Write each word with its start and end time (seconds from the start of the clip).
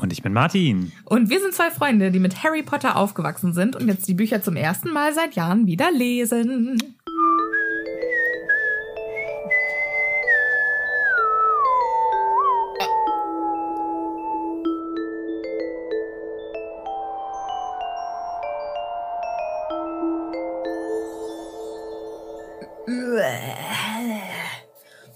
Und 0.00 0.12
ich 0.12 0.22
bin 0.22 0.32
Martin. 0.32 0.92
Und 1.04 1.28
wir 1.28 1.40
sind 1.40 1.54
zwei 1.54 1.70
Freunde, 1.70 2.10
die 2.10 2.20
mit 2.20 2.44
Harry 2.44 2.62
Potter 2.62 2.96
aufgewachsen 2.96 3.52
sind 3.52 3.74
und 3.76 3.88
jetzt 3.88 4.06
die 4.06 4.14
Bücher 4.14 4.42
zum 4.42 4.56
ersten 4.56 4.92
Mal 4.92 5.12
seit 5.12 5.34
Jahren 5.34 5.66
wieder 5.66 5.90
lesen. 5.90 6.78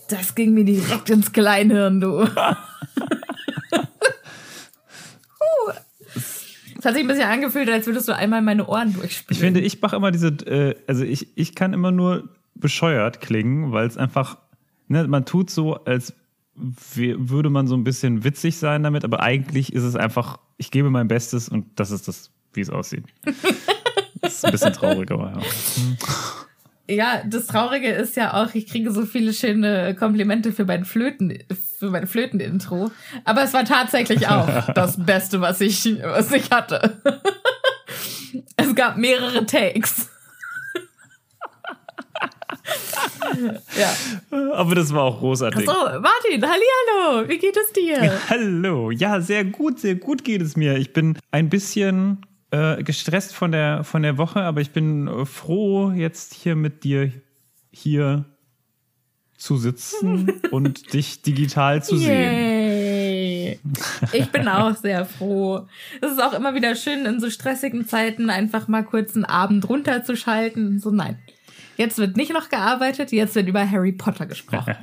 Das 0.08 0.34
ging 0.34 0.53
mir 0.53 0.64
direkt 0.64 1.08
ins 1.08 1.33
Kleinhirn, 1.33 2.00
du. 2.00 2.27
Es 6.83 6.86
hat 6.86 6.94
sich 6.94 7.05
ein 7.05 7.06
bisschen 7.06 7.28
angefühlt, 7.28 7.70
als 7.70 7.86
würdest 7.86 8.08
du 8.08 8.16
einmal 8.16 8.42
meine 8.42 8.66
Ohren 8.66 8.92
durchspielen. 8.92 9.28
Ich 9.30 9.38
finde, 9.38 9.61
ich 9.61 9.80
mache 9.80 9.94
immer 9.94 10.11
diese, 10.11 10.30
äh, 10.47 10.75
also 10.88 11.05
ich, 11.05 11.28
ich 11.36 11.55
kann 11.55 11.75
immer 11.75 11.92
nur 11.92 12.28
bescheuert 12.56 13.20
klingen, 13.20 13.70
weil 13.70 13.86
es 13.86 13.97
einfach, 13.97 14.38
ne, 14.88 15.06
man 15.06 15.25
tut 15.25 15.48
so, 15.48 15.77
als 15.84 16.12
würde 16.56 17.50
man 17.50 17.69
so 17.69 17.77
ein 17.77 17.84
bisschen 17.84 18.25
witzig 18.25 18.56
sein 18.56 18.83
damit, 18.83 19.05
aber 19.05 19.20
eigentlich 19.20 19.72
ist 19.72 19.84
es 19.84 19.94
einfach, 19.94 20.41
ich 20.56 20.72
gebe 20.72 20.91
mein 20.91 21.06
Bestes 21.06 21.48
und 21.48 21.66
das 21.76 21.93
ist 21.93 22.09
das, 22.09 22.32
wie 22.53 22.62
es 22.62 22.70
aussieht. 22.70 23.04
das 24.20 24.34
ist 24.34 24.44
ein 24.44 24.50
bisschen 24.50 24.72
traurig, 24.72 25.09
aber 25.12 25.34
ja. 25.37 25.41
Ja, 26.88 27.22
das 27.25 27.47
Traurige 27.47 27.88
ist 27.88 28.16
ja 28.16 28.34
auch, 28.34 28.54
ich 28.54 28.66
kriege 28.66 28.91
so 28.91 29.06
viele 29.06 29.32
schöne 29.32 29.94
Komplimente 29.94 30.53
für 30.53 30.65
mein 30.65 30.84
Flöten, 30.84 31.38
für 31.78 31.91
mein 31.91 32.06
Flöten-Intro. 32.06 32.91
Aber 33.25 33.43
es 33.44 33.53
war 33.53 33.65
tatsächlich 33.65 34.26
auch 34.28 34.66
das 34.75 35.04
Beste, 35.04 35.41
was 35.41 35.60
ich, 35.60 35.84
was 36.03 36.32
ich 36.32 36.50
hatte. 36.50 37.00
es 38.56 38.75
gab 38.75 38.97
mehrere 38.97 39.47
Takes. 39.47 40.09
ja. 43.78 43.94
Aber 44.53 44.75
das 44.75 44.93
war 44.93 45.04
auch 45.04 45.20
großartig. 45.20 45.64
So, 45.64 45.72
Martin, 45.72 46.44
hallo, 46.44 47.28
wie 47.28 47.38
geht 47.38 47.56
es 47.56 47.72
dir? 47.72 48.19
Hallo, 48.28 48.91
ja, 48.91 49.20
sehr 49.20 49.44
gut, 49.44 49.78
sehr 49.78 49.94
gut 49.94 50.25
geht 50.25 50.43
es 50.43 50.56
mir. 50.56 50.76
Ich 50.76 50.93
bin 50.93 51.16
ein 51.31 51.49
bisschen 51.49 52.26
äh, 52.52 52.82
gestresst 52.82 53.34
von 53.34 53.50
der, 53.50 53.82
von 53.82 54.02
der 54.02 54.18
Woche, 54.18 54.42
aber 54.42 54.60
ich 54.60 54.70
bin 54.70 55.08
äh, 55.08 55.24
froh, 55.24 55.90
jetzt 55.90 56.34
hier 56.34 56.54
mit 56.54 56.84
dir 56.84 57.10
hier 57.70 58.26
zu 59.38 59.56
sitzen 59.56 60.40
und 60.50 60.92
dich 60.92 61.22
digital 61.22 61.82
zu 61.82 61.96
Yay. 61.96 63.58
sehen. 63.62 63.72
Ich 64.12 64.30
bin 64.30 64.46
auch 64.48 64.76
sehr 64.76 65.06
froh. 65.06 65.66
Es 66.00 66.12
ist 66.12 66.22
auch 66.22 66.34
immer 66.34 66.54
wieder 66.54 66.76
schön, 66.76 67.06
in 67.06 67.20
so 67.20 67.30
stressigen 67.30 67.88
Zeiten 67.88 68.30
einfach 68.30 68.69
mal 68.69 68.84
kurz 68.84 69.16
einen 69.16 69.24
Abend 69.24 69.69
runterzuschalten. 69.69 70.78
So, 70.78 70.90
nein. 70.90 71.19
Jetzt 71.77 71.99
wird 71.99 72.16
nicht 72.16 72.33
noch 72.33 72.49
gearbeitet, 72.49 73.12
jetzt 73.12 73.34
wird 73.34 73.49
über 73.49 73.69
Harry 73.69 73.93
Potter 73.93 74.27
gesprochen. 74.27 74.75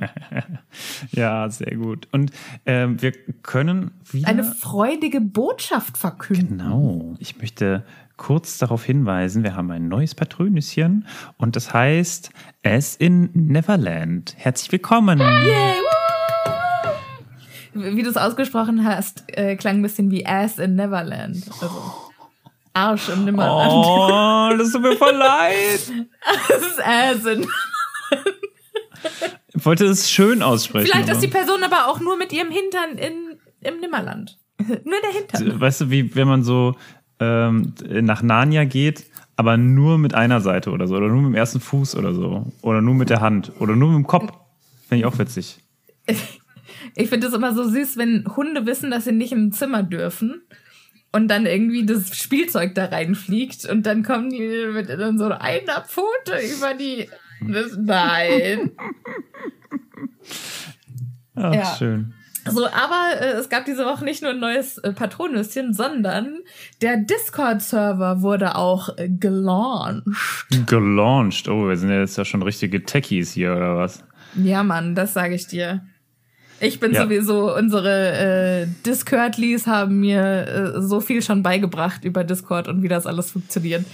ja, 1.12 1.48
sehr 1.48 1.76
gut. 1.76 2.08
Und 2.12 2.32
äh, 2.64 2.88
wir 2.88 3.12
können 3.42 3.92
wieder 4.10 4.28
eine 4.28 4.44
freudige 4.44 5.20
Botschaft 5.20 5.96
verkünden. 5.96 6.58
Genau. 6.58 7.14
Ich 7.18 7.38
möchte 7.38 7.84
kurz 8.16 8.58
darauf 8.58 8.84
hinweisen, 8.84 9.44
wir 9.44 9.56
haben 9.56 9.70
ein 9.70 9.88
neues 9.88 10.14
Patrönüschen 10.14 11.06
und 11.38 11.56
das 11.56 11.72
heißt 11.72 12.30
As 12.62 12.96
in 12.96 13.30
Neverland. 13.32 14.34
Herzlich 14.36 14.72
willkommen. 14.72 15.20
Yay, 15.20 15.74
Wie 17.72 18.02
du 18.02 18.10
es 18.10 18.16
ausgesprochen 18.16 18.84
hast, 18.84 19.24
äh, 19.28 19.56
klang 19.56 19.76
ein 19.76 19.82
bisschen 19.82 20.10
wie 20.10 20.26
As 20.26 20.58
in 20.58 20.74
Neverland. 20.74 21.46
Also. 21.62 22.09
Arsch 22.72 23.08
im 23.08 23.24
Nimmerland. 23.24 23.72
Oh, 23.72 24.56
das 24.56 24.72
tut 24.72 24.82
mir 24.82 24.96
voll 24.96 25.14
leid. 25.14 25.80
das 26.48 26.62
ist 26.62 26.84
Asin. 26.84 27.46
Ich 29.54 29.64
wollte 29.66 29.86
es 29.86 30.10
schön 30.10 30.42
aussprechen. 30.42 30.90
Vielleicht 30.90 31.08
ist 31.08 31.22
die 31.22 31.28
Person 31.28 31.62
aber 31.64 31.88
auch 31.88 32.00
nur 32.00 32.16
mit 32.16 32.32
ihrem 32.32 32.50
Hintern 32.50 32.96
in, 32.96 33.38
im 33.60 33.80
Nimmerland. 33.80 34.38
nur 34.58 35.00
der 35.02 35.12
Hintern. 35.12 35.60
Weißt 35.60 35.82
du, 35.82 35.90
wie 35.90 36.14
wenn 36.14 36.28
man 36.28 36.42
so 36.42 36.76
ähm, 37.18 37.74
nach 38.02 38.22
Narnia 38.22 38.64
geht, 38.64 39.06
aber 39.36 39.56
nur 39.56 39.98
mit 39.98 40.14
einer 40.14 40.40
Seite 40.40 40.70
oder 40.70 40.86
so. 40.86 40.96
Oder 40.96 41.08
nur 41.08 41.22
mit 41.22 41.32
dem 41.32 41.34
ersten 41.34 41.60
Fuß 41.60 41.96
oder 41.96 42.14
so. 42.14 42.52
Oder 42.62 42.80
nur 42.80 42.94
mit 42.94 43.10
der 43.10 43.20
Hand. 43.20 43.52
Oder 43.58 43.74
nur 43.74 43.88
mit 43.88 43.98
dem 43.98 44.06
Kopf. 44.06 44.32
Finde 44.88 45.00
ich 45.00 45.06
auch 45.06 45.18
witzig. 45.18 45.58
Ich 46.96 47.08
finde 47.08 47.28
es 47.28 47.34
immer 47.34 47.54
so 47.54 47.68
süß, 47.68 47.98
wenn 47.98 48.24
Hunde 48.36 48.66
wissen, 48.66 48.90
dass 48.90 49.04
sie 49.04 49.12
nicht 49.12 49.32
im 49.32 49.52
Zimmer 49.52 49.82
dürfen 49.82 50.42
und 51.12 51.28
dann 51.28 51.46
irgendwie 51.46 51.84
das 51.84 52.16
Spielzeug 52.16 52.74
da 52.74 52.86
reinfliegt 52.86 53.64
und 53.66 53.84
dann 53.86 54.02
kommen 54.02 54.30
die 54.30 54.66
mit 54.72 54.88
dann 54.88 55.18
so 55.18 55.26
einer 55.26 55.82
Pfote 55.82 56.38
über 56.56 56.74
die. 56.74 57.08
Das, 57.40 57.76
nein. 57.78 58.72
Ach, 61.34 61.54
ja. 61.54 61.74
schön. 61.76 62.14
So, 62.46 62.66
aber 62.66 63.20
äh, 63.20 63.32
es 63.32 63.48
gab 63.48 63.66
diese 63.66 63.84
Woche 63.84 64.04
nicht 64.04 64.22
nur 64.22 64.32
ein 64.32 64.40
neues 64.40 64.78
äh, 64.78 64.92
Patronüschen, 64.92 65.74
sondern 65.74 66.38
der 66.80 66.96
Discord-Server 66.96 68.22
wurde 68.22 68.56
auch 68.56 68.96
äh, 68.96 69.08
gelauncht. 69.08 70.04
Gelauncht? 70.66 71.48
Oh, 71.48 71.68
wir 71.68 71.76
sind 71.76 71.90
ja 71.90 72.00
jetzt 72.00 72.16
ja 72.16 72.24
schon 72.24 72.42
richtige 72.42 72.84
Techies 72.84 73.32
hier, 73.32 73.52
oder 73.52 73.76
was? 73.76 74.04
Ja, 74.34 74.62
Mann, 74.62 74.94
das 74.94 75.12
sage 75.12 75.34
ich 75.34 75.46
dir. 75.48 75.82
Ich 76.60 76.78
bin 76.78 76.92
ja. 76.92 77.02
sowieso, 77.02 77.56
unsere 77.56 78.62
äh, 78.62 78.66
Discordlies 78.84 79.66
haben 79.66 80.00
mir 80.00 80.74
äh, 80.76 80.82
so 80.82 81.00
viel 81.00 81.22
schon 81.22 81.42
beigebracht 81.42 82.04
über 82.04 82.22
Discord 82.22 82.68
und 82.68 82.82
wie 82.82 82.88
das 82.88 83.06
alles 83.06 83.30
funktioniert. 83.30 83.84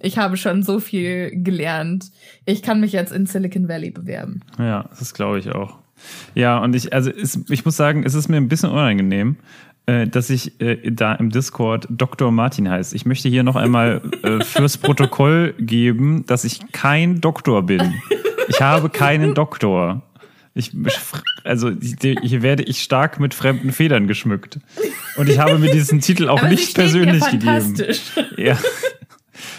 Ich 0.00 0.16
habe 0.16 0.36
schon 0.38 0.62
so 0.62 0.80
viel 0.80 1.30
gelernt. 1.42 2.10
Ich 2.46 2.62
kann 2.62 2.80
mich 2.80 2.92
jetzt 2.92 3.12
in 3.12 3.26
Silicon 3.26 3.68
Valley 3.68 3.90
bewerben. 3.90 4.40
Ja, 4.58 4.88
das 4.98 5.12
glaube 5.12 5.38
ich 5.38 5.50
auch. 5.50 5.76
Ja, 6.34 6.58
und 6.58 6.74
ich, 6.74 6.92
also 6.92 7.10
es, 7.10 7.38
ich 7.48 7.64
muss 7.64 7.76
sagen, 7.76 8.04
es 8.04 8.14
ist 8.14 8.28
mir 8.28 8.38
ein 8.38 8.48
bisschen 8.48 8.70
unangenehm, 8.70 9.36
äh, 9.86 10.06
dass 10.06 10.30
ich 10.30 10.60
äh, 10.60 10.90
da 10.90 11.14
im 11.14 11.28
Discord 11.28 11.86
Dr. 11.90 12.30
Martin 12.30 12.70
heißt. 12.70 12.94
Ich 12.94 13.04
möchte 13.04 13.28
hier 13.28 13.42
noch 13.42 13.56
einmal 13.56 14.00
äh, 14.22 14.42
fürs 14.42 14.78
Protokoll 14.78 15.54
geben, 15.58 16.24
dass 16.26 16.44
ich 16.44 16.72
kein 16.72 17.20
Doktor 17.20 17.64
bin. 17.64 17.94
Ich 18.48 18.62
habe 18.62 18.88
keinen 18.88 19.34
Doktor. 19.34 20.02
Ich, 20.56 20.70
also 21.42 21.72
hier 21.72 22.42
werde 22.42 22.62
ich 22.62 22.82
stark 22.82 23.18
mit 23.18 23.34
fremden 23.34 23.72
Federn 23.72 24.06
geschmückt. 24.06 24.60
Und 25.16 25.28
ich 25.28 25.40
habe 25.40 25.58
mir 25.58 25.72
diesen 25.72 26.00
Titel 26.00 26.28
auch 26.28 26.38
Aber 26.38 26.48
nicht 26.48 26.74
persönlich 26.74 27.24
gegeben. 27.28 27.76
Ja. 28.36 28.56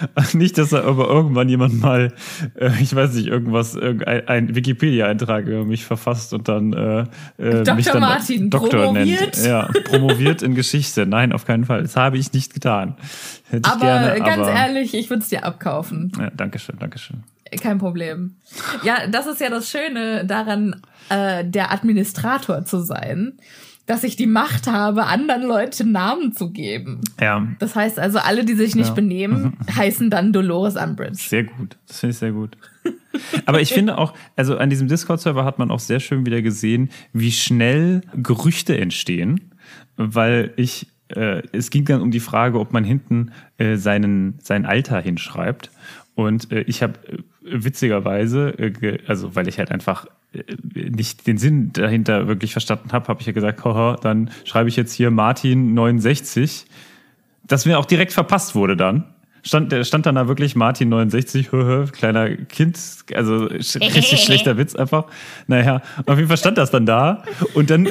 Nicht, 0.34 0.58
dass 0.58 0.70
da 0.70 0.84
aber 0.84 1.08
irgendwann 1.08 1.50
jemand 1.50 1.80
mal, 1.80 2.14
äh, 2.56 2.72
ich 2.82 2.96
weiß 2.96 3.14
nicht, 3.14 3.28
irgendwas, 3.28 3.76
irgendein 3.76 4.28
ein 4.28 4.56
Wikipedia-Eintrag 4.56 5.46
über 5.46 5.66
mich 5.66 5.86
verfasst 5.86 6.34
und 6.34 6.48
dann 6.48 6.74
äh, 6.74 7.02
äh 7.38 7.64
Dr. 7.64 7.76
mich 7.76 7.86
dann 7.86 8.00
Martin, 8.00 8.50
Doktor 8.50 8.86
promoviert? 8.86 9.22
nennt. 9.22 9.46
Ja, 9.46 9.70
promoviert 9.86 10.42
in 10.42 10.56
Geschichte. 10.56 11.06
Nein, 11.06 11.32
auf 11.32 11.46
keinen 11.46 11.66
Fall. 11.66 11.84
Das 11.84 11.96
habe 11.96 12.18
ich 12.18 12.34
nicht 12.34 12.54
getan. 12.54 12.96
Hätte 13.50 13.70
aber 13.70 13.76
ich 13.76 13.82
gerne, 13.82 14.20
ganz 14.20 14.48
aber, 14.48 14.52
ehrlich, 14.52 14.94
ich 14.94 15.10
würde 15.10 15.22
es 15.24 15.30
dir 15.30 15.46
abkaufen. 15.46 16.12
Ja, 16.20 16.30
Dankeschön, 16.32 16.78
Dankeschön. 16.80 17.24
Kein 17.62 17.78
Problem. 17.78 18.36
Ja, 18.84 19.08
das 19.08 19.28
ist 19.28 19.40
ja 19.40 19.50
das 19.50 19.70
Schöne 19.70 20.26
daran, 20.26 20.82
äh, 21.10 21.46
der 21.46 21.72
Administrator 21.72 22.66
zu 22.66 22.80
sein, 22.80 23.34
dass 23.86 24.04
ich 24.04 24.16
die 24.16 24.26
Macht 24.28 24.68
habe, 24.68 25.06
anderen 25.06 25.44
Leuten 25.44 25.92
Namen 25.92 26.34
zu 26.34 26.50
geben. 26.52 27.02
Ja, 27.22 27.48
Das 27.60 27.76
heißt 27.76 28.00
also, 28.00 28.20
alle, 28.20 28.44
die 28.46 28.56
sich 28.56 28.76
nicht 28.76 28.88
Ja. 28.90 28.94
benehmen, 28.94 29.58
heißen 29.76 30.10
dann 30.10 30.34
Dolores 30.34 30.76
Umbridge. 30.76 31.16
sehr 31.18 31.44
gut. 31.44 31.78
Das 31.88 32.00
finde 32.00 32.12
ich 32.12 32.18
sehr 32.18 32.32
gut. 32.32 32.58
Aber 33.46 33.62
ich 33.62 33.72
finde 33.74 33.98
auch, 33.98 34.14
also 34.36 34.58
an 34.58 34.70
diesem 34.70 34.88
Discord-Server 34.88 35.46
hat 35.46 35.58
man 35.60 35.72
auch 35.72 35.80
sehr 35.80 36.00
schön 36.00 36.26
wieder 36.26 36.42
gesehen, 36.42 36.90
wie 37.14 37.32
schnell 37.32 38.02
Gerüchte 38.16 38.78
entstehen, 38.78 39.52
weil 39.96 40.52
ich, 40.58 40.88
äh, 41.10 41.42
es 41.52 41.70
ging 41.70 41.86
dann 41.86 42.02
um 42.02 42.12
die 42.12 42.20
Frage, 42.20 42.60
ob 42.60 42.74
man 42.74 42.84
hinten 42.84 43.32
äh, 43.58 43.78
seinen, 43.78 44.38
sein 44.42 44.66
Alter 44.66 45.00
hinschreibt. 45.00 45.72
Und 46.16 46.52
äh, 46.52 46.62
ich 46.62 46.82
habe 46.84 46.94
äh, 47.08 47.18
witzigerweise, 47.46 48.50
äh, 48.58 48.98
also 49.08 49.36
weil 49.36 49.48
ich 49.48 49.60
halt 49.60 49.72
einfach 49.72 50.06
äh, 50.34 50.44
nicht 50.74 51.28
den 51.28 51.38
Sinn 51.38 51.72
dahinter 51.74 52.28
wirklich 52.28 52.52
verstanden 52.52 52.92
habe, 52.92 53.08
habe 53.08 53.22
ich 53.22 53.28
ja 53.28 53.34
gesagt, 53.34 53.64
haha, 53.64 53.98
dann 54.02 54.30
schreibe 54.44 54.70
ich 54.70 54.76
jetzt 54.76 54.94
hier 54.94 55.12
Martin 55.12 55.74
69 55.74 56.66
das 57.48 57.68
mir 57.68 57.78
auch 57.78 57.86
direkt 57.86 58.12
verpasst 58.12 58.56
wurde 58.56 58.76
dann. 58.76 59.04
Stand, 59.44 59.72
stand 59.86 60.08
dann 60.08 60.16
da 60.16 60.28
wirklich 60.28 60.56
Martin 60.56 60.90
69, 60.90 61.52
hö, 61.52 61.64
hö, 61.64 61.86
kleiner 61.86 62.36
Kind, 62.36 62.80
also 63.14 63.46
sch- 63.46 63.80
richtig 63.96 64.22
schlechter 64.22 64.58
Witz 64.58 64.74
einfach. 64.74 65.06
Naja, 65.46 65.84
auf 66.08 66.16
jeden 66.18 66.28
Fall 66.28 66.38
stand 66.38 66.58
das 66.58 66.72
dann 66.72 66.88
da 66.88 67.22
und 67.54 67.70
dann 67.70 67.88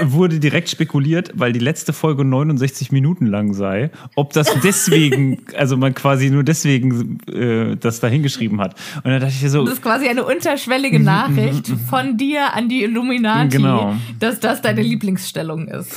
wurde 0.00 0.38
direkt 0.38 0.68
spekuliert, 0.68 1.32
weil 1.34 1.52
die 1.52 1.58
letzte 1.58 1.92
Folge 1.92 2.24
69 2.24 2.92
Minuten 2.92 3.26
lang 3.26 3.54
sei, 3.54 3.90
ob 4.14 4.32
das 4.32 4.48
deswegen, 4.62 5.42
also 5.56 5.76
man 5.76 5.94
quasi 5.94 6.30
nur 6.30 6.44
deswegen 6.44 7.18
äh, 7.28 7.76
das 7.76 8.00
da 8.00 8.06
hingeschrieben 8.08 8.60
hat. 8.60 8.74
Und 8.96 9.06
dann 9.10 9.20
dachte 9.20 9.34
ich 9.40 9.50
so, 9.50 9.64
Das 9.64 9.74
ist 9.74 9.82
quasi 9.82 10.08
eine 10.08 10.24
unterschwellige 10.24 11.00
Nachricht 11.00 11.68
von 11.88 12.16
dir 12.16 12.54
an 12.54 12.68
die 12.68 12.82
Illuminati, 12.84 13.56
Genau. 13.56 13.96
dass 14.18 14.40
das 14.40 14.62
deine 14.62 14.82
Lieblingsstellung 14.82 15.68
ist. 15.68 15.96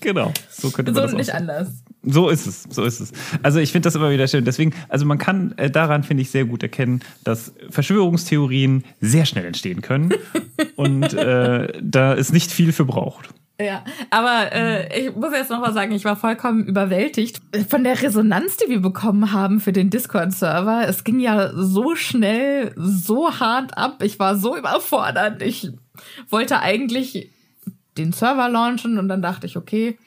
genau, 0.00 0.32
so 0.50 0.70
könnte 0.70 0.92
man 0.92 0.96
So 0.96 1.02
das 1.02 1.12
auch 1.14 1.16
nicht 1.18 1.34
anders. 1.34 1.68
So 2.02 2.28
ist 2.28 2.46
es, 2.46 2.62
so 2.62 2.84
ist 2.84 3.00
es. 3.00 3.12
Also 3.42 3.58
ich 3.58 3.72
finde 3.72 3.86
das 3.86 3.94
immer 3.94 4.10
wieder 4.10 4.28
schön. 4.28 4.44
Deswegen, 4.44 4.72
also 4.88 5.04
man 5.04 5.18
kann 5.18 5.52
äh, 5.56 5.70
daran, 5.70 6.04
finde 6.04 6.22
ich, 6.22 6.30
sehr 6.30 6.44
gut 6.44 6.62
erkennen, 6.62 7.00
dass 7.24 7.52
Verschwörungstheorien 7.70 8.84
sehr 9.00 9.26
schnell 9.26 9.44
entstehen 9.44 9.82
können 9.82 10.14
und 10.76 11.12
äh, 11.12 11.72
da 11.82 12.12
ist 12.12 12.32
nicht 12.32 12.50
viel 12.50 12.72
für 12.72 12.84
braucht. 12.84 13.30
Ja, 13.60 13.82
aber 14.10 14.52
äh, 14.52 15.06
ich 15.06 15.16
muss 15.16 15.32
jetzt 15.32 15.50
noch 15.50 15.58
mal 15.58 15.72
sagen, 15.72 15.90
ich 15.90 16.04
war 16.04 16.14
vollkommen 16.14 16.64
überwältigt 16.64 17.40
von 17.68 17.82
der 17.82 18.00
Resonanz, 18.00 18.56
die 18.56 18.70
wir 18.70 18.80
bekommen 18.80 19.32
haben 19.32 19.58
für 19.58 19.72
den 19.72 19.90
Discord-Server. 19.90 20.86
Es 20.86 21.02
ging 21.02 21.18
ja 21.18 21.50
so 21.52 21.96
schnell, 21.96 22.72
so 22.76 23.40
hart 23.40 23.76
ab. 23.76 24.04
Ich 24.04 24.20
war 24.20 24.36
so 24.36 24.56
überfordert. 24.56 25.42
Ich 25.42 25.72
wollte 26.30 26.60
eigentlich 26.60 27.32
den 27.96 28.12
Server 28.12 28.48
launchen 28.48 28.96
und 28.96 29.08
dann 29.08 29.22
dachte 29.22 29.48
ich, 29.48 29.56
okay, 29.56 29.98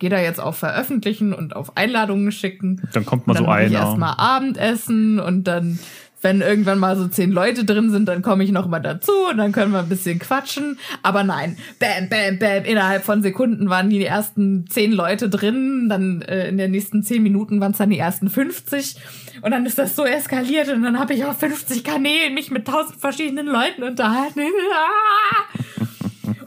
gehe 0.00 0.10
da 0.10 0.18
jetzt 0.18 0.40
auf 0.40 0.56
Veröffentlichen 0.56 1.32
und 1.32 1.54
auf 1.54 1.76
Einladungen 1.76 2.32
schicken. 2.32 2.82
Dann 2.92 3.06
kommt 3.06 3.28
mal 3.28 3.34
dann 3.34 3.44
so 3.44 3.50
einer. 3.50 3.70
erstmal 3.70 4.14
Abendessen 4.16 5.20
und 5.20 5.44
dann, 5.44 5.78
wenn 6.22 6.40
irgendwann 6.40 6.78
mal 6.78 6.96
so 6.96 7.06
zehn 7.06 7.30
Leute 7.30 7.64
drin 7.64 7.90
sind, 7.90 8.08
dann 8.08 8.22
komme 8.22 8.42
ich 8.42 8.50
noch 8.50 8.66
mal 8.66 8.80
dazu 8.80 9.12
und 9.30 9.36
dann 9.36 9.52
können 9.52 9.72
wir 9.72 9.78
ein 9.78 9.88
bisschen 9.90 10.18
quatschen. 10.18 10.78
Aber 11.02 11.22
nein, 11.22 11.58
bam, 11.78 12.08
bam, 12.08 12.38
bam, 12.38 12.64
innerhalb 12.64 13.04
von 13.04 13.22
Sekunden 13.22 13.68
waren 13.68 13.90
die 13.90 14.02
ersten 14.04 14.66
zehn 14.68 14.90
Leute 14.90 15.28
drin, 15.28 15.88
dann 15.90 16.22
äh, 16.22 16.48
in 16.48 16.56
den 16.56 16.70
nächsten 16.70 17.02
zehn 17.02 17.22
Minuten 17.22 17.60
waren 17.60 17.72
es 17.72 17.78
dann 17.78 17.90
die 17.90 17.98
ersten 17.98 18.30
50 18.30 18.96
und 19.42 19.50
dann 19.50 19.66
ist 19.66 19.78
das 19.78 19.94
so 19.96 20.04
eskaliert 20.04 20.70
und 20.70 20.82
dann 20.82 20.98
habe 20.98 21.12
ich 21.12 21.26
auf 21.26 21.38
50 21.38 21.84
Kanälen 21.84 22.32
mich 22.32 22.50
mit 22.50 22.66
tausend 22.66 22.98
verschiedenen 22.98 23.46
Leuten 23.46 23.82
unterhalten. 23.82 24.40
Ah! 24.72 25.60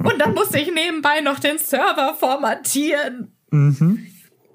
Und 0.04 0.20
dann 0.20 0.34
musste 0.34 0.60
ich 0.60 0.72
nebenbei 0.74 1.22
noch 1.22 1.40
den 1.40 1.58
Server 1.58 2.14
formatieren. 2.20 3.33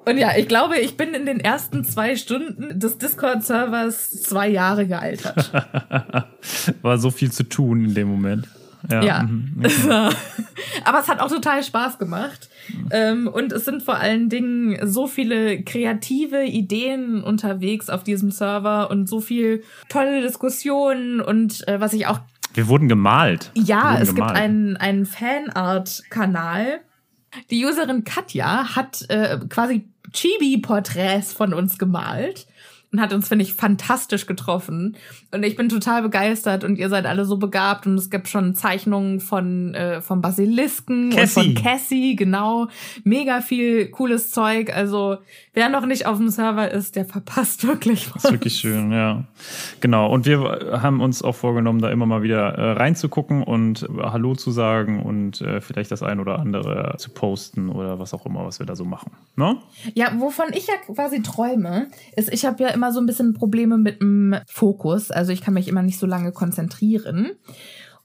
Und 0.08 0.16
ja, 0.16 0.30
ich 0.36 0.48
glaube, 0.48 0.78
ich 0.78 0.96
bin 0.96 1.12
in 1.14 1.26
den 1.26 1.38
ersten 1.38 1.84
zwei 1.84 2.16
Stunden 2.16 2.80
des 2.80 2.98
Discord-Servers 2.98 4.22
zwei 4.22 4.48
Jahre 4.48 4.86
gealtert. 4.86 5.52
War 6.82 6.98
so 6.98 7.10
viel 7.10 7.30
zu 7.30 7.44
tun 7.44 7.84
in 7.84 7.94
dem 7.94 8.08
Moment. 8.08 8.48
Ja. 8.90 9.02
Ja. 9.02 9.22
mhm. 9.24 9.62
Aber 10.84 11.00
es 11.00 11.08
hat 11.08 11.20
auch 11.20 11.28
total 11.28 11.62
Spaß 11.62 11.98
gemacht. 11.98 12.48
Ähm, 12.90 13.28
und 13.28 13.52
es 13.52 13.64
sind 13.64 13.82
vor 13.82 13.96
allen 13.96 14.28
Dingen 14.28 14.78
so 14.86 15.06
viele 15.06 15.62
kreative 15.62 16.44
Ideen 16.44 17.22
unterwegs 17.22 17.90
auf 17.90 18.02
diesem 18.02 18.30
Server 18.30 18.90
und 18.90 19.08
so 19.08 19.20
viel 19.20 19.62
tolle 19.88 20.22
Diskussionen 20.22 21.20
und 21.20 21.66
äh, 21.68 21.80
was 21.80 21.92
ich 21.92 22.06
auch 22.06 22.20
Wir 22.54 22.68
wurden 22.68 22.88
gemalt. 22.88 23.50
Ja, 23.54 23.92
wurden 23.92 24.02
es 24.02 24.08
gibt 24.14 24.28
gemalt. 24.28 24.38
einen, 24.38 24.76
einen 24.76 25.06
Fanart-Kanal. 25.06 26.80
Die 27.50 27.64
Userin 27.64 28.04
Katja 28.04 28.74
hat 28.74 29.08
äh, 29.08 29.38
quasi 29.48 29.88
Chibi-Porträts 30.12 31.32
von 31.32 31.52
uns 31.52 31.78
gemalt 31.78 32.46
und 32.90 33.00
hat 33.00 33.12
uns, 33.12 33.28
finde 33.28 33.44
ich, 33.44 33.52
fantastisch 33.52 34.26
getroffen. 34.26 34.96
Und 35.30 35.42
ich 35.42 35.56
bin 35.56 35.68
total 35.68 36.02
begeistert 36.02 36.64
und 36.64 36.78
ihr 36.78 36.88
seid 36.88 37.04
alle 37.04 37.26
so 37.26 37.36
begabt 37.36 37.86
und 37.86 37.96
es 37.96 38.08
gibt 38.08 38.28
schon 38.28 38.54
Zeichnungen 38.54 39.20
von 39.20 39.74
äh, 39.74 40.00
vom 40.00 40.22
Basilisken 40.22 41.10
Cassie. 41.10 41.40
und 41.40 41.58
von 41.58 41.62
Cassie, 41.62 42.16
genau. 42.16 42.68
Mega 43.04 43.42
viel 43.42 43.90
cooles 43.90 44.30
Zeug. 44.30 44.74
Also 44.74 45.18
wer 45.58 45.68
noch 45.68 45.86
nicht 45.86 46.06
auf 46.06 46.18
dem 46.18 46.28
Server 46.28 46.70
ist, 46.70 46.94
der 46.94 47.04
verpasst 47.04 47.66
wirklich 47.66 48.06
was. 48.14 48.22
Das 48.22 48.24
ist 48.26 48.30
wirklich 48.30 48.54
schön, 48.54 48.92
ja. 48.92 49.24
Genau. 49.80 50.08
Und 50.08 50.24
wir 50.24 50.78
haben 50.80 51.00
uns 51.00 51.20
auch 51.20 51.34
vorgenommen, 51.34 51.80
da 51.80 51.90
immer 51.90 52.06
mal 52.06 52.22
wieder 52.22 52.54
äh, 52.54 52.72
reinzugucken 52.72 53.42
und 53.42 53.82
äh, 53.82 54.02
Hallo 54.04 54.36
zu 54.36 54.52
sagen 54.52 55.02
und 55.02 55.40
äh, 55.40 55.60
vielleicht 55.60 55.90
das 55.90 56.04
ein 56.04 56.20
oder 56.20 56.38
andere 56.38 56.94
zu 56.98 57.10
posten 57.10 57.70
oder 57.70 57.98
was 57.98 58.14
auch 58.14 58.24
immer, 58.24 58.46
was 58.46 58.60
wir 58.60 58.66
da 58.66 58.76
so 58.76 58.84
machen. 58.84 59.10
Ne? 59.34 59.56
Ja, 59.94 60.12
wovon 60.20 60.46
ich 60.52 60.68
ja 60.68 60.74
quasi 60.86 61.22
träume, 61.22 61.88
ist, 62.14 62.32
ich 62.32 62.44
habe 62.44 62.62
ja 62.62 62.68
immer 62.68 62.92
so 62.92 63.00
ein 63.00 63.06
bisschen 63.06 63.34
Probleme 63.34 63.78
mit 63.78 64.00
dem 64.00 64.36
Fokus. 64.46 65.10
Also 65.10 65.32
ich 65.32 65.40
kann 65.40 65.54
mich 65.54 65.66
immer 65.66 65.82
nicht 65.82 65.98
so 65.98 66.06
lange 66.06 66.30
konzentrieren. 66.30 67.32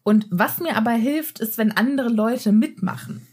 Und 0.02 0.26
was 0.32 0.60
mir 0.60 0.76
aber 0.76 0.94
hilft, 0.94 1.40
ist, 1.40 1.60
wenn 1.60 1.72
andere 1.72 2.10
Leute 2.10 2.52
mitmachen. 2.52 3.28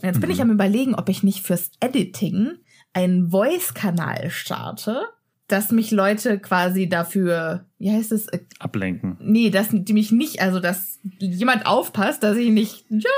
Und 0.00 0.04
jetzt 0.04 0.20
bin 0.20 0.30
ich 0.30 0.40
am 0.40 0.52
überlegen, 0.52 0.94
ob 0.94 1.08
ich 1.08 1.24
nicht 1.24 1.42
fürs 1.42 1.72
Editing 1.80 2.52
einen 2.92 3.30
Voice-Kanal 3.30 4.30
starte, 4.30 5.02
dass 5.48 5.72
mich 5.72 5.90
Leute 5.90 6.38
quasi 6.38 6.88
dafür, 6.88 7.64
wie 7.78 7.90
heißt 7.90 8.12
es, 8.12 8.28
äh, 8.28 8.40
Ablenken. 8.58 9.16
nee, 9.20 9.50
dass 9.50 9.68
die 9.72 9.92
mich 9.94 10.12
nicht, 10.12 10.42
also 10.42 10.60
dass 10.60 10.98
jemand 11.18 11.66
aufpasst, 11.66 12.22
dass 12.22 12.36
ich 12.36 12.50
nicht 12.50 12.84
ja, 12.90 13.10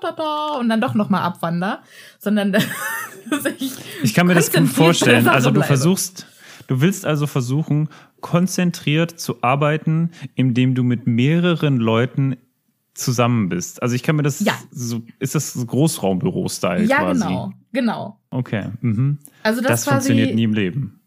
da, 0.00 0.10
da, 0.10 0.16
da, 0.16 0.58
und 0.58 0.68
dann 0.68 0.80
doch 0.80 0.94
noch 0.94 1.10
mal 1.10 1.22
abwander, 1.22 1.82
sondern 2.18 2.52
dass 3.30 3.44
ich 3.58 3.72
Ich 4.02 4.14
kann 4.14 4.26
mir 4.26 4.34
das 4.34 4.52
gut 4.52 4.68
vorstellen. 4.68 5.28
Also 5.28 5.50
du 5.50 5.54
bleibe. 5.54 5.68
versuchst, 5.68 6.26
du 6.66 6.80
willst 6.80 7.06
also 7.06 7.28
versuchen, 7.28 7.88
konzentriert 8.20 9.20
zu 9.20 9.42
arbeiten, 9.42 10.10
indem 10.34 10.74
du 10.74 10.82
mit 10.82 11.06
mehreren 11.06 11.76
Leuten 11.76 12.36
zusammen 12.96 13.48
bist. 13.48 13.82
Also 13.82 13.94
ich 13.94 14.02
kann 14.02 14.16
mir 14.16 14.22
das 14.22 14.40
Ja. 14.40 14.54
so, 14.70 15.02
ist 15.18 15.34
das 15.34 15.54
Großraumbüro-Style 15.66 16.84
Ja, 16.84 16.98
quasi? 16.98 17.20
genau, 17.24 17.52
genau. 17.72 18.20
Okay. 18.30 18.66
Mhm. 18.80 19.18
Also 19.42 19.60
das, 19.60 19.70
Das, 19.70 19.84
quasi, 19.84 20.08
funktioniert 20.08 20.34
nie 20.34 20.44
im 20.44 20.54
Leben. 20.54 21.00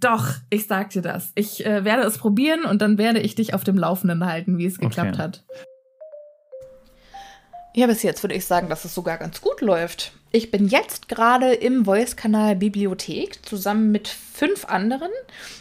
Doch, 0.00 0.34
ich 0.50 0.66
sag 0.66 0.90
dir 0.90 1.02
das. 1.02 1.32
Ich 1.34 1.64
äh, 1.66 1.84
werde 1.84 2.02
es 2.02 2.18
probieren 2.18 2.64
und 2.64 2.82
dann 2.82 2.98
werde 2.98 3.20
ich 3.20 3.34
dich 3.34 3.52
auf 3.54 3.64
dem 3.64 3.76
Laufenden 3.76 4.24
halten, 4.26 4.58
wie 4.58 4.66
es 4.66 4.78
geklappt 4.78 5.14
Okay. 5.14 5.18
hat. 5.18 5.44
Ja, 7.76 7.86
bis 7.86 8.02
jetzt 8.02 8.22
würde 8.22 8.34
ich 8.34 8.46
sagen, 8.46 8.70
dass 8.70 8.86
es 8.86 8.94
sogar 8.94 9.18
ganz 9.18 9.42
gut 9.42 9.60
läuft. 9.60 10.12
Ich 10.32 10.50
bin 10.50 10.66
jetzt 10.66 11.10
gerade 11.10 11.52
im 11.52 11.84
Voice-Kanal 11.84 12.56
Bibliothek 12.56 13.44
zusammen 13.44 13.92
mit 13.92 14.08
fünf 14.08 14.64
anderen 14.64 15.10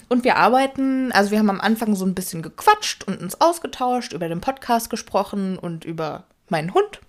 und 0.07 0.23
wir 0.23 0.37
arbeiten, 0.37 1.11
also 1.11 1.31
wir 1.31 1.39
haben 1.39 1.49
am 1.49 1.59
Anfang 1.59 1.93
so 1.93 2.05
ein 2.05 2.15
bisschen 2.15 2.41
gequatscht 2.41 3.03
und 3.03 3.19
uns 3.19 3.41
ausgetauscht, 3.41 4.13
über 4.13 4.29
den 4.29 4.39
Podcast 4.39 4.89
gesprochen 4.89 5.59
und 5.59 5.83
über 5.83 6.23
meinen 6.47 6.73
Hund. 6.73 7.01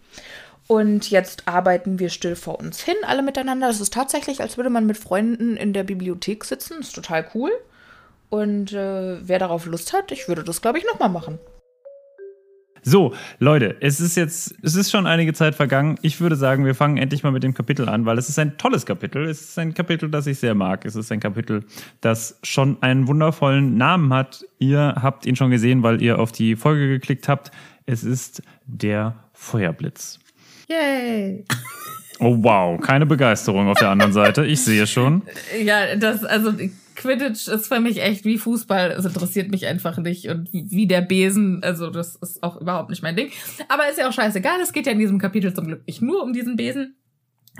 Und 0.67 1.09
jetzt 1.09 1.47
arbeiten 1.47 2.01
wir 2.01 2.09
still 2.09 2.35
vor 2.35 2.59
uns 2.59 2.81
hin, 2.81 2.97
alle 3.07 3.23
miteinander. 3.23 3.69
Das 3.69 3.81
ist 3.81 3.95
tatsächlich, 3.95 4.41
als 4.41 4.57
würde 4.57 4.71
man 4.71 4.87
mit 4.87 4.97
Freunden 4.97 5.57
in 5.57 5.73
der 5.73 5.85
Bibliothek 5.85 6.45
sitzen. 6.45 6.79
Das 6.79 6.89
ist 6.89 6.97
total 6.97 7.31
cool. 7.33 7.53
Und 8.29 8.73
äh, 8.73 9.25
wer 9.25 9.39
darauf 9.39 9.67
Lust 9.67 9.93
hat, 9.93 10.11
ich 10.11 10.27
würde 10.27 10.43
das, 10.43 10.63
glaube 10.63 10.79
ich, 10.79 10.85
nochmal 10.85 11.11
machen. 11.11 11.39
So, 12.89 13.15
Leute, 13.41 13.75
es 13.81 13.99
ist 13.99 14.17
jetzt, 14.17 14.55
es 14.63 14.77
ist 14.77 14.93
schon 14.93 15.09
einige 15.09 15.33
Zeit 15.33 15.57
vergangen. 15.57 15.99
Ich 16.03 16.21
würde 16.21 16.37
sagen, 16.37 16.65
wir 16.65 16.77
fangen 16.77 16.99
endlich 16.99 17.25
mal 17.25 17.33
mit 17.33 17.43
dem 17.43 17.53
Kapitel 17.53 17.89
an, 17.89 18.07
weil 18.07 18.17
es 18.17 18.29
ist 18.29 18.39
ein 18.39 18.59
tolles 18.59 18.87
Kapitel. 18.87 19.25
Es 19.29 19.41
ist 19.41 19.59
ein 19.59 19.75
Kapitel, 19.75 20.09
das 20.09 20.29
ich 20.29 20.39
sehr 20.39 20.55
mag. 20.55 20.85
Es 20.85 20.95
ist 20.95 21.11
ein 21.11 21.19
Kapitel, 21.19 21.65
das 22.01 22.39
schon 22.45 22.81
einen 22.85 23.09
wundervollen 23.09 23.77
Namen 23.77 24.15
hat. 24.15 24.45
Ihr 24.61 24.95
habt 25.03 25.27
ihn 25.27 25.35
schon 25.35 25.51
gesehen, 25.51 25.83
weil 25.83 26.01
ihr 26.01 26.21
auf 26.21 26.31
die 26.31 26.55
Folge 26.55 26.87
geklickt 26.87 27.27
habt. 27.27 27.51
Es 27.87 28.05
ist 28.05 28.41
der 28.67 29.17
Feuerblitz. 29.33 30.21
Yay! 30.69 31.45
Oh 32.21 32.37
wow, 32.39 32.81
keine 32.81 33.05
Begeisterung 33.05 33.67
auf 33.67 33.79
der 33.79 33.89
anderen 33.89 34.13
Seite. 34.13 34.47
Ich 34.47 34.63
sehe 34.63 34.87
schon. 34.87 35.23
Ja, 35.61 35.97
das, 35.97 36.23
also 36.25 36.53
Quidditch 36.97 37.49
ist 37.49 37.69
für 37.69 37.81
mich 37.81 38.03
echt 38.03 38.25
wie 38.25 38.39
Fußball. 38.39 38.91
Es 38.91 39.05
interessiert 39.05 39.51
mich 39.51 39.67
einfach 39.67 39.99
nicht. 39.99 40.29
Und 40.29 40.49
wie 40.53 40.87
der 40.87 41.03
Besen, 41.03 41.63
also 41.63 41.91
das 41.91 42.17
ist 42.17 42.43
auch 42.43 42.61
überhaupt 42.61 42.91
nicht 42.91 43.03
mein 43.03 43.17
Ding. 43.17 43.31
Aber 43.69 43.89
ist 43.89 43.99
ja 43.99 44.09
auch 44.09 44.13
scheißegal. 44.13 44.61
Es 44.61 44.73
geht 44.73 44.87
ja 44.87 44.93
in 44.93 44.99
diesem 44.99 45.19
Kapitel 45.19 45.55
zum 45.55 45.67
Glück 45.67 45.87
nicht 45.87 46.03
nur 46.03 46.23
um 46.23 46.33
diesen 46.33 46.57
Besen 46.57 46.97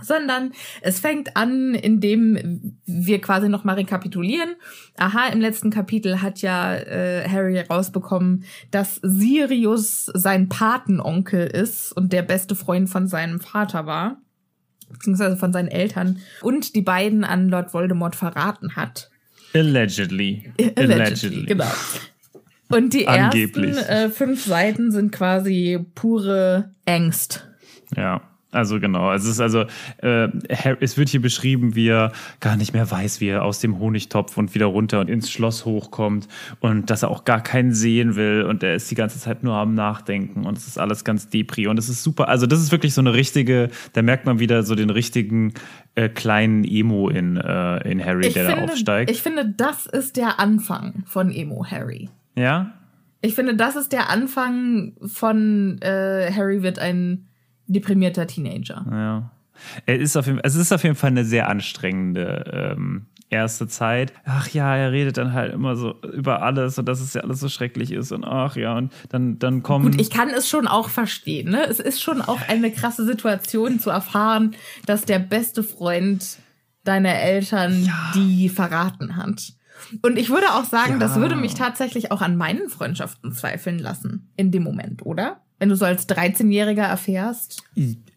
sondern 0.03 0.53
es 0.83 1.01
fängt 1.01 1.37
an, 1.37 1.75
indem 1.75 2.79
wir 2.85 3.21
quasi 3.21 3.49
nochmal 3.49 3.77
rekapitulieren. 3.77 4.57
Aha, 4.97 5.29
im 5.29 5.41
letzten 5.41 5.71
Kapitel 5.71 6.23
hat 6.23 6.43
ja 6.43 6.75
äh, 6.75 7.29
Harry 7.29 7.55
herausbekommen, 7.55 8.45
dass 8.71 8.97
Sirius 9.03 10.07
sein 10.15 10.49
Patenonkel 10.49 11.47
ist 11.47 11.93
und 11.93 12.13
der 12.13 12.23
beste 12.23 12.55
Freund 12.55 12.89
von 12.89 13.09
seinem 13.09 13.41
Vater 13.41 13.87
war, 13.87 14.19
beziehungsweise 14.91 15.37
von 15.37 15.53
seinen 15.53 15.69
Eltern, 15.69 16.19
und 16.43 16.75
die 16.75 16.83
beiden 16.83 17.25
an 17.25 17.49
Lord 17.49 17.73
Voldemort 17.73 18.17
verraten 18.17 18.77
hat. 18.77 19.11
Allegedly. 19.57 20.53
Allegedly, 20.59 20.93
Allegedly. 20.95 21.47
genau. 21.47 21.71
Und 22.69 22.95
die 22.95 23.07
Angeblich. 23.07 23.77
ersten 23.77 23.93
äh, 23.93 24.09
fünf 24.11 24.45
Seiten 24.45 24.91
sind 24.91 25.13
quasi 25.13 25.79
pure 25.95 26.71
Angst. 26.85 27.47
Ja. 27.97 28.23
Also 28.57 28.81
genau, 28.81 29.13
es 29.13 29.27
ist 29.27 29.39
also, 29.39 29.67
äh, 29.99 30.29
es 30.81 30.97
wird 30.97 31.11
hier 31.11 31.21
beschrieben, 31.21 31.75
wie 31.75 31.89
er 31.89 32.13
gar 32.41 32.57
nicht 32.57 32.73
mehr 32.73 32.91
weiß, 32.91 33.21
wie 33.21 33.29
er 33.29 33.45
aus 33.45 33.61
dem 33.61 33.79
Honigtopf 33.79 34.39
und 34.39 34.55
wieder 34.55 34.67
runter 34.67 35.01
und 35.01 35.11
ins 35.11 35.31
Schloss 35.31 35.67
hochkommt 35.67 36.27
und 36.61 36.89
dass 36.89 37.03
er 37.03 37.11
auch 37.11 37.25
gar 37.25 37.43
keinen 37.43 37.75
sehen 37.75 38.17
will 38.17 38.43
und 38.49 38.63
er 38.63 38.75
ist 38.75 38.91
die 38.91 38.95
ganze 38.95 39.19
Zeit 39.19 39.43
nur 39.43 39.55
am 39.55 39.75
Nachdenken 39.75 40.47
und 40.47 40.57
es 40.57 40.67
ist 40.67 40.79
alles 40.79 41.05
ganz 41.05 41.29
depri 41.29 41.67
und 41.67 41.79
es 41.79 41.91
ist 41.91 42.03
super. 42.03 42.29
Also 42.29 42.47
das 42.47 42.61
ist 42.61 42.73
wirklich 42.73 42.95
so 42.95 43.03
eine 43.03 43.13
richtige, 43.13 43.69
da 43.93 44.01
merkt 44.01 44.25
man 44.25 44.39
wieder 44.39 44.63
so 44.63 44.75
den 44.75 44.89
richtigen 44.89 45.53
äh, 45.95 46.09
kleinen 46.09 46.65
Emo 46.65 47.11
in, 47.11 47.37
äh, 47.37 47.89
in 47.91 48.03
Harry, 48.03 48.29
ich 48.29 48.35
der 48.35 48.47
finde, 48.47 48.61
da 48.63 48.73
aufsteigt. 48.73 49.11
Ich 49.11 49.23
finde, 49.23 49.47
das 49.55 49.85
ist 49.85 50.17
der 50.17 50.41
Anfang 50.41 51.03
von 51.05 51.31
Emo 51.31 51.67
Harry. 51.71 52.09
Ja? 52.37 52.73
Ich 53.21 53.35
finde, 53.35 53.55
das 53.55 53.77
ist 53.77 53.93
der 53.93 54.09
Anfang 54.09 54.95
von 55.05 55.79
äh, 55.83 56.33
Harry 56.33 56.63
wird 56.63 56.79
ein 56.79 57.26
deprimierter 57.67 58.27
Teenager. 58.27 58.85
Ja. 58.91 59.31
Er 59.87 59.99
ist 59.99 60.17
auf 60.17 60.27
jeden, 60.27 60.41
es 60.41 60.55
ist 60.55 60.73
auf 60.73 60.83
jeden 60.83 60.97
Fall 60.97 61.11
eine 61.11 61.25
sehr 61.25 61.49
anstrengende 61.49 62.75
ähm, 62.77 63.07
erste 63.31 63.67
Zeit. 63.67 64.13
Ach 64.25 64.49
ja, 64.49 64.77
er 64.77 64.93
redet 64.93 65.17
dann 65.17 65.33
halt 65.33 65.53
immer 65.53 65.77
so 65.77 66.01
über 66.03 66.43
alles 66.43 66.79
und 66.79 66.87
dass 66.87 67.01
es 67.01 67.15
ja 67.15 67.23
alles 67.23 67.41
so 67.41 67.49
schrecklich 67.49 67.93
ist 67.93 68.13
und 68.13 68.25
ach 68.25 68.57
ja, 68.57 68.77
und 68.77 68.93
dann, 69.09 69.39
dann 69.39 69.63
kommen. 69.63 69.91
Gut, 69.91 70.01
ich 70.01 70.11
kann 70.11 70.31
es 70.31 70.49
schon 70.49 70.67
auch 70.67 70.89
verstehen, 70.89 71.51
ne? 71.51 71.65
Es 71.67 71.81
ist 71.81 72.03
schon 72.03 72.23
auch 72.23 72.41
eine 72.49 72.71
krasse 72.71 73.05
Situation 73.05 73.81
zu 73.81 73.91
erfahren, 73.91 74.55
dass 74.87 75.05
der 75.05 75.19
beste 75.19 75.63
Freund 75.63 76.39
deiner 76.85 77.15
Eltern 77.15 77.85
ja. 77.85 78.13
die 78.15 78.49
verraten 78.49 79.17
hat. 79.17 79.53
Und 80.03 80.19
ich 80.19 80.31
würde 80.31 80.53
auch 80.53 80.65
sagen, 80.65 80.95
ja. 80.95 80.99
das 80.99 81.17
würde 81.17 81.37
mich 81.37 81.55
tatsächlich 81.55 82.11
auch 82.11 82.23
an 82.23 82.37
meinen 82.37 82.69
Freundschaften 82.69 83.33
zweifeln 83.33 83.79
lassen 83.79 84.33
in 84.37 84.51
dem 84.51 84.63
Moment, 84.63 85.05
oder? 85.05 85.43
Wenn 85.59 85.71
du 85.71 85.77
so 85.77 85.87
als 85.87 86.09
13-Jähriger 86.09 86.83
erfährst? 86.83 87.65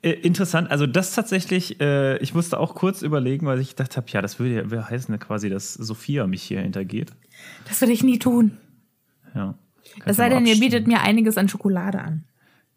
Äh, 0.02 0.12
interessant, 0.12 0.72
also 0.72 0.86
das 0.88 1.14
tatsächlich, 1.14 1.80
äh, 1.80 2.18
ich 2.18 2.34
musste 2.34 2.60
auch 2.60 2.76
kurz 2.76 3.02
überlegen, 3.02 3.46
weil 3.46 3.60
ich 3.60 3.70
gedacht 3.70 3.96
habe, 3.96 4.08
ja, 4.10 4.22
das 4.22 4.40
würde 4.40 4.68
ja 4.70 4.90
heißen 4.90 5.18
quasi, 5.20 5.50
dass 5.50 5.74
Sophia 5.74 6.28
mich 6.28 6.44
hier 6.44 6.62
hintergeht. 6.62 7.12
Das 7.68 7.80
würde 7.82 7.94
ich 7.94 8.04
nie 8.04 8.20
tun. 8.20 8.58
Ja. 9.34 9.56
Es 10.06 10.18
sei 10.18 10.30
denn, 10.30 10.46
ihr 10.46 10.60
bietet 10.60 10.88
mir 10.88 11.02
einiges 11.02 11.38
an 11.38 11.48
Schokolade 11.48 12.00
an. 12.02 12.26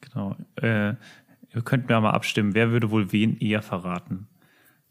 Genau. 0.00 0.36
Äh, 0.56 0.94
ihr 1.54 1.62
könnt 1.64 1.88
mir 1.88 2.00
mal 2.00 2.10
abstimmen, 2.10 2.54
wer 2.54 2.70
würde 2.70 2.90
wohl 2.90 3.12
wen 3.12 3.38
eher 3.38 3.62
verraten? 3.62 4.28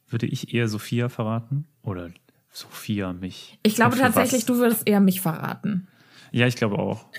Würde 0.07 0.25
ich 0.25 0.53
eher 0.53 0.67
Sophia 0.67 1.09
verraten 1.09 1.65
oder 1.81 2.09
Sophia 2.49 3.13
mich? 3.13 3.57
Ich 3.63 3.75
glaube 3.75 3.97
tatsächlich, 3.97 4.41
was? 4.41 4.45
du 4.45 4.57
würdest 4.57 4.87
eher 4.87 4.99
mich 4.99 5.21
verraten. 5.21 5.87
Ja, 6.31 6.47
ich 6.47 6.55
glaube 6.55 6.77
auch. 6.77 7.05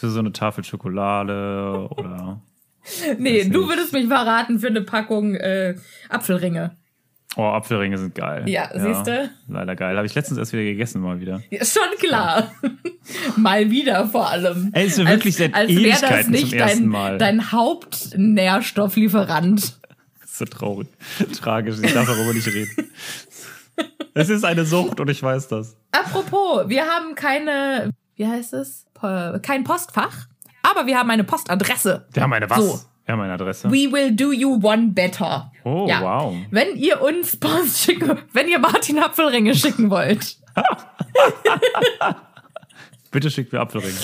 Für 0.00 0.08
so 0.08 0.18
eine 0.18 0.32
Tafel 0.32 0.64
Schokolade 0.64 1.86
oder. 1.90 2.40
nee, 3.18 3.44
du 3.44 3.68
würdest 3.68 3.92
mich 3.92 4.06
verraten 4.06 4.58
für 4.58 4.68
eine 4.68 4.80
Packung 4.80 5.34
äh, 5.34 5.74
Apfelringe. 6.08 6.74
Oh, 7.36 7.42
Apfelringe 7.42 7.98
sind 7.98 8.14
geil. 8.14 8.48
Ja, 8.48 8.74
ja 8.74 8.80
siehst 8.80 9.06
du? 9.06 9.30
Leider 9.46 9.76
geil. 9.76 9.98
Habe 9.98 10.06
ich 10.06 10.14
letztens 10.14 10.38
erst 10.38 10.54
wieder 10.54 10.62
gegessen, 10.62 11.02
mal 11.02 11.20
wieder. 11.20 11.42
Ja, 11.50 11.62
schon 11.66 11.82
klar. 11.98 12.50
Ja. 12.62 12.70
mal 13.36 13.70
wieder 13.70 14.08
vor 14.08 14.30
allem. 14.30 14.70
Ey, 14.72 14.86
ist 14.86 14.96
mir 14.96 15.06
wirklich 15.06 15.36
seit 15.36 15.52
als, 15.52 15.68
als 15.68 15.78
Ewigkeiten 15.78 16.16
das 16.16 16.28
nicht 16.28 16.48
zum 16.48 16.58
ersten 16.58 16.80
dein, 16.80 16.88
Mal. 16.88 17.18
dein 17.18 17.52
Hauptnährstofflieferant. 17.52 19.78
Das 20.20 20.24
ist 20.30 20.38
so 20.38 20.46
traurig. 20.46 20.88
Tragisch. 21.38 21.76
Ich 21.82 21.92
darf 21.92 22.06
darüber 22.06 22.32
nicht 22.32 22.46
reden. 22.46 22.90
Es 24.14 24.30
ist 24.30 24.46
eine 24.46 24.64
Sucht 24.64 24.98
und 24.98 25.10
ich 25.10 25.22
weiß 25.22 25.48
das. 25.48 25.76
Apropos, 25.92 26.70
wir 26.70 26.86
haben 26.86 27.14
keine, 27.14 27.90
wie 28.16 28.26
heißt 28.26 28.54
es? 28.54 28.86
Kein 29.42 29.64
Postfach, 29.64 30.26
aber 30.62 30.86
wir 30.86 30.98
haben 30.98 31.10
eine 31.10 31.24
Postadresse. 31.24 32.06
Wir 32.12 32.22
haben 32.22 32.32
eine 32.32 32.48
was? 32.48 32.58
So. 32.58 32.80
Wir 33.10 33.14
haben 33.14 33.22
eine 33.22 33.32
Adresse. 33.32 33.68
We 33.68 33.90
will 33.90 34.14
do 34.14 34.30
you 34.30 34.60
one 34.62 34.92
better. 34.92 35.50
Oh, 35.64 35.86
ja. 35.88 36.00
wow. 36.00 36.32
Wenn 36.50 36.76
ihr 36.76 37.02
uns 37.02 37.36
Post 37.36 37.80
schicken, 37.80 38.18
wenn 38.32 38.46
ihr 38.46 38.60
Martin 38.60 39.00
Apfelringe 39.00 39.52
schicken 39.54 39.90
wollt. 39.90 40.36
bitte 43.10 43.30
schickt 43.30 43.52
mir 43.52 43.58
Apfelringe. 43.58 43.98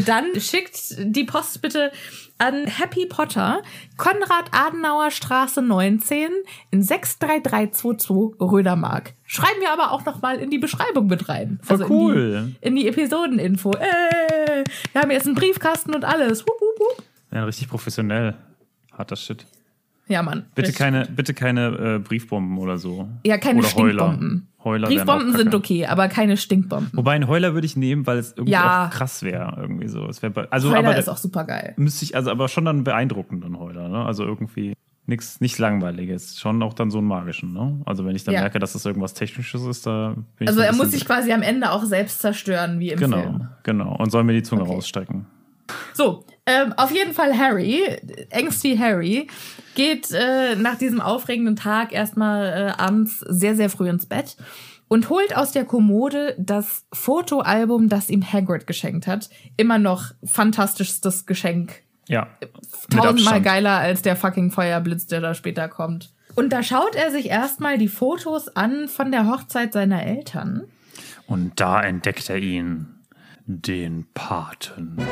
Dann 0.00 0.40
schickt 0.40 0.96
die 0.98 1.22
Post 1.22 1.62
bitte 1.62 1.92
an 2.38 2.66
Happy 2.66 3.06
Potter, 3.06 3.62
Konrad-Adenauer 3.96 5.10
Straße 5.10 5.60
19 5.62 6.28
in 6.70 6.82
63322 6.82 8.40
Rödermark. 8.40 9.14
Schreiben 9.26 9.60
wir 9.60 9.72
aber 9.72 9.92
auch 9.92 10.04
noch 10.04 10.22
mal 10.22 10.38
in 10.38 10.50
die 10.50 10.58
Beschreibung 10.58 11.06
mit 11.06 11.28
rein. 11.28 11.60
Voll 11.62 11.82
also 11.82 11.94
cool. 11.94 12.16
In 12.16 12.46
die, 12.46 12.66
in 12.66 12.76
die 12.76 12.88
Episodeninfo. 12.88 13.72
Wir 14.92 15.02
haben 15.02 15.10
jetzt 15.10 15.26
einen 15.26 15.34
Briefkasten 15.34 15.94
und 15.94 16.04
alles. 16.04 16.42
Hup, 16.42 16.60
hup, 16.60 16.98
hup. 16.98 17.04
Ja, 17.32 17.44
richtig 17.44 17.68
professionell. 17.68 18.34
Harter 18.92 19.16
Shit. 19.16 19.46
Ja, 20.08 20.22
Mann. 20.22 20.46
Bitte 20.54 20.72
keine, 20.72 21.06
bitte 21.06 21.34
keine 21.34 21.96
äh, 21.96 21.98
Briefbomben 21.98 22.58
oder 22.58 22.78
so. 22.78 23.08
Ja, 23.24 23.36
keine 23.36 23.60
oder 23.60 23.68
Stinkbomben. 23.68 24.48
Heuler 24.64 24.88
Briefbomben 24.88 25.36
sind 25.36 25.54
okay, 25.54 25.86
aber 25.86 26.08
keine 26.08 26.36
Stinkbomben. 26.36 26.90
Wobei 26.92 27.12
einen 27.12 27.28
Heuler 27.28 27.54
würde 27.54 27.66
ich 27.66 27.76
nehmen, 27.76 28.06
weil 28.06 28.18
es 28.18 28.32
irgendwie 28.32 28.52
ja. 28.52 28.86
auch 28.86 28.90
krass 28.90 29.22
wäre. 29.22 29.56
Irgendwie 29.60 29.88
so. 29.88 30.06
Es 30.08 30.22
wär, 30.22 30.32
also, 30.50 30.70
Heuler 30.70 30.78
aber 30.78 30.96
ist 30.96 31.08
auch 31.08 31.16
super 31.16 31.44
geil. 31.44 31.74
Müsste 31.76 32.04
ich, 32.04 32.16
also 32.16 32.30
aber 32.30 32.48
schon 32.48 32.64
dann 32.64 32.84
beeindruckend, 32.84 33.44
ein 33.44 33.58
Heuler. 33.58 33.88
Ne? 33.88 34.04
Also 34.04 34.24
irgendwie 34.24 34.74
nichts 35.08 35.40
nicht 35.40 35.58
langweiliges. 35.58 36.38
Schon 36.38 36.62
auch 36.62 36.74
dann 36.74 36.90
so 36.90 36.98
einen 36.98 37.08
magischen. 37.08 37.52
Ne? 37.52 37.80
Also 37.86 38.04
wenn 38.04 38.14
ich 38.14 38.24
dann 38.24 38.34
ja. 38.34 38.40
merke, 38.40 38.58
dass 38.58 38.74
das 38.74 38.84
irgendwas 38.84 39.14
Technisches 39.14 39.64
ist, 39.64 39.86
da 39.86 40.14
bin 40.14 40.24
ich 40.40 40.48
Also 40.48 40.60
er 40.60 40.74
muss 40.74 40.90
sich 40.90 41.04
quasi 41.04 41.32
am 41.32 41.42
Ende 41.42 41.72
auch 41.72 41.84
selbst 41.84 42.20
zerstören, 42.20 42.78
wie 42.78 42.90
im 42.90 42.98
genau, 42.98 43.22
Film. 43.22 43.48
Genau, 43.62 43.96
und 43.96 44.10
soll 44.10 44.24
mir 44.24 44.34
die 44.34 44.42
Zunge 44.42 44.62
okay. 44.62 44.72
rausstrecken. 44.72 45.26
So, 45.92 46.24
ähm, 46.46 46.72
auf 46.76 46.90
jeden 46.90 47.12
Fall 47.12 47.36
Harry, 47.36 47.82
Angsty 48.32 48.76
Harry, 48.76 49.26
geht 49.74 50.10
äh, 50.12 50.56
nach 50.56 50.76
diesem 50.76 51.00
aufregenden 51.00 51.56
Tag 51.56 51.92
erstmal 51.92 52.46
äh, 52.46 52.80
abends 52.80 53.20
sehr, 53.20 53.54
sehr 53.54 53.68
früh 53.68 53.88
ins 53.88 54.06
Bett 54.06 54.36
und 54.88 55.10
holt 55.10 55.36
aus 55.36 55.52
der 55.52 55.64
Kommode 55.64 56.34
das 56.38 56.86
Fotoalbum, 56.92 57.88
das 57.88 58.08
ihm 58.08 58.22
Hagrid 58.22 58.66
geschenkt 58.66 59.06
hat. 59.06 59.28
Immer 59.56 59.78
noch 59.78 60.12
fantastischstes 60.24 61.26
Geschenk. 61.26 61.82
Ja. 62.08 62.26
Tausendmal 62.90 63.40
geiler 63.40 63.78
als 63.78 64.02
der 64.02 64.16
fucking 64.16 64.50
Feuerblitz, 64.50 65.06
der 65.06 65.20
da 65.20 65.34
später 65.34 65.68
kommt. 65.68 66.12
Und 66.34 66.52
da 66.52 66.62
schaut 66.62 66.94
er 66.94 67.10
sich 67.10 67.26
erstmal 67.26 67.78
die 67.78 67.88
Fotos 67.88 68.48
an 68.48 68.88
von 68.88 69.10
der 69.12 69.26
Hochzeit 69.26 69.72
seiner 69.72 70.04
Eltern. 70.04 70.64
Und 71.26 71.60
da 71.60 71.82
entdeckt 71.82 72.30
er 72.30 72.38
ihn, 72.38 72.86
den 73.44 74.06
Paten. 74.14 74.96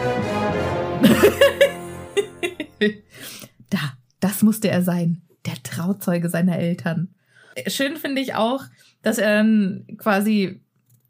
da, 3.70 3.78
das 4.20 4.42
musste 4.42 4.68
er 4.68 4.82
sein. 4.82 5.22
Der 5.46 5.62
Trauzeuge 5.62 6.28
seiner 6.28 6.58
Eltern. 6.58 7.14
Schön 7.66 7.96
finde 7.96 8.20
ich 8.20 8.34
auch, 8.34 8.64
dass 9.02 9.18
er 9.18 9.36
dann 9.36 9.86
quasi 9.98 10.60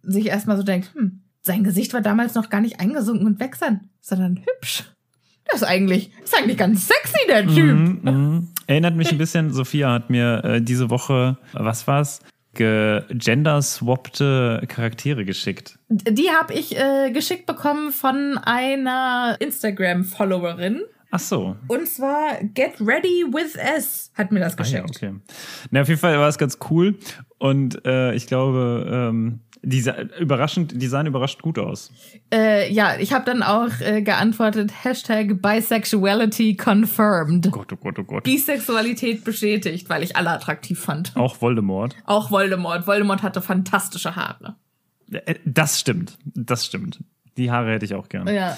sich 0.03 0.27
erstmal 0.27 0.57
so 0.57 0.63
denkt, 0.63 0.95
hm, 0.95 1.23
sein 1.43 1.65
Gesicht 1.65 1.93
war 1.95 2.01
damals 2.01 2.35
noch 2.35 2.51
gar 2.51 2.61
nicht 2.61 2.81
eingesunken 2.81 3.27
und 3.27 3.41
wächsern, 3.41 3.91
sondern 4.01 4.39
hübsch. 4.39 4.85
Das 5.49 5.63
ist 5.63 5.69
eigentlich, 5.69 6.11
ist 6.23 6.37
eigentlich 6.37 6.59
ganz 6.59 6.89
sexy, 6.89 7.27
der 7.29 7.47
Typ. 7.47 7.75
Mm, 7.75 8.09
mm. 8.09 8.49
Erinnert 8.67 8.97
mich 8.97 9.13
ein 9.13 9.19
bisschen, 9.19 9.53
Sophia 9.53 9.93
hat 9.93 10.11
mir 10.11 10.45
äh, 10.45 10.61
diese 10.61 10.91
Woche, 10.91 11.39
was 11.53 11.87
war's? 11.87 12.21
gender-swappte 12.57 14.63
Charaktere 14.67 15.27
geschickt. 15.27 15.79
Die 15.89 16.31
habe 16.31 16.55
ich 16.55 16.75
äh, 16.77 17.11
geschickt 17.11 17.45
bekommen 17.45 17.93
von 17.93 18.39
einer 18.39 19.37
Instagram-Followerin. 19.41 20.81
Ach 21.11 21.21
so. 21.21 21.57
Und 21.69 21.89
zwar 21.89 22.43
Get 22.55 22.81
Ready 22.81 23.25
with 23.31 23.55
S 23.55 24.11
hat 24.15 24.33
mir 24.33 24.41
das 24.41 24.57
geschickt. 24.57 24.83
Ah, 25.03 25.07
ja, 25.07 25.11
okay. 25.11 25.21
Na, 25.71 25.83
auf 25.83 25.89
jeden 25.89 26.01
Fall 26.01 26.19
war 26.19 26.29
es 26.29 26.39
ganz 26.39 26.59
cool. 26.71 26.99
Und 27.39 27.85
äh, 27.87 28.15
ich 28.15 28.27
glaube, 28.27 28.87
ähm, 28.91 29.41
die, 29.63 29.85
überraschend, 30.21 30.81
die 30.81 30.87
sahen 30.87 31.07
überraschend 31.07 31.43
gut 31.43 31.59
aus. 31.59 31.93
Äh, 32.33 32.73
ja, 32.73 32.99
ich 32.99 33.13
habe 33.13 33.25
dann 33.25 33.43
auch 33.43 33.81
äh, 33.81 34.03
geantwortet, 34.03 34.73
Hashtag 34.85 35.43
Bisexuality 35.43 36.57
confirmed. 36.57 37.49
Oh 37.49 37.51
Gott, 37.51 37.73
oh 37.73 37.77
Gott, 37.77 37.99
oh 37.99 38.05
Gott. 38.05 38.25
Bisexualität 38.25 39.25
bestätigt, 39.25 39.89
weil 39.89 40.03
ich 40.03 40.17
alle 40.17 40.31
attraktiv 40.31 40.79
fand. 40.79 41.17
Auch 41.17 41.41
Voldemort. 41.41 41.97
Auch 42.05 42.31
Voldemort. 42.31 42.87
Voldemort 42.87 43.23
hatte 43.23 43.43
fantastische 43.43 44.17
Haare. 44.17 44.57
Äh, 45.11 45.35
das 45.45 45.81
stimmt, 45.81 46.19
das 46.25 46.67
stimmt. 46.67 47.01
Die 47.37 47.51
Haare 47.51 47.73
hätte 47.73 47.85
ich 47.85 47.95
auch 47.95 48.09
gerne. 48.09 48.35
Ja. 48.35 48.57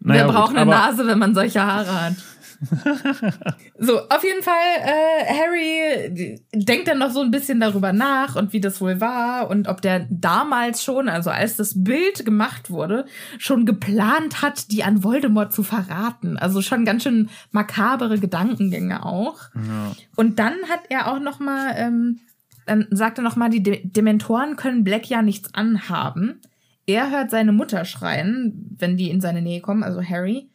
Naja, 0.00 0.26
Wer 0.26 0.32
braucht 0.32 0.50
gut, 0.50 0.58
eine 0.58 0.70
Nase, 0.70 1.06
wenn 1.06 1.18
man 1.18 1.34
solche 1.34 1.62
Haare 1.62 2.00
hat? 2.00 2.14
so, 3.78 4.08
auf 4.08 4.24
jeden 4.24 4.42
Fall, 4.42 4.54
äh, 4.82 5.34
Harry 5.34 6.40
denkt 6.54 6.88
dann 6.88 6.98
noch 6.98 7.10
so 7.10 7.20
ein 7.20 7.30
bisschen 7.30 7.60
darüber 7.60 7.92
nach 7.92 8.36
und 8.36 8.52
wie 8.52 8.60
das 8.60 8.80
wohl 8.80 9.00
war 9.00 9.50
und 9.50 9.68
ob 9.68 9.82
der 9.82 10.06
damals 10.10 10.82
schon, 10.82 11.08
also 11.08 11.30
als 11.30 11.56
das 11.56 11.82
Bild 11.82 12.24
gemacht 12.24 12.70
wurde, 12.70 13.06
schon 13.38 13.66
geplant 13.66 14.42
hat, 14.42 14.70
die 14.70 14.84
an 14.84 15.02
Voldemort 15.04 15.52
zu 15.52 15.62
verraten. 15.62 16.36
Also 16.36 16.62
schon 16.62 16.84
ganz 16.84 17.02
schön 17.02 17.28
makabere 17.50 18.18
Gedankengänge 18.18 19.04
auch. 19.04 19.40
Ja. 19.54 19.92
Und 20.16 20.38
dann 20.38 20.54
hat 20.70 20.80
er 20.88 21.12
auch 21.12 21.20
noch 21.20 21.40
mal, 21.40 21.74
ähm, 21.76 22.20
dann 22.64 22.86
sagt 22.90 23.18
er 23.18 23.24
noch 23.24 23.36
mal, 23.36 23.50
die 23.50 23.62
De 23.62 23.80
Dementoren 23.84 24.56
können 24.56 24.82
Black 24.82 25.08
ja 25.08 25.22
nichts 25.22 25.52
anhaben. 25.54 26.40
Er 26.86 27.10
hört 27.10 27.30
seine 27.30 27.52
Mutter 27.52 27.84
schreien, 27.84 28.76
wenn 28.78 28.96
die 28.96 29.10
in 29.10 29.20
seine 29.20 29.42
Nähe 29.42 29.60
kommen, 29.60 29.82
also 29.82 30.02
Harry 30.02 30.48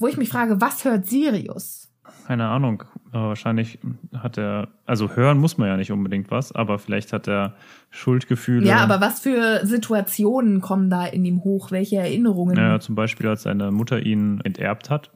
wo 0.00 0.06
ich 0.06 0.16
mich 0.16 0.30
frage, 0.30 0.60
was 0.60 0.84
hört 0.84 1.06
Sirius? 1.06 1.88
Keine 2.26 2.48
Ahnung. 2.48 2.82
wahrscheinlich 3.12 3.78
hat 4.16 4.38
er, 4.38 4.68
also 4.86 5.10
hören 5.10 5.38
muss 5.38 5.58
man 5.58 5.68
ja 5.68 5.76
nicht 5.76 5.92
unbedingt 5.92 6.30
was, 6.30 6.52
aber 6.52 6.78
vielleicht 6.78 7.12
hat 7.12 7.28
er 7.28 7.54
Schuldgefühle. 7.90 8.66
Ja, 8.66 8.78
aber 8.78 9.00
was 9.00 9.20
für 9.20 9.64
Situationen 9.64 10.60
kommen 10.60 10.90
da 10.90 11.06
in 11.06 11.24
ihm 11.24 11.44
hoch? 11.44 11.70
Welche 11.70 11.96
Erinnerungen? 11.96 12.56
Ja, 12.56 12.80
zum 12.80 12.94
Beispiel, 12.94 13.28
als 13.28 13.42
seine 13.42 13.70
Mutter 13.70 14.00
ihn 14.00 14.40
enterbt 14.42 14.90
hat 14.90 15.10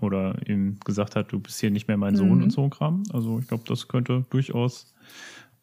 oder 0.00 0.36
ihm 0.46 0.78
gesagt 0.84 1.16
hat, 1.16 1.32
du 1.32 1.40
bist 1.40 1.58
hier 1.58 1.70
nicht 1.70 1.88
mehr 1.88 1.96
mein 1.96 2.14
Sohn 2.14 2.38
mhm. 2.38 2.44
und 2.44 2.50
so 2.50 2.68
Kram. 2.68 3.02
Also 3.12 3.38
ich 3.40 3.48
glaube, 3.48 3.64
das 3.66 3.88
könnte 3.88 4.24
durchaus 4.30 4.94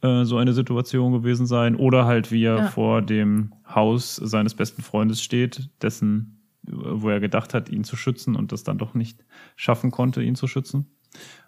äh, 0.05 0.25
so 0.25 0.37
eine 0.37 0.53
Situation 0.53 1.11
gewesen 1.11 1.45
sein. 1.45 1.75
Oder 1.75 2.05
halt, 2.05 2.31
wie 2.31 2.43
er 2.43 2.57
ja. 2.57 2.67
vor 2.67 3.01
dem 3.01 3.53
Haus 3.67 4.15
seines 4.15 4.53
besten 4.53 4.81
Freundes 4.81 5.21
steht, 5.21 5.69
dessen 5.81 6.35
wo 6.67 7.09
er 7.09 7.19
gedacht 7.19 7.53
hat, 7.53 7.69
ihn 7.69 7.83
zu 7.83 7.95
schützen 7.95 8.35
und 8.35 8.51
das 8.51 8.63
dann 8.63 8.77
doch 8.77 8.93
nicht 8.93 9.23
schaffen 9.55 9.91
konnte, 9.91 10.21
ihn 10.21 10.35
zu 10.35 10.47
schützen. 10.47 10.87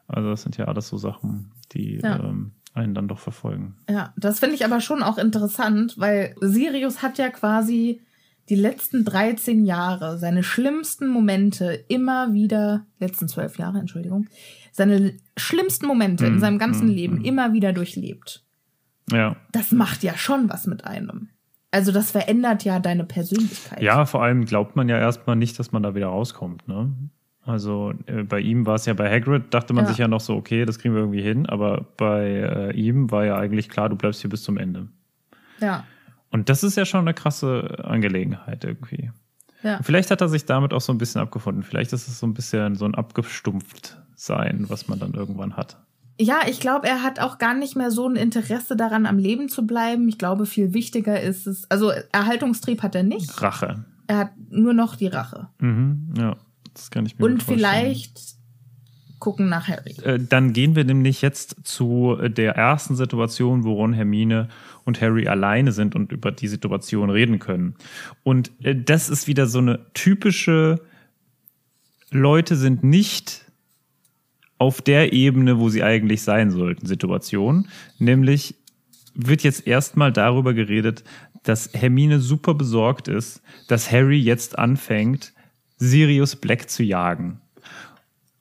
Also 0.08 0.30
das 0.30 0.44
sind 0.44 0.58
ja 0.58 0.66
alles 0.66 0.88
so 0.88 0.98
Sachen, 0.98 1.52
die 1.74 2.00
ja. 2.02 2.20
ähm, 2.20 2.52
einen 2.74 2.94
dann 2.94 3.08
doch 3.08 3.20
verfolgen. 3.20 3.76
Ja, 3.90 4.14
das 4.18 4.40
finde 4.40 4.56
ich 4.56 4.64
aber 4.64 4.80
schon 4.80 5.04
auch 5.04 5.18
interessant, 5.18 5.96
weil 5.98 6.36
Sirius 6.40 7.02
hat 7.02 7.18
ja 7.18 7.30
quasi 7.30 8.02
die 8.50 8.56
letzten 8.56 9.04
13 9.04 9.66
Jahre, 9.66 10.18
seine 10.18 10.44
schlimmsten 10.44 11.08
Momente 11.08 11.84
immer 11.90 12.34
wieder, 12.34 12.86
letzten 13.00 13.28
zwölf 13.28 13.58
Jahre, 13.58 13.80
Entschuldigung, 13.80 14.28
seine 14.72 15.18
schlimmsten 15.36 15.86
Momente 15.86 16.24
mm, 16.24 16.28
in 16.28 16.34
mhm, 16.36 16.40
seinem 16.40 16.60
ganzen 16.60 16.88
mm, 16.88 16.92
Leben 16.92 17.20
mm. 17.20 17.26
immer 17.26 17.52
wieder 17.52 17.74
durchlebt. 17.74 18.46
Ja. 19.12 19.36
Das 19.52 19.72
macht 19.72 20.04
ja 20.04 20.18
schon 20.18 20.50
was 20.50 20.68
mit 20.68 20.86
einem. 20.86 21.30
Also 21.72 21.92
das 21.92 22.12
verändert 22.12 22.64
ja 22.64 22.80
deine 22.80 23.04
Persönlichkeit. 23.04 23.82
Ja, 23.82 24.06
vor 24.06 24.24
allem 24.24 24.46
glaubt 24.46 24.76
man 24.76 24.90
ja 24.90 24.98
erstmal 24.98 25.36
nicht, 25.36 25.60
dass 25.60 25.72
man 25.72 25.84
da 25.84 25.96
wieder 25.96 26.08
rauskommt. 26.08 26.68
Ne? 26.68 26.94
Also 27.44 27.94
äh, 28.08 28.24
bei 28.24 28.40
ihm 28.40 28.66
war 28.66 28.76
es 28.76 28.86
ja 28.86 28.94
bei 28.94 29.10
Hagrid, 29.10 29.54
dachte 29.54 29.74
man 29.74 29.86
ja. 29.86 29.90
sich 29.90 29.98
ja 29.98 30.08
noch 30.08 30.20
so, 30.20 30.36
okay, 30.36 30.66
das 30.66 30.80
kriegen 30.80 30.94
wir 30.94 31.02
irgendwie 31.02 31.22
hin, 31.22 31.46
aber 31.46 31.86
bei 31.98 32.26
äh, 32.26 32.72
ihm 32.74 33.12
war 33.12 33.26
ja 33.26 33.38
eigentlich 33.38 33.70
klar, 33.70 33.90
du 33.90 33.96
bleibst 33.96 34.22
hier 34.22 34.30
bis 34.30 34.44
zum 34.44 34.58
Ende. 34.58 34.88
Ja. 35.60 35.86
Und 36.30 36.50
das 36.50 36.64
ist 36.64 36.76
ja 36.76 36.86
schon 36.86 37.02
eine 37.02 37.14
krasse 37.14 37.84
Angelegenheit 37.84 38.64
irgendwie. 38.64 39.12
Ja. 39.64 39.80
Vielleicht 39.82 40.12
hat 40.12 40.22
er 40.22 40.30
sich 40.30 40.46
damit 40.46 40.74
auch 40.74 40.82
so 40.82 40.94
ein 40.94 40.98
bisschen 40.98 41.22
abgefunden. 41.22 41.64
Vielleicht 41.64 41.94
ist 41.94 42.08
es 42.08 42.20
so 42.20 42.28
ein 42.28 42.34
bisschen 42.34 42.76
so 42.76 42.86
ein 42.86 42.96
abgestumpft 42.96 43.98
sein, 44.16 44.66
was 44.68 44.88
man 44.88 45.00
dann 45.00 45.14
irgendwann 45.14 45.56
hat. 45.56 45.78
Ja, 46.20 46.42
ich 46.48 46.60
glaube, 46.60 46.88
er 46.88 47.04
hat 47.04 47.20
auch 47.20 47.38
gar 47.38 47.54
nicht 47.54 47.76
mehr 47.76 47.92
so 47.92 48.08
ein 48.08 48.16
Interesse 48.16 48.76
daran, 48.76 49.06
am 49.06 49.20
Leben 49.20 49.50
zu 49.50 49.68
bleiben. 49.68 50.08
Ich 50.10 50.18
glaube, 50.18 50.46
viel 50.46 50.74
wichtiger 50.74 51.22
ist 51.22 51.46
es, 51.46 51.70
also 51.70 51.92
Erhaltungstrieb 52.12 52.82
hat 52.82 52.96
er 52.96 53.04
nicht. 53.04 53.42
Rache. 53.42 53.86
Er 54.08 54.18
hat 54.18 54.32
nur 54.50 54.74
noch 54.74 54.96
die 54.96 55.08
Rache. 55.08 55.50
Mhm, 55.60 56.14
ja, 56.18 56.36
das 56.74 56.90
kann 56.90 57.06
ich 57.06 57.20
mir 57.20 57.26
Und 57.26 57.44
vielleicht 57.44 58.38
gucken 59.20 59.50
nach 59.50 59.68
Harry. 59.68 59.96
Äh, 60.04 60.20
dann 60.20 60.54
gehen 60.54 60.76
wir 60.76 60.84
nämlich 60.84 61.22
jetzt 61.22 61.56
zu 61.64 62.16
der 62.16 62.56
ersten 62.56 62.96
Situation, 62.96 63.64
wo 63.64 63.74
Ron, 63.74 63.94
Hermine 63.94 64.48
und 64.86 65.02
Harry 65.02 65.28
alleine 65.28 65.72
sind 65.72 65.96
und 65.96 66.12
über 66.12 66.32
die 66.32 66.48
Situation 66.48 67.10
reden 67.10 67.40
können. 67.40 67.76
Und 68.24 68.52
äh, 68.64 68.76
das 68.76 69.10
ist 69.10 69.28
wieder 69.28 69.48
so 69.48 69.60
eine 69.60 69.86
typische 69.94 70.82
Leute 72.10 72.56
sind 72.56 72.84
nicht 72.84 73.47
auf 74.58 74.82
der 74.82 75.14
Ebene, 75.14 75.60
wo 75.60 75.70
sie 75.70 75.84
eigentlich 75.84 76.24
sein 76.24 76.52
sollten, 76.52 76.86
Situation. 76.88 77.68
Nämlich 78.00 78.56
wird 79.14 79.44
jetzt 79.44 79.68
erstmal 79.68 80.12
darüber 80.12 80.54
geredet, 80.54 81.04
dass 81.44 81.70
Hermine 81.74 82.20
super 82.20 82.54
besorgt 82.54 83.08
ist, 83.08 83.42
dass 83.68 83.92
Harry 83.92 84.20
jetzt 84.20 84.58
anfängt, 84.58 85.34
Sirius 85.78 86.36
Black 86.36 86.70
zu 86.70 86.84
jagen. 86.84 87.40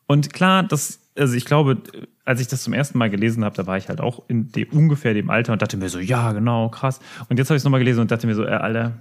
Und 0.07 0.33
klar, 0.33 0.63
das, 0.63 1.01
also 1.17 1.35
ich 1.35 1.45
glaube, 1.45 1.83
als 2.25 2.41
ich 2.41 2.49
das 2.49 2.63
zum 2.63 2.73
ersten 2.73 2.99
Mal 2.99 3.11
gelesen 3.11 3.45
habe, 3.45 3.57
da 3.57 3.67
war 3.67 3.77
ich 3.77 3.89
halt 3.89 4.01
auch 4.01 4.23
in 4.29 4.51
de, 4.53 4.67
ungefähr 4.71 5.15
dem 5.15 5.31
Alter 5.31 5.53
und 5.53 5.63
dachte 5.63 5.77
mir 5.77 5.89
so, 5.89 5.99
ja, 5.99 6.33
genau, 6.33 6.69
krass. 6.69 7.01
Und 7.29 7.39
jetzt 7.39 7.49
habe 7.49 7.57
ich 7.57 7.61
es 7.61 7.65
nochmal 7.65 7.81
gelesen 7.81 8.01
und 8.01 8.11
dachte 8.11 8.27
mir 8.27 8.35
so, 8.35 8.45
äh, 8.45 8.51
Alter, 8.51 9.01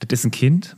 das 0.00 0.20
ist 0.20 0.26
ein 0.26 0.30
Kind. 0.30 0.76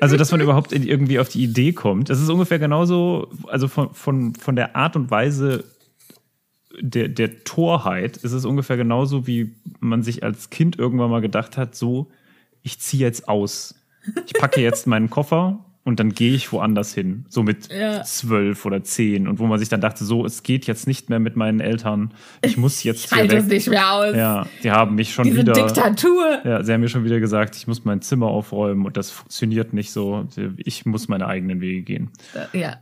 Also, 0.00 0.16
dass 0.16 0.30
man 0.32 0.40
überhaupt 0.40 0.72
irgendwie 0.72 1.18
auf 1.18 1.28
die 1.28 1.42
Idee 1.42 1.72
kommt. 1.72 2.10
Das 2.10 2.20
ist 2.20 2.28
ungefähr 2.28 2.58
genauso, 2.58 3.28
also 3.48 3.68
von, 3.68 3.94
von, 3.94 4.34
von 4.34 4.56
der 4.56 4.76
Art 4.76 4.96
und 4.96 5.10
Weise 5.10 5.64
der, 6.80 7.08
der 7.08 7.44
Torheit 7.44 8.16
ist 8.18 8.32
es 8.32 8.44
ungefähr 8.44 8.76
genauso, 8.76 9.26
wie 9.26 9.54
man 9.80 10.02
sich 10.02 10.22
als 10.22 10.50
Kind 10.50 10.78
irgendwann 10.78 11.10
mal 11.10 11.20
gedacht 11.20 11.56
hat, 11.56 11.74
so, 11.74 12.10
ich 12.62 12.80
ziehe 12.80 13.02
jetzt 13.02 13.28
aus. 13.28 13.74
Ich 14.26 14.34
packe 14.34 14.60
jetzt 14.60 14.86
meinen 14.86 15.10
Koffer 15.10 15.64
und 15.86 16.00
dann 16.00 16.10
gehe 16.10 16.34
ich 16.34 16.50
woanders 16.50 16.92
hin, 16.92 17.24
so 17.28 17.44
mit 17.44 17.72
ja. 17.72 18.02
zwölf 18.02 18.66
oder 18.66 18.82
zehn 18.82 19.28
und 19.28 19.38
wo 19.38 19.46
man 19.46 19.60
sich 19.60 19.68
dann 19.68 19.80
dachte, 19.80 20.04
so, 20.04 20.26
es 20.26 20.42
geht 20.42 20.66
jetzt 20.66 20.88
nicht 20.88 21.10
mehr 21.10 21.20
mit 21.20 21.36
meinen 21.36 21.60
Eltern, 21.60 22.12
ich 22.42 22.56
muss 22.56 22.82
jetzt 22.82 23.04
ich 23.12 23.12
halte 23.12 23.36
es 23.36 23.46
nicht 23.46 23.68
mehr 23.68 23.92
aus. 23.92 24.16
Ja, 24.16 24.46
die 24.64 24.72
haben 24.72 24.96
mich 24.96 25.14
schon 25.14 25.26
Diese 25.26 25.38
wieder 25.38 25.52
Diktatur. 25.52 26.40
Ja, 26.44 26.64
sie 26.64 26.72
haben 26.72 26.80
mir 26.80 26.88
schon 26.88 27.04
wieder 27.04 27.20
gesagt, 27.20 27.54
ich 27.54 27.68
muss 27.68 27.84
mein 27.84 28.02
Zimmer 28.02 28.26
aufräumen 28.26 28.84
und 28.84 28.96
das 28.96 29.12
funktioniert 29.12 29.74
nicht 29.74 29.92
so, 29.92 30.26
ich 30.56 30.86
muss 30.86 31.06
meine 31.06 31.28
eigenen 31.28 31.60
Wege 31.60 31.82
gehen. 31.82 32.10
Äh, 32.34 32.58
ja. 32.58 32.78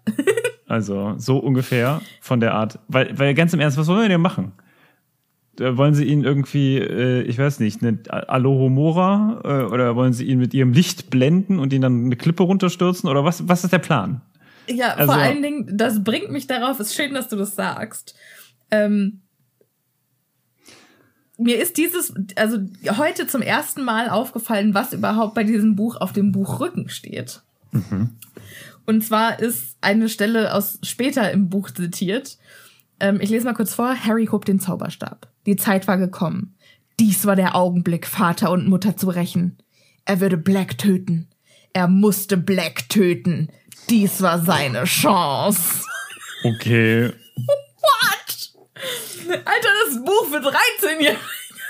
also 0.66 1.14
so 1.18 1.36
ungefähr 1.36 2.00
von 2.22 2.40
der 2.40 2.54
Art, 2.54 2.78
weil 2.88 3.18
weil 3.18 3.34
ganz 3.34 3.52
im 3.52 3.60
Ernst, 3.60 3.76
was 3.76 3.86
wollen 3.86 4.00
wir 4.00 4.08
denn 4.08 4.22
machen? 4.22 4.52
Wollen 5.58 5.94
sie 5.94 6.04
ihn 6.04 6.24
irgendwie, 6.24 6.78
äh, 6.78 7.22
ich 7.22 7.38
weiß 7.38 7.60
nicht, 7.60 7.82
eine 7.82 7.98
Alohomora 8.08 9.40
äh, 9.44 9.72
oder 9.72 9.96
wollen 9.96 10.12
sie 10.12 10.24
ihn 10.24 10.38
mit 10.38 10.54
ihrem 10.54 10.72
Licht 10.72 11.10
blenden 11.10 11.58
und 11.58 11.72
ihn 11.72 11.82
dann 11.82 12.06
eine 12.06 12.16
Klippe 12.16 12.42
runterstürzen 12.42 13.08
oder 13.08 13.24
was, 13.24 13.48
was 13.48 13.64
ist 13.64 13.72
der 13.72 13.78
Plan? 13.78 14.20
Ja, 14.66 14.94
also, 14.94 15.12
vor 15.12 15.20
allen 15.20 15.42
Dingen, 15.42 15.76
das 15.76 16.02
bringt 16.02 16.30
mich 16.30 16.46
darauf, 16.46 16.80
ist 16.80 16.94
schön, 16.94 17.14
dass 17.14 17.28
du 17.28 17.36
das 17.36 17.54
sagst. 17.54 18.14
Ähm, 18.70 19.20
mir 21.36 21.60
ist 21.60 21.76
dieses, 21.76 22.14
also 22.36 22.58
heute 22.96 23.26
zum 23.26 23.42
ersten 23.42 23.82
Mal 23.82 24.08
aufgefallen, 24.08 24.74
was 24.74 24.92
überhaupt 24.92 25.34
bei 25.34 25.44
diesem 25.44 25.76
Buch 25.76 25.96
auf 25.96 26.12
dem 26.12 26.32
Buchrücken 26.32 26.88
steht. 26.88 27.42
Mhm. 27.72 28.10
Und 28.86 29.04
zwar 29.04 29.40
ist 29.40 29.76
eine 29.80 30.08
Stelle 30.08 30.54
aus 30.54 30.78
später 30.82 31.30
im 31.32 31.48
Buch 31.48 31.70
zitiert. 31.70 32.38
Ähm, 33.00 33.18
ich 33.20 33.30
lese 33.30 33.46
mal 33.46 33.54
kurz 33.54 33.74
vor. 33.74 33.94
Harry 33.94 34.26
hob 34.26 34.44
den 34.44 34.60
Zauberstab. 34.60 35.28
Die 35.46 35.57
Zeit 35.57 35.87
war 35.88 35.98
gekommen. 35.98 36.57
Dies 37.00 37.26
war 37.26 37.37
der 37.37 37.57
Augenblick, 37.57 38.07
Vater 38.07 38.50
und 38.50 38.68
Mutter 38.68 38.96
zu 38.96 39.11
rächen. 39.11 39.59
Er 40.04 40.20
würde 40.20 40.37
Black 40.37 40.78
töten. 40.78 41.28
Er 41.72 41.88
musste 41.88 42.37
Black 42.37 42.88
töten. 42.88 43.48
Dies 43.90 44.22
war 44.22 44.38
seine 44.38 44.85
Chance. 44.85 45.85
Okay. 46.44 47.12
What? 47.37 48.52
Alter, 49.28 49.68
das 49.87 50.04
Buch 50.04 50.26
für 50.30 50.38
13-Jährige. 50.38 51.18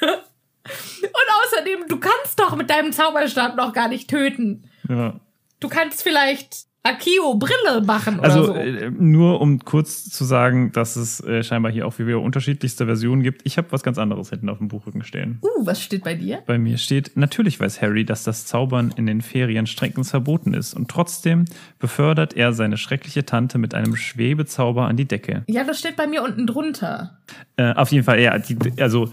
Und 0.00 1.28
außerdem, 1.44 1.88
du 1.88 1.98
kannst 1.98 2.38
doch 2.38 2.56
mit 2.56 2.70
deinem 2.70 2.92
Zauberstab 2.92 3.56
noch 3.56 3.72
gar 3.72 3.88
nicht 3.88 4.08
töten. 4.08 4.70
Ja. 4.88 5.20
Du 5.60 5.68
kannst 5.68 6.02
vielleicht 6.02 6.66
Akio-Brille 6.86 7.82
machen 7.86 8.18
oder 8.18 8.24
Also 8.24 8.44
so. 8.46 8.54
äh, 8.54 8.90
nur 8.90 9.40
um 9.40 9.58
kurz 9.60 10.04
zu 10.10 10.24
sagen, 10.24 10.70
dass 10.72 10.96
es 10.96 11.18
äh, 11.20 11.42
scheinbar 11.42 11.72
hier 11.72 11.86
auch 11.86 11.98
wieder 11.98 12.20
unterschiedlichste 12.20 12.84
Versionen 12.84 13.22
gibt. 13.22 13.40
Ich 13.44 13.56
habe 13.56 13.68
was 13.70 13.82
ganz 13.82 13.96
anderes 13.96 14.28
hinten 14.28 14.50
auf 14.50 14.58
dem 14.58 14.68
Buchrücken 14.68 15.02
stehen. 15.02 15.38
Uh, 15.42 15.64
was 15.66 15.82
steht 15.82 16.04
bei 16.04 16.14
dir? 16.14 16.42
Bei 16.46 16.58
mir 16.58 16.76
steht, 16.76 17.12
natürlich 17.16 17.58
weiß 17.58 17.80
Harry, 17.80 18.04
dass 18.04 18.22
das 18.24 18.44
Zaubern 18.44 18.92
in 18.96 19.06
den 19.06 19.22
Ferien 19.22 19.66
strengstens 19.66 20.10
verboten 20.10 20.52
ist. 20.52 20.74
Und 20.74 20.90
trotzdem 20.90 21.46
befördert 21.78 22.36
er 22.36 22.52
seine 22.52 22.76
schreckliche 22.76 23.24
Tante 23.24 23.56
mit 23.56 23.74
einem 23.74 23.96
Schwebezauber 23.96 24.86
an 24.86 24.98
die 24.98 25.06
Decke. 25.06 25.42
Ja, 25.48 25.64
das 25.64 25.78
steht 25.78 25.96
bei 25.96 26.06
mir 26.06 26.22
unten 26.22 26.46
drunter. 26.46 27.18
Äh, 27.56 27.72
auf 27.72 27.92
jeden 27.92 28.04
Fall, 28.04 28.20
ja. 28.20 28.38
Die, 28.38 28.58
also 28.78 29.08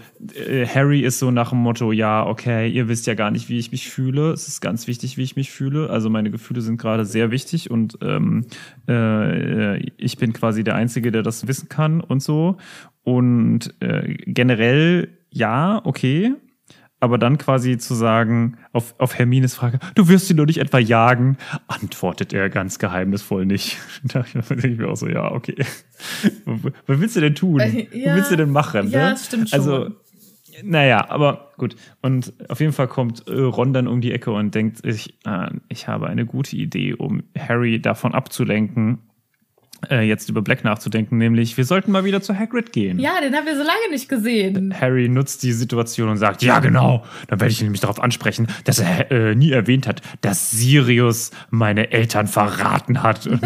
äh, 0.46 0.66
Harry 0.66 1.00
ist 1.00 1.18
so 1.18 1.30
nach 1.30 1.50
dem 1.50 1.58
Motto, 1.58 1.90
ja, 1.92 2.26
okay, 2.26 2.68
ihr 2.68 2.88
wisst 2.88 3.06
ja 3.06 3.14
gar 3.14 3.30
nicht, 3.30 3.48
wie 3.48 3.58
ich 3.58 3.72
mich 3.72 3.88
fühle. 3.88 4.32
Es 4.32 4.46
ist 4.46 4.60
ganz 4.60 4.86
wichtig, 4.86 5.16
wie 5.16 5.22
ich 5.22 5.36
mich 5.36 5.50
fühle. 5.50 5.88
Also 5.88 6.10
meine 6.10 6.30
Gefühle 6.30 6.60
sind 6.60 6.76
gerade 6.76 7.06
sehr 7.06 7.30
wichtig 7.30 7.61
und 7.70 7.98
ähm, 8.02 8.46
äh, 8.88 9.78
ich 9.96 10.16
bin 10.16 10.32
quasi 10.32 10.64
der 10.64 10.74
Einzige, 10.74 11.12
der 11.12 11.22
das 11.22 11.46
wissen 11.46 11.68
kann 11.68 12.00
und 12.00 12.22
so. 12.22 12.56
Und 13.02 13.74
äh, 13.80 14.14
generell, 14.26 15.18
ja, 15.30 15.80
okay. 15.84 16.34
Aber 17.00 17.18
dann 17.18 17.36
quasi 17.36 17.78
zu 17.78 17.94
sagen, 17.94 18.58
auf, 18.72 18.94
auf 18.98 19.18
Hermines 19.18 19.56
Frage, 19.56 19.80
du 19.96 20.06
wirst 20.06 20.28
sie 20.28 20.34
nur 20.34 20.46
nicht 20.46 20.58
etwa 20.58 20.78
jagen, 20.78 21.36
antwortet 21.66 22.32
er 22.32 22.48
ganz 22.48 22.78
geheimnisvoll 22.78 23.44
nicht. 23.44 23.78
Da 24.04 24.22
denke 24.22 24.68
ich 24.68 24.78
mir 24.78 24.88
auch 24.88 24.96
so, 24.96 25.08
ja, 25.08 25.32
okay. 25.32 25.56
Was 26.44 27.00
willst 27.00 27.16
du 27.16 27.20
denn 27.20 27.34
tun? 27.34 27.58
Äh, 27.58 27.88
ja. 27.92 28.10
Was 28.10 28.16
willst 28.16 28.30
du 28.30 28.36
denn 28.36 28.50
machen? 28.50 28.88
Ja, 28.90 29.06
ne? 29.06 29.10
das 29.10 29.26
stimmt 29.26 29.50
schon. 29.50 29.58
Also, 29.58 29.90
naja, 30.62 31.08
aber 31.08 31.52
gut. 31.56 31.76
Und 32.00 32.32
auf 32.48 32.60
jeden 32.60 32.72
Fall 32.72 32.88
kommt 32.88 33.26
äh, 33.26 33.32
Ron 33.32 33.72
dann 33.72 33.86
um 33.88 34.00
die 34.00 34.12
Ecke 34.12 34.30
und 34.32 34.54
denkt 34.54 34.82
sich, 34.82 35.14
äh, 35.24 35.50
ich 35.68 35.88
habe 35.88 36.08
eine 36.08 36.26
gute 36.26 36.56
Idee, 36.56 36.94
um 36.94 37.22
Harry 37.38 37.80
davon 37.80 38.14
abzulenken, 38.14 38.98
äh, 39.90 40.02
jetzt 40.02 40.28
über 40.28 40.42
Black 40.42 40.64
nachzudenken, 40.64 41.18
nämlich 41.18 41.56
wir 41.56 41.64
sollten 41.64 41.90
mal 41.90 42.04
wieder 42.04 42.22
zu 42.22 42.38
Hagrid 42.38 42.72
gehen. 42.72 42.98
Ja, 42.98 43.20
den 43.20 43.34
haben 43.34 43.46
wir 43.46 43.56
so 43.56 43.64
lange 43.64 43.90
nicht 43.90 44.08
gesehen. 44.08 44.74
Harry 44.78 45.08
nutzt 45.08 45.42
die 45.42 45.52
Situation 45.52 46.08
und 46.08 46.18
sagt, 46.18 46.42
ja 46.42 46.60
genau, 46.60 47.04
dann 47.28 47.40
werde 47.40 47.52
ich 47.52 47.60
ihn 47.60 47.66
nämlich 47.66 47.80
darauf 47.80 48.00
ansprechen, 48.00 48.46
dass 48.64 48.78
er 48.78 49.10
äh, 49.10 49.34
nie 49.34 49.50
erwähnt 49.50 49.86
hat, 49.86 50.02
dass 50.20 50.50
Sirius 50.50 51.30
meine 51.50 51.90
Eltern 51.90 52.26
verraten 52.26 53.02
hat. 53.02 53.26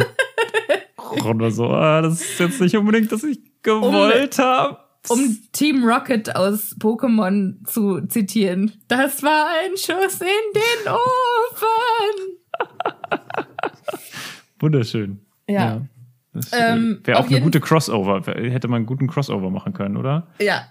Und 1.11 1.25
Ron 1.25 1.41
war 1.41 1.51
so, 1.51 1.71
ah, 1.71 2.03
das 2.03 2.21
ist 2.21 2.41
jetzt 2.41 2.61
nicht 2.61 2.77
unbedingt, 2.77 3.11
dass 3.13 3.23
ich 3.23 3.39
gewollt 3.63 4.39
habe. 4.39 4.79
Um 5.09 5.39
Team 5.53 5.85
Rocket 5.85 6.35
aus 6.37 6.77
Pokémon 6.79 7.65
zu 7.67 8.01
zitieren. 8.07 8.73
Das 8.89 9.23
war 9.23 9.49
ein 9.65 9.77
Schuss 9.77 10.21
in 10.21 10.53
den 10.55 10.93
Ofen. 10.93 12.39
Wunderschön. 14.61 15.21
Ja. 15.49 15.83
Das 16.33 16.51
Ähm, 16.53 17.01
wäre 17.05 17.19
auch 17.19 17.27
eine 17.29 17.41
gute 17.41 17.61
Crossover. 17.61 18.23
Hätte 18.27 18.69
man 18.69 18.79
einen 18.79 18.87
guten 18.87 19.07
Crossover 19.07 19.51
machen 19.51 19.73
können, 19.73 19.97
oder? 19.97 20.29
Ja. 20.41 20.67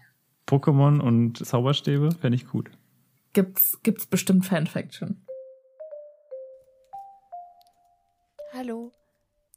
Pokémon 0.48 1.00
und 1.00 1.44
Zauberstäbe 1.44 2.12
fände 2.12 2.36
ich 2.36 2.48
gut. 2.48 2.70
Gibt's, 3.34 3.80
gibt's 3.84 4.06
bestimmt 4.06 4.46
Fanfiction. 4.46 5.26
Hallo. 8.54 8.92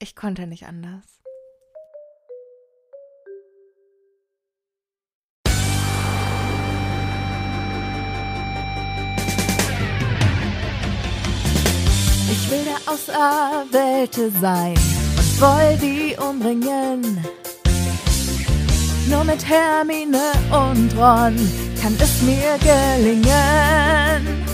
Ich 0.00 0.16
konnte 0.16 0.46
nicht 0.46 0.66
anders. 0.66 1.17
Ich 12.40 12.50
will 12.50 12.64
der 12.64 12.80
Auserwählte 12.92 14.30
sein 14.40 14.74
und 15.16 15.40
Voldy 15.40 16.16
umbringen. 16.18 17.18
Nur 19.08 19.24
mit 19.24 19.44
Hermine 19.44 20.32
und 20.50 20.96
Ron 20.96 21.36
kann 21.82 21.96
es 21.98 22.22
mir 22.22 22.56
gelingen. 22.60 24.44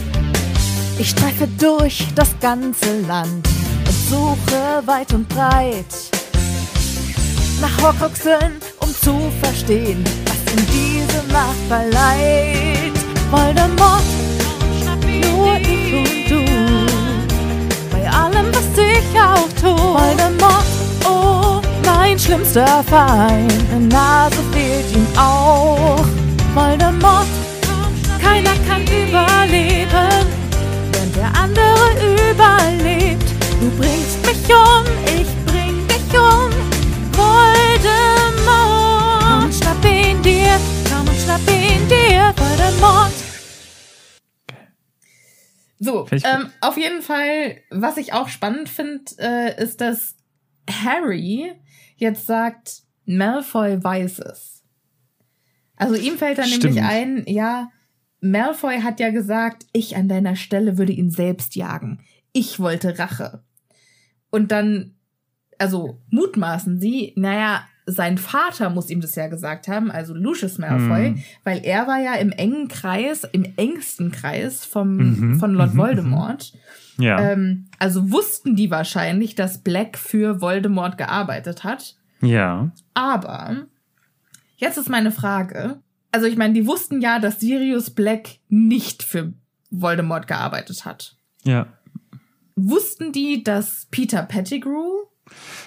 Ich 0.99 1.11
streife 1.11 1.47
durch 1.59 2.07
das 2.15 2.31
ganze 2.41 3.01
Land 3.03 3.47
und 3.87 4.09
suche 4.09 4.83
weit 4.87 5.13
und 5.13 5.29
breit 5.29 5.85
nach 7.61 7.83
Horcruxen, 7.83 8.61
um 8.81 8.95
zu 8.95 9.31
verstehen, 9.43 10.03
was 10.27 10.53
in 10.53 10.67
diese 10.67 11.23
Macht 11.33 11.63
verleiht. 11.69 12.93
Voldemort, 13.31 14.03
nur 15.23 15.57
ich 15.57 15.95
und 15.95 16.31
du, 16.31 16.54
allem, 18.15 18.47
was 18.53 18.79
ich 18.79 19.21
auch 19.21 19.49
tu. 19.61 19.75
Voldemort, 19.77 20.65
oh, 21.05 21.61
mein 21.85 22.19
schlimmster 22.19 22.85
Feind, 22.85 23.53
eine 23.73 23.87
Nase 23.87 24.43
fehlt 24.53 24.91
ihm 24.95 25.07
auch. 25.17 26.05
Voldemort, 26.55 27.27
keiner 28.23 28.55
kann 28.69 28.83
überleben, 28.83 30.27
während 30.93 31.17
der 31.17 31.31
andere 31.41 32.31
überlebt. 32.31 33.29
Du 33.61 33.71
bringst 33.79 34.25
mich 34.27 34.55
um, 34.55 34.85
ich 35.07 35.29
bring 35.47 35.87
dich 35.89 36.19
um. 36.19 36.51
Voldemort, 37.13 38.45
komm 39.21 39.45
und 39.45 39.55
schnapp 39.55 39.85
ihn 39.85 40.23
dir, 40.23 40.59
komm 40.91 41.09
und 41.09 41.21
schnapp 41.21 41.49
ihn 41.49 41.89
dir. 41.89 42.33
Voldemort. 42.37 43.24
So, 45.85 46.07
ähm, 46.11 46.51
auf 46.61 46.79
jeden 46.79 47.03
Fall, 47.03 47.59
was 47.71 47.99
ich 47.99 48.13
auch 48.15 48.29
spannend 48.29 48.69
finde, 48.69 49.05
äh, 49.19 49.63
ist, 49.63 49.81
dass 49.81 50.17
Harry 50.71 51.53
jetzt 51.97 52.27
sagt, 52.27 52.83
Malfoy 53.05 53.83
weiß 53.83 54.21
es. 54.21 54.63
Also 55.77 55.95
ihm 55.95 56.17
fällt 56.17 56.39
dann 56.39 56.47
Stimmt. 56.47 56.65
nämlich 56.65 56.83
ein, 56.83 57.25
ja, 57.27 57.71
Malfoy 58.21 58.81
hat 58.81 59.01
ja 59.01 59.11
gesagt, 59.11 59.67
ich 59.73 59.97
an 59.97 60.09
deiner 60.09 60.37
Stelle 60.37 60.79
würde 60.79 60.93
ihn 60.93 61.11
selbst 61.11 61.57
jagen. 61.57 62.01
Ich 62.33 62.59
wollte 62.59 62.99
Rache. 62.99 63.45
Und 64.31 64.51
dann, 64.51 64.95
also 65.59 66.01
mutmaßen 66.11 66.81
sie, 66.81 67.13
naja, 67.17 67.69
sein 67.87 68.17
Vater 68.19 68.71
muss 68.71 68.89
ihm 68.91 69.01
das 69.01 69.15
ja 69.15 69.27
gesagt 69.27 69.69
haben, 69.69 69.91
also 69.91 70.15
Lucius 70.15 70.57
Malfoy, 70.59 71.11
Mhm. 71.11 71.23
weil 71.45 71.61
er 71.65 71.87
war 71.87 71.99
ja 72.01 72.15
im 72.15 72.33
engen 72.33 72.69
Kreis, 72.69 73.25
im 73.25 73.45
engsten 73.57 74.11
Kreis 74.11 74.65
vom, 74.65 74.97
Mhm, 74.97 75.35
von 75.39 75.53
Lord 75.55 75.75
mhm, 75.75 75.79
Voldemort. 75.79 76.53
Ja. 76.97 77.19
Ähm, 77.33 77.67
also 77.79 78.11
wussten 78.11 78.57
die 78.57 78.71
wahrscheinlich, 78.71 79.35
dass 79.35 79.59
Black 79.63 79.99
für 79.99 80.41
Voldemort 80.41 80.97
gearbeitet 80.99 81.65
hat. 81.65 81.97
ja. 82.21 82.71
Aber 82.95 83.67
jetzt 84.57 84.79
ist 84.79 84.89
meine 84.89 85.11
Frage. 85.11 85.81
Also 86.13 86.27
ich 86.27 86.37
meine, 86.37 86.55
die 86.55 86.67
wussten 86.67 87.01
ja, 87.03 87.19
dass 87.19 87.41
Sirius 87.41 87.91
Black 87.91 88.37
nicht 88.49 89.03
für 89.03 89.33
Voldemort 89.71 90.27
gearbeitet 90.29 90.85
hat. 90.85 91.17
Ja. 91.45 91.67
Wussten 92.57 93.11
die, 93.13 93.43
dass 93.43 93.89
Peter 93.91 94.23
Pettigrew? 94.23 95.07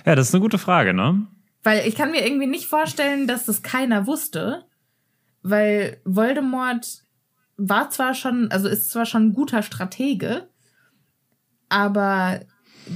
Ja, 0.06 0.16
das 0.16 0.30
ist 0.30 0.34
eine 0.36 0.42
gute 0.42 0.58
Frage, 0.58 0.94
ne? 0.94 1.28
Weil 1.68 1.86
ich 1.86 1.96
kann 1.96 2.12
mir 2.12 2.26
irgendwie 2.26 2.48
nicht 2.48 2.66
vorstellen, 2.68 3.28
dass 3.28 3.46
das 3.46 3.62
keiner 3.62 4.08
wusste. 4.08 4.64
Weil 5.44 5.98
Voldemort 6.06 7.04
war 7.58 7.90
zwar 7.90 8.14
schon, 8.14 8.50
also 8.52 8.70
ist 8.70 8.90
zwar 8.90 9.06
schon 9.06 9.28
ein 9.28 9.34
guter 9.34 9.62
Stratege, 9.64 10.48
aber 11.68 12.40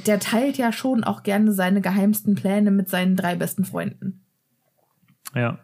der 0.05 0.19
teilt 0.19 0.57
ja 0.57 0.71
schon 0.71 1.03
auch 1.03 1.23
gerne 1.23 1.51
seine 1.51 1.81
geheimsten 1.81 2.35
Pläne 2.35 2.71
mit 2.71 2.87
seinen 2.87 3.17
drei 3.17 3.35
besten 3.35 3.65
Freunden. 3.65 4.23
Ja. 5.35 5.59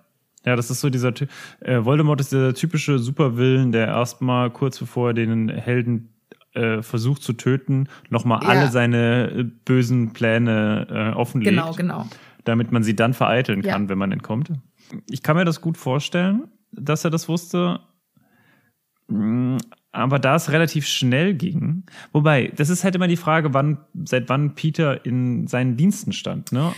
Ja, 0.46 0.56
das 0.56 0.70
ist 0.70 0.82
so 0.82 0.89
dieser 0.89 1.13
Ty 1.13 1.28
äh, 1.62 1.84
Voldemort 1.84 2.20
ist 2.22 2.32
der 2.32 2.54
typische 2.54 3.00
Supervillen, 3.00 3.72
der 3.72 3.88
erstmal 3.88 4.50
kurz 4.50 4.80
bevor 4.80 5.10
er 5.10 5.13
den 5.13 5.50
Helden 5.50 6.13
äh, 6.54 6.82
versucht 6.82 7.22
zu 7.22 7.34
töten, 7.34 7.88
nochmal 8.10 8.41
Ja. 8.43 8.50
alle 8.50 8.67
seine 8.70 9.30
äh, 9.32 9.43
bösen 9.43 10.13
Pläne 10.13 10.88
äh, 10.89 11.15
offenlegt, 11.15 11.52
Genau, 11.52 11.74
genau. 11.74 12.06
Damit 12.47 12.71
man 12.71 12.83
sie 12.83 12.95
dann 12.95 13.13
vereiteln 13.13 13.62
Ja. 13.62 13.73
kann, 13.73 13.89
wenn 13.89 13.97
man 13.97 14.12
entkommt. 14.12 14.51
Ich 15.10 15.21
kann 15.23 15.36
mir 15.36 15.45
das 15.45 15.62
gut 15.62 15.77
vorstellen, 15.77 16.47
dass 16.71 17.03
er 17.03 17.10
das 17.12 17.27
wusste. 17.27 17.79
Mm, 19.07 19.57
Aber 19.93 20.19
da 20.19 20.36
es 20.36 20.51
relativ 20.51 20.86
schnell 20.86 21.33
ging, 21.33 21.83
wobei, 22.12 22.51
das 22.55 22.69
ist 22.69 22.83
halt 22.83 22.93
immer 22.95 23.07
die 23.07 23.15
Frage, 23.17 23.53
wann, 23.53 23.79
seit 24.05 24.29
wann 24.29 24.53
Peter 24.53 25.03
in 25.05 25.47
seinen 25.47 25.75
Diensten 25.77 26.12
stand, 26.13 26.51
ne? 26.51 26.71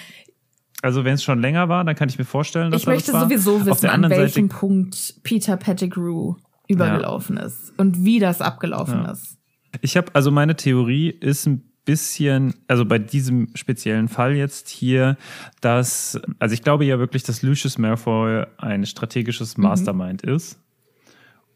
Also 0.82 1.04
wenn 1.04 1.16
es 1.16 1.24
schon 1.24 1.42
länger 1.42 1.68
war, 1.68 1.84
dann 1.84 1.96
kann 1.96 2.08
ich 2.08 2.18
mir 2.18 2.24
vorstellen, 2.24 2.72
dass 2.72 2.82
Ich 2.84 2.88
möchte 2.88 3.12
das 3.12 3.24
sowieso 3.24 3.66
wissen, 3.66 3.88
an 3.88 4.10
welchem 4.10 4.48
Seite, 4.48 4.60
Punkt 4.60 5.16
Peter 5.24 5.58
Pettigrew 5.58 6.36
übergelaufen 6.70 7.36
ist 7.36 7.74
und 7.78 8.06
wie 8.06 8.20
das 8.20 8.40
abgelaufen 8.42 9.04
Ja. 9.04 9.12
ist. 9.12 9.38
ich 9.82 9.98
habe 9.98 10.14
also 10.14 10.32
meine 10.32 10.56
Theorie 10.56 11.10
ist 11.10 11.46
ein 11.48 11.69
bisschen, 11.90 12.54
also 12.68 12.86
bei 12.86 13.00
diesem 13.00 13.48
speziellen 13.56 14.10
Fall 14.10 14.36
jetzt 14.36 14.70
hier, 14.70 15.18
dass, 15.60 16.22
also 16.38 16.54
ich 16.54 16.62
glaube 16.62 16.86
ja 16.86 17.00
wirklich, 17.00 17.24
dass 17.24 17.42
Lucius 17.42 17.80
Malfoy 17.80 18.46
ein 18.58 18.86
strategisches 18.86 19.58
Mhm. 19.58 19.64
Mastermind 19.64 20.22
ist 20.22 20.60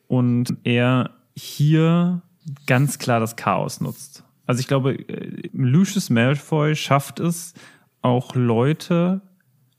und 0.08 0.58
er 0.64 1.12
hier 1.36 2.24
ganz 2.66 2.98
klar 2.98 3.20
das 3.20 3.36
Chaos 3.36 3.80
nutzt. 3.80 4.24
Also 4.48 4.60
ich 4.60 4.68
glaube, 4.68 4.96
äh, 5.08 5.50
Lucius 5.54 6.10
Malfoy 6.10 6.76
schafft 6.76 7.20
es, 7.20 7.54
auch 8.02 8.34
Leute 8.34 9.22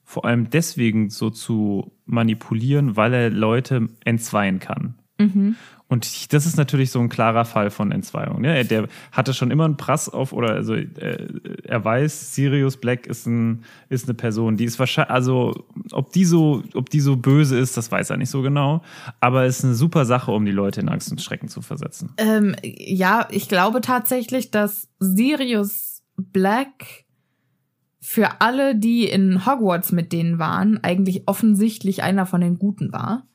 vor 0.04 0.24
allem 0.24 0.50
deswegen 0.50 1.10
so 1.10 1.30
zu 1.30 1.90
manipulieren, 2.06 2.96
weil 2.96 3.12
er 3.12 3.30
Leute 3.30 3.88
entzweien 4.04 4.60
kann. 4.60 4.94
Mhm. 5.18 5.56
Und 5.86 6.32
das 6.32 6.46
ist 6.46 6.56
natürlich 6.56 6.90
so 6.90 6.98
ein 6.98 7.10
klarer 7.10 7.44
Fall 7.44 7.70
von 7.70 7.92
Entzweiung. 7.92 8.40
Ne? 8.40 8.64
Der 8.64 8.88
hatte 9.12 9.34
schon 9.34 9.50
immer 9.50 9.66
einen 9.66 9.76
Prass 9.76 10.08
auf, 10.08 10.32
oder 10.32 10.54
also 10.54 10.74
äh, 10.74 11.28
er 11.62 11.84
weiß, 11.84 12.34
Sirius 12.34 12.78
Black 12.78 13.06
ist, 13.06 13.26
ein, 13.26 13.64
ist 13.90 14.06
eine 14.06 14.14
Person, 14.14 14.56
die 14.56 14.64
ist 14.64 14.78
wahrscheinlich, 14.78 15.10
also 15.10 15.66
ob 15.92 16.10
die 16.12 16.24
so, 16.24 16.62
ob 16.74 16.88
die 16.88 17.00
so 17.00 17.16
böse 17.16 17.58
ist, 17.58 17.76
das 17.76 17.92
weiß 17.92 18.10
er 18.10 18.16
nicht 18.16 18.30
so 18.30 18.40
genau. 18.40 18.82
Aber 19.20 19.44
es 19.44 19.58
ist 19.58 19.64
eine 19.66 19.74
super 19.74 20.06
Sache, 20.06 20.32
um 20.32 20.46
die 20.46 20.52
Leute 20.52 20.80
in 20.80 20.88
Angst 20.88 21.10
und 21.10 21.20
Schrecken 21.20 21.48
zu 21.48 21.60
versetzen. 21.60 22.12
Ähm, 22.16 22.56
ja, 22.62 23.28
ich 23.30 23.48
glaube 23.48 23.82
tatsächlich, 23.82 24.50
dass 24.50 24.88
Sirius 25.00 26.02
Black 26.16 27.04
für 28.00 28.40
alle, 28.40 28.74
die 28.74 29.04
in 29.04 29.44
Hogwarts 29.44 29.92
mit 29.92 30.12
denen 30.12 30.38
waren, 30.38 30.82
eigentlich 30.82 31.24
offensichtlich 31.26 32.02
einer 32.02 32.24
von 32.26 32.40
den 32.40 32.58
Guten 32.58 32.92
war 32.92 33.26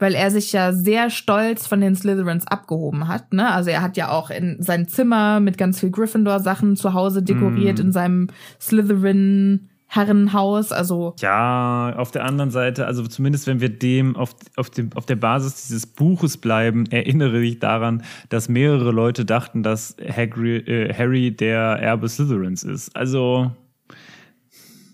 weil 0.00 0.14
er 0.14 0.30
sich 0.30 0.52
ja 0.52 0.72
sehr 0.72 1.10
stolz 1.10 1.66
von 1.66 1.80
den 1.80 1.94
Slytherins 1.94 2.46
abgehoben 2.46 3.06
hat. 3.06 3.32
Ne? 3.32 3.48
Also 3.48 3.70
er 3.70 3.82
hat 3.82 3.96
ja 3.96 4.10
auch 4.10 4.30
in 4.30 4.56
sein 4.60 4.88
Zimmer 4.88 5.38
mit 5.38 5.58
ganz 5.58 5.78
viel 5.78 5.90
Gryffindor-Sachen 5.90 6.74
zu 6.74 6.94
Hause 6.94 7.22
dekoriert 7.22 7.78
mm. 7.78 7.82
in 7.82 7.92
seinem 7.92 8.26
Slytherin. 8.60 9.68
Herrenhaus, 9.92 10.70
also. 10.70 11.16
Ja, 11.18 11.96
auf 11.96 12.12
der 12.12 12.24
anderen 12.24 12.52
Seite, 12.52 12.86
also 12.86 13.04
zumindest 13.08 13.48
wenn 13.48 13.60
wir 13.60 13.70
dem 13.70 14.14
auf, 14.14 14.36
auf, 14.54 14.70
dem, 14.70 14.90
auf 14.94 15.04
der 15.04 15.16
Basis 15.16 15.66
dieses 15.66 15.84
Buches 15.84 16.36
bleiben, 16.36 16.86
erinnere 16.92 17.40
ich 17.40 17.58
daran, 17.58 18.04
dass 18.28 18.48
mehrere 18.48 18.92
Leute 18.92 19.24
dachten, 19.24 19.64
dass 19.64 19.96
Hagri, 20.00 20.58
äh, 20.58 20.94
Harry 20.94 21.32
der 21.34 21.58
Erbe 21.80 22.08
Slytherins 22.08 22.62
ist. 22.62 22.94
Also, 22.94 23.50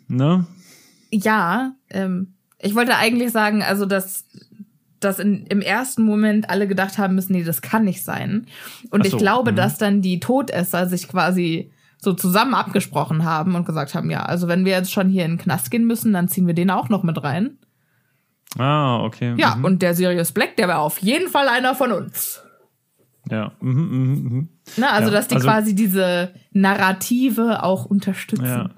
ne? 0.08 0.46
Ja, 1.10 1.74
ähm, 1.90 2.32
ich 2.58 2.74
wollte 2.74 2.96
eigentlich 2.96 3.32
sagen, 3.32 3.62
also 3.62 3.84
dass 3.84 4.24
dass 5.06 5.18
in, 5.18 5.46
im 5.46 5.60
ersten 5.60 6.02
Moment 6.02 6.50
alle 6.50 6.68
gedacht 6.68 6.98
haben 6.98 7.14
müssen, 7.14 7.32
nee, 7.32 7.44
das 7.44 7.62
kann 7.62 7.84
nicht 7.84 8.04
sein. 8.04 8.46
Und 8.90 9.06
so, 9.06 9.16
ich 9.16 9.18
glaube, 9.18 9.52
mh. 9.52 9.56
dass 9.56 9.78
dann 9.78 10.02
die 10.02 10.20
Todesser 10.20 10.86
sich 10.86 11.08
quasi 11.08 11.70
so 11.98 12.12
zusammen 12.12 12.54
abgesprochen 12.54 13.24
haben 13.24 13.54
und 13.54 13.64
gesagt 13.64 13.94
haben, 13.94 14.10
ja, 14.10 14.24
also 14.24 14.48
wenn 14.48 14.64
wir 14.64 14.72
jetzt 14.72 14.92
schon 14.92 15.08
hier 15.08 15.24
in 15.24 15.32
den 15.32 15.38
Knast 15.38 15.70
gehen 15.70 15.86
müssen, 15.86 16.12
dann 16.12 16.28
ziehen 16.28 16.46
wir 16.46 16.54
den 16.54 16.70
auch 16.70 16.88
noch 16.88 17.02
mit 17.02 17.22
rein. 17.22 17.58
Ah, 18.58 19.02
okay. 19.02 19.34
Ja, 19.38 19.56
mhm. 19.56 19.64
und 19.64 19.82
der 19.82 19.94
Sirius 19.94 20.32
Black, 20.32 20.56
der 20.56 20.68
wäre 20.68 20.78
auf 20.78 20.98
jeden 20.98 21.28
Fall 21.28 21.48
einer 21.48 21.74
von 21.74 21.92
uns. 21.92 22.42
Ja. 23.30 23.52
Mhm, 23.60 23.72
mh, 23.72 24.30
mh. 24.30 24.46
Na, 24.76 24.90
also, 24.90 25.08
ja, 25.08 25.16
dass 25.16 25.28
die 25.28 25.36
also, 25.36 25.46
quasi 25.46 25.74
diese 25.74 26.32
Narrative 26.52 27.62
auch 27.62 27.86
unterstützen. 27.86 28.44
Ja, 28.44 28.70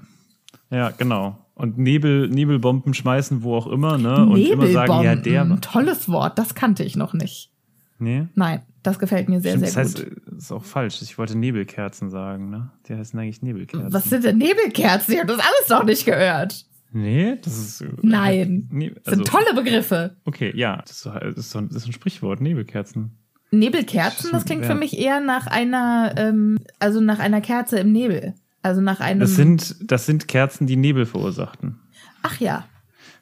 ja 0.70 0.90
genau 0.90 1.38
und 1.58 1.76
Nebel, 1.76 2.28
Nebelbomben 2.28 2.94
schmeißen, 2.94 3.42
wo 3.42 3.56
auch 3.56 3.66
immer, 3.66 3.98
ne? 3.98 4.26
Und 4.26 4.38
immer 4.38 4.68
sagen, 4.68 5.02
ja, 5.02 5.16
der. 5.16 5.60
Tolles 5.60 6.08
Wort, 6.08 6.38
das 6.38 6.54
kannte 6.54 6.84
ich 6.84 6.96
noch 6.96 7.12
nicht. 7.12 7.52
Nee? 7.98 8.28
Nein, 8.36 8.62
das 8.84 9.00
gefällt 9.00 9.28
mir 9.28 9.40
sehr, 9.40 9.56
Stimmt, 9.56 9.66
sehr 9.66 9.82
das 9.82 9.94
gut. 9.94 10.04
heißt, 10.06 10.16
das 10.26 10.44
ist 10.44 10.52
auch 10.52 10.64
falsch. 10.64 11.02
Ich 11.02 11.18
wollte 11.18 11.36
Nebelkerzen 11.36 12.10
sagen, 12.10 12.48
ne? 12.48 12.70
Die 12.86 12.94
heißen 12.94 13.18
eigentlich 13.18 13.42
Nebelkerzen. 13.42 13.92
Was 13.92 14.04
sind 14.04 14.24
denn 14.24 14.38
Nebelkerzen? 14.38 15.14
Ich 15.14 15.20
habe 15.20 15.32
das 15.32 15.40
alles 15.40 15.68
noch 15.68 15.84
nicht 15.84 16.04
gehört. 16.04 16.64
Nee, 16.92 17.36
das 17.42 17.58
ist. 17.58 17.84
Nein. 18.02 18.68
Nee, 18.70 18.90
also, 18.90 19.00
das 19.04 19.14
sind 19.14 19.26
tolle 19.26 19.54
Begriffe. 19.54 20.16
Okay, 20.24 20.52
ja, 20.54 20.80
das 20.82 20.92
ist, 20.92 21.00
so, 21.00 21.10
das 21.10 21.36
ist, 21.36 21.50
so 21.50 21.58
ein, 21.58 21.68
das 21.68 21.78
ist 21.78 21.88
ein 21.88 21.92
Sprichwort, 21.92 22.40
Nebelkerzen. 22.40 23.18
Nebelkerzen, 23.50 24.30
das 24.30 24.44
klingt 24.44 24.64
für 24.64 24.74
mich 24.74 24.96
eher 24.96 25.20
nach 25.20 25.46
einer, 25.46 26.14
ähm, 26.16 26.58
also 26.78 27.00
nach 27.00 27.18
einer 27.18 27.40
Kerze 27.40 27.78
im 27.78 27.92
Nebel. 27.92 28.34
Also 28.62 28.80
nach 28.80 29.00
einem. 29.00 29.20
Das 29.20 29.36
sind, 29.36 29.76
das 29.80 30.06
sind 30.06 30.28
Kerzen, 30.28 30.66
die 30.66 30.76
Nebel 30.76 31.06
verursachten. 31.06 31.78
Ach 32.22 32.40
ja. 32.40 32.66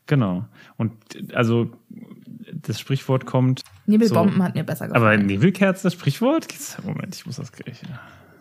Genau. 0.06 0.46
Und 0.76 0.92
also 1.34 1.70
das 2.52 2.80
Sprichwort 2.80 3.26
kommt. 3.26 3.62
Nebelbomben 3.86 4.38
so, 4.38 4.42
hat 4.44 4.54
mir 4.54 4.64
besser 4.64 4.88
gefallen. 4.88 5.20
Aber 5.20 5.24
Nebelkerzen, 5.24 5.86
das 5.86 5.94
Sprichwort? 5.94 6.46
Moment, 6.84 7.14
ich 7.14 7.26
muss 7.26 7.36
das 7.36 7.52
gleich. 7.52 7.82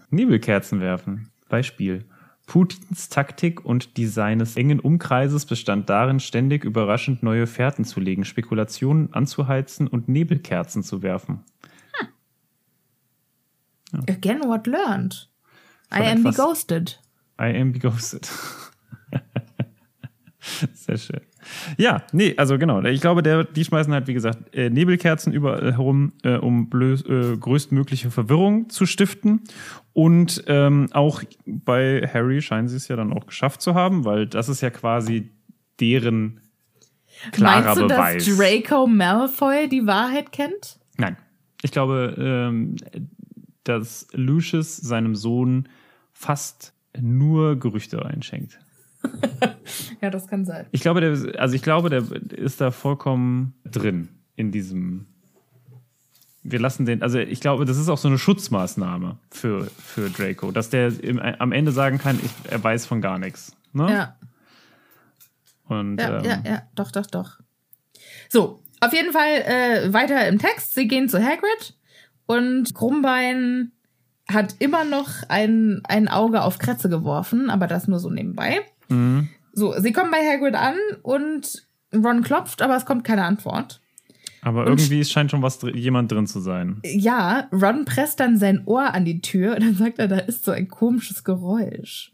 Nebelkerzen 0.10 0.80
werfen. 0.80 1.30
Beispiel. 1.50 2.06
Putins 2.48 3.10
Taktik 3.10 3.66
und 3.66 3.98
die 3.98 4.06
seines 4.06 4.56
engen 4.56 4.80
Umkreises 4.80 5.48
bestand 5.48 5.90
darin, 5.90 6.20
ständig 6.20 6.64
überraschend 6.64 7.24
neue 7.24 7.48
Fährten 7.48 7.86
zu 7.86 8.00
legen, 8.00 8.24
Spekulationen 8.24 9.12
anzuheizen 9.14 9.88
und 9.88 10.08
Nebelkerzen 10.08 10.84
zu 10.84 11.02
werfen. 11.02 11.44
Hm. 11.94 12.08
Ja. 14.08 14.14
Again 14.14 14.42
what 14.44 14.68
learned. 14.68 15.28
I 15.94 16.12
am 16.12 16.24
be 16.24 16.32
ghosted. 16.32 17.00
I 17.40 17.60
am 17.60 17.72
be 17.72 17.80
ghosted. 17.80 18.28
Sehr 20.74 20.98
schön. 20.98 21.22
Ja, 21.78 22.04
nee, 22.12 22.34
also 22.38 22.58
genau. 22.58 22.82
Ich 22.84 23.02
glaube, 23.02 23.24
der, 23.24 23.44
die 23.44 23.64
schmeißen 23.64 23.94
halt, 23.94 24.08
wie 24.08 24.14
gesagt, 24.14 24.56
äh, 24.56 24.70
Nebelkerzen 24.70 25.34
überall 25.34 25.74
herum, 25.74 26.14
äh, 26.24 26.38
um 26.38 26.70
blöd, 26.70 27.06
äh, 27.08 27.38
größtmögliche 27.38 28.12
Verwirrung 28.12 28.70
zu 28.70 28.86
stiften. 28.86 29.42
Und 29.94 30.44
ähm, 30.48 30.90
auch 30.92 31.22
bei 31.46 32.10
Harry 32.12 32.42
scheinen 32.42 32.68
sie 32.68 32.78
es 32.78 32.88
ja 32.88 32.96
dann 32.96 33.14
auch 33.14 33.28
geschafft 33.28 33.62
zu 33.62 33.76
haben, 33.76 34.06
weil 34.06 34.28
das 34.28 34.50
ist 34.50 34.62
ja 34.62 34.70
quasi 34.70 35.32
deren 35.80 36.42
klarer 37.32 37.64
Meinst 37.64 37.82
du, 37.82 37.88
Beweis. 37.88 38.26
dass 38.26 38.38
Draco 38.38 38.88
Malfoy 38.88 39.70
die 39.70 39.86
Wahrheit 39.86 40.32
kennt? 40.32 40.80
Nein. 40.98 41.18
Ich 41.62 41.72
glaube, 41.72 42.16
ähm, 42.18 42.76
dass 43.66 44.08
Lucius 44.14 44.78
seinem 44.78 45.16
Sohn 45.16 45.68
fast 46.14 46.74
nur 47.00 47.60
Gerüchte 47.60 48.06
einschenkt. 48.06 48.60
ja, 50.02 50.10
das 50.10 50.28
kann 50.28 50.46
sein. 50.46 50.68
Ich 50.72 50.82
glaube, 50.82 51.02
der, 51.02 51.40
also 51.40 51.56
ich 51.56 51.62
glaube, 51.62 51.90
der 51.90 52.04
ist 52.32 52.62
da 52.62 52.72
vollkommen 52.72 53.54
drin 53.66 54.10
in 54.36 54.52
diesem. 54.52 55.08
Wir 56.44 56.60
lassen 56.60 56.86
den, 56.86 57.02
also 57.02 57.18
ich 57.18 57.42
glaube, 57.42 57.66
das 57.66 57.78
ist 57.78 57.90
auch 57.90 57.98
so 57.98 58.08
eine 58.08 58.20
Schutzmaßnahme 58.20 59.18
für, 59.32 59.66
für 59.66 60.10
Draco, 60.12 60.52
dass 60.52 60.70
der 60.70 60.88
im, 61.04 61.20
am 61.20 61.52
Ende 61.52 61.72
sagen 61.72 61.98
kann, 61.98 62.20
ich, 62.24 62.52
er 62.52 62.64
weiß 62.64 62.86
von 62.86 63.02
gar 63.02 63.18
nichts. 63.18 63.56
Ne? 63.74 63.92
Ja. 63.92 64.16
Und, 65.68 65.98
ja, 65.98 66.20
ähm, 66.20 66.26
ja, 66.26 66.44
ja, 66.46 66.62
doch, 66.76 66.92
doch, 66.92 67.08
doch. 67.08 67.40
So, 68.30 68.62
auf 68.80 68.94
jeden 68.94 69.12
Fall 69.12 69.42
äh, 69.42 69.92
weiter 69.92 70.28
im 70.28 70.38
Text. 70.38 70.76
Sie 70.76 70.88
gehen 70.88 71.10
zu 71.10 71.18
Hagrid 71.20 71.76
und 72.26 72.74
Krummbein 72.74 73.72
hat 74.28 74.56
immer 74.60 74.84
noch 74.84 75.10
ein, 75.30 75.82
ein 75.88 76.08
Auge 76.08 76.42
auf 76.42 76.58
Kretze 76.58 76.90
geworfen, 76.90 77.50
aber 77.50 77.68
das 77.68 77.88
nur 77.88 78.00
so 78.00 78.10
nebenbei. 78.10 78.62
Mhm. 78.90 79.30
So, 79.54 79.74
sie 79.80 79.94
kommen 79.94 80.12
bei 80.12 80.18
Hagrid 80.18 80.56
an 80.56 80.76
und 81.04 81.68
Ron 81.94 82.24
klopft, 82.24 82.62
aber 82.62 82.76
es 82.76 82.86
kommt 82.86 83.04
keine 83.04 83.24
Antwort. 83.24 83.82
Aber 84.42 84.68
irgendwie 84.68 85.00
und, 85.00 85.08
scheint 85.08 85.32
schon 85.32 85.42
was 85.42 85.60
jemand 85.74 86.12
drin 86.12 86.28
zu 86.28 86.40
sein. 86.40 86.82
Ja, 86.84 87.48
Ron 87.52 87.86
presst 87.86 88.20
dann 88.20 88.38
sein 88.38 88.64
Ohr 88.66 88.94
an 88.94 89.06
die 89.06 89.22
Tür 89.22 89.56
und 89.56 89.64
dann 89.64 89.76
sagt 89.76 90.00
er, 90.00 90.08
da 90.08 90.18
ist 90.18 90.44
so 90.44 90.52
ein 90.52 90.68
komisches 90.68 91.24
Geräusch. 91.24 92.12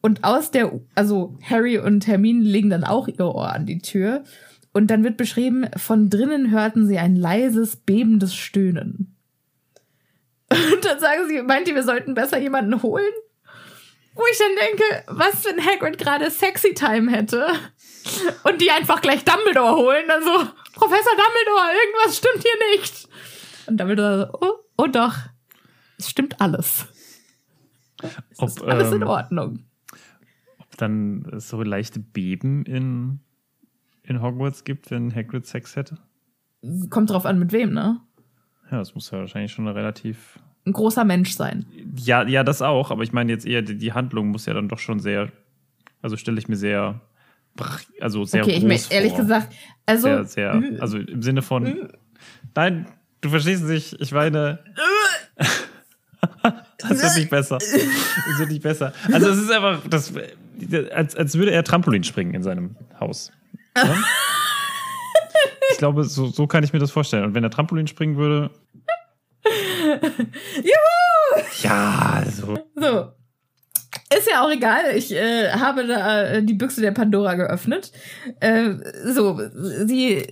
Und 0.00 0.22
aus 0.22 0.50
der, 0.50 0.72
also 0.94 1.38
Harry 1.42 1.78
und 1.78 2.06
Hermine 2.06 2.42
legen 2.42 2.70
dann 2.70 2.84
auch 2.84 3.08
ihr 3.08 3.20
Ohr 3.20 3.52
an 3.52 3.66
die 3.66 3.78
Tür. 3.78 4.24
Und 4.72 4.88
dann 4.90 5.04
wird 5.04 5.16
beschrieben, 5.16 5.66
von 5.76 6.10
drinnen 6.10 6.50
hörten 6.50 6.86
sie 6.86 6.98
ein 6.98 7.16
leises, 7.16 7.76
bebendes 7.76 8.34
Stöhnen. 8.34 9.13
Und 10.72 10.84
dann 10.84 11.00
sagen 11.00 11.28
sie, 11.28 11.42
meint 11.42 11.68
ihr, 11.68 11.74
wir 11.74 11.82
sollten 11.82 12.14
besser 12.14 12.38
jemanden 12.38 12.82
holen? 12.82 13.12
Wo 14.14 14.22
ich 14.30 14.38
dann 14.38 14.54
denke, 14.56 15.04
was, 15.08 15.44
wenn 15.44 15.64
Hagrid 15.64 15.98
gerade 15.98 16.30
Sexy 16.30 16.72
Time 16.72 17.10
hätte 17.10 17.48
und 18.44 18.60
die 18.60 18.70
einfach 18.70 19.00
gleich 19.00 19.24
Dumbledore 19.24 19.76
holen, 19.76 20.04
dann 20.06 20.22
so, 20.22 20.30
Professor 20.74 21.12
Dumbledore, 21.16 21.72
irgendwas 21.82 22.16
stimmt 22.16 22.42
hier 22.42 22.78
nicht. 22.78 23.08
Und 23.66 23.80
Dumbledore 23.80 24.30
so, 24.32 24.38
oh, 24.40 24.54
oh 24.76 24.86
doch, 24.86 25.14
es 25.98 26.10
stimmt 26.10 26.40
alles. 26.40 26.86
Es 28.30 28.38
ob, 28.38 28.48
ist 28.48 28.62
alles 28.62 28.88
ähm, 28.88 29.02
in 29.02 29.04
Ordnung. 29.04 29.64
Ob 30.58 30.76
dann 30.76 31.26
so 31.38 31.62
leichte 31.62 31.98
Beben 31.98 32.64
in, 32.66 33.20
in 34.04 34.22
Hogwarts 34.22 34.62
gibt, 34.62 34.90
wenn 34.92 35.12
Hagrid 35.12 35.46
Sex 35.46 35.74
hätte? 35.74 35.98
Kommt 36.90 37.10
drauf 37.10 37.26
an, 37.26 37.38
mit 37.38 37.52
wem, 37.52 37.72
ne? 37.72 38.00
Ja, 38.70 38.78
das 38.78 38.94
muss 38.94 39.10
ja 39.10 39.18
wahrscheinlich 39.18 39.52
schon 39.52 39.66
eine 39.66 39.76
relativ 39.76 40.38
ein 40.66 40.72
großer 40.72 41.04
Mensch 41.04 41.32
sein. 41.32 41.66
Ja, 41.96 42.26
ja, 42.26 42.42
das 42.42 42.62
auch, 42.62 42.90
aber 42.90 43.02
ich 43.02 43.12
meine 43.12 43.30
jetzt 43.30 43.46
eher, 43.46 43.62
die, 43.62 43.76
die 43.76 43.92
Handlung 43.92 44.28
muss 44.28 44.46
ja 44.46 44.54
dann 44.54 44.68
doch 44.68 44.78
schon 44.78 45.00
sehr, 45.00 45.30
also 46.02 46.16
stelle 46.16 46.38
ich 46.38 46.48
mir 46.48 46.56
sehr, 46.56 47.00
also 48.00 48.24
sehr 48.24 48.42
okay, 48.42 48.52
groß 48.52 48.62
ich 48.62 48.68
mein, 48.68 48.80
ehrlich 48.90 49.12
vor. 49.12 49.20
gesagt, 49.20 49.54
also 49.86 50.08
sehr, 50.08 50.24
sehr, 50.24 50.62
also 50.80 50.98
im 50.98 51.22
Sinne 51.22 51.42
von, 51.42 51.90
nein, 52.54 52.86
du 53.20 53.28
verstehst 53.28 53.64
nicht, 53.64 54.00
ich 54.00 54.12
meine, 54.12 54.58
das 56.78 57.02
wird 57.02 57.16
nicht 57.16 57.30
besser, 57.30 57.58
das 57.58 58.38
wird 58.38 58.50
nicht 58.50 58.62
besser. 58.62 58.92
Also 59.12 59.28
es 59.28 59.38
ist 59.38 59.52
einfach, 59.52 59.82
das, 59.88 60.12
als, 60.92 61.14
als 61.14 61.34
würde 61.36 61.52
er 61.52 61.62
Trampolin 61.62 62.04
springen 62.04 62.34
in 62.34 62.42
seinem 62.42 62.76
Haus. 62.98 63.30
Ja? 63.76 63.96
ich 65.72 65.78
glaube, 65.78 66.04
so, 66.04 66.26
so 66.26 66.46
kann 66.46 66.64
ich 66.64 66.72
mir 66.72 66.78
das 66.78 66.90
vorstellen. 66.90 67.24
Und 67.24 67.34
wenn 67.34 67.44
er 67.44 67.50
Trampolin 67.50 67.86
springen 67.86 68.16
würde, 68.16 68.50
Juhu! 70.56 71.44
Ja, 71.62 72.22
so. 72.30 72.58
So. 72.74 73.12
Ist 74.16 74.28
ja 74.30 74.44
auch 74.44 74.50
egal. 74.50 74.94
Ich 74.94 75.12
äh, 75.12 75.50
habe 75.52 75.86
da 75.86 76.24
äh, 76.24 76.42
die 76.42 76.54
Büchse 76.54 76.80
der 76.80 76.92
Pandora 76.92 77.34
geöffnet. 77.34 77.92
Äh, 78.40 78.74
so, 79.06 79.40
sie 79.86 80.26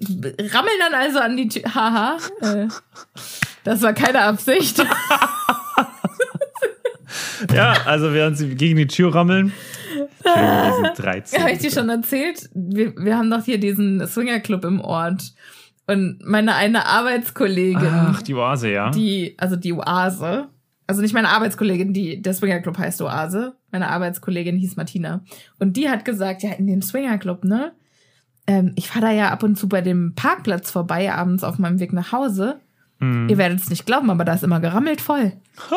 rammeln 0.52 0.76
dann 0.80 0.94
also 0.94 1.18
an 1.18 1.36
die 1.36 1.48
Tür. 1.48 1.62
Haha. 1.74 2.18
Äh, 2.40 2.68
das 3.64 3.82
war 3.82 3.92
keine 3.92 4.22
Absicht. 4.22 4.84
Ja, 7.52 7.74
also 7.86 8.12
während 8.12 8.38
sie 8.38 8.54
gegen 8.54 8.76
die 8.76 8.86
Tür 8.86 9.14
rammeln. 9.14 9.52
Sind 10.22 10.96
13. 10.98 11.40
Habe 11.40 11.52
ich 11.52 11.58
dir 11.58 11.70
schon 11.70 11.88
erzählt? 11.88 12.48
Wir, 12.54 12.94
wir 12.96 13.16
haben 13.16 13.30
doch 13.30 13.44
hier 13.44 13.58
diesen 13.58 14.06
Swingerclub 14.06 14.64
im 14.64 14.80
Ort. 14.80 15.32
Und 15.86 16.20
meine 16.24 16.54
eine 16.54 16.86
Arbeitskollegin, 16.86 17.90
Ach, 17.90 18.22
die 18.22 18.34
Oase, 18.34 18.70
ja. 18.70 18.90
die, 18.90 19.34
also 19.38 19.56
die 19.56 19.72
Oase, 19.72 20.48
also 20.86 21.02
nicht 21.02 21.14
meine 21.14 21.30
Arbeitskollegin, 21.30 21.92
die, 21.92 22.20
der 22.20 22.34
Swingerclub 22.34 22.78
heißt 22.78 23.00
Oase. 23.02 23.56
Meine 23.70 23.88
Arbeitskollegin 23.88 24.56
hieß 24.56 24.76
Martina. 24.76 25.24
Und 25.58 25.76
die 25.76 25.88
hat 25.88 26.04
gesagt, 26.04 26.42
ja, 26.42 26.52
in 26.52 26.66
dem 26.66 26.82
Swingerclub, 26.82 27.44
ne? 27.44 27.72
Ähm, 28.46 28.72
ich 28.76 28.88
fahre 28.88 29.06
da 29.06 29.12
ja 29.12 29.30
ab 29.30 29.42
und 29.42 29.56
zu 29.56 29.68
bei 29.68 29.80
dem 29.80 30.14
Parkplatz 30.14 30.70
vorbei, 30.70 31.12
abends 31.12 31.44
auf 31.44 31.58
meinem 31.58 31.80
Weg 31.80 31.92
nach 31.92 32.12
Hause. 32.12 32.60
Hm. 33.02 33.28
Ihr 33.28 33.36
werdet 33.36 33.58
es 33.58 33.68
nicht 33.68 33.84
glauben, 33.84 34.10
aber 34.10 34.24
da 34.24 34.34
ist 34.34 34.44
immer 34.44 34.60
gerammelt 34.60 35.00
voll. 35.00 35.32
Oh. 35.72 35.74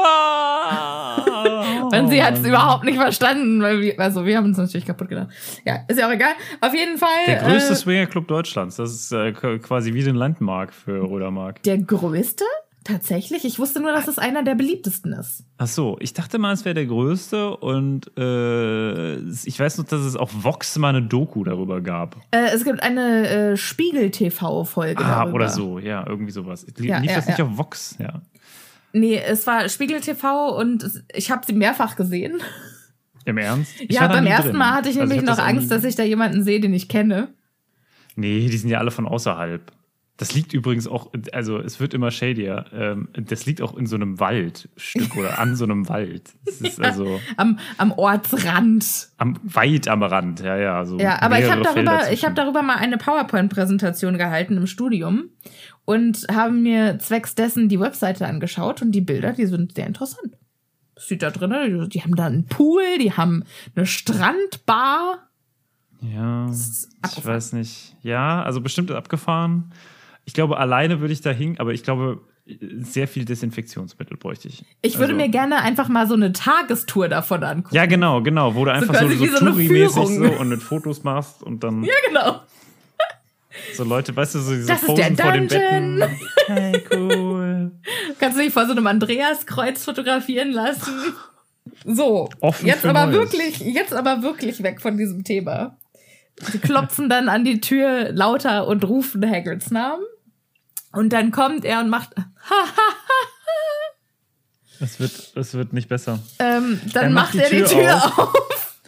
Und 1.98 2.10
sie 2.10 2.24
hat 2.24 2.36
es 2.36 2.46
überhaupt 2.46 2.84
nicht 2.84 2.98
verstanden, 2.98 3.64
weil 3.64 3.82
wir, 3.82 4.00
also 4.00 4.28
wir 4.28 4.38
haben 4.38 4.46
uns 4.46 4.58
natürlich 4.58 4.86
kaputt 4.86 5.10
gedacht. 5.10 5.30
Ja, 5.66 5.80
ist 5.88 6.00
ja 6.00 6.08
auch 6.08 6.12
egal. 6.12 6.34
Auf 6.62 6.74
jeden 6.76 7.00
Fall. 7.00 7.10
Der 7.26 7.38
größte 7.38 7.74
äh, 7.74 7.76
Swingerclub 7.76 8.28
Deutschlands. 8.28 8.76
Das 8.76 8.92
ist 8.92 9.12
äh, 9.12 9.32
quasi 9.32 9.96
wie 9.96 10.04
den 10.04 10.16
Landmark 10.16 10.72
für 10.72 11.00
Rodermark. 11.02 11.64
der 11.64 11.80
größte? 11.80 12.46
Tatsächlich? 12.86 13.44
Ich 13.46 13.58
wusste 13.60 13.82
nur, 13.82 13.92
dass 13.92 14.08
es 14.08 14.20
einer 14.20 14.44
der 14.44 14.54
beliebtesten 14.56 15.12
ist. 15.14 15.44
Ach 15.58 15.66
so, 15.68 15.98
ich 16.00 16.14
dachte 16.14 16.38
mal, 16.38 16.54
es 16.54 16.64
wäre 16.66 16.76
der 16.76 16.86
größte 16.86 17.58
und 17.58 18.16
äh, 18.16 19.16
ich 19.18 19.60
weiß 19.60 19.80
noch, 19.80 19.86
dass 19.86 20.02
es 20.02 20.16
auf 20.16 20.44
Vox 20.44 20.78
mal 20.78 20.90
eine 20.90 21.02
Doku 21.02 21.44
darüber 21.44 21.82
gab. 21.82 22.16
Äh, 22.30 22.50
es 22.54 22.64
gibt 22.64 22.84
eine 22.84 23.28
äh, 23.28 23.58
Spiegel-TV-Folge 23.58 25.04
Ah, 25.04 25.22
darüber. 25.22 25.36
oder 25.36 25.50
so, 25.50 25.80
ja, 25.80 26.06
irgendwie 26.08 26.32
sowas. 26.32 26.66
Lief 26.78 26.86
Ja, 26.90 27.02
ja, 27.02 27.16
das 27.16 27.26
nicht 27.28 27.40
ja. 27.40 27.46
auf 27.46 27.58
Vox? 27.58 27.96
Ja. 28.00 28.22
Nee, 28.94 29.18
es 29.18 29.48
war 29.48 29.68
Spiegel 29.68 30.00
TV 30.00 30.56
und 30.56 31.04
ich 31.14 31.32
habe 31.32 31.46
sie 31.46 31.54
mehrfach 31.54 31.96
gesehen. 31.96 32.38
Im 33.26 33.40
Ernst? 33.40 33.74
Ich 33.82 33.96
ja, 33.96 34.08
beim 34.08 34.28
ersten 34.28 34.50
drin. 34.50 34.58
Mal 34.60 34.72
hatte 34.76 34.90
ich 34.90 35.00
Also 35.02 35.12
nämlich 35.12 35.28
noch 35.28 35.40
Angst, 35.40 35.72
dass 35.72 35.84
ich 35.84 35.96
da 35.96 36.04
jemanden 36.04 36.44
sehe, 36.44 36.60
den 36.60 36.74
ich 36.76 36.88
kenne. 36.88 37.30
Nee, 38.16 38.48
die 38.48 38.58
sind 38.58 38.70
ja 38.70 38.78
alle 38.78 38.92
von 38.92 39.08
außerhalb. 39.08 39.72
Das 40.18 40.34
liegt 40.34 40.54
übrigens 40.54 40.88
auch, 40.88 41.12
also 41.34 41.60
es 41.60 41.82
wird 41.82 41.94
immer 41.94 42.10
shadier. 42.10 42.66
Ähm, 42.74 43.10
das 43.18 43.46
liegt 43.46 43.62
auch 43.62 43.76
in 43.76 43.86
so 43.86 43.98
einem 43.98 44.18
Waldstück 44.20 45.18
oder 45.18 45.40
an 45.40 45.58
so 45.58 45.66
einem 45.66 45.90
Wald. 45.90 46.36
Das 46.46 46.62
ist 46.62 46.82
also 46.84 47.20
Am, 47.36 47.60
am 47.78 47.92
Ortsrand. 47.92 49.10
am, 49.18 49.38
weit 49.44 49.90
am 49.90 50.04
Rand, 50.04 50.40
ja, 50.40 50.56
ja. 50.56 50.86
So 50.86 50.98
Ja, 51.00 51.22
aber 51.22 51.40
ich 51.40 51.52
habe 51.52 51.64
darüber, 51.64 52.12
ich 52.12 52.24
habe 52.24 52.34
darüber 52.34 52.62
mal 52.62 52.78
eine 52.78 52.98
PowerPoint-Präsentation 52.98 54.18
gehalten 54.18 54.56
im 54.56 54.68
Studium 54.68 55.32
und 55.84 56.26
habe 56.32 56.54
mir 56.54 56.98
zwecks 57.00 57.36
dessen 57.36 57.68
die 57.68 57.80
Webseite 57.80 58.26
angeschaut 58.26 58.82
und 58.82 58.92
die 58.94 59.02
Bilder, 59.02 59.34
die 59.34 59.48
sind 59.48 59.76
sehr 59.76 59.88
interessant. 59.88 60.38
Das 60.96 61.10
sieht 61.10 61.24
da 61.24 61.30
drin, 61.30 61.90
die 61.90 62.02
haben 62.02 62.16
da 62.16 62.28
einen 62.28 62.46
Pool, 62.46 62.84
die 63.02 63.12
haben 63.12 63.44
eine 63.76 63.86
Strandbar. 63.86 65.28
Ja, 66.02 66.50
ich 66.50 67.26
weiß 67.26 67.52
nicht. 67.54 67.98
Ja, 68.02 68.44
also 68.44 68.62
bestimmt 68.62 68.92
abgefahren. 68.92 69.72
Ich 70.26 70.34
glaube, 70.34 70.58
alleine 70.58 71.00
würde 71.02 71.14
ich 71.14 71.22
da 71.22 71.30
hin, 71.32 71.56
aber 71.60 71.74
ich 71.74 71.84
glaube, 71.84 72.22
sehr 72.80 73.08
viel 73.08 73.26
Desinfektionsmittel 73.26 74.18
bräuchte 74.18 74.48
ich. 74.48 74.64
Ich 74.82 74.96
würde 75.00 75.14
Also- 75.14 75.24
mir 75.24 75.30
gerne 75.30 75.58
einfach 75.62 75.88
mal 75.88 76.08
so 76.08 76.14
eine 76.16 76.32
Tagestour 76.32 77.08
davon 77.10 77.44
angucken. 77.44 77.76
Ja, 77.76 77.86
genau, 77.86 78.22
genau, 78.22 78.54
wo 78.56 78.66
du 78.66 78.72
einfach 78.72 78.94
so, 78.96 79.08
so, 79.10 79.26
so 79.26 79.38
eine 79.38 79.52
Touri-mäßig 79.52 79.94
so 79.94 80.40
und 80.40 80.50
mit 80.50 80.62
Fotos 80.62 81.04
machst 81.04 81.42
und 81.44 81.64
dann 81.64 81.84
Ja, 81.84 81.94
genau. 82.08 82.42
so 83.76 83.84
Leute, 83.84 84.16
weißt 84.16 84.36
du, 84.36 84.40
so 84.40 84.54
diese 84.54 84.68
Das 84.68 84.82
ist 84.82 84.88
Posen 84.88 85.16
der 85.16 85.26
vor 85.26 85.34
den 85.34 85.48
Dungeon. 85.48 86.00
Betten. 86.00 86.18
Hey, 86.48 86.84
cool. 86.94 87.72
Kannst 88.20 88.38
du 88.38 88.44
dich 88.44 88.54
vor 88.54 88.66
so 88.66 88.72
einem 88.74 88.86
Andreaskreuz 88.88 89.84
fotografieren 89.84 90.52
lassen? 90.52 90.94
So, 91.84 92.30
Offen 92.42 92.68
jetzt 92.68 92.86
aber 92.86 93.08
Neues. 93.08 93.16
wirklich, 93.18 93.60
jetzt 93.60 93.94
aber 93.94 94.22
wirklich 94.22 94.62
weg 94.62 94.82
von 94.82 94.98
diesem 94.98 95.24
Thema. 95.24 95.78
Sie 96.40 96.60
klopfen 96.60 97.10
dann 97.10 97.28
an 97.30 97.44
die 97.44 97.60
Tür 97.62 98.12
lauter 98.12 98.68
und 98.68 98.84
rufen 98.88 99.28
Hagrids 99.28 99.72
Namen. 99.72 100.04
Und 100.96 101.10
dann 101.14 101.32
kommt 101.32 101.66
er 101.66 101.80
und 101.82 101.90
macht, 101.90 102.12
Es 104.82 105.00
wird, 105.00 105.12
es 105.36 105.54
wird 105.54 105.72
nicht 105.74 105.88
besser. 105.88 106.20
ähm, 106.40 106.80
dann 106.94 107.04
Er 107.06 107.10
macht, 107.10 107.34
macht 107.36 107.50
die 107.50 107.56
er 107.56 107.64
die 107.68 107.74
Tür 107.74 107.96
auf. 107.96 108.18
auf, 108.20 108.62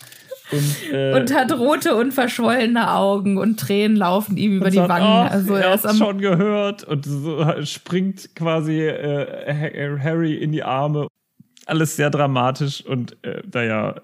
Und, 0.49 0.93
äh, 0.93 1.13
und 1.13 1.33
hat 1.33 1.51
rote 1.51 1.93
und 1.97 2.13
verschwollene 2.13 2.89
Augen 2.93 3.37
und 3.37 3.59
Tränen 3.59 3.97
laufen 3.97 4.37
ihm 4.37 4.53
über 4.55 4.69
die 4.69 4.77
sagt, 4.77 4.87
Wangen. 4.89 5.03
"Ach, 5.27 5.31
also 5.31 5.55
er 5.55 5.73
hat 5.73 5.97
schon 5.97 6.19
gehört 6.19 6.85
und 6.85 7.03
so 7.05 7.45
springt 7.65 8.33
quasi 8.33 8.79
äh, 8.79 9.97
Ha- 9.97 10.01
Harry 10.01 10.35
in 10.35 10.53
die 10.53 10.63
Arme. 10.63 11.07
Alles 11.65 11.97
sehr 11.97 12.09
dramatisch 12.09 12.79
und 12.85 13.17
äh, 13.25 13.41
naja, 13.53 13.97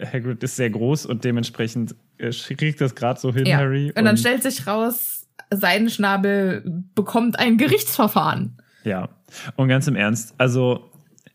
äh, 0.00 0.06
Hagrid 0.12 0.42
ist 0.42 0.56
sehr 0.56 0.70
groß 0.70 1.06
und 1.06 1.22
dementsprechend 1.22 1.94
äh, 2.18 2.30
kriegt 2.32 2.80
das 2.80 2.96
gerade 2.96 3.20
so 3.20 3.32
hin, 3.32 3.46
ja. 3.46 3.58
Harry. 3.58 3.92
Und 3.96 4.04
dann 4.04 4.16
stellt 4.16 4.42
sich 4.42 4.66
raus, 4.66 5.15
Seidenschnabel 5.50 6.62
bekommt 6.94 7.38
ein 7.38 7.56
Gerichtsverfahren. 7.58 8.56
Ja, 8.84 9.08
und 9.56 9.68
ganz 9.68 9.86
im 9.86 9.96
Ernst, 9.96 10.34
also 10.38 10.90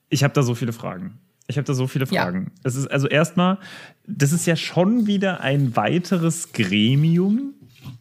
ich 0.09 0.23
habe 0.23 0.33
da 0.33 0.43
so 0.43 0.55
viele 0.55 0.73
Fragen. 0.73 1.19
Ich 1.47 1.57
habe 1.57 1.65
da 1.65 1.73
so 1.73 1.87
viele 1.87 2.05
Ja. 2.05 2.23
Fragen. 2.23 2.51
Es 2.63 2.75
ist 2.75 2.87
also 2.87 3.07
erstmal, 3.07 3.57
das 4.07 4.31
ist 4.31 4.45
ja 4.45 4.55
schon 4.55 5.05
wieder 5.07 5.41
ein 5.41 5.75
weiteres 5.75 6.53
Gremium, 6.53 7.53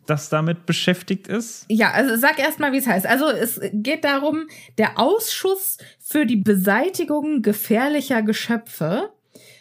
das 0.06 0.28
damit 0.28 0.66
beschäftigt 0.66 1.26
ist. 1.26 1.64
Ja, 1.68 1.90
also 1.90 2.16
sag 2.16 2.38
erst 2.38 2.60
mal, 2.60 2.72
wie 2.72 2.78
es 2.78 2.86
heißt. 2.86 3.06
Also 3.06 3.28
es 3.28 3.60
geht 3.72 4.04
darum, 4.04 4.46
der 4.78 4.98
Ausschuss 4.98 5.78
für 5.98 6.26
die 6.26 6.36
Beseitigung 6.36 7.42
gefährlicher 7.42 8.22
Geschöpfe 8.22 9.10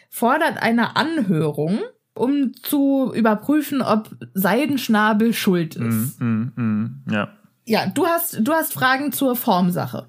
fordert 0.08 0.62
eine 0.62 0.96
Anhörung, 0.96 1.80
um 2.14 2.52
zu 2.62 3.12
überprüfen, 3.14 3.82
ob 3.82 4.10
Seidenschnabel 4.34 5.32
schuld 5.32 5.76
ist. 5.76 6.20
Mm, 6.20 6.48
mm, 6.56 7.04
ja. 7.10 7.28
Ja, 7.66 7.86
du 7.86 8.06
hast, 8.06 8.38
du 8.40 8.52
hast 8.52 8.72
Fragen 8.72 9.12
zur 9.12 9.36
Formsache. 9.36 10.08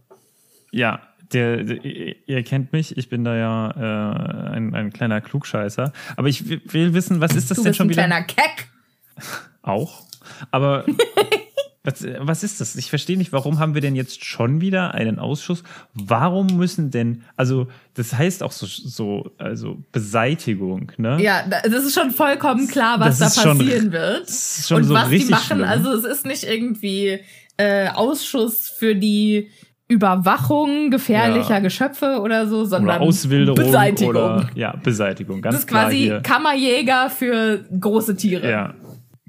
Ja, 0.72 1.02
der, 1.34 1.64
der, 1.64 1.86
ihr 1.86 2.44
kennt 2.44 2.74
mich, 2.74 2.98
ich 2.98 3.08
bin 3.10 3.24
da 3.24 3.36
ja 3.36 3.72
äh, 3.72 4.50
ein, 4.56 4.74
ein 4.74 4.92
kleiner 4.92 5.22
Klugscheißer. 5.22 5.94
Aber 6.18 6.28
ich 6.28 6.50
will- 6.74 6.94
wissen, 6.94 7.22
was 7.22 7.36
ist 7.36 7.52
das 7.52 7.58
Du 7.58 7.64
denn 7.64 7.70
bist 7.72 7.78
schon 7.78 7.88
ein 7.88 7.90
wieder? 7.92 8.04
kleiner 8.04 8.24
Keck. 8.26 8.68
Auch. 9.62 10.04
Aber 10.50 10.86
was, 11.84 12.06
was 12.20 12.44
ist 12.44 12.62
das? 12.62 12.76
Ich 12.76 12.90
verstehe 12.90 13.18
nicht, 13.18 13.32
warum 13.34 13.58
haben 13.58 13.74
wir 13.74 13.82
denn 13.82 13.96
jetzt 13.96 14.24
schon 14.24 14.62
wieder 14.62 14.94
einen 14.94 15.18
Ausschuss? 15.18 15.64
Warum 15.96 16.48
müssen 16.58 16.92
denn, 16.92 17.24
also 17.36 17.68
das 17.96 18.14
heißt 18.14 18.44
auch 18.44 18.52
so, 18.52 18.68
so 18.68 19.32
also 19.40 19.80
Beseitigung, 19.92 20.92
ne? 20.98 21.18
Ja, 21.22 21.44
da- 21.50 21.62
das 21.68 21.84
ist 21.86 21.96
schon 21.96 22.12
vollkommen 22.12 22.68
klar, 22.68 23.00
was 23.00 23.18
Das 23.18 23.34
da 23.36 23.42
ist 23.42 23.48
schon- 23.48 23.58
passieren 23.58 23.92
wird. 23.92 24.30
ist 24.30 24.68
schon 24.68 24.78
Und 24.78 24.84
so 24.84 24.94
was 24.94 25.06
die 25.10 25.16
richtig 25.16 25.32
machen, 25.32 25.58
schlimm. 25.58 25.64
also 25.64 25.92
es 25.94 26.04
ist 26.06 26.26
nicht 26.26 26.44
irgendwie 26.44 27.20
äh, 27.58 27.90
Ausschuss 27.90 28.70
für 28.70 28.94
die 28.96 29.50
Überwachung 29.88 30.90
gefährlicher 30.90 31.56
Ja. 31.56 31.60
Geschöpfe 31.60 32.20
oder 32.22 32.48
so, 32.48 32.64
sondern 32.66 32.98
Oder 32.98 33.02
Auswilderung 33.08 33.56
Beseitigung. 33.66 34.10
oder 34.16 34.50
ja, 34.56 34.76
Beseitigung, 34.84 35.42
ganz 35.42 35.56
das 35.56 35.64
ist 35.64 35.68
klar 35.68 35.84
quasi 35.86 35.98
hier. 35.98 36.22
Kammerjäger 36.22 37.10
für 37.10 37.66
große 37.80 38.16
Tiere. 38.16 38.50
Ja, 38.50 38.74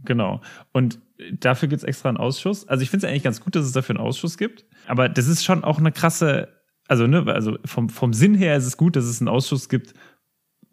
genau. 0.05 0.41
Und 0.73 0.99
dafür 1.39 1.69
gibt 1.69 1.83
es 1.83 1.85
extra 1.89 2.09
einen 2.09 2.19
Ausschuss. 2.19 2.69
Also 2.69 2.83
ich 2.83 2.91
finde 2.91 3.07
es 3.07 3.11
eigentlich 3.11 3.23
ganz 3.23 3.41
gut, 3.41 3.55
dass 3.57 3.65
es 3.65 3.73
dafür 3.73 3.97
einen 3.97 4.05
Ausschuss 4.05 4.39
gibt. 4.39 4.65
Aber 4.87 5.09
das 5.09 5.29
ist 5.29 5.45
schon 5.45 5.65
auch 5.65 5.79
eine 5.79 5.93
krasse, 5.93 6.49
also 6.89 7.07
ne, 7.07 7.25
also 7.33 7.59
vom, 7.65 7.89
vom 7.89 8.13
Sinn 8.13 8.35
her 8.35 8.57
ist 8.57 8.67
es 8.67 8.77
gut, 8.77 8.97
dass 8.97 9.05
es 9.05 9.21
einen 9.21 9.29
Ausschuss 9.29 9.69
gibt, 9.69 9.95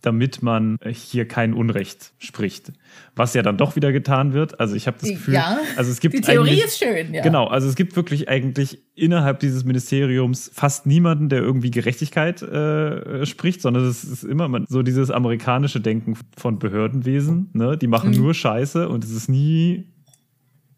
damit 0.01 0.41
man 0.41 0.77
hier 0.93 1.27
kein 1.27 1.53
Unrecht 1.53 2.13
spricht. 2.19 2.71
Was 3.17 3.33
ja 3.33 3.41
dann 3.41 3.57
doch 3.57 3.75
wieder 3.75 3.91
getan 3.91 4.31
wird. 4.31 4.57
Also 4.61 4.75
ich 4.75 4.87
habe 4.87 4.95
das 4.97 5.09
Gefühl, 5.09 5.33
Ja, 5.33 5.57
also 5.75 5.91
es 5.91 5.99
gibt 5.99 6.13
Die 6.15 6.21
Theorie 6.21 6.61
ist 6.61 6.77
schön, 6.79 7.13
ja. 7.13 7.21
Genau, 7.21 7.47
also 7.47 7.67
es 7.67 7.75
gibt 7.75 7.97
wirklich 7.97 8.29
eigentlich 8.29 8.79
innerhalb 8.95 9.39
dieses 9.41 9.65
Ministeriums 9.65 10.49
fast 10.53 10.85
niemanden, 10.85 11.27
der 11.27 11.39
irgendwie 11.41 11.69
Gerechtigkeit 11.69 12.41
äh, 12.41 13.25
spricht, 13.25 13.61
sondern 13.61 13.83
es 13.87 14.05
ist 14.05 14.23
immer 14.23 14.49
so 14.69 14.83
dieses 14.83 15.11
amerikanische 15.11 15.81
Denken 15.81 16.17
von 16.37 16.59
Behördenwesen. 16.59 17.49
Ne? 17.51 17.77
Die 17.77 17.87
machen 17.87 18.11
Mhm. 18.11 18.17
nur 18.19 18.33
Scheiße 18.33 18.87
und 18.87 19.03
es 19.03 19.11
ist 19.11 19.27
nie 19.27 19.91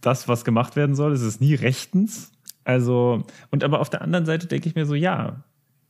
das, 0.01 0.27
was 0.27 0.43
gemacht 0.45 0.75
werden 0.75 0.95
soll. 0.95 1.13
Es 1.13 1.21
ist 1.21 1.41
nie 1.41 1.55
rechtens. 1.55 2.31
Also, 2.63 3.23
und 3.49 3.63
aber 3.63 3.79
auf 3.79 3.89
der 3.89 4.01
anderen 4.01 4.25
Seite 4.25 4.47
denke 4.47 4.67
ich 4.67 4.75
mir 4.75 4.85
so, 4.85 4.95
ja, 4.95 5.43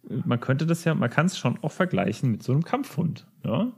man 0.04 0.40
könnte 0.40 0.66
das 0.66 0.84
ja, 0.84 0.94
man 0.96 1.10
kann 1.10 1.26
es 1.26 1.38
schon 1.38 1.60
auch 1.64 1.72
vergleichen 1.72 2.32
mit 2.32 2.44
so 2.44 2.52
einem 2.52 2.64
Kampfhund. 2.64 3.28
Ja? 3.44 3.72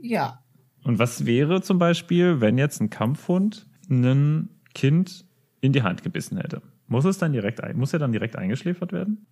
Ja. 0.00 0.42
Und 0.84 0.98
was 0.98 1.24
wäre 1.24 1.62
zum 1.62 1.78
Beispiel, 1.78 2.40
wenn 2.40 2.58
jetzt 2.58 2.80
ein 2.80 2.90
Kampfhund 2.90 3.66
ein 3.88 4.50
Kind 4.74 5.24
in 5.60 5.72
die 5.72 5.82
Hand 5.82 6.02
gebissen 6.02 6.36
hätte? 6.36 6.62
Muss 6.86 7.04
es 7.06 7.18
dann 7.18 7.32
direkt, 7.32 7.60
muss 7.74 7.92
er 7.92 7.98
dann 7.98 8.12
direkt 8.12 8.36
eingeschläfert 8.36 8.92
werden? 8.92 9.26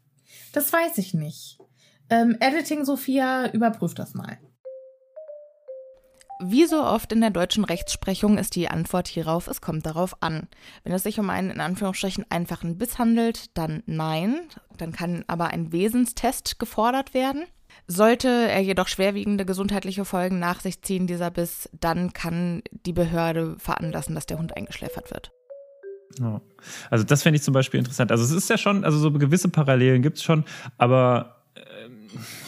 Das 0.52 0.72
weiß 0.72 0.98
ich 0.98 1.12
nicht. 1.12 1.58
Ähm, 2.08 2.36
Editing 2.40 2.84
Sophia, 2.84 3.50
überprüft 3.52 3.98
das 3.98 4.14
mal. 4.14 4.38
Wie 6.45 6.66
so 6.66 6.82
oft 6.82 7.12
in 7.12 7.20
der 7.20 7.30
deutschen 7.30 7.64
Rechtsprechung 7.64 8.36
ist 8.36 8.57
die 8.57 8.68
Antwort 8.68 9.07
hierauf, 9.07 9.47
es 9.47 9.61
kommt 9.61 9.86
darauf 9.86 10.22
an. 10.22 10.49
Wenn 10.82 10.93
es 10.93 11.05
sich 11.05 11.20
um 11.20 11.30
einen 11.30 11.51
in 11.51 11.61
Anführungsstrichen 11.61 12.24
einfachen 12.30 12.78
Biss 12.78 12.99
handelt, 12.99 13.57
dann 13.57 13.84
nein. 13.86 14.40
Dann 14.76 14.93
kann 14.93 15.24
aber 15.28 15.49
ein 15.49 15.72
Wesenstest 15.72 16.59
gefordert 16.59 17.14
werden. 17.14 17.45
Sollte 17.86 18.28
er 18.28 18.61
jedoch 18.61 18.88
schwerwiegende 18.88 19.47
gesundheitliche 19.47 20.05
Folgen 20.05 20.40
nach 20.40 20.61
sich 20.61 20.82
ziehen, 20.82 21.07
dieser 21.07 21.30
Biss, 21.30 21.68
dann 21.78 22.12
kann 22.12 22.62
die 22.86 22.93
Behörde 22.93 23.57
veranlassen, 23.59 24.14
dass 24.14 24.26
der 24.26 24.38
Hund 24.38 24.57
eingeschläfert 24.57 25.12
wird. 25.12 25.30
Also 26.90 27.05
das 27.05 27.22
fände 27.22 27.36
ich 27.36 27.43
zum 27.43 27.55
Beispiel 27.55 27.78
interessant. 27.78 28.11
Also 28.11 28.24
es 28.24 28.32
ist 28.32 28.51
ja 28.51 28.59
schon, 28.59 28.84
also 28.84 28.99
so 28.99 29.12
gewisse 29.12 29.49
Parallelen 29.49 30.03
gibt 30.03 30.18
es 30.18 30.24
schon, 30.24 30.45
aber 30.76 31.41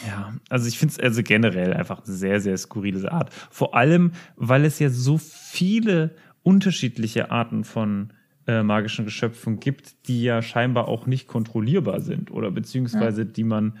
ja, 0.07 0.33
also 0.49 0.67
ich 0.67 0.77
finde 0.77 0.93
es 0.93 0.99
also 0.99 1.23
generell 1.23 1.73
einfach 1.73 2.03
eine 2.05 2.13
sehr, 2.13 2.39
sehr 2.39 2.57
skurrile 2.57 3.11
Art. 3.11 3.33
Vor 3.49 3.75
allem, 3.75 4.11
weil 4.35 4.65
es 4.65 4.79
ja 4.79 4.89
so 4.89 5.17
viele 5.17 6.15
unterschiedliche 6.43 7.31
Arten 7.31 7.63
von 7.63 8.13
äh, 8.47 8.61
magischen 8.61 9.05
Geschöpfen 9.05 9.59
gibt, 9.59 10.07
die 10.07 10.23
ja 10.23 10.41
scheinbar 10.41 10.87
auch 10.87 11.07
nicht 11.07 11.27
kontrollierbar 11.27 11.99
sind 11.99 12.31
oder 12.31 12.51
beziehungsweise 12.51 13.23
ja. 13.23 13.27
die 13.27 13.43
man 13.43 13.77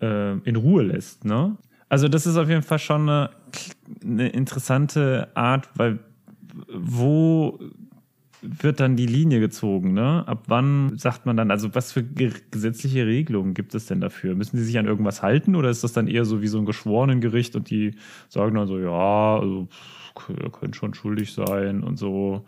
äh, 0.00 0.38
in 0.38 0.56
Ruhe 0.56 0.82
lässt. 0.82 1.24
Ne? 1.24 1.56
Also 1.88 2.08
das 2.08 2.26
ist 2.26 2.36
auf 2.36 2.48
jeden 2.48 2.62
Fall 2.62 2.78
schon 2.78 3.02
eine, 3.08 3.30
eine 4.02 4.28
interessante 4.28 5.28
Art, 5.34 5.68
weil 5.76 6.00
wo 6.72 7.58
wird 8.42 8.80
dann 8.80 8.96
die 8.96 9.06
Linie 9.06 9.40
gezogen, 9.40 9.92
ne? 9.92 10.26
Ab 10.26 10.44
wann 10.46 10.96
sagt 10.96 11.26
man 11.26 11.36
dann, 11.36 11.50
also 11.50 11.74
was 11.74 11.92
für 11.92 12.04
gesetzliche 12.04 13.06
Regelungen 13.06 13.54
gibt 13.54 13.74
es 13.74 13.86
denn 13.86 14.00
dafür? 14.00 14.34
Müssen 14.34 14.56
die 14.56 14.62
sich 14.62 14.78
an 14.78 14.86
irgendwas 14.86 15.22
halten 15.22 15.56
oder 15.56 15.70
ist 15.70 15.84
das 15.84 15.92
dann 15.92 16.08
eher 16.08 16.24
so 16.24 16.40
wie 16.40 16.48
so 16.48 16.58
ein 16.58 16.66
Geschworenengericht 16.66 17.56
und 17.56 17.70
die 17.70 17.94
sagen 18.28 18.54
dann 18.54 18.68
so, 18.68 18.78
ja, 18.78 19.38
also 19.38 19.68
könnt 20.52 20.76
schon 20.76 20.94
schuldig 20.94 21.32
sein 21.32 21.82
und 21.82 21.98
so. 21.98 22.44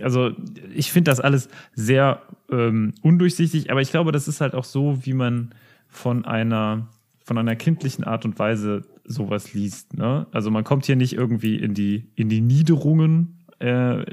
Also 0.00 0.32
ich 0.74 0.92
finde 0.92 1.10
das 1.10 1.20
alles 1.20 1.48
sehr 1.74 2.22
ähm, 2.50 2.94
undurchsichtig, 3.02 3.70
aber 3.70 3.82
ich 3.82 3.90
glaube, 3.90 4.12
das 4.12 4.28
ist 4.28 4.40
halt 4.40 4.54
auch 4.54 4.64
so, 4.64 5.04
wie 5.04 5.14
man 5.14 5.54
von 5.88 6.24
einer 6.24 6.88
von 7.24 7.38
einer 7.38 7.54
kindlichen 7.54 8.04
Art 8.04 8.24
und 8.24 8.38
Weise 8.38 8.82
sowas 9.04 9.54
liest. 9.54 9.94
Ne? 9.94 10.26
Also 10.32 10.50
man 10.50 10.64
kommt 10.64 10.86
hier 10.86 10.96
nicht 10.96 11.12
irgendwie 11.12 11.56
in 11.56 11.74
die 11.74 12.08
in 12.14 12.28
die 12.28 12.40
Niederungen 12.40 13.41
äh, 13.62 14.04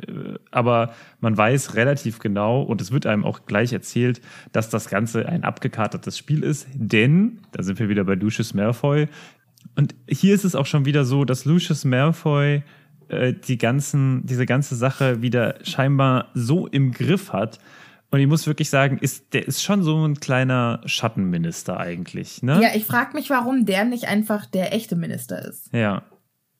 aber 0.52 0.94
man 1.20 1.36
weiß 1.36 1.76
relativ 1.76 2.20
genau 2.20 2.62
und 2.62 2.82
es 2.82 2.92
wird 2.92 3.06
einem 3.06 3.26
auch 3.26 3.46
gleich 3.46 3.74
erzählt, 3.74 4.22
dass 4.52 4.70
das 4.70 4.90
Ganze 4.90 5.28
ein 5.28 5.44
abgekartetes 5.44 6.18
Spiel 6.18 6.44
ist, 6.44 6.68
denn, 6.74 7.40
da 7.52 7.64
sind 7.64 7.80
wir 7.80 7.90
wieder 7.90 8.04
bei 8.04 8.14
Lucius 8.14 8.54
Malfoy, 8.54 9.08
und 9.76 9.96
hier 10.08 10.36
ist 10.36 10.46
es 10.46 10.56
auch 10.56 10.66
schon 10.66 10.86
wieder 10.86 11.04
so, 11.04 11.26
dass 11.26 11.46
Lucius 11.46 11.84
Malfoy 11.86 12.64
äh, 13.08 13.34
die 13.34 13.58
ganzen, 13.58 14.26
diese 14.26 14.46
ganze 14.46 14.76
Sache 14.76 15.22
wieder 15.22 15.56
scheinbar 15.64 16.28
so 16.34 16.68
im 16.68 16.92
Griff 16.92 17.34
hat, 17.34 17.60
und 18.12 18.20
ich 18.20 18.28
muss 18.28 18.48
wirklich 18.48 18.72
sagen, 18.72 18.98
ist, 18.98 19.34
der 19.34 19.48
ist 19.48 19.62
schon 19.62 19.84
so 19.84 20.04
ein 20.04 20.20
kleiner 20.20 20.82
Schattenminister 20.86 21.80
eigentlich. 21.80 22.42
Ne? 22.42 22.60
Ja, 22.60 22.70
ich 22.74 22.86
frage 22.86 23.14
mich, 23.14 23.30
warum 23.30 23.66
der 23.68 23.86
nicht 23.86 24.08
einfach 24.08 24.48
der 24.48 24.74
echte 24.74 24.96
Minister 24.96 25.46
ist. 25.48 25.72
Ja, 25.72 26.02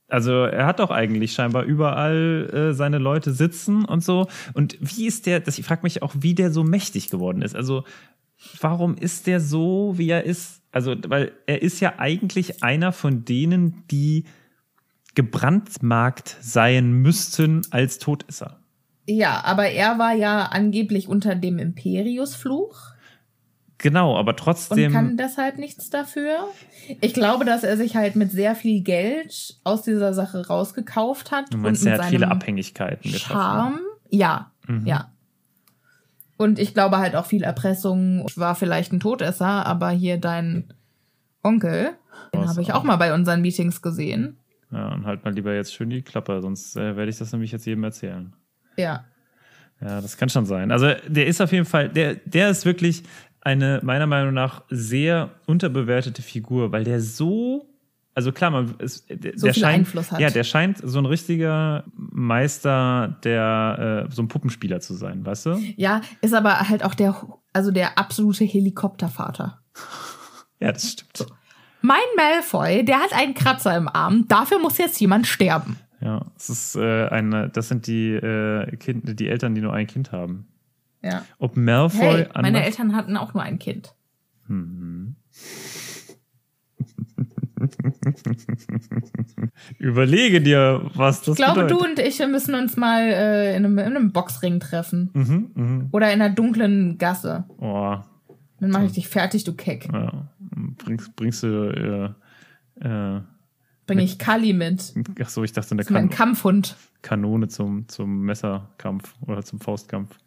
also 0.10 0.44
er 0.44 0.66
hat 0.66 0.80
doch 0.80 0.92
eigentlich 0.92 1.34
scheinbar 1.34 1.64
überall 1.64 2.50
äh, 2.52 2.74
seine 2.74 2.98
Leute 2.98 3.32
sitzen 3.32 3.86
und 3.86 4.04
so. 4.04 4.28
Und 4.54 4.78
wie 4.80 5.06
ist 5.06 5.26
der, 5.26 5.40
das, 5.40 5.58
ich 5.60 5.66
frage 5.66 5.84
mich 5.84 6.02
auch, 6.02 6.14
wie 6.20 6.36
der 6.36 6.52
so 6.52 6.64
mächtig 6.64 7.10
geworden 7.10 7.42
ist. 7.42 7.56
Also 7.56 7.84
warum 8.60 8.96
ist 8.96 9.28
der 9.28 9.40
so, 9.40 9.94
wie 9.98 10.10
er 10.10 10.24
ist? 10.24 10.62
Also, 10.72 10.96
weil 11.08 11.32
er 11.46 11.62
ist 11.62 11.80
ja 11.80 11.94
eigentlich 11.98 12.64
einer 12.64 12.92
von 12.92 13.26
denen, 13.26 13.84
die 13.90 14.26
gebrandmarkt 15.16 16.38
sein 16.40 16.92
müssten 16.92 17.62
als 17.72 17.98
Todesser. 17.98 18.60
Ja, 19.08 19.44
aber 19.44 19.70
er 19.70 19.98
war 19.98 20.14
ja 20.14 20.46
angeblich 20.46 21.08
unter 21.08 21.36
dem 21.36 21.58
Imperiusfluch. 21.58 22.94
Genau, 23.80 24.18
aber 24.18 24.36
trotzdem. 24.36 24.88
Und 24.88 24.94
kann 24.94 25.18
deshalb 25.18 25.58
nichts 25.58 25.90
dafür. 25.90 26.50
Ich 27.02 27.14
glaube, 27.14 27.46
dass 27.46 27.64
er 27.64 27.78
sich 27.78 27.96
halt 27.96 28.16
mit 28.16 28.32
sehr 28.32 28.54
viel 28.56 28.82
Geld 28.82 29.58
aus 29.64 29.84
dieser 29.84 30.14
Sache 30.14 30.48
rausgekauft 30.48 31.32
hat. 31.32 31.54
Du 31.54 31.58
meinst, 31.58 31.84
und 31.84 31.88
er 31.88 31.98
hat 31.98 32.06
viele 32.06 32.30
Abhängigkeiten 32.30 33.10
Charme. 33.12 33.80
Ja, 34.10 34.52
mhm. 34.68 34.86
ja. 34.86 35.12
Und 36.36 36.60
ich 36.60 36.74
glaube 36.74 36.98
halt 36.98 37.16
auch 37.16 37.26
viel 37.26 37.44
Erpressung. 37.44 38.26
War 38.36 38.56
vielleicht 38.56 38.92
ein 38.92 39.00
Todesser, 39.00 39.66
aber 39.66 39.90
hier 39.90 40.18
dein 40.18 40.74
Onkel, 41.42 41.92
den 42.34 42.48
habe 42.48 42.62
ich 42.62 42.74
auch 42.74 42.84
mal 42.84 42.98
bei 42.98 43.14
unseren 43.14 43.42
Meetings 43.42 43.82
gesehen. 43.82 44.38
Ja, 44.72 44.94
und 44.94 45.06
halt 45.06 45.24
mal 45.24 45.34
lieber 45.34 45.54
jetzt 45.54 45.74
schön 45.74 45.90
die 45.90 46.02
Klappe, 46.02 46.42
sonst 46.42 46.76
äh, 46.76 46.96
werde 46.96 47.10
ich 47.10 47.18
das 47.18 47.32
nämlich 47.32 47.52
jetzt 47.52 47.66
jedem 47.66 47.84
erzählen. 47.84 48.34
Ja. 48.78 49.06
Ja, 49.82 50.02
das 50.02 50.18
kann 50.18 50.30
schon 50.30 50.46
sein. 50.46 50.72
Also 50.72 50.94
der 51.08 51.28
ist 51.28 51.42
auf 51.42 51.52
jeden 51.54 51.66
Fall, 51.66 51.90
der, 51.90 52.16
der 52.26 52.50
ist 52.50 52.66
wirklich, 52.66 53.04
eine 53.50 53.80
meiner 53.84 54.08
Meinung 54.08 54.34
nach 54.34 54.64
sehr 54.70 55.32
unterbewertete 55.46 56.22
Figur, 56.22 56.72
weil 56.72 56.84
der 56.84 57.02
so 57.02 57.66
also 58.16 58.34
klar, 58.34 58.52
man, 58.52 58.76
es, 58.80 59.06
der, 59.08 59.38
so 59.38 59.48
der 59.48 59.54
scheint, 59.54 59.80
Einfluss 59.80 60.12
hat. 60.12 60.20
Ja, 60.20 60.30
der 60.30 60.44
scheint 60.44 60.80
so 60.84 61.00
ein 61.00 61.06
richtiger 61.06 61.86
Meister, 61.96 63.18
der 63.24 64.08
äh, 64.10 64.14
so 64.14 64.22
ein 64.22 64.28
Puppenspieler 64.28 64.82
zu 64.82 64.94
sein, 64.94 65.26
weißt 65.26 65.46
du? 65.46 65.64
Ja, 65.78 66.02
ist 66.20 66.34
aber 66.34 66.68
halt 66.68 66.84
auch 66.84 66.96
der, 66.96 67.16
also 67.54 67.72
der 67.72 67.98
absolute 67.98 68.44
Helikoptervater. 68.44 69.62
ja, 70.60 70.72
das 70.74 70.92
stimmt. 70.92 71.16
So. 71.16 71.26
Mein 71.82 72.00
Malfoy, 72.18 72.84
der 72.84 73.00
hat 73.00 73.14
einen 73.14 73.36
Kratzer 73.36 73.78
im 73.78 73.88
Arm. 73.88 74.26
Dafür 74.28 74.60
muss 74.60 74.78
jetzt 74.80 75.00
jemand 75.00 75.26
sterben. 75.26 75.78
Ja, 76.02 76.26
das 76.34 76.50
ist 76.50 76.76
äh, 76.76 77.08
eine, 77.08 77.48
das 77.48 77.70
sind 77.70 77.88
die 77.88 78.16
äh, 78.16 78.76
kind, 78.78 79.18
die 79.18 79.30
Eltern, 79.30 79.56
die 79.56 79.62
nur 79.62 79.74
ein 79.74 79.88
Kind 79.88 80.12
haben. 80.12 80.48
Ja. 81.02 81.26
Ob 81.38 81.56
Malfoy 81.56 82.26
hey, 82.26 82.28
meine 82.42 82.64
Eltern 82.64 82.96
hatten 82.96 83.18
auch 83.18 83.34
nur 83.34 83.44
ein 83.44 83.60
Kind. 83.60 83.94
Hm. 84.48 85.16
Überlege 89.80 90.42
dir, 90.42 90.90
was 90.94 91.22
das 91.22 91.38
Ich 91.38 91.44
glaube, 91.44 91.64
bedeutet. 91.64 91.80
du 91.80 91.86
und 91.86 92.00
ich 92.00 92.20
müssen 92.28 92.56
uns 92.56 92.78
mal 92.78 93.02
äh, 93.02 93.56
in, 93.56 93.66
einem, 93.66 93.78
in, 93.78 93.86
einem, 93.86 94.12
Boxring 94.12 94.60
treffen. 94.60 95.10
Mhm, 95.14 95.52
mh. 95.54 95.86
Oder 95.92 96.14
in 96.14 96.22
einer 96.22 96.34
dunklen 96.34 96.98
Gasse. 96.98 97.46
Oh. 97.58 97.98
Dann 98.60 98.72
mache 98.72 98.86
ich 98.86 98.94
dich 98.94 99.08
fertig, 99.08 99.44
du 99.44 99.54
Keck. 99.54 99.90
Ja. 99.92 100.28
Bringst, 100.78 101.16
bringst 101.16 101.44
du. 101.44 102.16
Äh, 102.82 102.86
äh, 102.86 103.22
Bring 103.88 104.00
ich 104.00 104.20
Kali 104.20 104.54
mit. 104.54 104.94
Achso, 105.20 105.44
ich 105.44 105.52
dachte, 105.52 105.72
eine 105.72 105.84
kan 105.84 106.10
Kampfhund. 106.10 106.76
Kanone 107.02 107.48
zum, 107.48 107.88
zum 107.88 108.22
Messerkampf 108.22 109.16
oder 109.26 109.44
zum 109.44 109.60
Faustkampf. 109.60 110.18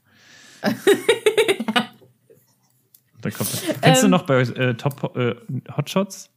Da 3.21 3.31
kommt 3.31 3.51
Kennst 3.81 4.03
ähm, 4.03 4.03
du 4.03 4.09
noch 4.09 4.23
bei 4.23 4.41
äh, 4.41 4.75
Top 4.75 5.17
äh, 5.17 5.35
Hotshots? 5.77 6.31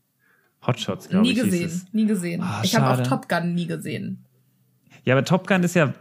Hotshots, 0.66 1.10
glaube 1.10 1.28
ich. 1.28 1.36
Nie 1.36 1.42
gesehen, 1.42 1.88
nie 1.92 2.06
gesehen. 2.06 2.44
Oh, 2.44 2.64
ich 2.64 2.76
habe 2.76 3.02
auch 3.02 3.08
Top 3.08 3.30
Gun 3.30 3.54
nie 3.54 3.68
gesehen. 3.68 4.24
Ja, 5.04 5.14
aber 5.14 5.24
Top 5.24 5.48
Gun 5.48 5.64
ist 5.64 5.76
ja 5.76 5.94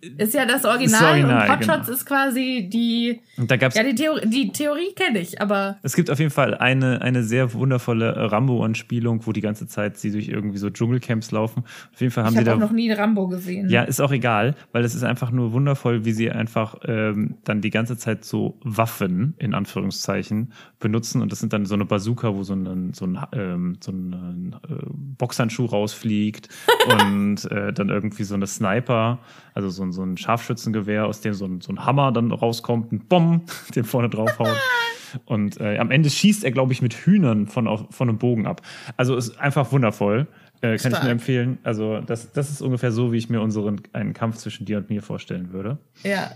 ist 0.00 0.34
ja 0.34 0.46
das 0.46 0.64
Original, 0.64 1.00
das 1.00 1.10
Original 1.10 1.42
und 1.42 1.48
Hotshots 1.50 1.86
genau. 1.86 1.96
ist 1.96 2.06
quasi 2.06 2.68
die. 2.72 3.20
Und 3.36 3.50
da 3.50 3.56
gab's, 3.56 3.76
ja, 3.76 3.82
die 3.82 3.94
Theorie, 3.94 4.26
die 4.26 4.52
Theorie 4.52 4.92
kenne 4.94 5.18
ich, 5.18 5.40
aber. 5.40 5.78
Es 5.82 5.94
gibt 5.94 6.10
auf 6.10 6.18
jeden 6.18 6.30
Fall 6.30 6.54
eine, 6.54 7.02
eine 7.02 7.22
sehr 7.22 7.52
wundervolle 7.52 8.32
Rambo-Anspielung, 8.32 9.26
wo 9.26 9.32
die 9.32 9.40
ganze 9.40 9.66
Zeit 9.66 9.98
sie 9.98 10.10
durch 10.10 10.28
irgendwie 10.28 10.58
so 10.58 10.70
Dschungelcamps 10.70 11.30
laufen. 11.32 11.64
Auf 11.92 12.00
jeden 12.00 12.12
Fall 12.12 12.24
haben 12.24 12.32
ich 12.32 12.38
sie 12.38 12.44
da. 12.44 12.52
Ich 12.52 12.54
habe 12.54 12.64
noch 12.64 12.72
nie 12.72 12.90
Rambo 12.90 13.28
gesehen. 13.28 13.68
Ja, 13.68 13.82
ist 13.82 14.00
auch 14.00 14.12
egal, 14.12 14.54
weil 14.72 14.84
es 14.84 14.94
ist 14.94 15.02
einfach 15.02 15.30
nur 15.30 15.52
wundervoll, 15.52 16.04
wie 16.04 16.12
sie 16.12 16.30
einfach 16.30 16.76
ähm, 16.84 17.36
dann 17.44 17.60
die 17.60 17.70
ganze 17.70 17.96
Zeit 17.96 18.24
so 18.24 18.58
Waffen, 18.62 19.34
in 19.38 19.54
Anführungszeichen, 19.54 20.52
benutzen. 20.78 21.20
Und 21.20 21.30
das 21.32 21.40
sind 21.40 21.52
dann 21.52 21.66
so 21.66 21.74
eine 21.74 21.84
Bazooka, 21.84 22.34
wo 22.34 22.42
so 22.42 22.54
ein, 22.54 22.94
so 22.94 23.06
ein, 23.06 23.18
ähm, 23.32 23.76
so 23.80 23.92
ein 23.92 24.56
äh, 24.68 24.74
Boxhandschuh 25.18 25.66
rausfliegt 25.66 26.48
und 27.06 27.50
äh, 27.50 27.72
dann 27.72 27.90
irgendwie 27.90 28.24
so 28.24 28.34
eine 28.34 28.46
Sniper, 28.46 29.18
also 29.54 29.68
so 29.68 29.82
ein 29.82 29.92
so 29.92 30.02
ein 30.02 30.16
Scharfschützengewehr, 30.16 31.06
aus 31.06 31.20
dem 31.20 31.34
so 31.34 31.46
ein, 31.46 31.60
so 31.60 31.72
ein 31.72 31.84
Hammer 31.84 32.12
dann 32.12 32.30
rauskommt, 32.32 32.92
ein 32.92 33.00
Bomb, 33.00 33.50
den 33.74 33.84
vorne 33.84 34.08
draufhaut. 34.08 34.56
Und 35.24 35.60
äh, 35.60 35.76
am 35.78 35.90
Ende 35.90 36.08
schießt 36.08 36.44
er, 36.44 36.52
glaube 36.52 36.72
ich, 36.72 36.82
mit 36.82 36.94
Hühnern 36.94 37.48
von, 37.48 37.66
auf, 37.66 37.84
von 37.90 38.08
einem 38.08 38.18
Bogen 38.18 38.46
ab. 38.46 38.62
Also 38.96 39.16
ist 39.16 39.40
einfach 39.40 39.72
wundervoll. 39.72 40.28
Äh, 40.60 40.76
kann 40.76 40.92
ich 40.92 41.02
mir 41.02 41.10
empfehlen. 41.10 41.58
Also, 41.62 42.00
das, 42.00 42.32
das 42.32 42.50
ist 42.50 42.60
ungefähr 42.60 42.92
so, 42.92 43.12
wie 43.12 43.16
ich 43.16 43.30
mir 43.30 43.40
unseren 43.40 43.80
einen 43.92 44.12
Kampf 44.12 44.36
zwischen 44.36 44.66
dir 44.66 44.78
und 44.78 44.90
mir 44.90 45.02
vorstellen 45.02 45.52
würde. 45.52 45.78
Ja. 46.02 46.32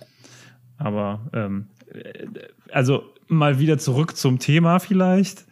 Aber 0.78 1.20
ähm, 1.34 1.68
äh, 1.92 2.26
also 2.72 3.04
mal 3.28 3.58
wieder 3.58 3.78
zurück 3.78 4.16
zum 4.16 4.38
Thema 4.38 4.78
vielleicht. 4.78 5.44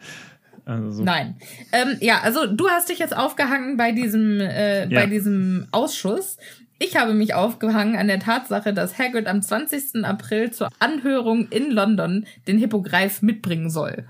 Also 0.65 0.91
so. 0.91 1.03
Nein. 1.03 1.35
Ähm, 1.71 1.97
ja, 1.99 2.21
also 2.21 2.47
du 2.47 2.69
hast 2.69 2.89
dich 2.89 2.99
jetzt 2.99 3.15
aufgehangen 3.15 3.77
bei 3.77 3.91
diesem, 3.91 4.39
äh, 4.39 4.87
ja. 4.87 5.01
bei 5.01 5.07
diesem 5.07 5.67
Ausschuss 5.71 6.37
Ich 6.85 6.97
habe 6.97 7.13
mich 7.13 7.33
aufgehangen 7.33 7.95
an 7.95 8.07
der 8.09 8.19
Tatsache, 8.19 8.73
dass 8.73 8.97
Hagrid 8.99 9.25
am 9.27 9.41
20. 9.41 10.03
April 10.03 10.51
zur 10.51 10.67
Anhörung 10.79 11.47
in 11.47 11.71
London 11.71 12.25
den 12.45 12.57
Hippogreif 12.57 13.21
mitbringen 13.21 13.69
soll. 13.69 14.05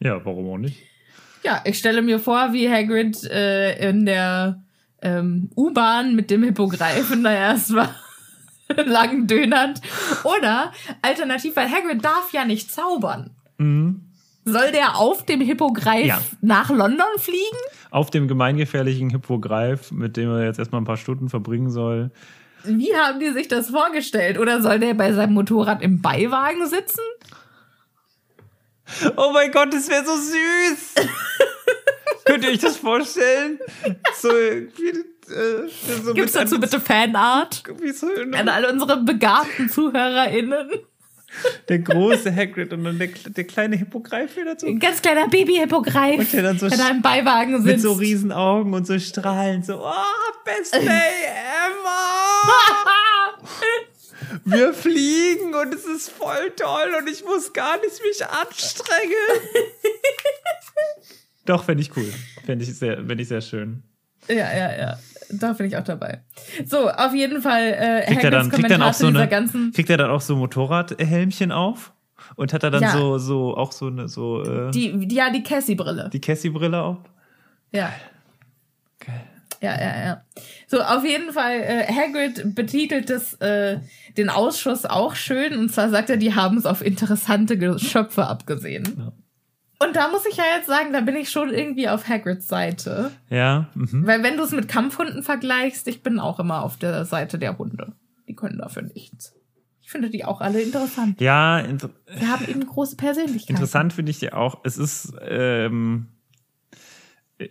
Ja, 0.00 0.24
warum 0.24 0.48
auch 0.50 0.56
nicht? 0.56 0.78
Ja, 1.44 1.60
ich 1.64 1.76
stelle 1.78 2.00
mir 2.00 2.18
vor, 2.20 2.54
wie 2.54 2.70
Hagrid 2.70 3.22
äh, 3.24 3.86
in 3.90 4.06
der 4.06 4.62
ähm, 5.02 5.50
U-Bahn 5.54 6.14
mit 6.14 6.30
dem 6.30 6.42
Hippogreifen 6.42 7.22
da 7.24 7.32
erst 7.34 7.74
war. 7.74 7.94
lang 8.86 9.26
dönernd. 9.26 9.82
Oder 10.24 10.72
alternativ, 11.02 11.54
weil 11.56 11.70
Hagrid 11.70 12.02
darf 12.02 12.32
ja 12.32 12.46
nicht 12.46 12.72
zaubern. 12.72 13.30
Mhm. 13.58 14.08
Soll 14.46 14.72
der 14.72 14.96
auf 14.96 15.26
dem 15.26 15.42
Hippogreif 15.42 16.06
Ja. 16.06 16.22
nach 16.40 16.70
London 16.70 17.06
fliegen? 17.18 17.58
Auf 17.92 18.08
dem 18.08 18.26
gemeingefährlichen 18.26 19.10
Hippogreif, 19.10 19.92
mit 19.92 20.16
dem 20.16 20.30
er 20.30 20.46
jetzt 20.46 20.58
erstmal 20.58 20.80
ein 20.80 20.86
paar 20.86 20.96
Stunden 20.96 21.28
verbringen 21.28 21.70
soll. 21.70 22.10
Wie 22.64 22.96
haben 22.96 23.20
die 23.20 23.30
sich 23.32 23.48
das 23.48 23.68
vorgestellt? 23.68 24.38
Oder 24.38 24.62
soll 24.62 24.78
der 24.78 24.94
bei 24.94 25.12
seinem 25.12 25.34
Motorrad 25.34 25.82
im 25.82 26.00
Beiwagen 26.00 26.66
sitzen? 26.66 27.02
Oh 29.16 29.30
mein 29.34 29.52
Gott, 29.52 29.74
das 29.74 29.90
wäre 29.90 30.06
so 30.06 30.16
süß! 30.16 30.94
Könnt 32.24 32.44
ihr 32.44 32.50
euch 32.50 32.60
das 32.60 32.78
vorstellen? 32.78 33.58
So, 34.14 34.34
äh, 34.34 34.68
so 36.02 36.14
Gibt's 36.14 36.32
mit 36.32 36.42
dazu 36.42 36.60
bitte 36.60 36.80
Fanart? 36.80 37.62
An 38.32 38.48
alle 38.48 38.72
unsere 38.72 39.02
begabten 39.02 39.68
ZuhörerInnen. 39.68 40.70
Der 41.68 41.78
große 41.78 42.34
Hagrid 42.34 42.72
und 42.72 42.84
dann 42.84 42.98
der, 42.98 43.08
der 43.08 43.44
kleine 43.44 43.76
Hippogreif 43.76 44.36
wieder 44.36 44.52
dazu. 44.52 44.66
Ein 44.66 44.78
ganz 44.78 45.00
kleiner 45.02 45.28
Baby-Hippogreif, 45.28 46.18
Und 46.18 46.32
der 46.32 46.42
dann 46.42 46.58
so 46.58 46.68
da 46.68 46.90
im 46.90 47.02
Beiwagen 47.02 47.62
sitzt. 47.62 47.66
Mit 47.66 47.80
so 47.80 47.92
riesen 47.92 48.32
Augen 48.32 48.74
und 48.74 48.86
so 48.86 48.98
strahlend, 48.98 49.66
so, 49.66 49.78
oh, 49.84 49.92
best 50.44 50.74
day 50.74 50.80
ever! 50.82 52.52
Wir 54.44 54.72
fliegen 54.72 55.54
und 55.54 55.74
es 55.74 55.84
ist 55.84 56.10
voll 56.10 56.50
toll 56.56 56.94
und 56.98 57.08
ich 57.08 57.24
muss 57.24 57.52
gar 57.52 57.78
nicht 57.80 58.00
mich 58.02 58.26
anstrengen. 58.26 59.12
Doch, 61.44 61.64
fände 61.64 61.82
ich 61.82 61.96
cool. 61.96 62.12
Fände 62.44 62.64
ich 62.64 62.74
sehr, 62.76 62.98
ich 63.08 63.28
sehr 63.28 63.40
schön. 63.40 63.82
Ja, 64.28 64.34
ja, 64.54 64.76
ja. 64.76 64.98
Da 65.32 65.52
bin 65.54 65.66
ich 65.66 65.76
auch 65.76 65.84
dabei. 65.84 66.22
So, 66.66 66.88
auf 66.90 67.14
jeden 67.14 67.42
Fall 67.42 67.74
äh, 67.78 68.06
Kriegt 68.06 68.24
er 68.24 68.30
dann, 68.30 68.50
kriegt 68.50 68.70
dann 68.70 68.82
auch 68.82 68.92
zu 68.92 69.02
so 69.02 69.08
dieser 69.08 69.20
eine, 69.20 69.30
ganzen... 69.30 69.72
kriegt 69.72 69.90
er 69.90 69.96
dann 69.96 70.10
auch 70.10 70.20
so 70.20 70.36
Motorradhelmchen 70.36 71.52
auf? 71.52 71.92
Und 72.36 72.52
hat 72.52 72.62
er 72.62 72.70
dann 72.70 72.82
Ja. 72.82 72.92
so, 72.92 73.18
so, 73.18 73.56
auch 73.56 73.72
so 73.72 73.86
eine, 73.88 74.08
so, 74.08 74.42
äh, 74.44 74.70
die, 74.70 75.06
Die, 75.06 75.14
ja, 75.14 75.30
die 75.30 75.42
Cassie-Brille. 75.42 76.10
die 76.12 76.20
Cassie-Brille 76.20 76.80
auf? 76.80 76.98
Ja. 77.72 77.92
Geil. 79.04 79.22
Ja, 79.60 79.80
ja, 79.80 80.04
ja. 80.04 80.22
So, 80.66 80.80
auf 80.82 81.04
jeden 81.04 81.32
Fall, 81.32 81.60
äh, 81.60 81.86
Hagrid 81.86 82.54
betitelt 82.54 83.10
das, 83.10 83.34
äh, 83.34 83.78
den 84.16 84.28
Ausschuss 84.28 84.84
auch 84.84 85.14
schön. 85.14 85.56
Und 85.58 85.70
zwar 85.72 85.88
sagt 85.88 86.10
er, 86.10 86.16
die 86.16 86.34
haben 86.34 86.56
es 86.58 86.66
auf 86.66 86.84
interessante 86.84 87.56
Geschöpfe 87.58 88.26
abgesehen. 88.26 88.84
Ja. 88.98 89.12
Und 89.82 89.96
da 89.96 90.08
muss 90.08 90.26
ich 90.26 90.36
ja 90.36 90.44
jetzt 90.56 90.66
sagen, 90.66 90.92
da 90.92 91.00
bin 91.00 91.16
ich 91.16 91.30
schon 91.30 91.50
irgendwie 91.50 91.88
auf 91.88 92.08
Hagrids 92.08 92.46
Seite. 92.46 93.10
Ja, 93.30 93.68
mhm. 93.74 94.06
Weil 94.06 94.22
wenn 94.22 94.36
du 94.36 94.44
es 94.44 94.52
mit 94.52 94.68
Kampfhunden 94.68 95.22
vergleichst, 95.22 95.88
ich 95.88 96.02
bin 96.02 96.20
auch 96.20 96.38
immer 96.38 96.62
auf 96.62 96.76
der 96.76 97.04
Seite 97.04 97.38
der 97.38 97.58
Hunde. 97.58 97.92
Die 98.28 98.34
können 98.34 98.58
dafür 98.58 98.82
nichts. 98.82 99.34
Ich 99.80 99.90
finde 99.90 100.08
die 100.08 100.24
auch 100.24 100.40
alle 100.40 100.62
interessant. 100.62 101.20
Ja, 101.20 101.58
inter 101.58 101.90
Wir 102.06 102.30
haben 102.30 102.46
eben 102.46 102.64
große 102.64 102.96
Persönlichkeiten. 102.96 103.54
Interessant 103.54 103.92
finde 103.92 104.10
ich 104.10 104.20
ja 104.20 104.34
auch, 104.34 104.60
es 104.64 104.78
ist, 104.78 105.12
ähm, 105.20 106.08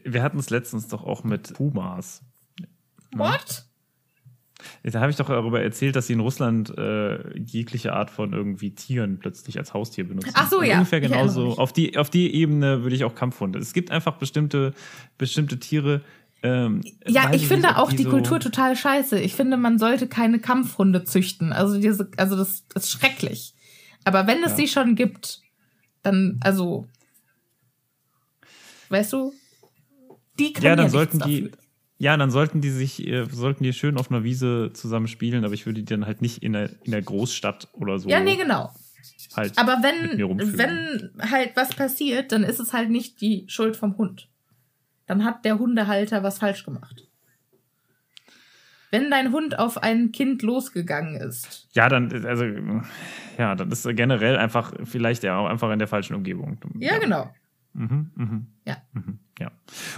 wir 0.06 0.24
hatten 0.24 0.40
es 0.40 0.50
letztens 0.50 0.88
doch 0.88 1.04
auch 1.04 1.24
mit 1.24 1.54
Pumas. 1.54 2.24
What? 3.14 3.66
Da 4.84 5.00
habe 5.02 5.12
ich 5.12 5.18
doch 5.18 5.28
darüber 5.28 5.62
erzählt, 5.62 5.96
dass 5.96 6.08
sie 6.08 6.14
in 6.14 6.20
Russland 6.20 6.76
äh, 6.78 7.38
jegliche 7.38 7.94
Art 7.94 8.10
von 8.10 8.34
irgendwie 8.34 8.72
Tieren 8.76 9.20
plötzlich 9.20 9.58
als 9.58 9.74
Haustier 9.74 10.08
benutzen. 10.08 10.32
Ach 10.34 10.50
so, 10.50 10.60
Und 10.60 10.66
ja. 10.66 10.76
Ungefähr 10.78 11.02
genauso. 11.02 11.58
Auf 11.58 11.74
die, 11.74 11.98
auf 11.98 12.10
die 12.10 12.34
Ebene 12.36 12.84
würde 12.84 12.96
ich 12.96 13.04
auch 13.04 13.16
Kampfhunde. 13.16 13.60
Es 13.60 13.74
gibt 13.74 13.92
einfach 13.92 14.14
bestimmte, 14.18 14.74
bestimmte 15.18 15.60
Tiere. 15.60 16.02
Ähm, 16.44 16.82
Ja, 17.08 17.32
ich 17.34 17.48
finde 17.48 17.68
nicht, 17.68 17.78
auch 17.78 17.92
die, 17.94 18.04
so- 18.04 18.10
Kultur 18.10 18.40
total 18.40 18.76
scheiße. 18.76 19.20
Ich 19.20 19.36
finde, 19.36 19.58
man 19.58 19.78
sollte 19.78 20.08
keine 20.08 20.40
Kampfhunde 20.40 21.04
züchten. 21.04 21.54
Also 21.54 21.80
diese, 21.80 22.10
also 22.18 22.36
das, 22.36 22.64
ist 22.74 22.90
schrecklich. 22.92 23.54
Aber 24.04 24.26
wenn 24.26 24.44
es 24.44 24.52
Ja. 24.52 24.58
sie 24.58 24.68
schon 24.68 24.96
gibt, 24.96 25.42
dann, 26.02 26.40
also, 26.44 26.88
weißt 28.90 29.14
du, 29.14 29.34
die 30.40 30.54
können 30.54 30.64
Ja, 30.66 30.70
ja, 30.72 30.76
dann 30.76 30.86
nichts 30.86 30.94
sollten 30.94 31.20
die. 31.20 31.42
dafür. 31.44 31.58
Ja, 32.02 32.18
dann 32.18 32.32
sollten 32.32 32.62
die 32.62 32.72
sich, 32.72 33.06
äh, 33.06 33.26
sollten 33.30 33.64
die 33.64 33.74
schön 33.74 33.96
auf 33.96 34.10
einer 34.10 34.24
Wiese 34.24 34.72
zusammen 34.74 35.08
spielen, 35.08 35.46
aber 35.46 35.54
ich 35.54 35.68
würde 35.68 35.84
die 35.84 35.86
dann 35.94 36.08
halt 36.08 36.24
nicht 36.24 36.42
in 36.42 36.54
der, 36.54 36.72
in 36.84 36.92
der 36.92 37.04
Großstadt 37.04 37.68
oder 37.74 38.00
so 38.00 38.10
Ja, 38.10 38.20
nee, 38.20 38.38
genau. 38.38 38.74
halt. 39.36 39.56
Aber 39.60 39.74
wenn, 39.84 40.18
wenn 40.58 41.12
halt 41.32 41.52
was 41.56 41.76
passiert, 41.76 42.32
dann 42.32 42.44
ist 42.44 42.60
es 42.60 42.74
halt 42.74 42.90
nicht 42.90 43.22
die 43.22 43.46
Schuld 43.50 43.76
vom 43.78 44.00
Hund. 44.00 44.30
Dann 45.06 45.24
hat 45.24 45.46
der 45.46 45.60
Hundehalter 45.60 46.24
was 46.24 46.40
falsch 46.40 46.66
gemacht. 46.66 47.08
Wenn 48.90 49.12
dein 49.12 49.32
Hund 49.32 49.60
auf 49.60 49.78
ein 49.78 50.12
Kind 50.12 50.42
losgegangen 50.42 51.22
ist, 51.22 51.70
Ja, 51.74 51.88
dann, 51.88 52.26
also, 52.26 52.46
ja, 53.38 53.54
dann 53.54 53.70
ist 53.72 53.86
er 53.86 53.94
generell 53.94 54.38
einfach, 54.38 54.74
vielleicht 54.86 55.22
ja 55.22 55.38
auch 55.38 55.46
einfach 55.46 55.72
in 55.72 55.78
der 55.78 55.88
falschen 55.88 56.16
Umgebung. 56.16 56.58
ja, 56.80 56.98
genau. 56.98 57.32
Mhm, 57.74 58.10
mhm, 58.16 58.48
Ja. 58.66 58.78
mhm, 58.94 59.20
ja. 59.42 59.52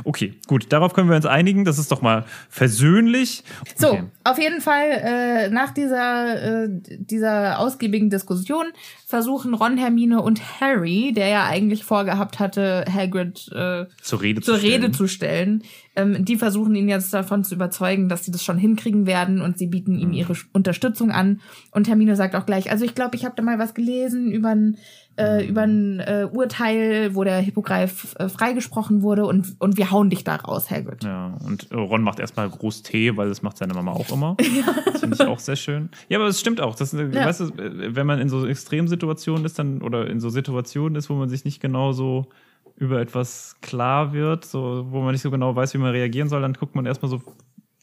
Okay, 0.03 0.33
gut, 0.47 0.71
darauf 0.71 0.93
können 0.93 1.09
wir 1.09 1.15
uns 1.15 1.25
einigen. 1.25 1.65
Das 1.65 1.77
ist 1.79 1.91
doch 1.91 2.01
mal 2.01 2.25
versöhnlich. 2.49 3.43
So, 3.75 3.89
Okay. 3.89 4.03
auf 4.23 4.39
jeden 4.39 4.61
Fall, 4.61 4.89
äh, 4.89 5.49
nach 5.49 5.71
dieser, 5.73 6.63
äh, 6.63 6.69
dieser 6.99 7.59
ausgiebigen 7.59 8.09
Diskussion 8.09 8.65
versuchen 9.07 9.53
Ron, 9.53 9.77
Hermine 9.77 10.21
und 10.21 10.41
Harry, 10.61 11.13
der 11.15 11.27
ja 11.27 11.45
eigentlich 11.45 11.83
vorgehabt 11.83 12.39
hatte, 12.39 12.85
Hagrid 12.91 13.47
äh, 13.53 13.85
Zur 14.01 14.21
Rede 14.21 14.41
zur 14.41 14.55
zu 14.55 14.59
stellen. 14.61 14.81
Rede 14.81 14.91
zu 14.91 15.07
stellen, 15.07 15.63
ähm, 15.95 16.25
die 16.25 16.37
versuchen 16.37 16.73
ihn 16.75 16.89
jetzt 16.89 17.13
davon 17.13 17.43
zu 17.43 17.53
überzeugen, 17.53 18.09
dass 18.09 18.25
sie 18.25 18.31
das 18.31 18.43
schon 18.43 18.57
hinkriegen 18.57 19.05
werden 19.05 19.41
und 19.41 19.57
sie 19.59 19.67
bieten 19.67 19.93
Mhm. 19.93 19.99
ihm 19.99 20.13
ihre 20.13 20.33
Unterstützung 20.53 21.11
an. 21.11 21.41
Und 21.71 21.87
Hermine 21.87 22.15
sagt 22.15 22.35
auch 22.35 22.45
gleich, 22.45 22.71
also 22.71 22.85
ich 22.85 22.95
glaube, 22.95 23.15
ich 23.15 23.25
habe 23.25 23.35
da 23.35 23.43
mal 23.43 23.59
was 23.59 23.73
gelesen 23.73 24.31
über 24.31 24.49
ein, 24.49 24.77
äh, 25.17 25.45
über 25.47 25.61
ein 25.61 25.99
äh, 25.99 26.27
Urteil, 26.31 27.13
wo 27.15 27.23
der 27.23 27.37
Hippogreif 27.39 28.15
äh, 28.19 28.29
freigesprochen 28.29 29.01
wurde 29.01 29.25
und, 29.25 29.55
und 29.59 29.77
wir 29.77 29.91
hauen 29.91 30.09
dich 30.09 30.23
da 30.23 30.35
raus, 30.35 30.71
Hagrid. 30.71 31.03
Ja, 31.03 31.37
und 31.45 31.71
äh, 31.71 31.75
Ron 31.75 32.01
macht 32.01 32.19
erstmal 32.19 32.49
groß 32.49 32.81
Tee, 32.83 33.15
weil 33.15 33.29
das 33.29 33.41
macht 33.41 33.57
seine 33.57 33.73
Mama 33.73 33.91
auch 33.91 34.09
immer. 34.11 34.35
Das 34.85 35.01
finde 35.01 35.15
ich 35.21 35.27
auch 35.27 35.39
sehr 35.39 35.55
schön. 35.57 35.89
Ja, 36.09 36.17
aber 36.19 36.27
es 36.27 36.39
stimmt 36.39 36.61
auch. 36.61 36.75
Das, 36.75 36.93
äh, 36.93 37.07
Ja. 37.11 37.25
weißt 37.25 37.41
du, 37.41 37.45
äh, 37.61 37.95
wenn 37.95 38.07
man 38.07 38.19
in 38.19 38.29
so 38.29 38.45
Extremsituationen 38.47 39.45
ist, 39.45 39.59
dann 39.59 39.81
oder 39.81 40.07
in 40.09 40.19
so 40.19 40.29
Situationen 40.29 40.95
ist, 40.95 41.09
wo 41.09 41.13
man 41.15 41.29
sich 41.29 41.43
nicht 41.45 41.59
genau 41.61 41.91
so 41.91 42.27
über 42.75 42.99
etwas 43.01 43.57
klar 43.61 44.13
wird, 44.13 44.45
so, 44.45 44.85
wo 44.89 45.01
man 45.01 45.11
nicht 45.11 45.21
so 45.21 45.29
genau 45.29 45.55
weiß, 45.55 45.73
wie 45.73 45.77
man 45.77 45.91
reagieren 45.91 46.27
soll, 46.29 46.41
dann 46.41 46.53
guckt 46.53 46.73
man 46.75 46.85
erstmal 46.85 47.09
so, 47.09 47.21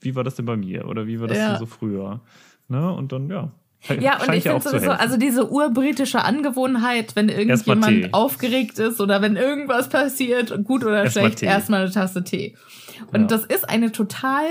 wie 0.01 0.17
war 0.17 0.25
das 0.25 0.35
denn 0.35 0.47
bei 0.47 0.57
mir? 0.57 0.89
Oder 0.89 1.07
wie 1.07 1.21
war 1.21 1.29
das 1.29 1.39
Ja. 1.39 1.49
denn 1.49 1.59
so 1.59 1.67
früher? 1.67 2.21
Ne? 2.69 2.91
Und 2.93 3.13
dann, 3.13 3.29
ja. 3.29 3.51
Ja, 4.01 4.21
und 4.23 4.35
ich 4.35 4.43
finde 4.43 4.61
sowieso, 4.61 4.91
also 4.91 5.17
diese 5.17 5.51
urbritische 5.51 6.23
Angewohnheit, 6.23 7.17
wenn 7.17 7.29
irgendjemand 7.31 8.13
aufgeregt 8.13 8.79
ist 8.79 9.01
oder 9.01 9.23
wenn 9.23 9.37
irgendwas 9.37 9.89
passiert, 9.89 10.65
gut 10.65 10.85
oder 10.85 11.05
Erstmal 11.05 11.25
schlecht, 11.29 11.43
erstmal 11.43 11.81
eine 11.83 11.91
Tasse 11.91 12.23
Tee. 12.23 12.57
Und 13.13 13.23
Ja. 13.23 13.27
das 13.27 13.45
ist 13.47 13.69
eine 13.69 13.91
total 13.91 14.45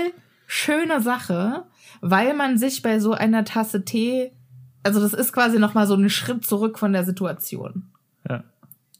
schöne 0.46 1.00
Sache, 1.00 1.62
weil 2.00 2.34
man 2.34 2.58
sich 2.58 2.82
bei 2.82 2.98
so 2.98 3.12
einer 3.12 3.44
Tasse 3.44 3.84
Tee, 3.84 4.32
also 4.82 5.00
das 5.00 5.14
ist 5.14 5.32
quasi 5.32 5.58
nochmal 5.60 5.86
so 5.86 5.94
ein 5.94 6.10
Schritt 6.10 6.44
zurück 6.44 6.78
von 6.78 6.92
der 6.92 7.04
Situation. 7.04 7.84
ja. 8.28 8.42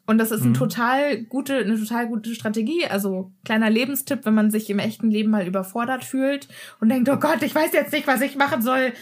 Und 0.07 0.19
das 0.19 0.33
ist 0.33 0.41
Mhm. 0.43 0.51
ein 0.51 0.55
total 0.55 1.19
gute, 1.23 1.55
eine 1.59 1.79
total 1.79 2.09
gute 2.09 2.35
Strategie. 2.35 2.85
Also 2.85 3.31
kleiner 3.45 3.71
Lebenstipp, 3.71 4.27
wenn 4.27 4.35
man 4.35 4.51
sich 4.51 4.69
im 4.69 4.81
echten 4.81 5.09
Leben 5.09 5.31
mal 5.31 5.47
überfordert 5.47 6.03
fühlt 6.05 6.49
und 6.81 6.89
denkt, 6.89 7.09
oh 7.09 7.17
Gott, 7.17 7.43
ich 7.43 7.55
weiß 7.55 7.73
jetzt 7.73 7.93
nicht, 7.93 8.09
was 8.09 8.21
ich 8.21 8.35
machen 8.35 8.61
soll. 8.61 8.93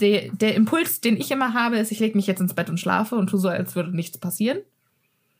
Der, 0.00 0.30
der 0.30 0.54
Impuls, 0.54 1.00
den 1.00 1.16
ich 1.16 1.30
immer 1.30 1.54
habe, 1.54 1.78
ist, 1.78 1.90
ich 1.90 2.00
lege 2.00 2.16
mich 2.16 2.26
jetzt 2.26 2.40
ins 2.40 2.54
Bett 2.54 2.70
und 2.70 2.78
schlafe 2.78 3.16
und 3.16 3.28
tue 3.28 3.40
so, 3.40 3.48
als 3.48 3.74
würde 3.74 3.94
nichts 3.94 4.18
passieren. 4.18 4.58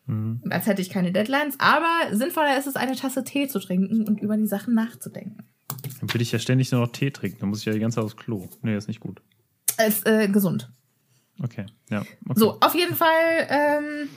Mhm. 0.07 0.41
Als 0.51 0.67
hätte 0.67 0.83
ich 0.83 0.91
keine 0.91 1.13
Deadlines. 1.13 1.57
Aber 1.59 2.17
sinnvoller 2.17 2.59
ist 2.59 2.67
es, 2.67 2.77
eine 2.77 2.97
Tasse 2.97 3.25
Tee 3.25 3.47
zu 3.47 3.61
trinken 3.61 4.09
und 4.09 4.21
über 4.21 4.37
die 4.37 4.47
Sachen 4.47 4.75
nachzudenken. 4.75 5.45
Dann 6.01 6.13
will 6.13 6.23
ich 6.23 6.33
ja 6.33 6.39
ständig 6.39 6.73
nur 6.73 6.81
noch 6.81 6.93
Tee 6.93 7.11
trinken. 7.11 7.39
Dann 7.41 7.51
muss 7.51 7.61
ich 7.61 7.67
ja 7.67 7.73
die 7.73 7.79
ganze 7.79 7.97
Zeit 7.97 8.05
aufs 8.05 8.17
Klo. 8.17 8.49
Nee, 8.63 8.77
ist 8.77 8.89
nicht 8.89 9.01
gut. 9.01 9.21
Ist 9.87 10.07
äh, 10.07 10.29
gesund. 10.29 10.71
Okay, 11.43 11.67
ja. 11.91 12.01
Okay. 12.01 12.35
So, 12.35 12.59
auf 12.61 12.75
jeden 12.75 12.97
Fall, 12.97 13.47
ähm, 13.49 14.09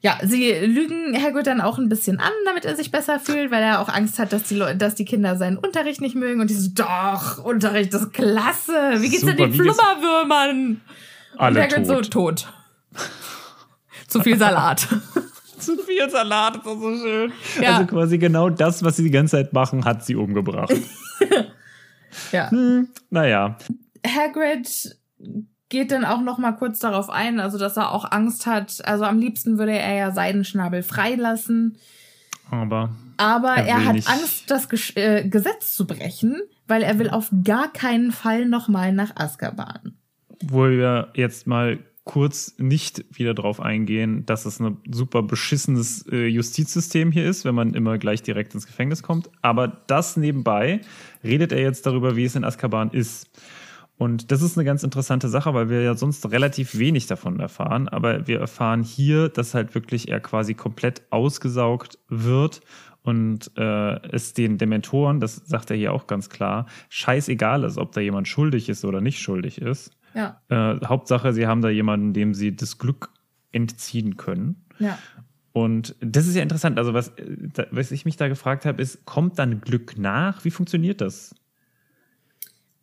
ja, 0.00 0.18
sie 0.22 0.52
lügen 0.52 1.20
Hagrid 1.20 1.46
dann 1.46 1.60
auch 1.60 1.78
ein 1.78 1.88
bisschen 1.88 2.20
an, 2.20 2.32
damit 2.44 2.64
er 2.64 2.76
sich 2.76 2.90
besser 2.90 3.18
fühlt, 3.18 3.50
weil 3.50 3.62
er 3.62 3.80
auch 3.80 3.88
Angst 3.88 4.18
hat, 4.18 4.32
dass 4.32 4.44
die, 4.44 4.62
dass 4.76 4.94
die 4.94 5.04
Kinder 5.04 5.36
seinen 5.36 5.58
Unterricht 5.58 6.00
nicht 6.00 6.14
mögen. 6.14 6.40
Und 6.40 6.50
die 6.50 6.54
so, 6.54 6.70
doch, 6.72 7.44
Unterricht 7.44 7.92
ist 7.92 8.12
klasse. 8.12 8.72
Wie 8.98 9.08
geht's 9.08 9.22
Super, 9.22 9.34
denn 9.34 9.52
den 9.52 9.54
Flummerwürmern? 9.54 10.80
Alle 11.36 11.60
und 11.60 11.66
Hagrid 11.66 11.86
so, 11.86 11.94
tot. 11.94 12.10
tot. 12.10 12.52
Zu 14.08 14.20
viel 14.20 14.38
Salat. 14.38 14.86
Zu 15.58 15.76
viel 15.78 16.08
Salat 16.08 16.56
ist 16.56 16.66
doch 16.66 16.80
so 16.80 16.96
schön. 16.96 17.32
Ja. 17.60 17.78
Also 17.78 17.86
quasi 17.86 18.18
genau 18.18 18.50
das, 18.50 18.84
was 18.84 18.96
sie 18.96 19.02
die 19.02 19.10
ganze 19.10 19.36
Zeit 19.36 19.52
machen, 19.52 19.84
hat 19.84 20.04
sie 20.04 20.14
umgebracht. 20.14 20.74
Ja. 22.32 22.50
Hm, 22.50 22.88
naja. 23.10 23.58
Hagrid 24.04 24.96
geht 25.68 25.90
dann 25.92 26.04
auch 26.04 26.20
noch 26.22 26.38
mal 26.38 26.52
kurz 26.52 26.78
darauf 26.78 27.10
ein, 27.10 27.40
also 27.40 27.58
dass 27.58 27.76
er 27.76 27.92
auch 27.92 28.10
Angst 28.10 28.46
hat. 28.46 28.78
Also 28.84 29.04
am 29.04 29.18
liebsten 29.18 29.58
würde 29.58 29.72
er 29.78 29.94
ja 29.94 30.10
Seidenschnabel 30.12 30.82
freilassen. 30.82 31.76
Aber. 32.50 32.90
Aber 33.18 33.54
Er 33.56 33.66
er, 33.66 33.84
hat 33.84 33.94
nicht. 33.94 34.08
Angst, 34.08 34.50
das 34.50 34.68
Gesch 34.68 34.96
äh, 34.96 35.28
Gesetz 35.28 35.74
zu 35.76 35.86
brechen, 35.86 36.40
weil 36.66 36.82
er 36.82 36.98
will 36.98 37.10
auf 37.10 37.30
gar 37.44 37.72
keinen 37.72 38.12
Fall 38.12 38.46
noch 38.46 38.68
mal 38.68 38.92
nach 38.92 39.16
Azkaban. 39.16 39.94
wo 40.42 40.64
wir 40.68 41.08
jetzt 41.14 41.46
mal 41.46 41.78
kurz 42.04 42.54
nicht 42.56 43.04
wieder 43.10 43.34
drauf 43.34 43.60
eingehen, 43.60 44.24
dass 44.24 44.46
es 44.46 44.60
ein 44.60 44.78
super 44.90 45.22
beschissenes 45.22 46.06
äh, 46.10 46.26
Justizsystem 46.26 47.12
hier 47.12 47.26
ist, 47.28 47.44
wenn 47.44 47.54
man 47.54 47.74
immer 47.74 47.98
gleich 47.98 48.22
direkt 48.22 48.54
ins 48.54 48.66
Gefängnis 48.66 49.02
kommt. 49.02 49.28
Aber 49.42 49.68
das 49.88 50.16
nebenbei 50.16 50.80
redet 51.22 51.52
er 51.52 51.60
jetzt 51.60 51.84
darüber, 51.84 52.16
wie 52.16 52.24
es 52.24 52.34
in 52.34 52.44
Azkaban 52.44 52.92
ist. 52.92 53.28
Und 53.98 54.30
das 54.30 54.42
ist 54.42 54.56
eine 54.56 54.64
ganz 54.64 54.84
interessante 54.84 55.28
Sache, 55.28 55.54
weil 55.54 55.68
wir 55.68 55.82
ja 55.82 55.94
sonst 55.94 56.30
relativ 56.30 56.78
wenig 56.78 57.08
davon 57.08 57.40
erfahren. 57.40 57.88
Aber 57.88 58.28
wir 58.28 58.38
erfahren 58.38 58.84
hier, 58.84 59.28
dass 59.28 59.54
halt 59.54 59.74
wirklich 59.74 60.08
er 60.08 60.20
quasi 60.20 60.54
komplett 60.54 61.02
ausgesaugt 61.10 61.98
wird 62.08 62.60
und 63.02 63.50
äh, 63.56 64.08
es 64.10 64.34
den 64.34 64.56
Dementoren, 64.56 65.18
das 65.18 65.36
sagt 65.36 65.70
er 65.70 65.76
hier 65.76 65.92
auch 65.92 66.06
ganz 66.06 66.28
klar, 66.28 66.66
scheißegal 66.90 67.64
ist, 67.64 67.76
ob 67.78 67.92
da 67.92 68.00
jemand 68.00 68.28
schuldig 68.28 68.68
ist 68.68 68.84
oder 68.84 69.00
nicht 69.00 69.20
schuldig 69.20 69.60
ist. 69.60 69.90
Ja, 70.14 70.40
Äh, 70.48 70.78
Hauptsache, 70.84 71.32
sie 71.32 71.46
haben 71.46 71.60
da 71.60 71.68
jemanden, 71.68 72.12
dem 72.12 72.34
sie 72.34 72.54
das 72.54 72.78
Glück 72.78 73.10
entziehen 73.50 74.16
können. 74.16 74.64
ja. 74.78 74.98
Und 75.52 75.96
das 76.00 76.28
ist 76.28 76.36
ja 76.36 76.42
interessant. 76.42 76.78
Also, 76.78 76.94
was, 76.94 77.12
was 77.72 77.90
ich 77.90 78.04
mich 78.04 78.16
da 78.16 78.28
gefragt 78.28 78.64
habe, 78.64 78.80
ist, 78.80 79.04
kommt 79.06 79.40
dann 79.40 79.60
Glück 79.60 79.98
nach? 79.98 80.44
Wie 80.44 80.52
funktioniert 80.52 81.00
das? 81.00 81.34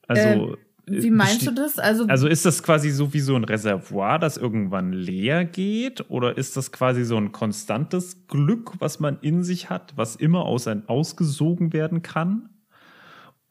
Also, 0.07 0.57
Wie 0.87 1.07
äh, 1.07 1.11
meinst 1.11 1.41
besti- 1.41 1.45
du 1.45 1.51
das? 1.55 1.79
Also, 1.79 2.05
Also 2.07 2.27
ist 2.27 2.45
das 2.45 2.61
quasi 2.63 2.89
so 2.91 3.13
wie 3.13 3.19
so 3.19 3.35
ein 3.35 3.43
Reservoir, 3.43 4.19
das 4.19 4.37
irgendwann 4.37 4.93
leer 4.93 5.45
geht? 5.45 6.09
Oder 6.09 6.37
ist 6.37 6.55
das 6.57 6.71
quasi 6.71 7.03
so 7.03 7.17
ein 7.17 7.31
konstantes 7.31 8.27
Glück, 8.27 8.73
was 8.79 8.99
man 8.99 9.17
in 9.21 9.43
sich 9.43 9.69
hat, 9.69 9.93
was 9.95 10.15
immer 10.15 10.45
aus 10.45 10.67
ein, 10.67 10.87
ausgesogen 10.87 11.73
werden 11.73 12.01
kann? 12.01 12.49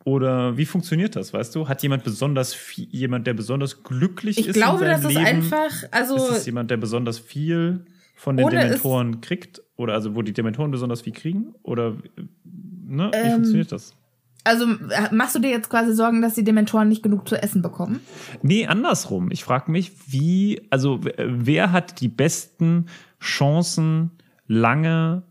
Oder 0.04 0.58
wie 0.58 0.66
funktioniert 0.66 1.16
das, 1.16 1.32
weißt 1.32 1.54
du? 1.54 1.66
Hat 1.66 1.82
jemand 1.82 2.04
besonders 2.04 2.52
viel, 2.52 2.86
jemand, 2.90 3.26
der 3.26 3.32
besonders 3.32 3.82
glücklich 3.84 4.36
ich 4.38 4.48
ist? 4.48 4.54
glaube, 4.54 4.84
in 4.84 4.90
das 4.90 5.00
ist 5.02 5.08
Leben? 5.08 5.24
einfach, 5.24 5.72
also 5.90 6.16
ist 6.16 6.30
es 6.30 6.46
jemand, 6.46 6.70
der 6.70 6.76
besonders 6.76 7.18
viel 7.18 7.86
von 8.14 8.36
den 8.36 8.48
Dementoren 8.50 9.22
kriegt? 9.22 9.62
Oder 9.76 9.94
also 9.94 10.14
wo 10.14 10.20
die 10.22 10.34
Dementoren 10.34 10.70
besonders 10.70 11.00
viel 11.00 11.14
kriegen? 11.14 11.54
Oder 11.62 11.96
ne? 12.44 13.10
wie 13.12 13.16
Ähm, 13.16 13.32
funktioniert 13.32 13.72
das? 13.72 13.96
Also 14.44 14.66
äh, 14.66 15.12
machst 15.12 15.34
du 15.34 15.38
dir 15.38 15.50
jetzt 15.50 15.70
quasi 15.70 15.94
Sorgen, 15.94 16.20
dass 16.20 16.34
die 16.34 16.44
Dementoren 16.44 16.88
nicht 16.88 17.02
genug 17.02 17.26
zu 17.26 17.42
essen 17.42 17.62
bekommen? 17.62 18.00
Nee, 18.42 18.66
andersrum. 18.66 19.30
Ich 19.30 19.42
frage 19.42 19.70
mich, 19.70 19.92
wie, 20.06 20.60
also 20.70 21.02
w- 21.02 21.12
wer 21.18 21.72
hat 21.72 22.00
die 22.00 22.08
besten 22.08 22.86
Chancen, 23.20 24.10
lange 24.46 25.22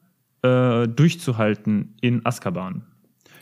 äh, 0.41 0.88
durchzuhalten 0.88 1.95
in 2.01 2.26
Azkaban? 2.26 2.84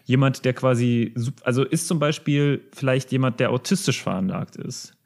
Jemand, 0.04 0.44
der 0.44 0.54
quasi, 0.54 1.14
also 1.44 1.64
ist 1.64 1.88
zum 1.88 2.00
Beispiel 2.00 2.68
vielleicht 2.74 3.12
jemand, 3.14 3.40
der 3.40 3.52
autistisch 3.52 4.02
veranlagt 4.04 4.58
ist 4.58 4.98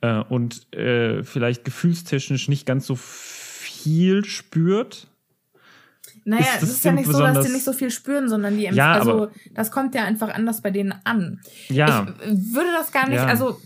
äh, 0.00 0.20
und 0.22 0.72
äh, 0.74 1.22
vielleicht 1.22 1.64
gefühlstechnisch 1.64 2.48
nicht 2.48 2.64
ganz 2.64 2.86
so 2.86 2.96
viel 2.96 4.24
spürt. 4.24 5.08
Naja, 6.24 6.44
Ist 6.56 6.62
es 6.62 6.70
ist 6.70 6.84
ja 6.84 6.92
nicht 6.92 7.10
so, 7.10 7.18
dass 7.18 7.44
die 7.46 7.52
nicht 7.52 7.64
so 7.64 7.72
viel 7.72 7.90
spüren, 7.90 8.28
sondern 8.28 8.56
die, 8.56 8.64
Ja, 8.64 8.92
also 8.92 9.28
das 9.54 9.70
kommt 9.70 9.94
ja 9.94 10.04
einfach 10.04 10.32
anders 10.32 10.60
bei 10.60 10.70
denen 10.70 10.94
an. 11.04 11.40
Ja, 11.68 12.06
Ich 12.24 12.54
würde 12.54 12.70
das 12.78 12.92
gar 12.92 13.08
nicht, 13.08 13.16
Ja. 13.18 13.26
also 13.26 13.58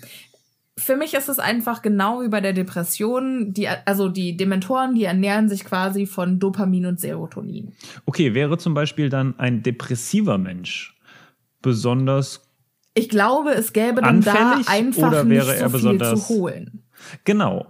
für 0.79 0.97
mich 0.97 1.15
ist 1.15 1.29
es 1.29 1.39
einfach 1.39 1.81
genau 1.83 2.23
wie 2.23 2.29
bei 2.29 2.41
der 2.41 2.53
Depression, 2.53 3.53
die, 3.53 3.69
also 3.69 4.09
die 4.09 4.37
Dementoren, 4.37 4.95
die 4.95 5.05
ernähren 5.05 5.49
sich 5.49 5.65
quasi 5.65 6.07
von 6.07 6.39
Dopamin 6.39 6.87
und 6.87 7.01
Serotonin. 7.01 7.73
okay, 8.05 8.35
wäre 8.35 8.59
zum 8.59 8.75
Beispiel 8.75 9.09
dann 9.09 9.39
ein 9.39 9.63
depressiver 9.63 10.39
Mensch 10.39 10.95
besonders 11.63 12.43
Ich 12.95 13.09
glaube, 13.09 13.53
es 13.53 13.73
gäbe 13.73 14.03
dann 14.03 14.21
da 14.21 14.61
einfach 14.67 15.25
nicht 15.25 15.43
so 15.43 15.51
er 15.51 15.71
viel 15.71 15.99
zu 15.99 16.29
holen. 16.29 16.83
Genau. 17.25 17.67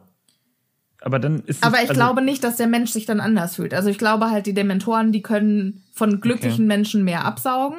Aber 1.02 1.18
dann 1.18 1.40
ist 1.40 1.62
Aber 1.64 1.76
es- 1.78 1.84
ich 1.84 1.88
also, 1.90 2.00
glaube 2.00 2.22
nicht, 2.22 2.42
dass 2.42 2.56
der 2.56 2.66
Mensch 2.66 2.90
sich 2.90 3.06
dann 3.06 3.20
anders 3.20 3.56
fühlt. 3.56 3.74
Also 3.74 3.88
ich 3.90 3.98
glaube 3.98 4.30
halt, 4.30 4.46
die 4.46 4.54
Dementoren, 4.54 5.12
die 5.12 5.22
können 5.22 5.82
von 5.92 6.20
glücklichen 6.20 6.66
Menschen 6.66 7.04
mehr 7.04 7.24
absaugen. 7.24 7.78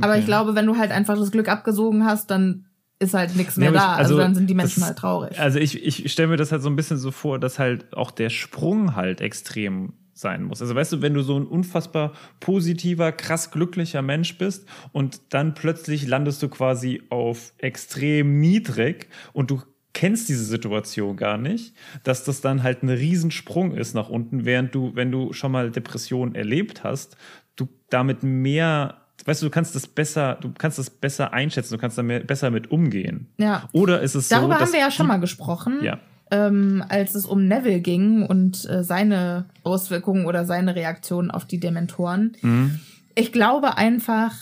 Aber 0.00 0.12
Okay. 0.12 0.20
ich 0.20 0.26
glaube, 0.26 0.54
wenn 0.54 0.66
du 0.66 0.76
halt 0.78 0.90
einfach 0.90 1.16
das 1.16 1.30
Glück 1.30 1.48
abgesogen 1.48 2.04
hast, 2.06 2.30
dann 2.30 2.64
ist 2.98 3.14
halt 3.14 3.36
nichts 3.36 3.56
mehr 3.56 3.72
Ja, 3.72 3.80
aber 3.82 3.90
ich- 3.92 3.96
da. 3.96 4.02
Also, 4.02 4.16
dann 4.18 4.34
sind 4.34 4.48
die 4.48 4.54
das 4.54 4.62
Menschen 4.64 4.80
ist- 4.80 4.86
halt 4.86 4.98
traurig. 4.98 5.38
Also 5.38 5.58
ich, 5.58 5.84
ich 5.84 6.10
stelle 6.12 6.28
mir 6.28 6.36
das 6.36 6.52
halt 6.52 6.62
so 6.62 6.68
ein 6.70 6.76
bisschen 6.76 6.96
so 6.98 7.10
vor, 7.10 7.38
dass 7.38 7.58
halt 7.58 7.94
auch 7.96 8.10
der 8.10 8.30
Sprung 8.30 8.96
halt 8.96 9.20
extrem 9.20 9.94
sein 10.12 10.42
muss. 10.42 10.60
Also 10.60 10.74
weißt 10.74 10.92
du, 10.92 11.00
wenn 11.02 11.14
du 11.14 11.22
so 11.22 11.38
ein 11.38 11.46
unfassbar 11.46 12.12
positiver, 12.40 13.10
krass 13.12 13.50
glücklicher 13.50 14.02
Mensch 14.02 14.36
bist 14.36 14.66
und 14.92 15.20
dann 15.30 15.54
plötzlich 15.54 16.06
landest 16.06 16.42
du 16.42 16.48
quasi 16.50 17.02
auf 17.08 17.54
extrem 17.56 18.38
niedrig 18.38 19.08
und 19.32 19.50
du 19.50 19.62
kennst 20.00 20.30
diese 20.30 20.44
Situation 20.44 21.14
gar 21.14 21.36
nicht, 21.36 21.74
dass 22.04 22.24
das 22.24 22.40
dann 22.40 22.62
halt 22.62 22.82
ein 22.82 22.88
Riesensprung 22.88 23.74
ist 23.76 23.92
nach 23.94 24.08
unten, 24.08 24.46
während 24.46 24.74
du, 24.74 24.92
wenn 24.94 25.12
du 25.12 25.34
schon 25.34 25.52
mal 25.52 25.70
Depressionen 25.70 26.34
erlebt 26.34 26.84
hast, 26.84 27.18
du 27.54 27.68
damit 27.90 28.22
mehr, 28.22 28.96
weißt 29.26 29.42
du, 29.42 29.46
du 29.46 29.50
kannst 29.50 29.74
das 29.74 29.86
besser, 29.86 30.38
du 30.40 30.52
kannst 30.56 30.78
das 30.78 30.88
besser 30.88 31.34
einschätzen, 31.34 31.74
du 31.74 31.78
kannst 31.78 31.98
da 31.98 32.02
mehr, 32.02 32.20
besser 32.20 32.50
mit 32.50 32.70
umgehen. 32.70 33.26
Ja. 33.36 33.68
Oder 33.72 34.00
ist 34.00 34.14
es 34.14 34.30
so, 34.30 34.36
Darüber 34.36 34.58
haben 34.58 34.72
wir 34.72 34.80
ja 34.80 34.90
schon 34.90 35.06
mal 35.06 35.20
gesprochen, 35.20 35.80
Ja. 35.82 35.98
ähm, 36.30 36.82
als 36.88 37.14
es 37.14 37.26
um 37.26 37.46
Neville 37.46 37.80
ging 37.80 38.22
und 38.22 38.66
äh, 38.70 38.82
seine 38.82 39.50
Auswirkungen 39.64 40.24
oder 40.24 40.46
seine 40.46 40.76
Reaktion 40.76 41.30
auf 41.30 41.44
die 41.44 41.60
Dementoren. 41.60 42.38
Mhm. 42.40 42.80
Ich 43.14 43.32
glaube 43.32 43.76
einfach, 43.76 44.32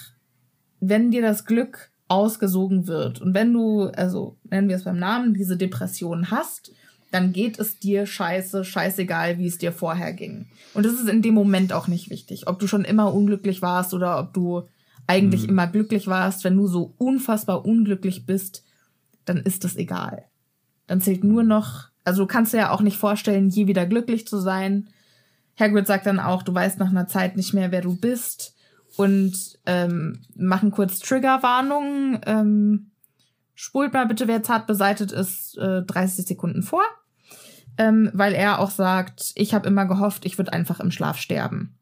wenn 0.79 1.11
dir 1.11 1.23
das 1.23 1.47
Glück 1.47 1.91
ausgesogen 2.09 2.87
wird 2.87 3.21
und 3.21 3.35
wenn 3.35 3.53
du, 3.53 3.85
also 3.89 4.37
nennen 4.51 4.69
wir 4.69 4.77
es 4.77 4.85
beim 4.85 4.99
Namen, 4.99 5.35
diese 5.35 5.57
Depression 5.57 6.31
hast, 6.31 6.73
dann 7.11 7.33
geht 7.33 7.59
es 7.59 7.79
dir 7.79 8.05
scheiße, 8.07 8.65
scheißegal, 8.65 9.39
wie 9.39 9.47
es 9.47 9.59
dir 9.59 9.73
vorher 9.73 10.13
ging. 10.13 10.47
Und 10.75 10.85
das 10.85 10.93
ist 10.95 11.09
in 11.09 11.23
dem 11.23 11.35
Moment 11.35 11.73
auch 11.73 11.89
nicht 11.89 12.11
wichtig, 12.11 12.47
ob 12.49 12.59
du 12.59 12.67
schon 12.67 12.85
immer 12.85 13.15
unglücklich 13.15 13.63
warst 13.63 13.95
oder 13.95 14.19
ob 14.19 14.35
du 14.35 14.65
eigentlich 15.07 15.45
Mhm. 15.45 15.49
immer 15.51 15.67
glücklich 15.67 16.07
warst. 16.07 16.45
Wenn 16.45 16.57
du 16.57 16.67
so 16.67 16.93
unfassbar 16.99 17.65
unglücklich 17.65 18.27
bist, 18.27 18.63
dann 19.25 19.39
ist 19.39 19.65
es 19.65 19.77
egal. 19.77 20.25
Dann 20.87 21.01
zählt 21.01 21.25
nur 21.25 21.43
noch, 21.45 21.89
also 22.05 22.23
du 22.23 22.27
kannst 22.27 22.53
dir 22.53 22.59
ja 22.59 22.71
auch 22.73 22.83
nicht 22.83 22.99
vorstellen, 22.99 23.49
je 23.49 23.67
wieder 23.67 23.87
glücklich 23.87 24.27
zu 24.27 24.39
sein. 24.39 24.89
Hagrid 25.59 25.87
sagt 25.87 26.05
dann 26.07 26.21
auch, 26.21 26.43
du 26.43 26.55
weißt 26.55 26.79
nach 26.79 26.91
einer 26.91 27.09
Zeit 27.09 27.37
nicht 27.37 27.55
mehr, 27.55 27.71
wer 27.73 27.81
du 27.81 27.97
bist 27.97 28.55
und 28.99 29.59
ähm, 29.64 30.20
machen 30.36 30.72
kurz 30.72 30.99
Triggerwarnungen. 30.99 32.20
Ähm, 32.26 32.90
spult 33.55 33.92
mal 33.92 34.07
bitte, 34.07 34.26
wer 34.26 34.42
zart 34.42 34.66
beseitet 34.66 35.12
ist, 35.12 35.57
äh, 35.57 35.82
30 35.82 36.26
Sekunden 36.26 36.62
vor, 36.62 36.82
ähm, 37.76 38.11
weil 38.12 38.34
er 38.34 38.59
auch 38.59 38.70
sagt, 38.70 39.32
ich 39.36 39.55
habe 39.55 39.68
immer 39.68 39.86
gehofft, 39.86 40.26
ich 40.26 40.36
würde 40.36 40.53
einfach 40.53 40.80
im 40.80 40.90
Schlaf 40.90 41.18
sterben. 41.18 41.78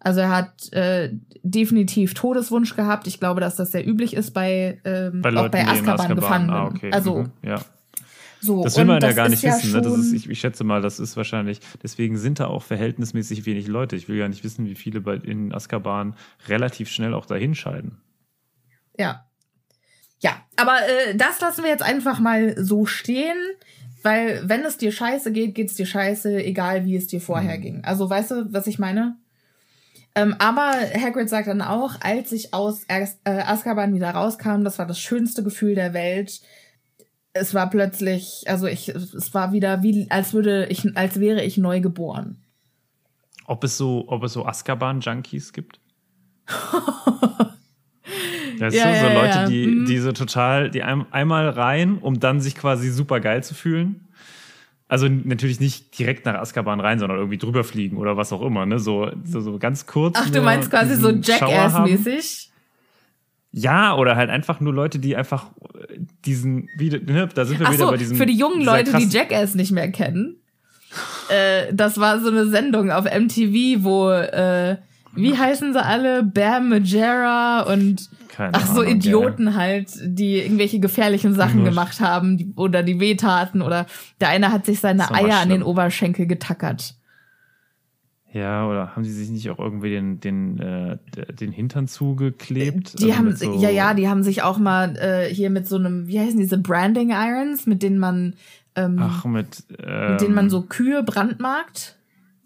Also 0.00 0.20
er 0.20 0.30
hat 0.30 0.72
äh, 0.72 1.10
definitiv 1.42 2.14
Todeswunsch 2.14 2.74
gehabt. 2.74 3.06
Ich 3.06 3.20
glaube, 3.20 3.40
dass 3.40 3.56
das 3.56 3.70
sehr 3.70 3.86
üblich 3.86 4.14
ist 4.14 4.32
bei, 4.32 4.80
ähm, 4.84 5.22
bei 5.22 5.30
auch 5.30 5.34
Leuten, 5.34 5.50
bei 5.52 5.58
die 5.58 5.64
in 5.64 5.70
Azkaban, 5.70 5.94
Azkaban 5.94 6.16
Gefangenen. 6.16 6.54
Ah, 6.54 6.66
okay. 6.66 6.90
Also 6.92 7.22
mhm. 7.22 7.32
ja. 7.42 7.60
So. 8.40 8.62
Das 8.62 8.76
will 8.76 8.84
man 8.84 9.00
ja 9.00 9.12
gar 9.12 9.28
nicht 9.28 9.42
wissen. 9.42 9.72
Ne? 9.72 9.80
Das 9.82 9.92
schon- 9.92 10.00
ist, 10.00 10.12
ich, 10.12 10.28
ich 10.30 10.40
schätze 10.40 10.64
mal, 10.64 10.80
das 10.82 11.00
ist 11.00 11.16
wahrscheinlich, 11.16 11.60
deswegen 11.82 12.16
sind 12.16 12.40
da 12.40 12.46
auch 12.46 12.62
verhältnismäßig 12.62 13.46
wenig 13.46 13.66
Leute. 13.66 13.96
Ich 13.96 14.08
will 14.08 14.16
ja 14.16 14.28
nicht 14.28 14.44
wissen, 14.44 14.66
wie 14.66 14.74
viele 14.74 15.00
bei, 15.00 15.14
in 15.16 15.52
Azkaban 15.52 16.14
relativ 16.48 16.88
schnell 16.90 17.14
auch 17.14 17.26
dahin 17.26 17.54
scheiden. 17.54 17.98
Ja. 18.98 19.24
Ja, 20.20 20.42
aber 20.56 20.78
äh, 20.82 21.14
das 21.16 21.40
lassen 21.40 21.62
wir 21.62 21.70
jetzt 21.70 21.82
einfach 21.82 22.18
mal 22.18 22.56
so 22.62 22.86
stehen, 22.86 23.36
weil 24.02 24.42
wenn 24.48 24.64
es 24.64 24.76
dir 24.76 24.90
scheiße 24.90 25.30
geht, 25.32 25.54
geht's 25.54 25.74
dir 25.74 25.86
scheiße, 25.86 26.42
egal 26.44 26.84
wie 26.84 26.96
es 26.96 27.06
dir 27.06 27.20
vorher 27.20 27.58
ging. 27.58 27.84
Also 27.84 28.08
weißt 28.10 28.30
du, 28.32 28.52
was 28.52 28.66
ich 28.66 28.78
meine? 28.78 29.16
Ähm, 30.14 30.34
aber 30.38 30.72
Hagrid 31.00 31.28
sagt 31.28 31.46
dann 31.46 31.62
auch, 31.62 32.00
als 32.00 32.32
ich 32.32 32.52
aus 32.52 32.82
äh, 32.88 33.06
Azkaban 33.24 33.94
wieder 33.94 34.10
rauskam, 34.10 34.64
das 34.64 34.78
war 34.80 34.86
das 34.86 34.98
schönste 34.98 35.44
Gefühl 35.44 35.76
der 35.76 35.94
Welt. 35.94 36.40
Es 37.38 37.54
war 37.54 37.70
plötzlich, 37.70 38.44
also 38.46 38.66
ich, 38.66 38.88
es 38.88 39.32
war 39.34 39.52
wieder 39.52 39.82
wie, 39.82 40.06
als 40.10 40.32
würde 40.32 40.66
ich, 40.66 40.96
als 40.96 41.18
wäre 41.20 41.42
ich 41.44 41.56
neu 41.58 41.80
geboren. 41.80 42.36
Ob 43.46 43.64
es 43.64 43.76
so, 43.78 44.04
ob 44.08 44.22
es 44.24 44.32
so 44.34 44.44
Azkaban-Junkies 44.44 45.52
gibt? 45.52 45.80
Das 48.58 48.74
Ja, 48.74 48.84
sind 48.92 49.00
so 49.00 49.06
ja, 49.06 49.12
Leute, 49.14 49.38
ja. 49.38 49.46
die, 49.48 49.66
Mhm. 49.66 49.84
die 49.86 49.98
so 49.98 50.10
total, 50.12 50.70
die 50.70 50.82
ein, 50.82 51.06
einmal 51.12 51.48
rein, 51.48 51.98
um 51.98 52.18
dann 52.18 52.40
sich 52.40 52.56
quasi 52.56 52.90
super 52.90 53.20
geil 53.20 53.44
zu 53.44 53.54
fühlen. 53.54 54.08
Also 54.88 55.06
natürlich 55.08 55.60
nicht 55.60 55.96
direkt 55.98 56.24
nach 56.24 56.34
Azkaban 56.34 56.80
rein, 56.80 56.98
sondern 56.98 57.18
irgendwie 57.18 57.36
drüber 57.38 57.62
fliegen 57.62 57.98
oder 57.98 58.16
was 58.16 58.32
auch 58.32 58.40
immer, 58.42 58.64
ne? 58.66 58.78
So, 58.80 59.10
so, 59.22 59.40
so 59.40 59.58
ganz 59.58 59.86
kurz. 59.86 60.18
Ach, 60.18 60.30
du 60.30 60.40
meinst 60.40 60.70
quasi 60.70 60.96
so. 60.96 61.10
Jackass-mäßig? 61.10 62.50
Ja, 63.50 63.94
oder 63.96 64.14
halt 64.16 64.28
einfach 64.30 64.60
nur 64.60 64.74
Leute, 64.74 64.98
die 64.98 65.16
einfach 65.16 65.46
äh, 65.88 65.98
diesen, 66.24 66.68
wieder, 66.76 66.98
ne, 67.00 67.28
da 67.34 67.44
sind 67.46 67.58
wir 67.58 67.66
Ach 67.66 67.72
wieder 67.72 67.84
so, 67.86 67.90
bei 67.90 67.96
diesem. 67.96 68.16
für 68.16 68.26
die 68.26 68.36
jungen 68.36 68.62
Leute, 68.62 68.92
die 68.96 69.06
Jackass 69.08 69.54
nicht 69.54 69.72
mehr 69.72 69.90
kennen. 69.90 70.36
Äh, 71.28 71.72
das 71.72 71.98
war 71.98 72.20
so 72.20 72.28
eine 72.28 72.46
Sendung 72.48 72.90
auf 72.90 73.04
MTV, 73.04 73.82
wo, 73.84 74.10
äh, 74.10 74.76
wie 75.14 75.36
heißen 75.36 75.72
sie 75.72 75.82
alle? 75.82 76.22
Bear 76.22 76.60
Majera 76.60 77.62
und 77.62 78.08
Keine 78.28 78.54
ach 78.54 78.66
so 78.66 78.80
Ahnung, 78.82 78.96
Idioten 78.96 79.54
halt, 79.54 79.88
die 80.02 80.36
irgendwelche 80.38 80.78
gefährlichen 80.80 81.34
Sachen 81.34 81.60
Mhm. 81.62 81.64
gemacht 81.64 82.00
haben 82.00 82.36
die, 82.36 82.52
oder 82.56 82.82
die 82.82 83.00
wehtaten 83.00 83.62
oder 83.62 83.86
der 84.20 84.28
eine 84.28 84.52
hat 84.52 84.64
sich 84.66 84.80
seine 84.80 85.12
Eier 85.12 85.38
an 85.40 85.48
den. 85.48 85.62
Oberschenkel 85.62 86.26
getackert. 86.26 86.94
Ja, 88.32 88.66
oder 88.68 88.94
haben 88.94 89.04
sie 89.04 89.12
sich 89.12 89.30
nicht 89.30 89.48
auch 89.50 89.58
irgendwie 89.58 89.88
den, 89.90 90.20
den, 90.20 90.58
äh, 90.58 90.98
den 91.32 91.50
Hintern 91.50 91.88
zugeklebt? 91.88 92.98
Die 93.00 93.04
Also 93.04 93.16
haben, 93.16 93.34
so- 93.34 93.58
ja, 93.58 93.70
ja, 93.70 93.94
die 93.94 94.08
haben 94.08 94.22
sich 94.22 94.42
auch 94.42 94.58
mal 94.58 94.96
äh, 94.96 95.32
hier 95.32 95.48
mit 95.48 95.66
so 95.66 95.76
einem, 95.76 96.06
wie 96.08 96.20
heißen 96.20 96.38
diese 96.38 96.58
Branding 96.58 97.10
Irons, 97.10 97.66
mit 97.66 97.82
denen 97.82 97.98
man, 97.98 98.34
ähm, 98.74 98.98
Ach, 99.00 99.24
mit. 99.24 99.64
Ähm, 99.82 100.10
mit 100.12 100.20
denen 100.20 100.34
man 100.34 100.50
so 100.50 100.62
Kühe 100.62 101.02
brandmarkt. 101.02 101.96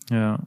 Ja. 0.09 0.39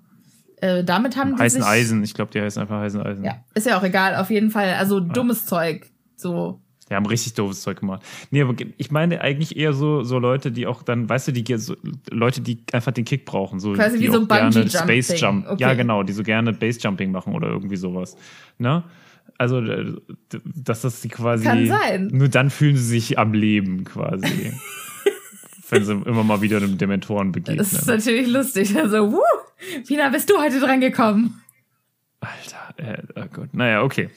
Äh, 0.62 0.86
damit 0.86 1.18
haben 1.18 1.36
die 1.36 1.42
Heißen 1.42 1.62
sich, 1.62 1.70
Eisen. 1.70 2.04
Ich 2.04 2.14
glaube, 2.14 2.32
die 2.32 2.40
heißen 2.42 2.62
einfach 2.62 2.80
heißen 2.80 3.02
Eisen. 3.02 3.26
Ja, 3.26 3.36
ist 3.54 3.68
ja 3.68 3.78
auch 3.78 3.84
egal, 3.84 4.16
auf 4.16 4.30
jeden 4.30 4.52
Fall. 4.52 4.76
Also 4.76 5.02
dummes 5.02 5.46
Zeug. 5.46 5.92
So. 6.16 6.62
Die 6.90 6.94
haben 6.94 7.06
richtig 7.08 7.34
doofes 7.34 7.62
Zeug 7.62 7.80
gemacht. 7.80 8.04
Nee, 8.30 8.44
aber 8.44 8.54
ich 8.78 8.92
meine 8.92 9.22
eigentlich 9.22 9.58
eher 9.58 9.74
so, 9.74 10.04
so 10.04 10.20
Leute, 10.20 10.52
die 10.52 10.68
auch 10.68 10.84
dann, 10.84 11.10
weißt 11.10 11.30
du, 11.30 11.32
die 11.32 11.58
so, 11.58 11.76
Leute, 12.12 12.42
die 12.42 12.60
einfach 12.72 12.92
den 12.92 13.06
Kick 13.06 13.26
brauchen. 13.26 13.60
So, 13.60 13.74
Quasi 13.74 14.00
wie 14.00 14.08
so 14.08 14.22
auch 14.22 14.28
gerne. 14.28 14.70
Space 14.70 15.20
Jump. 15.20 15.48
Okay. 15.48 15.62
Ja, 15.62 15.74
genau, 15.74 16.04
die 16.04 16.14
so 16.14 16.22
gerne 16.22 16.54
Base 16.54 16.80
Jumping 16.80 17.12
machen 17.12 17.34
oder 17.34 17.48
irgendwie 17.48 17.76
sowas. 17.76 18.16
Ne? 18.60 18.84
Also, 19.38 19.62
dass 20.56 20.82
das 20.82 21.02
die 21.02 21.10
quasi. 21.10 21.44
Kann 21.44 21.68
sein. 21.68 22.08
Nur 22.14 22.30
dann 22.30 22.52
fühlen 22.52 22.78
sie 22.78 22.84
sich 22.84 23.18
am 23.18 23.34
Leben 23.34 23.84
quasi. 23.84 24.54
wenn 25.70 25.84
sie 25.84 25.94
immer 25.94 26.24
mal 26.24 26.42
wieder 26.42 26.60
dem 26.60 26.78
Dementoren 26.78 27.32
begegnen. 27.32 27.58
Das 27.58 27.74
ist 27.74 27.88
natürlich 27.88 28.28
lustig. 28.28 28.76
Also, 28.78 29.12
wuh, 29.12 29.82
Pina, 29.88 30.10
bist 30.10 30.30
du 30.30 30.38
heute 30.38 30.60
dran 30.60 30.80
gekommen? 30.80 31.42
Alter, 32.20 32.74
äh, 32.78 33.02
oh 33.16 33.26
Gott. 33.32 33.54
Naja, 33.54 33.82
okay. 33.82 34.10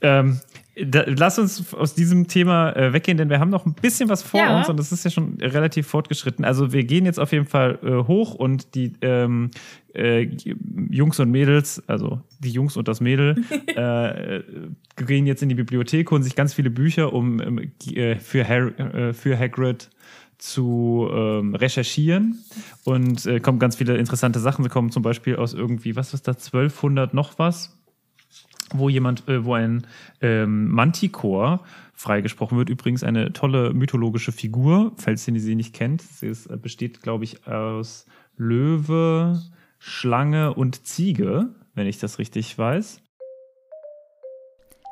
Ähm, 0.00 0.40
da, 0.86 1.04
lass 1.06 1.38
uns 1.38 1.74
aus 1.74 1.94
diesem 1.94 2.26
Thema 2.28 2.70
äh, 2.76 2.92
weggehen, 2.92 3.18
denn 3.18 3.30
wir 3.30 3.40
haben 3.40 3.50
noch 3.50 3.66
ein 3.66 3.74
bisschen 3.74 4.08
was 4.08 4.22
vor 4.22 4.40
Ja. 4.40 4.58
uns 4.58 4.68
und 4.68 4.78
das 4.78 4.92
ist 4.92 5.04
ja 5.04 5.10
schon 5.10 5.38
relativ 5.40 5.86
fortgeschritten. 5.86 6.44
Also 6.44 6.72
wir 6.72 6.84
gehen 6.84 7.04
jetzt 7.04 7.18
auf 7.18 7.32
jeden 7.32 7.46
Fall 7.46 7.78
äh, 7.82 8.06
hoch 8.06 8.34
und 8.34 8.74
die 8.74 8.92
ähm, 9.02 9.50
äh, 9.94 10.28
Jungs 10.90 11.18
und 11.20 11.30
Mädels, 11.30 11.82
also 11.88 12.20
die 12.38 12.50
Jungs 12.50 12.76
und 12.76 12.88
das 12.88 13.00
Mädel, 13.00 13.36
äh, 13.76 14.40
gehen 15.04 15.26
jetzt 15.26 15.42
in 15.42 15.48
die 15.48 15.54
Bibliothek, 15.54 16.10
holen 16.10 16.22
sich 16.22 16.36
ganz 16.36 16.54
viele 16.54 16.70
Bücher, 16.70 17.12
um 17.12 17.40
ähm, 17.40 17.72
äh, 17.94 18.16
für, 18.16 18.46
Harry, 18.46 18.70
äh, 18.72 19.12
für 19.12 19.38
Hagrid 19.38 19.90
zu 20.38 21.08
ähm, 21.12 21.54
recherchieren 21.56 22.38
und 22.84 23.26
äh, 23.26 23.40
kommen 23.40 23.58
ganz 23.58 23.74
viele 23.74 23.96
interessante 23.96 24.38
Sachen. 24.38 24.62
Sie 24.62 24.68
kommen 24.70 24.90
zum 24.90 25.02
Beispiel 25.02 25.34
aus 25.36 25.52
irgendwie, 25.52 25.96
was 25.96 26.14
ist 26.14 26.28
da, 26.28 26.32
1200 26.32 27.12
noch 27.12 27.38
was? 27.40 27.77
Wo 28.74 28.88
jemand, 28.88 29.28
äh, 29.28 29.44
wo 29.44 29.54
ein 29.54 29.86
ähm, 30.20 30.68
Manticore 30.68 31.60
freigesprochen 31.94 32.58
wird. 32.58 32.68
Übrigens 32.68 33.02
eine 33.02 33.32
tolle 33.32 33.72
mythologische 33.72 34.32
Figur, 34.32 34.92
falls 34.96 35.26
ihr 35.26 35.40
sie 35.40 35.54
nicht 35.54 35.74
kennt. 35.74 36.02
Sie 36.02 36.28
ist, 36.28 36.46
äh, 36.46 36.56
besteht, 36.56 37.02
glaube 37.02 37.24
ich, 37.24 37.46
aus 37.46 38.06
Löwe, 38.36 39.42
Schlange 39.78 40.54
und 40.54 40.86
Ziege, 40.86 41.48
wenn 41.74 41.86
ich 41.86 41.98
das 41.98 42.18
richtig 42.18 42.56
weiß. 42.56 43.00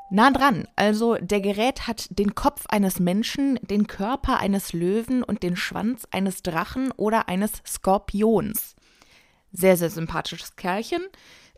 Nah 0.09 0.31
dran. 0.31 0.69
Also 0.77 1.17
der 1.17 1.41
Gerät 1.41 1.89
hat 1.89 2.07
den 2.17 2.35
Kopf 2.37 2.67
eines 2.69 3.01
Menschen, 3.01 3.59
den 3.63 3.89
Körper 3.89 4.39
eines 4.39 4.73
Löwen 4.73 5.25
und 5.25 5.43
den 5.43 5.57
Schwanz 5.57 6.07
eines 6.13 6.43
Drachen 6.43 6.93
oder 6.93 7.29
eines 7.29 7.53
Skorpions. 7.67 8.77
Sehr, 9.51 9.77
sehr 9.77 9.91
sympathisches 9.91 10.55
Kerlchen. 10.55 11.03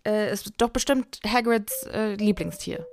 Äh, 0.06 0.32
ist 0.32 0.52
doch 0.58 0.70
bestimmt 0.70 1.20
Hagrids 1.26 1.86
äh, 1.92 2.14
Lieblingstier. 2.14 2.86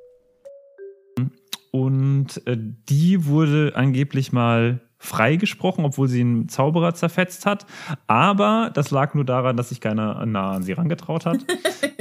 Und 1.71 2.41
äh, 2.47 2.57
die 2.57 3.25
wurde 3.25 3.73
angeblich 3.75 4.31
mal 4.31 4.79
freigesprochen, 4.97 5.83
obwohl 5.85 6.07
sie 6.07 6.21
einen 6.21 6.47
Zauberer 6.49 6.93
zerfetzt 6.95 7.45
hat. 7.45 7.65
Aber 8.07 8.71
das 8.73 8.91
lag 8.91 9.13
nur 9.13 9.25
daran, 9.25 9.57
dass 9.57 9.69
sich 9.69 9.81
keiner 9.81 10.25
nah 10.25 10.51
an 10.51 10.63
sie 10.63 10.71
rangetraut 10.73 11.25
hat. 11.25 11.39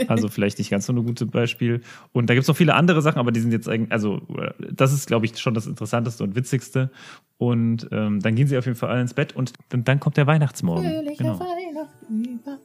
Also 0.08 0.28
vielleicht 0.28 0.58
nicht 0.58 0.70
ganz 0.70 0.86
so 0.86 0.92
ein 0.92 1.06
gutes 1.06 1.30
Beispiel. 1.30 1.80
Und 2.12 2.28
da 2.28 2.34
gibt 2.34 2.42
es 2.42 2.48
noch 2.48 2.56
viele 2.56 2.74
andere 2.74 3.00
Sachen, 3.00 3.20
aber 3.20 3.30
die 3.30 3.38
sind 3.40 3.52
jetzt 3.52 3.68
eigentlich, 3.68 3.92
also 3.92 4.20
äh, 4.36 4.52
das 4.72 4.92
ist, 4.92 5.06
glaube 5.06 5.24
ich, 5.24 5.38
schon 5.38 5.54
das 5.54 5.68
Interessanteste 5.68 6.24
und 6.24 6.34
Witzigste. 6.34 6.90
Und 7.38 7.88
ähm, 7.92 8.18
dann 8.20 8.34
gehen 8.34 8.48
sie 8.48 8.58
auf 8.58 8.66
jeden 8.66 8.76
Fall 8.76 8.90
alle 8.90 9.00
ins 9.02 9.14
Bett 9.14 9.36
und 9.36 9.52
dann, 9.68 9.84
dann 9.84 10.00
kommt 10.00 10.16
der 10.16 10.26
Weihnachtsmorgen. 10.26 10.90
Fröhliche 10.90 11.22
Genau. 11.22 11.38
Weihnachten 11.38 12.24
überall. 12.24 12.58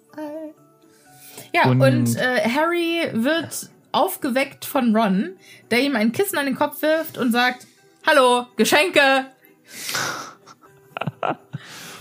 Ja, 1.54 1.68
und, 1.70 1.82
Und- 1.82 2.16
äh, 2.18 2.48
Harry 2.50 3.10
wird 3.14 3.70
aufgeweckt 3.92 4.66
von 4.66 4.96
Ron, 4.96 5.32
der 5.72 5.82
ihm 5.82 5.96
ein 5.96 6.12
Kissen 6.12 6.38
an 6.38 6.46
den 6.46 6.56
Kopf 6.56 6.82
wirft 6.82 7.18
und 7.18 7.32
sagt, 7.32 7.66
Hallo, 8.06 8.46
Geschenke! 8.56 9.26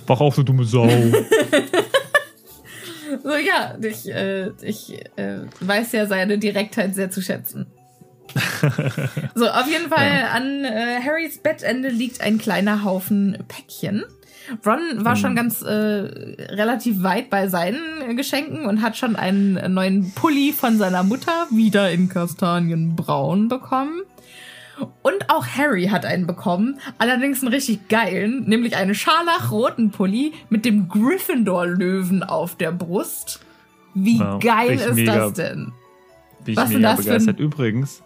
Wach 0.07 0.21
auf, 0.21 0.37
du 0.37 0.43
dumme 0.43 0.65
Sau. 0.65 0.89
So, 3.23 3.35
ja, 3.37 3.75
ich, 3.81 4.07
äh, 4.13 4.51
ich 4.61 4.93
äh, 5.17 5.39
weiß 5.61 5.93
ja 5.93 6.05
seine 6.07 6.37
Direktheit 6.37 6.95
sehr 6.95 7.11
zu 7.11 7.23
schätzen. 7.23 7.67
so, 9.35 9.49
auf 9.49 9.67
jeden 9.67 9.89
Fall 9.89 10.27
an 10.31 10.65
äh, 10.65 11.01
Harrys 11.03 11.39
Bettende 11.39 11.89
liegt 11.89 12.21
ein 12.21 12.37
kleiner 12.37 12.85
Haufen 12.85 13.39
Päckchen. 13.49 14.05
Ron 14.65 15.05
war 15.05 15.17
schon 15.17 15.35
ganz 15.37 15.63
äh, 15.63 15.71
relativ 15.71 17.03
weit 17.03 17.31
bei 17.31 17.49
seinen 17.49 18.17
Geschenken 18.17 18.67
und 18.67 18.83
hat 18.83 18.97
schon 18.97 19.17
einen 19.17 19.75
neuen 19.75 20.13
Pulli 20.13 20.53
von 20.53 20.79
seiner 20.79 21.03
Mutter 21.03 21.47
wieder 21.51 21.91
in 21.91 22.09
Kastanienbraun 22.09 23.49
bekommen. 23.49 24.03
Und 25.03 25.29
auch 25.29 25.45
Harry 25.45 25.87
hat 25.89 26.07
einen 26.07 26.27
bekommen, 26.27 26.79
allerdings 26.99 27.43
einen 27.43 27.53
richtig 27.53 27.89
geilen, 27.89 28.45
nämlich 28.49 28.77
einen 28.77 28.95
scharlachroten 28.95 29.91
Pulli 29.91 30.33
mit 30.51 30.65
dem 30.65 30.89
Gryffindor-Löwen 30.89 32.23
auf 32.23 32.55
der 32.57 32.71
Brust. 32.71 33.41
Wie 33.95 34.21
Wow, 34.21 34.41
geil 34.41 34.75
ist 34.79 34.95
mega. 34.95 35.17
das 35.17 35.33
denn? 35.33 35.73
Bin 36.45 36.53
ich 36.53 36.57
Was 36.57 36.69
mega 36.69 36.81
das 36.81 36.97
für 36.97 37.01
ein- 37.01 37.07
begeistert. 37.19 37.41
Übrigens, 37.41 38.03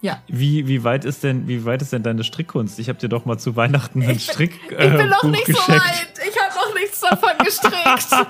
Ja. 0.00 0.22
wie, 0.28 0.68
wie, 0.68 0.84
weit 0.84 1.04
ist 1.04 1.24
denn, 1.24 1.48
wie 1.48 1.64
weit 1.64 1.82
ist 1.82 1.92
denn 1.92 2.02
deine 2.04 2.22
Strickkunst? 2.22 2.78
Ich 2.78 2.88
habe 2.88 2.98
dir 3.00 3.08
doch 3.08 3.24
mal 3.24 3.36
zu 3.38 3.56
Weihnachten 3.56 4.00
ein 4.02 4.20
Strick 4.20 4.52
Ich 4.70 4.76
bin 4.76 5.08
noch 5.08 5.22
Buch 5.22 5.30
nicht 5.30 5.46
so 5.46 5.52
geschenkt. 5.54 5.82
weit. 5.82 6.12
Ich 6.28 6.40
habe 6.40 6.54
noch 6.54 6.74
nichts 6.74 7.00
davon 7.00 7.30
gestrickt. 7.44 8.26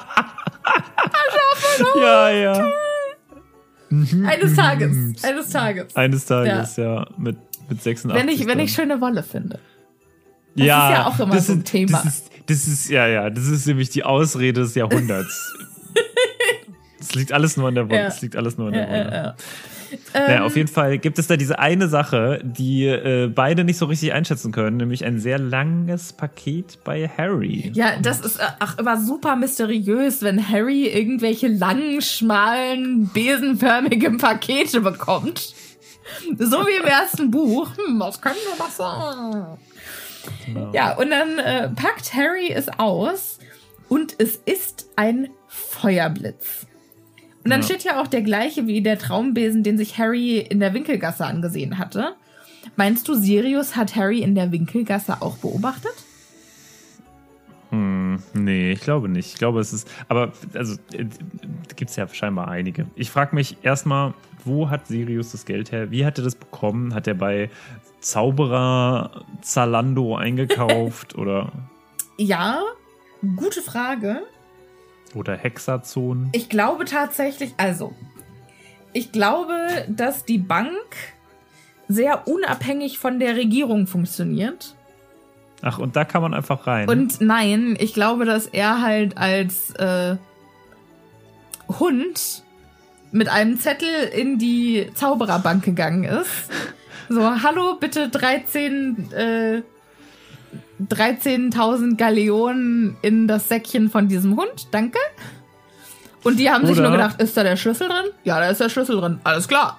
Ja, 2.00 2.30
ja. 2.30 2.72
Eines 3.90 4.54
Tages. 4.54 5.24
Eines 5.24 5.48
Tages. 5.50 5.96
Eines 5.96 6.24
Tages, 6.26 6.76
ja, 6.76 7.06
mit, 7.16 7.36
mit 7.68 7.82
86. 7.82 8.14
Wenn 8.22 8.28
ich, 8.34 8.46
wenn 8.46 8.58
ich 8.60 8.72
schöne 8.72 9.00
Wolle 9.00 9.22
finde. 9.22 9.58
Das 10.56 10.66
ja, 10.66 10.88
ist 10.90 10.96
ja 10.98 11.06
auch 11.06 11.20
immer 11.20 11.34
das 11.34 11.46
so 11.46 11.52
ein 11.52 11.58
ist- 11.58 11.66
Thema. 11.66 11.92
Das 12.02 12.04
ist, 12.06 12.30
das 12.46 12.66
ist, 12.66 12.88
ja, 12.90 13.06
ja, 13.06 13.30
das 13.30 13.46
ist 13.46 13.66
nämlich 13.66 13.90
die 13.90 14.04
Ausrede 14.04 14.62
des 14.62 14.74
Jahrhunderts. 14.74 15.54
Es 17.00 17.14
liegt 17.14 17.32
alles 17.32 17.56
nur 17.56 17.68
an 17.68 17.74
der 17.74 17.88
Wolle. 17.88 18.00
Ja. 18.00 18.06
Es 18.08 18.20
liegt 18.20 18.36
alles 18.36 18.58
nur 18.58 18.68
an 18.68 18.74
Ja, 18.74 18.80
der 18.84 18.88
Wolle. 18.90 19.10
ja, 19.16 19.22
ja. 19.28 19.34
Naja, 20.14 20.38
Ähm, 20.38 20.42
auf 20.42 20.56
jeden 20.56 20.68
Fall 20.68 20.98
gibt 20.98 21.18
es 21.18 21.26
da 21.26 21.36
diese 21.36 21.58
eine 21.58 21.88
Sache, 21.88 22.40
die 22.42 22.86
äh, 22.86 23.28
beide 23.28 23.64
nicht 23.64 23.78
so 23.78 23.86
richtig 23.86 24.12
einschätzen 24.12 24.52
können, 24.52 24.76
nämlich 24.76 25.04
ein 25.04 25.18
sehr 25.18 25.38
langes 25.38 26.12
Paket 26.12 26.78
bei 26.84 27.08
Harry. 27.08 27.70
Ja, 27.74 27.92
das 28.00 28.20
ist 28.20 28.38
äh, 28.38 28.44
ach, 28.58 28.78
immer 28.78 29.00
super 29.00 29.36
mysteriös, 29.36 30.22
wenn 30.22 30.48
Harry 30.48 30.86
irgendwelche 30.88 31.48
langen, 31.48 32.00
schmalen, 32.02 33.10
besenförmigen 33.12 34.18
Pakete 34.18 34.80
bekommt. 34.80 35.54
So 36.38 36.66
wie 36.66 36.80
im 36.80 36.86
ersten 36.86 37.30
Buch. 37.30 37.68
Hm, 37.76 38.00
was 38.00 38.20
könnte 38.20 38.38
das 38.56 38.76
sein? 38.76 39.58
Genau. 40.46 40.72
Ja, 40.72 40.96
und 40.96 41.10
dann 41.10 41.38
äh, 41.38 41.68
packt 41.70 42.14
Harry 42.14 42.50
es 42.50 42.68
aus 42.78 43.38
und 43.88 44.14
es 44.18 44.36
ist 44.44 44.88
ein 44.96 45.28
Feuerblitz. 45.46 46.66
Und 47.48 47.52
dann 47.52 47.60
Ja. 47.60 47.66
steht 47.66 47.84
ja 47.84 47.98
auch 48.02 48.06
der 48.06 48.20
gleiche 48.20 48.66
wie 48.66 48.82
der 48.82 48.98
Traumbesen, 48.98 49.62
den 49.62 49.78
sich 49.78 49.96
Harry 49.96 50.36
in 50.38 50.60
der 50.60 50.74
Winkelgasse 50.74 51.24
angesehen 51.24 51.78
hatte. 51.78 52.14
Meinst 52.76 53.08
du, 53.08 53.14
Sirius 53.14 53.74
hat 53.74 53.96
Harry 53.96 54.20
in 54.20 54.34
der 54.34 54.52
Winkelgasse 54.52 55.22
auch 55.22 55.38
beobachtet? 55.38 55.94
Hm, 57.70 58.22
nee, 58.34 58.72
ich 58.72 58.80
glaube 58.80 59.08
nicht. 59.08 59.32
Ich 59.32 59.38
glaube, 59.38 59.60
es 59.60 59.72
ist. 59.72 59.88
Aber, 60.08 60.32
also, 60.52 60.76
gibt 61.76 61.88
es 61.90 61.96
ja 61.96 62.06
scheinbar 62.08 62.48
einige. 62.48 62.86
Ich 62.96 63.10
frage 63.10 63.34
mich 63.34 63.56
erstmal, 63.62 64.12
wo 64.44 64.68
hat 64.68 64.86
Sirius 64.86 65.32
das 65.32 65.44
Geld 65.46 65.72
her? 65.72 65.90
Wie 65.90 66.04
hat 66.04 66.18
er 66.18 66.24
das 66.24 66.34
bekommen? 66.34 66.92
Hat 66.94 67.06
er 67.06 67.14
bei 67.14 67.50
Zauberer 68.00 69.24
Zalando 69.42 70.16
eingekauft 70.16 71.14
oder, 71.18 71.52
Ja, 72.18 72.60
gute 73.36 73.62
Frage. 73.62 74.22
Oder 75.14 75.36
Hexazon? 75.36 76.28
Ich 76.32 76.48
glaube 76.48 76.84
tatsächlich, 76.84 77.54
also, 77.56 77.94
ich 78.92 79.12
glaube, 79.12 79.54
dass 79.88 80.24
die 80.24 80.38
Bank 80.38 80.96
sehr 81.88 82.28
unabhängig 82.28 82.98
von 82.98 83.18
der 83.18 83.36
Regierung 83.36 83.86
funktioniert. 83.86 84.74
Ach, 85.62 85.78
und 85.78 85.96
da 85.96 86.04
kann 86.04 86.22
man 86.22 86.34
einfach 86.34 86.66
rein. 86.66 86.88
Und 86.88 87.20
nein, 87.20 87.76
ich 87.78 87.94
glaube, 87.94 88.24
dass 88.24 88.46
er 88.46 88.82
halt 88.82 89.16
als 89.16 89.70
äh, 89.76 90.16
Hund 91.68 92.42
mit 93.10 93.28
einem 93.28 93.58
Zettel 93.58 94.04
in 94.14 94.38
die 94.38 94.90
Zaubererbank 94.94 95.64
gegangen 95.64 96.04
ist. 96.04 96.50
So, 97.08 97.42
hallo, 97.42 97.76
bitte 97.80 98.10
13, 98.10 99.12
äh, 99.12 99.62
13.000 100.80 101.96
Galeonen 101.96 102.96
in 103.02 103.26
das 103.26 103.48
Säckchen 103.48 103.90
von 103.90 104.08
diesem 104.08 104.36
Hund, 104.36 104.68
danke. 104.70 104.98
Und 106.24 106.38
die 106.38 106.50
haben 106.50 106.66
sich 106.66 106.76
nur 106.76 106.90
gedacht, 106.90 107.20
ist 107.20 107.36
da 107.36 107.42
der 107.42 107.56
Schlüssel 107.56 107.88
drin? 107.88 108.10
Ja, 108.24 108.38
da 108.38 108.50
ist 108.50 108.60
der 108.60 108.68
Schlüssel 108.68 109.00
drin, 109.00 109.20
alles 109.24 109.48
klar. 109.48 109.78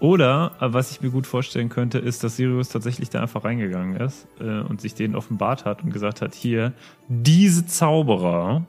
Oder, 0.00 0.52
äh, 0.60 0.72
was 0.72 0.90
ich 0.90 1.00
mir 1.00 1.10
gut 1.10 1.26
vorstellen 1.26 1.68
könnte, 1.68 1.98
ist, 1.98 2.24
dass 2.24 2.36
Sirius 2.36 2.68
tatsächlich 2.68 3.10
da 3.10 3.22
einfach 3.22 3.44
reingegangen 3.44 3.96
ist 3.96 4.26
äh, 4.40 4.60
und 4.60 4.80
sich 4.80 4.94
denen 4.94 5.14
offenbart 5.14 5.64
hat 5.64 5.82
und 5.82 5.92
gesagt 5.92 6.20
hat, 6.20 6.34
hier, 6.34 6.72
diese 7.08 7.66
Zauberer, 7.66 8.66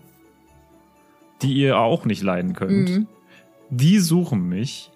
die 1.42 1.54
ihr 1.54 1.78
auch 1.78 2.06
nicht 2.06 2.24
leiden 2.24 2.54
könnt, 2.54 2.90
mhm. 2.90 3.08
die 3.70 4.00
suchen 4.00 4.48
mich. 4.48 4.92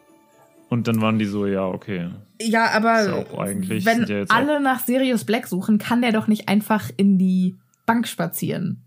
Und 0.70 0.88
dann 0.88 1.02
waren 1.02 1.20
die 1.20 1.26
so, 1.26 1.46
ja, 1.46 1.66
okay. 1.66 2.10
Ja, 2.42 2.72
aber 2.72 3.26
wenn 3.28 4.30
alle 4.30 4.62
nach 4.62 4.80
Sirius 4.80 5.26
Black 5.26 5.48
suchen, 5.48 5.78
kann 5.78 6.02
der 6.02 6.12
doch 6.12 6.28
nicht 6.28 6.48
einfach 6.48 6.90
in 6.96 7.18
die 7.18 7.58
Bank 7.86 8.08
spazieren. 8.08 8.86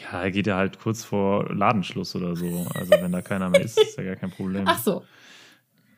Ja, 0.00 0.22
er 0.22 0.30
geht 0.30 0.46
ja 0.46 0.56
halt 0.56 0.78
kurz 0.78 1.04
vor 1.04 1.52
Ladenschluss 1.52 2.14
oder 2.14 2.36
so. 2.36 2.66
Also 2.74 2.92
wenn 3.00 3.10
da 3.10 3.20
keiner 3.20 3.50
mehr 3.50 3.62
ist, 3.62 3.80
ist 3.80 3.98
ja 3.98 4.04
gar 4.04 4.16
kein 4.16 4.30
Problem. 4.30 4.64
Ach 4.66 4.78
so. 4.78 5.02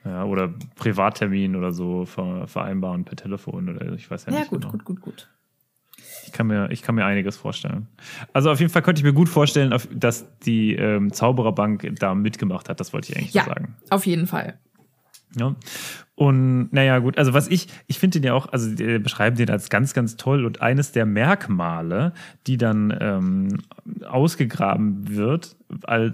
Ja, 0.04 0.24
oder 0.24 0.54
Privattermin 0.76 1.56
oder 1.56 1.72
so 1.72 2.06
vereinbaren 2.06 3.04
per 3.04 3.16
Telefon 3.16 3.68
oder 3.68 3.92
ich 3.92 4.10
weiß 4.10 4.26
ja, 4.26 4.32
ja 4.32 4.38
nicht. 4.38 4.46
Ja, 4.46 4.50
gut, 4.50 4.62
genau. 4.62 4.72
gut, 4.72 4.84
gut, 4.84 5.00
gut. 5.02 5.30
Ich 6.24 6.32
kann, 6.32 6.46
mir, 6.46 6.70
ich 6.70 6.82
kann 6.82 6.94
mir 6.94 7.04
einiges 7.04 7.36
vorstellen. 7.36 7.88
Also 8.32 8.50
auf 8.50 8.60
jeden 8.60 8.72
Fall 8.72 8.82
könnte 8.82 9.00
ich 9.00 9.04
mir 9.04 9.12
gut 9.12 9.28
vorstellen, 9.28 9.74
dass 9.92 10.26
die 10.40 10.74
ähm, 10.74 11.12
Zaubererbank 11.12 11.92
da 11.98 12.14
mitgemacht 12.14 12.68
hat. 12.68 12.80
Das 12.80 12.92
wollte 12.94 13.12
ich 13.12 13.18
eigentlich 13.18 13.34
ja, 13.34 13.44
sagen. 13.44 13.76
Auf 13.90 14.06
jeden 14.06 14.26
Fall. 14.26 14.58
Ja. 15.36 15.54
Und 16.14 16.72
naja, 16.72 16.98
gut, 16.98 17.16
also 17.16 17.32
was 17.32 17.48
ich, 17.48 17.68
ich 17.86 17.98
finde 17.98 18.20
den 18.20 18.26
ja 18.26 18.34
auch, 18.34 18.52
also 18.52 18.74
die 18.74 18.98
beschreiben 18.98 19.36
den 19.36 19.48
als 19.48 19.70
ganz, 19.70 19.94
ganz 19.94 20.16
toll 20.16 20.44
und 20.44 20.60
eines 20.60 20.92
der 20.92 21.06
Merkmale, 21.06 22.12
die 22.46 22.58
dann 22.58 22.96
ähm, 23.00 23.62
ausgegraben 24.06 25.16
wird 25.16 25.56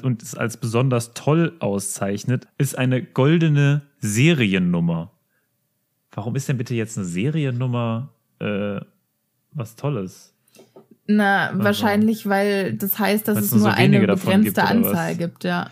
und 0.03 0.23
es 0.23 0.35
als 0.35 0.59
besonders 0.59 1.15
toll 1.15 1.55
auszeichnet, 1.59 2.47
ist 2.57 2.79
eine 2.79 3.03
goldene 3.03 3.83
Seriennummer. 3.99 5.11
Warum 6.13 6.37
ist 6.37 6.49
denn 6.49 6.57
bitte 6.57 6.75
jetzt 6.75 6.97
eine 6.97 7.07
Seriennummer 7.07 8.11
äh, 8.39 8.81
was 9.53 9.77
Tolles? 9.77 10.35
Na, 11.09 11.49
also, 11.49 11.65
wahrscheinlich, 11.65 12.29
weil 12.29 12.75
das 12.75 12.99
heißt, 12.99 13.29
dass 13.29 13.39
es 13.39 13.53
nur, 13.53 13.61
so 13.61 13.67
eine 13.69 14.01
begrenzte 14.01 14.43
gibt, 14.43 14.59
Anzahl 14.59 15.17
gibt, 15.17 15.45
ja. 15.45 15.71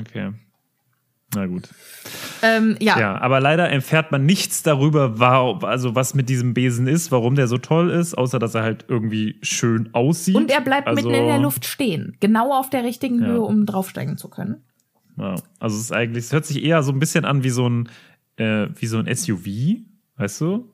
Okay. 0.00 0.32
Na 1.34 1.46
gut. 1.46 1.68
Ähm, 2.42 2.76
ja. 2.80 2.98
ja, 2.98 3.20
aber 3.20 3.40
leider 3.40 3.68
erfährt 3.68 4.12
man 4.12 4.24
nichts 4.24 4.62
darüber, 4.62 5.14
also 5.62 5.94
was 5.94 6.14
mit 6.14 6.28
diesem 6.28 6.54
Besen 6.54 6.86
ist, 6.86 7.10
warum 7.10 7.34
der 7.34 7.48
so 7.48 7.58
toll 7.58 7.90
ist, 7.90 8.16
außer 8.16 8.38
dass 8.38 8.54
er 8.54 8.62
halt 8.62 8.84
irgendwie 8.88 9.38
schön 9.42 9.90
aussieht. 9.94 10.36
Und 10.36 10.50
er 10.50 10.60
bleibt 10.60 10.86
also, 10.86 11.02
mitten 11.02 11.22
in 11.22 11.26
der 11.26 11.38
Luft 11.38 11.64
stehen, 11.64 12.16
genau 12.20 12.52
auf 12.52 12.70
der 12.70 12.84
richtigen 12.84 13.20
ja. 13.20 13.28
Höhe, 13.28 13.40
um 13.40 13.66
draufsteigen 13.66 14.16
zu 14.16 14.28
können. 14.28 14.62
Ja, 15.16 15.36
also 15.60 15.76
es 15.76 15.82
ist 15.82 15.92
eigentlich, 15.92 16.24
es 16.24 16.32
hört 16.32 16.46
sich 16.46 16.62
eher 16.64 16.82
so 16.82 16.92
ein 16.92 16.98
bisschen 16.98 17.24
an 17.24 17.44
wie 17.44 17.50
so 17.50 17.68
ein, 17.68 17.88
äh, 18.36 18.66
wie 18.78 18.86
so 18.86 18.98
ein 18.98 19.14
SUV, 19.14 19.46
weißt 20.16 20.40
du? 20.40 20.68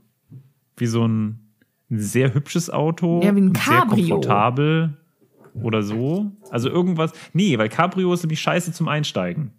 Wie 0.76 0.86
so 0.86 1.06
ein, 1.06 1.52
ein 1.90 1.98
sehr 1.98 2.32
hübsches 2.32 2.70
Auto. 2.70 3.20
Ja, 3.22 3.34
wie 3.36 3.40
ein 3.40 3.52
Cabrio. 3.52 3.96
Sehr 3.96 4.14
komfortabel 4.14 4.96
oder 5.62 5.82
so. 5.82 6.32
Also 6.50 6.70
irgendwas. 6.70 7.12
Nee, 7.32 7.58
weil 7.58 7.68
Cabrio 7.68 8.12
ist 8.14 8.22
nämlich 8.22 8.40
scheiße 8.40 8.72
zum 8.72 8.88
Einsteigen. 8.88 9.52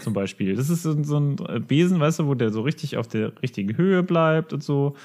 Zum 0.00 0.12
Beispiel. 0.12 0.56
Das 0.56 0.68
ist 0.68 0.82
so, 0.82 1.16
ein 1.16 1.36
Besen, 1.66 2.00
weißt 2.00 2.18
du, 2.20 2.26
wo 2.26 2.34
der 2.34 2.50
so 2.50 2.62
richtig 2.62 2.96
auf 2.96 3.06
der 3.06 3.40
richtigen 3.40 3.76
Höhe 3.76 4.02
bleibt 4.02 4.52
und 4.52 4.62
so. 4.64 4.96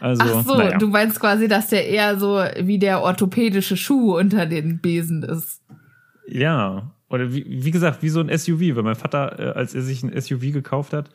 Also, 0.00 0.24
Ach 0.24 0.44
so, 0.44 0.56
naja. 0.56 0.78
du 0.78 0.88
meinst 0.88 1.20
quasi, 1.20 1.48
dass 1.48 1.68
der 1.68 1.86
eher 1.88 2.18
so 2.18 2.42
wie 2.60 2.78
der 2.78 3.02
orthopädische 3.02 3.76
Schuh 3.76 4.16
unter 4.18 4.46
den 4.46 4.80
Besen 4.80 5.22
ist. 5.22 5.62
Ja, 6.26 6.90
oder 7.08 7.32
wie, 7.32 7.44
wie 7.48 7.70
gesagt, 7.70 8.02
wie 8.02 8.08
so 8.08 8.20
ein 8.20 8.36
SUV, 8.36 8.74
weil 8.74 8.82
mein 8.82 8.96
Vater, 8.96 9.38
äh, 9.38 9.58
als 9.58 9.74
er 9.74 9.82
sich 9.82 10.02
ein 10.02 10.20
SUV 10.20 10.52
gekauft 10.52 10.92
hat, 10.92 11.08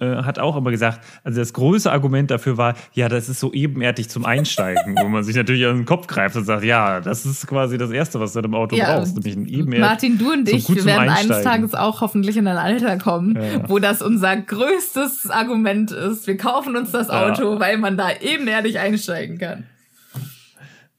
äh, 0.00 0.04
hat 0.04 0.40
auch 0.40 0.56
immer 0.56 0.72
gesagt, 0.72 1.00
also 1.22 1.38
das 1.38 1.52
größte 1.52 1.92
Argument 1.92 2.32
dafür 2.32 2.56
war, 2.56 2.74
ja, 2.94 3.08
das 3.08 3.28
ist 3.28 3.38
so 3.38 3.52
ebenerdig 3.52 4.08
zum 4.08 4.24
Einsteigen, 4.24 4.96
wo 5.00 5.08
man 5.08 5.22
sich 5.22 5.36
natürlich 5.36 5.64
an 5.64 5.76
den 5.76 5.84
Kopf 5.84 6.08
greift 6.08 6.34
und 6.34 6.44
sagt, 6.44 6.64
ja, 6.64 7.00
das 7.00 7.24
ist 7.24 7.46
quasi 7.46 7.78
das 7.78 7.92
Erste, 7.92 8.18
was 8.18 8.32
du 8.32 8.40
im 8.40 8.54
Auto 8.56 8.74
ja, 8.74 8.96
brauchst, 8.96 9.14
nämlich 9.14 9.36
ein 9.36 9.46
ebenerdig. 9.46 9.80
Martin, 9.80 10.18
du 10.18 10.32
und 10.32 10.48
ich 10.48 10.68
werden 10.84 11.08
eines 11.08 11.42
Tages 11.42 11.74
auch 11.74 12.00
hoffentlich 12.00 12.36
in 12.36 12.48
ein 12.48 12.56
Alter 12.56 12.98
kommen, 12.98 13.36
ja. 13.36 13.68
wo 13.68 13.78
das 13.78 14.02
unser 14.02 14.36
größtes 14.36 15.30
Argument 15.30 15.92
ist. 15.92 16.26
Wir 16.26 16.36
kaufen 16.36 16.76
uns 16.76 16.90
das 16.90 17.08
Auto, 17.08 17.54
ja. 17.54 17.60
weil 17.60 17.78
man 17.78 17.96
da 17.96 18.08
ebenerdig 18.20 18.80
einsteigen 18.80 19.38
kann. 19.38 19.64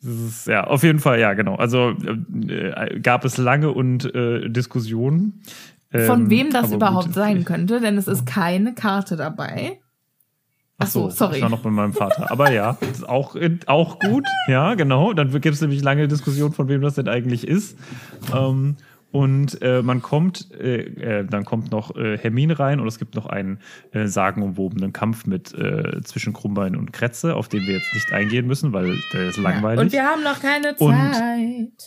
Ist, 0.02 0.48
ja, 0.48 0.66
auf 0.66 0.84
jeden 0.84 1.00
Fall, 1.00 1.20
ja, 1.20 1.34
genau. 1.34 1.56
Also 1.56 1.95
äh, 2.48 3.00
gab 3.00 3.26
es 3.26 3.38
lange 3.38 3.72
und 3.72 4.14
äh, 4.14 4.50
Diskussionen. 4.50 5.41
Von 5.91 6.24
ähm, 6.24 6.30
wem 6.30 6.52
das 6.52 6.72
überhaupt 6.72 7.08
gut. 7.08 7.16
sein 7.16 7.45
könnte, 7.45 7.80
denn 7.80 7.98
es 7.98 8.08
ist 8.08 8.26
keine 8.26 8.74
Karte 8.74 9.16
dabei. 9.16 9.80
Ach 10.80 10.88
so, 10.88 11.10
sorry. 11.10 11.38
Ich 11.38 11.41
war 11.41 11.50
noch 11.50 11.62
bei 11.62 11.72
meinem 11.72 11.93
Vater. 11.93 12.30
Aber 12.30 12.52
ja, 12.52 12.78
auch, 13.08 13.36
auch 13.66 14.00
gut. 14.00 14.26
Ja, 14.48 14.76
genau. 14.76 15.14
Dann 15.14 15.32
gibt 15.32 15.48
es 15.56 15.62
nämlich 15.62 15.82
lange 15.82 16.08
Diskussionen, 16.08 16.54
von 16.54 16.68
wem 16.68 16.82
das 16.82 16.95
denn 16.95 17.08
eigentlich 17.08 17.48
ist. 17.48 17.78
Ähm, 18.36 18.76
und 19.12 19.62
äh, 19.62 19.82
man 19.82 20.01
kommt, 20.01 20.51
äh, 20.51 21.20
äh, 21.20 21.26
dann 21.26 21.45
kommt 21.45 21.72
noch 21.72 21.95
äh, 21.95 22.18
Hermine 22.18 22.60
rein 22.60 22.80
und 22.80 22.88
es 22.88 22.99
gibt 22.99 23.16
noch 23.16 23.26
einen 23.26 23.60
äh, 23.91 24.05
sagenumwobenen 24.08 24.91
Kampf 24.93 25.26
mit 25.26 25.53
äh, 25.53 26.01
zwischen 26.03 26.34
Krummbein 26.34 26.76
und 26.76 26.91
Kretze, 26.91 27.36
auf 27.36 27.47
den 27.47 27.66
wir 27.66 27.76
jetzt 27.76 27.93
nicht 27.93 28.12
eingehen 28.12 28.47
müssen, 28.47 28.74
weil 28.74 28.97
der 29.14 29.30
ist 29.30 29.38
langweilig. 29.38 29.78
Ja, 29.78 29.84
und 29.84 29.91
wir 29.91 30.03
haben 30.03 30.24
noch 30.24 30.41
keine 30.41 30.76
Zeit. 30.76 30.82
Und, 30.82 31.78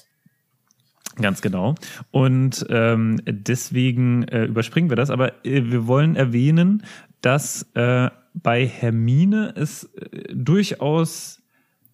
ganz 1.21 1.43
genau. 1.43 1.75
Und 2.11 2.67
ähm, 2.71 3.21
deswegen 3.27 4.25
äh, 4.25 4.45
überspringen 4.45 4.89
wir 4.91 4.97
das, 4.97 5.11
aber 5.11 5.45
äh, 5.45 5.65
wir 5.71 5.87
wollen 5.87 6.17
erwähnen, 6.17 6.85
dass 7.21 7.67
äh, 7.75 8.09
bei 8.35 8.67
Hermine 8.67 9.53
es 9.57 9.85
äh, 9.85 10.35
durchaus 10.35 11.40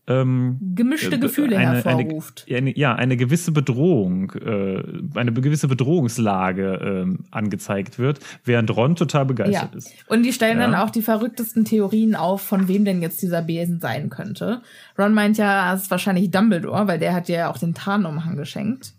ähm, 0.09 0.59
gemischte 0.75 1.17
äh, 1.17 1.19
Gefühle 1.19 1.57
eine, 1.57 1.83
hervorruft. 1.83 2.47
Eine, 2.49 2.77
ja, 2.77 2.95
eine 2.95 3.17
gewisse 3.17 3.51
Bedrohung, 3.51 4.31
äh, 4.33 4.83
eine 5.19 5.33
gewisse 5.33 5.67
Bedrohungslage 5.67 7.07
äh, 7.07 7.25
angezeigt 7.33 7.99
wird, 7.99 8.21
während 8.45 8.75
Ron 8.77 8.95
total 8.95 9.27
begeistert 9.27 9.73
ja. 9.73 9.79
ist. 9.79 9.93
Und 10.07 10.23
die 10.23 10.33
stellen 10.33 10.59
ja. 10.59 10.67
dann 10.67 10.77
auch 10.77 10.91
die 10.91 11.03
verrücktesten 11.03 11.65
Theorien 11.65 12.15
auf, 12.15 12.41
von 12.41 12.69
wem 12.69 12.85
denn 12.85 13.03
jetzt 13.03 13.21
dieser 13.21 13.43
Besen 13.43 13.81
sein 13.81 14.09
könnte. 14.09 14.63
Ron 14.97 15.13
meint 15.13 15.39
ja, 15.39 15.75
es 15.75 15.83
ist 15.83 15.91
wahrscheinlich 15.91 16.31
Dumbledore, 16.31 16.87
weil 16.87 17.01
der 17.01 17.13
hat 17.13 17.29
ja 17.29 17.51
auch 17.51 17.59
den 17.59 17.75
Tarnumhang 17.75 18.37
geschenkt. 18.37 18.93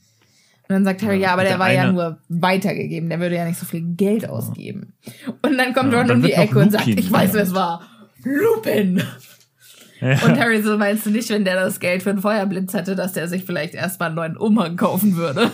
Und 0.67 0.73
dann 0.73 0.83
sagt 0.83 1.01
Harry, 1.03 1.15
ja, 1.15 1.27
ja 1.27 1.33
aber 1.33 1.43
der, 1.43 1.51
der 1.51 1.59
war 1.59 1.71
ja 1.71 1.89
nur 1.89 2.17
weitergegeben, 2.27 3.07
der 3.07 3.21
würde 3.21 3.35
ja 3.35 3.45
nicht 3.45 3.57
so 3.57 3.65
viel 3.65 3.95
Geld 3.95 4.27
ausgeben. 4.27 4.93
Und 5.41 5.57
dann 5.57 5.73
kommt 5.73 5.93
Ron 5.93 6.11
um 6.11 6.21
die 6.21 6.33
Ecke 6.33 6.59
und 6.59 6.71
sagt, 6.71 6.87
ich 6.87 7.09
weiß, 7.09 7.33
wer 7.33 7.43
es 7.43 7.53
war. 7.53 7.81
Lupin! 8.25 9.01
Ja. 10.01 10.11
Und 10.23 10.39
Harry 10.39 10.61
so, 10.61 10.77
meinst 10.77 11.05
du 11.05 11.09
nicht, 11.09 11.29
wenn 11.29 11.43
der 11.43 11.55
das 11.55 11.79
Geld 11.79 12.03
für 12.03 12.11
einen 12.11 12.21
Feuerblitz 12.21 12.73
hätte, 12.73 12.95
dass 12.95 13.13
der 13.13 13.27
sich 13.27 13.45
vielleicht 13.45 13.73
erstmal 13.73 14.07
einen 14.07 14.15
neuen 14.15 14.37
Umhang 14.37 14.75
kaufen 14.75 15.15
würde? 15.15 15.51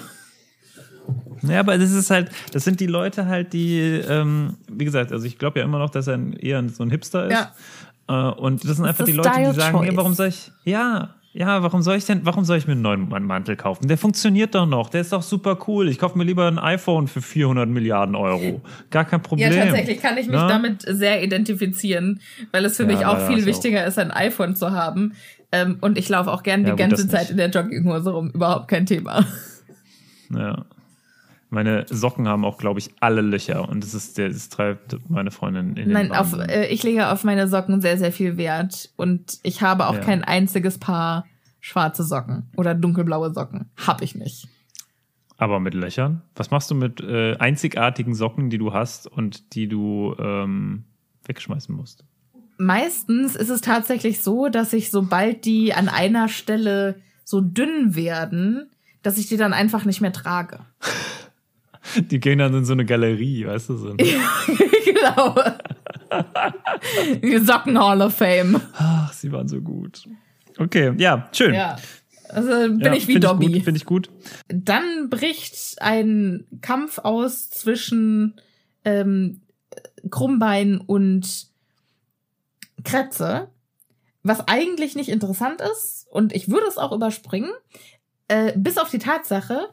Ja, 1.43 1.59
aber 1.59 1.77
das 1.77 1.91
ist 1.91 2.09
halt, 2.09 2.29
das 2.51 2.63
sind 2.63 2.79
die 2.79 2.87
Leute 2.87 3.25
halt, 3.25 3.53
die, 3.53 3.79
ähm, 3.79 4.55
wie 4.69 4.85
gesagt, 4.85 5.11
also 5.11 5.25
ich 5.25 5.37
glaube 5.37 5.59
ja 5.59 5.65
immer 5.65 5.79
noch, 5.79 5.89
dass 5.89 6.07
er 6.07 6.19
eher 6.39 6.63
so 6.69 6.83
ein 6.83 6.89
Hipster 6.89 7.25
ist. 7.25 7.33
Ja. 7.33 8.29
Äh, 8.29 8.33
und 8.33 8.67
das 8.67 8.77
sind 8.77 8.85
einfach 8.85 9.05
die 9.05 9.11
Leute, 9.11 9.31
die 9.37 9.53
sagen, 9.53 9.83
ja, 9.83 9.95
warum 9.95 10.13
soll 10.13 10.27
ich, 10.27 10.51
ja, 10.63 11.15
ja, 11.35 11.63
warum 11.63 11.81
soll 11.81 11.97
ich 11.97 12.05
denn, 12.05 12.25
warum 12.25 12.45
soll 12.45 12.57
ich 12.57 12.67
mir 12.67 12.73
einen 12.73 12.83
neuen 12.83 13.25
Mantel 13.25 13.55
kaufen? 13.55 13.87
Der 13.87 13.97
funktioniert 13.97 14.53
doch 14.53 14.67
noch, 14.67 14.89
der 14.89 15.01
ist 15.01 15.11
doch 15.11 15.23
super 15.23 15.57
cool. 15.67 15.89
Ich 15.89 15.97
kaufe 15.97 16.15
mir 16.15 16.23
lieber 16.23 16.47
ein 16.47 16.59
iPhone 16.59 17.07
für 17.07 17.23
400 17.23 17.67
Milliarden 17.67 18.15
Euro. 18.15 18.61
Gar 18.91 19.05
kein 19.05 19.23
Problem. 19.23 19.51
Ja, 19.51 19.65
tatsächlich 19.65 19.99
kann 19.99 20.15
ich 20.17 20.27
mich 20.27 20.35
Na? 20.35 20.47
damit 20.47 20.83
sehr 20.87 21.23
identifizieren, 21.23 22.21
weil 22.51 22.63
es 22.65 22.77
für 22.77 22.83
ja, 22.83 22.89
mich 22.89 23.05
auch 23.05 23.27
viel 23.27 23.47
wichtiger 23.47 23.81
auch. 23.81 23.87
ist, 23.87 23.97
ein 23.97 24.11
iPhone 24.11 24.55
zu 24.55 24.71
haben. 24.71 25.13
Ähm, 25.51 25.77
und 25.81 25.97
ich 25.97 26.07
laufe 26.07 26.31
auch 26.31 26.43
gern 26.43 26.65
ja, 26.65 26.71
die 26.71 26.75
ganze 26.75 27.07
Zeit 27.07 27.31
in 27.31 27.37
der 27.37 27.49
Jogginghose 27.49 28.11
rum, 28.11 28.29
überhaupt 28.29 28.67
kein 28.67 28.85
Thema. 28.85 29.25
Ja. 30.29 30.65
Meine 31.53 31.85
Socken 31.87 32.27
haben 32.27 32.45
auch, 32.45 32.57
glaube 32.57 32.79
ich, 32.79 32.89
alle 32.99 33.21
Löcher 33.21 33.69
und 33.69 33.83
das 33.83 33.93
ist 33.93 34.17
der, 34.17 34.29
das 34.29 34.49
treibt 34.49 34.97
meine 35.07 35.29
Freundin 35.29 35.67
in 35.69 35.75
den 35.75 35.91
Nein, 35.91 36.11
auf, 36.11 36.33
äh, 36.33 36.65
ich 36.69 36.81
lege 36.81 37.09
auf 37.09 37.23
meine 37.23 37.47
Socken 37.47 37.79
sehr, 37.79 37.99
sehr 37.99 38.11
viel 38.11 38.37
Wert. 38.37 38.89
Und 38.95 39.37
ich 39.43 39.61
habe 39.61 39.85
auch 39.85 39.93
Ja. 39.93 39.99
kein 39.99 40.23
einziges 40.23 40.79
Paar 40.79 41.27
schwarze 41.59 42.03
Socken 42.03 42.49
oder 42.57 42.73
dunkelblaue 42.73 43.31
Socken. 43.35 43.69
Hab 43.85 44.01
ich 44.01 44.15
nicht. 44.15 44.47
Aber 45.37 45.59
mit 45.59 45.75
Löchern? 45.75 46.23
Was 46.35 46.49
machst 46.49 46.71
du 46.71 46.75
mit 46.75 47.01
äh, 47.01 47.35
einzigartigen 47.37 48.15
Socken, 48.15 48.49
die 48.49 48.57
du 48.57 48.73
hast 48.73 49.05
und 49.05 49.53
die 49.53 49.67
du 49.67 50.15
ähm, 50.17 50.85
wegschmeißen 51.25 51.75
musst? 51.75 52.03
Meistens 52.57 53.35
ist 53.35 53.49
es 53.49 53.61
tatsächlich 53.61 54.23
so, 54.23 54.47
dass 54.49 54.73
ich, 54.73 54.89
sobald 54.89 55.45
die 55.45 55.75
an 55.75 55.87
einer 55.87 56.29
Stelle 56.29 56.95
so 57.25 57.41
dünn 57.41 57.93
werden, 57.95 58.71
dass 59.03 59.19
ich 59.19 59.27
die 59.27 59.37
dann 59.37 59.53
einfach 59.53 59.85
nicht 59.85 60.01
mehr 60.01 60.13
trage. 60.13 60.59
Die 62.09 62.19
gehen 62.19 62.39
dann 62.39 62.53
in 62.53 62.65
so 62.65 62.73
eine 62.73 62.85
Galerie, 62.85 63.45
weißt 63.45 63.69
du? 63.69 63.77
So. 63.77 63.95
genau. 64.85 65.35
Die 67.21 67.37
Socken 67.39 67.77
Hall 67.79 68.01
of 68.01 68.15
Fame. 68.15 68.59
Ach, 68.73 69.11
sie 69.13 69.31
waren 69.31 69.47
so 69.47 69.61
gut. 69.61 70.03
Okay, 70.57 70.93
ja, 70.97 71.29
schön. 71.31 71.53
Ja. 71.53 71.77
Also 72.29 72.49
bin 72.49 72.79
Ja, 72.79 72.93
ich 72.93 73.07
wie 73.07 73.13
find 73.13 73.23
Dobby. 73.23 73.61
Finde 73.61 73.77
ich 73.77 73.85
gut. 73.85 74.09
Dann 74.47 75.09
bricht 75.09 75.81
ein 75.81 76.45
Kampf 76.61 76.99
aus 76.99 77.49
zwischen 77.49 78.35
ähm, 78.85 79.41
Krummbein 80.09 80.79
und 80.79 81.47
Kretze, 82.83 83.49
was 84.23 84.47
eigentlich 84.47 84.95
nicht 84.95 85.09
interessant 85.09 85.61
ist 85.61 86.07
und 86.09 86.33
ich 86.33 86.49
würde 86.49 86.67
es 86.67 86.77
auch 86.77 86.91
überspringen, 86.91 87.51
äh, 88.27 88.53
bis 88.55 88.77
auf 88.77 88.89
die 88.89 88.99
Tatsache, 88.99 89.69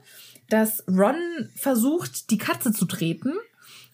dass 0.53 0.85
Ron 0.89 1.49
versucht, 1.55 2.31
die 2.31 2.39
Katze 2.39 2.73
zu 2.73 2.85
treten 2.85 3.33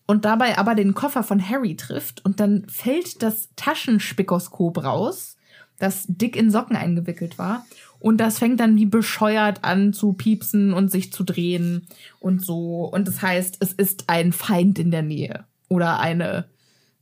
und 0.07 0.25
dabei 0.25 0.59
aber 0.59 0.75
den 0.75 0.95
Koffer 0.95 1.23
von 1.23 1.47
Harry 1.47 1.77
trifft 1.77 2.25
und 2.25 2.41
dann 2.41 2.67
fällt 2.69 3.23
das 3.23 3.49
Taschenspikoskop 3.57 4.83
raus, 4.83 5.37
das 5.79 6.05
dick 6.09 6.37
in 6.37 6.51
Socken 6.51 6.77
eingewickelt 6.77 7.39
war 7.39 7.65
und 7.99 8.19
das 8.19 8.39
fängt 8.39 8.61
dann 8.61 8.77
wie 8.77 8.87
bescheuert 8.87 9.65
an 9.65 9.93
zu 9.93 10.13
piepsen 10.13 10.73
und 10.73 10.91
sich 10.91 11.13
zu 11.13 11.25
drehen 11.25 11.87
und 12.21 12.45
so. 12.45 12.85
Und 12.85 13.09
das 13.09 13.23
heißt, 13.23 13.57
es 13.61 13.73
ist 13.73 14.05
ein 14.09 14.33
Feind 14.33 14.79
in 14.79 14.91
der 14.91 15.03
Nähe 15.03 15.45
oder 15.69 15.99
eine 15.99 16.47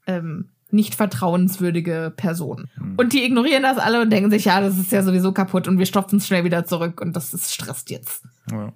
ähm, 0.07 0.49
nicht 0.71 0.95
vertrauenswürdige 0.95 2.13
Person. 2.17 2.69
Und 2.97 3.13
die 3.13 3.25
ignorieren 3.25 3.63
das 3.63 3.79
alle 3.79 4.03
und 4.03 4.11
denken 4.11 4.31
sich, 4.31 4.47
ja, 4.47 4.61
das 4.61 4.79
ist 4.79 4.93
ja 4.93 5.03
sowieso 5.03 5.33
kaputt 5.33 5.69
und 5.69 5.79
wir 5.79 5.87
stopfen 5.87 6.19
es 6.19 6.27
schnell 6.27 6.45
wieder 6.45 6.65
zurück 6.65 7.01
und 7.01 7.15
das 7.15 7.35
ist 7.35 7.53
stresst 7.53 7.91
jetzt. 7.91 8.25
Ja. 8.51 8.73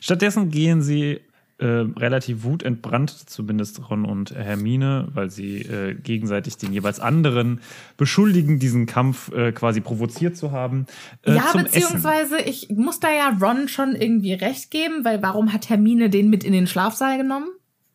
Stattdessen 0.00 0.50
gehen 0.50 0.82
sie 0.82 1.20
äh, 1.58 1.66
relativ 1.66 2.42
wutentbrannt, 2.42 3.10
zumindest 3.10 3.88
Ron 3.88 4.04
und 4.04 4.34
Hermine, 4.34 5.08
weil 5.14 5.30
sie 5.30 5.58
äh, 5.62 5.94
gegenseitig 5.94 6.56
den 6.56 6.72
jeweils 6.72 6.98
anderen 7.00 7.60
beschuldigen, 7.96 8.58
diesen 8.58 8.86
Kampf 8.86 9.30
äh, 9.32 9.52
quasi 9.52 9.80
provoziert 9.80 10.36
zu 10.36 10.50
haben. 10.50 10.86
Äh, 11.22 11.36
ja, 11.36 11.44
beziehungsweise 11.54 12.38
ich 12.40 12.70
muss 12.70 12.98
da 13.00 13.08
ja 13.12 13.36
Ron 13.40 13.68
schon 13.68 13.94
irgendwie 13.94 14.32
recht 14.34 14.70
geben, 14.70 15.04
weil 15.04 15.22
warum 15.22 15.52
hat 15.52 15.68
Hermine 15.70 16.10
den 16.10 16.28
mit 16.28 16.42
in 16.44 16.52
den 16.52 16.66
Schlafsaal 16.66 17.18
genommen? 17.18 17.48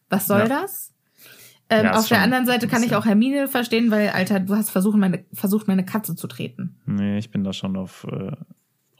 Was 0.10 0.28
soll 0.28 0.40
Ja. 0.40 0.48
das? 0.48 0.94
Ähm, 1.70 1.86
Ja, 1.86 1.94
auf 1.98 2.08
der 2.08 2.22
anderen 2.22 2.46
Seite 2.48 2.68
kann 2.68 2.82
ich 2.82 2.96
auch 2.96 3.06
Hermine 3.06 3.48
verstehen, 3.48 3.92
weil, 3.92 4.10
Alter, 4.10 4.40
du 4.40 4.56
hast 4.56 4.72
versucht, 4.72 4.98
meine, 4.98 5.24
versucht, 5.34 5.68
meine 5.68 5.86
Katze 5.86 6.16
zu 6.16 6.26
treten. 6.28 6.78
Essen. 6.88 6.96
Nee, 6.96 7.18
ich 7.20 7.30
bin 7.30 7.44
da 7.44 7.54
schon 7.54 7.76
auf, 7.78 8.08
äh, 8.10 8.32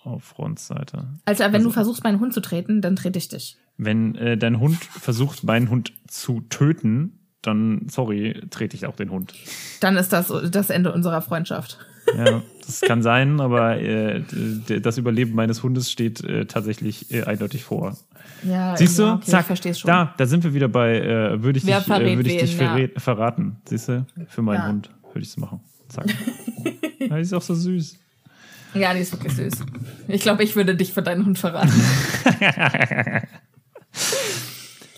auf 0.04 0.36
Seite. 0.58 1.08
Alter, 1.26 1.46
wenn 1.48 1.56
Also- 1.56 1.68
du 1.70 1.74
versuchst, 1.74 2.04
meinen 2.04 2.20
Hund 2.20 2.34
zu 2.34 2.42
treten, 2.42 2.82
dann 2.82 2.96
trete 2.96 3.18
ich 3.20 3.28
dich. 3.30 3.58
Wenn 3.78 4.16
äh, 4.16 4.38
dein 4.38 4.60
Hund 4.60 4.76
versucht, 4.84 5.44
meinen 5.44 5.70
Hund 5.70 5.94
zu 6.08 6.42
töten, 6.42 7.20
dann, 7.42 7.88
sorry, 7.90 8.42
trete 8.50 8.76
ich 8.76 8.86
auch 8.86 8.96
den 8.98 9.12
Hund. 9.12 9.34
Dann 9.80 9.96
ist 9.96 10.12
das 10.12 10.34
das 10.52 10.70
Ende 10.70 10.92
unserer 10.92 11.22
Freundschaft. 11.22 11.78
Ja, 12.18 12.42
das 12.66 12.82
kann 12.82 13.02
sein, 13.04 13.40
aber 13.40 13.78
äh, 13.80 14.24
das 14.82 14.98
Überleben 14.98 15.36
meines 15.36 15.62
Hundes 15.64 15.92
steht 15.92 16.22
äh, 16.24 16.46
tatsächlich 16.46 17.14
äh, 17.14 17.24
eindeutig 17.24 17.64
vor. 17.64 17.96
Ja, 18.44 18.76
Siehst 18.76 18.98
du? 18.98 19.04
ja, 19.04 19.14
okay, 19.14 19.22
ich 19.26 19.30
Zack, 19.30 19.46
versteh's 19.46 19.80
schon. 19.80 19.88
da, 19.90 20.14
da 20.18 20.26
sind 20.26 20.44
wir 20.44 20.54
wieder 20.54 20.68
bei, 20.68 21.00
äh, 21.00 21.44
würde 21.44 21.60
ich 21.60 21.66
Wer 21.68 21.80
dich, 21.80 21.90
äh, 21.90 22.16
würde 22.18 22.30
ich 22.32 22.38
dich 22.42 22.60
wen, 22.60 22.78
ja. 22.94 23.00
verraten. 23.00 23.58
Siehst 23.66 23.90
du? 23.90 24.06
Für 24.28 24.42
meinen 24.42 24.58
Ja. 24.62 24.68
Hund 24.70 24.90
würde 25.14 25.22
ich 25.22 25.30
es 25.30 25.38
machen. 25.38 25.60
Zack. 25.88 26.08
ja, 27.00 27.18
ist 27.18 27.34
auch 27.34 27.42
so 27.42 27.54
süß. 27.54 27.98
Ja, 28.74 28.94
die 28.94 29.00
ist 29.02 29.12
wirklich 29.12 29.34
süß. 29.34 29.66
Ich 30.08 30.22
glaube, 30.22 30.44
ich 30.44 30.56
würde 30.56 30.76
dich 30.76 30.94
für 30.94 31.02
deinen 31.02 31.26
Hund 31.26 31.40
verraten. 31.40 31.72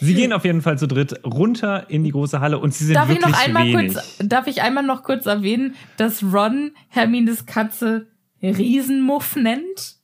Sie 0.04 0.16
gehen 0.16 0.34
auf 0.34 0.44
jeden 0.46 0.64
Fall 0.64 0.80
zu 0.80 0.88
dritt 0.88 1.24
runter 1.24 1.86
in 1.90 2.04
die 2.04 2.10
große 2.10 2.40
Halle 2.40 2.58
und 2.58 2.74
sie 2.74 2.86
sind 2.86 2.96
Darf 2.96 3.10
ich 3.10 3.18
wirklich 3.18 3.32
noch 3.36 3.40
einmal 3.46 3.68
wenig. 3.68 3.94
kurz, 3.94 4.18
darf 4.20 4.48
ich 4.48 4.64
einmal 4.64 4.84
noch 4.84 5.04
kurz 5.04 5.28
erwähnen, 5.28 5.76
dass 5.98 6.24
Ron 6.24 6.72
Hermines 6.90 7.46
Katze 7.46 8.08
Riesenmuff 8.42 9.36
nennt? 9.36 9.98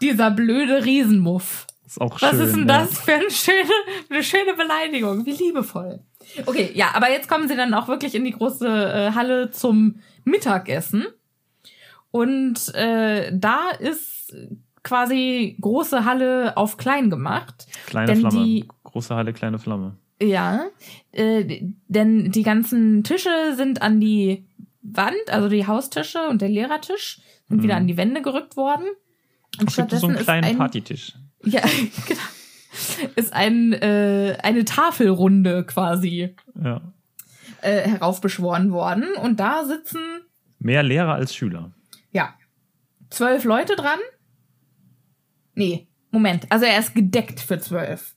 Dieser 0.00 0.30
blöde 0.30 0.84
Riesenmuff. 0.84 1.66
ist 1.84 2.00
auch 2.00 2.22
Was 2.22 2.30
schön, 2.30 2.40
ist 2.40 2.52
denn 2.54 2.68
ja. 2.68 2.78
das 2.78 2.96
für 3.00 3.14
eine 3.14 3.30
schöne, 3.32 3.70
eine 4.08 4.22
schöne 4.22 4.54
Beleidigung? 4.54 5.26
Wie 5.26 5.32
liebevoll. 5.32 5.98
Okay, 6.46 6.70
ja, 6.74 6.90
aber 6.94 7.10
jetzt 7.10 7.28
kommen 7.28 7.48
sie 7.48 7.56
dann 7.56 7.74
auch 7.74 7.88
wirklich 7.88 8.14
in 8.14 8.24
die 8.24 8.30
große 8.30 8.68
äh, 8.68 9.10
Halle 9.16 9.50
zum 9.50 9.96
Mittagessen. 10.24 11.06
Und 12.10 12.74
äh, 12.74 13.30
da 13.36 13.70
ist 13.78 14.34
quasi 14.82 15.56
große 15.60 16.04
Halle 16.04 16.56
auf 16.56 16.76
klein 16.76 17.10
gemacht. 17.10 17.66
Kleine 17.86 18.06
denn 18.12 18.20
Flamme. 18.20 18.44
die- 18.44 18.68
Große 18.84 19.14
Halle, 19.14 19.32
kleine 19.32 19.58
Flamme. 19.58 19.96
Ja, 20.20 20.64
äh, 21.12 21.62
denn 21.88 22.30
die 22.32 22.42
ganzen 22.42 23.04
Tische 23.04 23.54
sind 23.54 23.82
an 23.82 24.00
die 24.00 24.46
Wand, 24.82 25.14
also 25.28 25.48
die 25.48 25.66
Haustische 25.66 26.26
und 26.28 26.40
der 26.40 26.48
Lehrertisch 26.48 27.20
sind 27.48 27.62
wieder 27.62 27.76
an 27.76 27.86
die 27.86 27.96
Wände 27.96 28.22
gerückt 28.22 28.56
worden. 28.56 28.86
Und 29.60 29.68
Es 29.68 29.76
gibt 29.76 29.90
so 29.92 30.06
einen 30.06 30.16
kleinen 30.16 30.44
ist 30.44 30.50
ein, 30.52 30.58
Partytisch. 30.58 31.12
ja, 31.44 31.60
genau, 32.06 32.20
ist 33.16 33.32
ein, 33.32 33.72
äh, 33.74 34.38
eine 34.42 34.64
Tafelrunde 34.64 35.64
quasi 35.64 36.34
Ja. 36.62 36.80
äh, 37.60 37.82
heraufbeschworen 37.88 38.72
worden. 38.72 39.04
Und 39.22 39.38
da 39.40 39.64
sitzen, 39.64 40.00
Mehr 40.58 40.82
Lehrer 40.82 41.14
als 41.14 41.34
Schüler. 41.34 41.70
Zwölf 43.10 43.44
Leute 43.44 43.76
dran. 43.76 43.98
Nee, 45.54 45.88
Moment. 46.10 46.46
Also 46.50 46.64
er 46.64 46.78
ist 46.78 46.94
gedeckt 46.94 47.40
für 47.40 47.58
zwölf. 47.58 48.14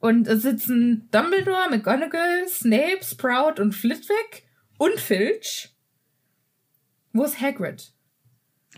Und 0.00 0.28
es 0.28 0.42
sitzen 0.42 1.08
Dumbledore, 1.10 1.70
McGonagall, 1.70 2.46
Snape, 2.48 3.02
Sprout 3.02 3.60
und 3.60 3.72
Flitwick 3.72 4.44
und 4.78 5.00
Filch. 5.00 5.74
Wo 7.12 7.24
ist 7.24 7.40
Hagrid? 7.40 7.92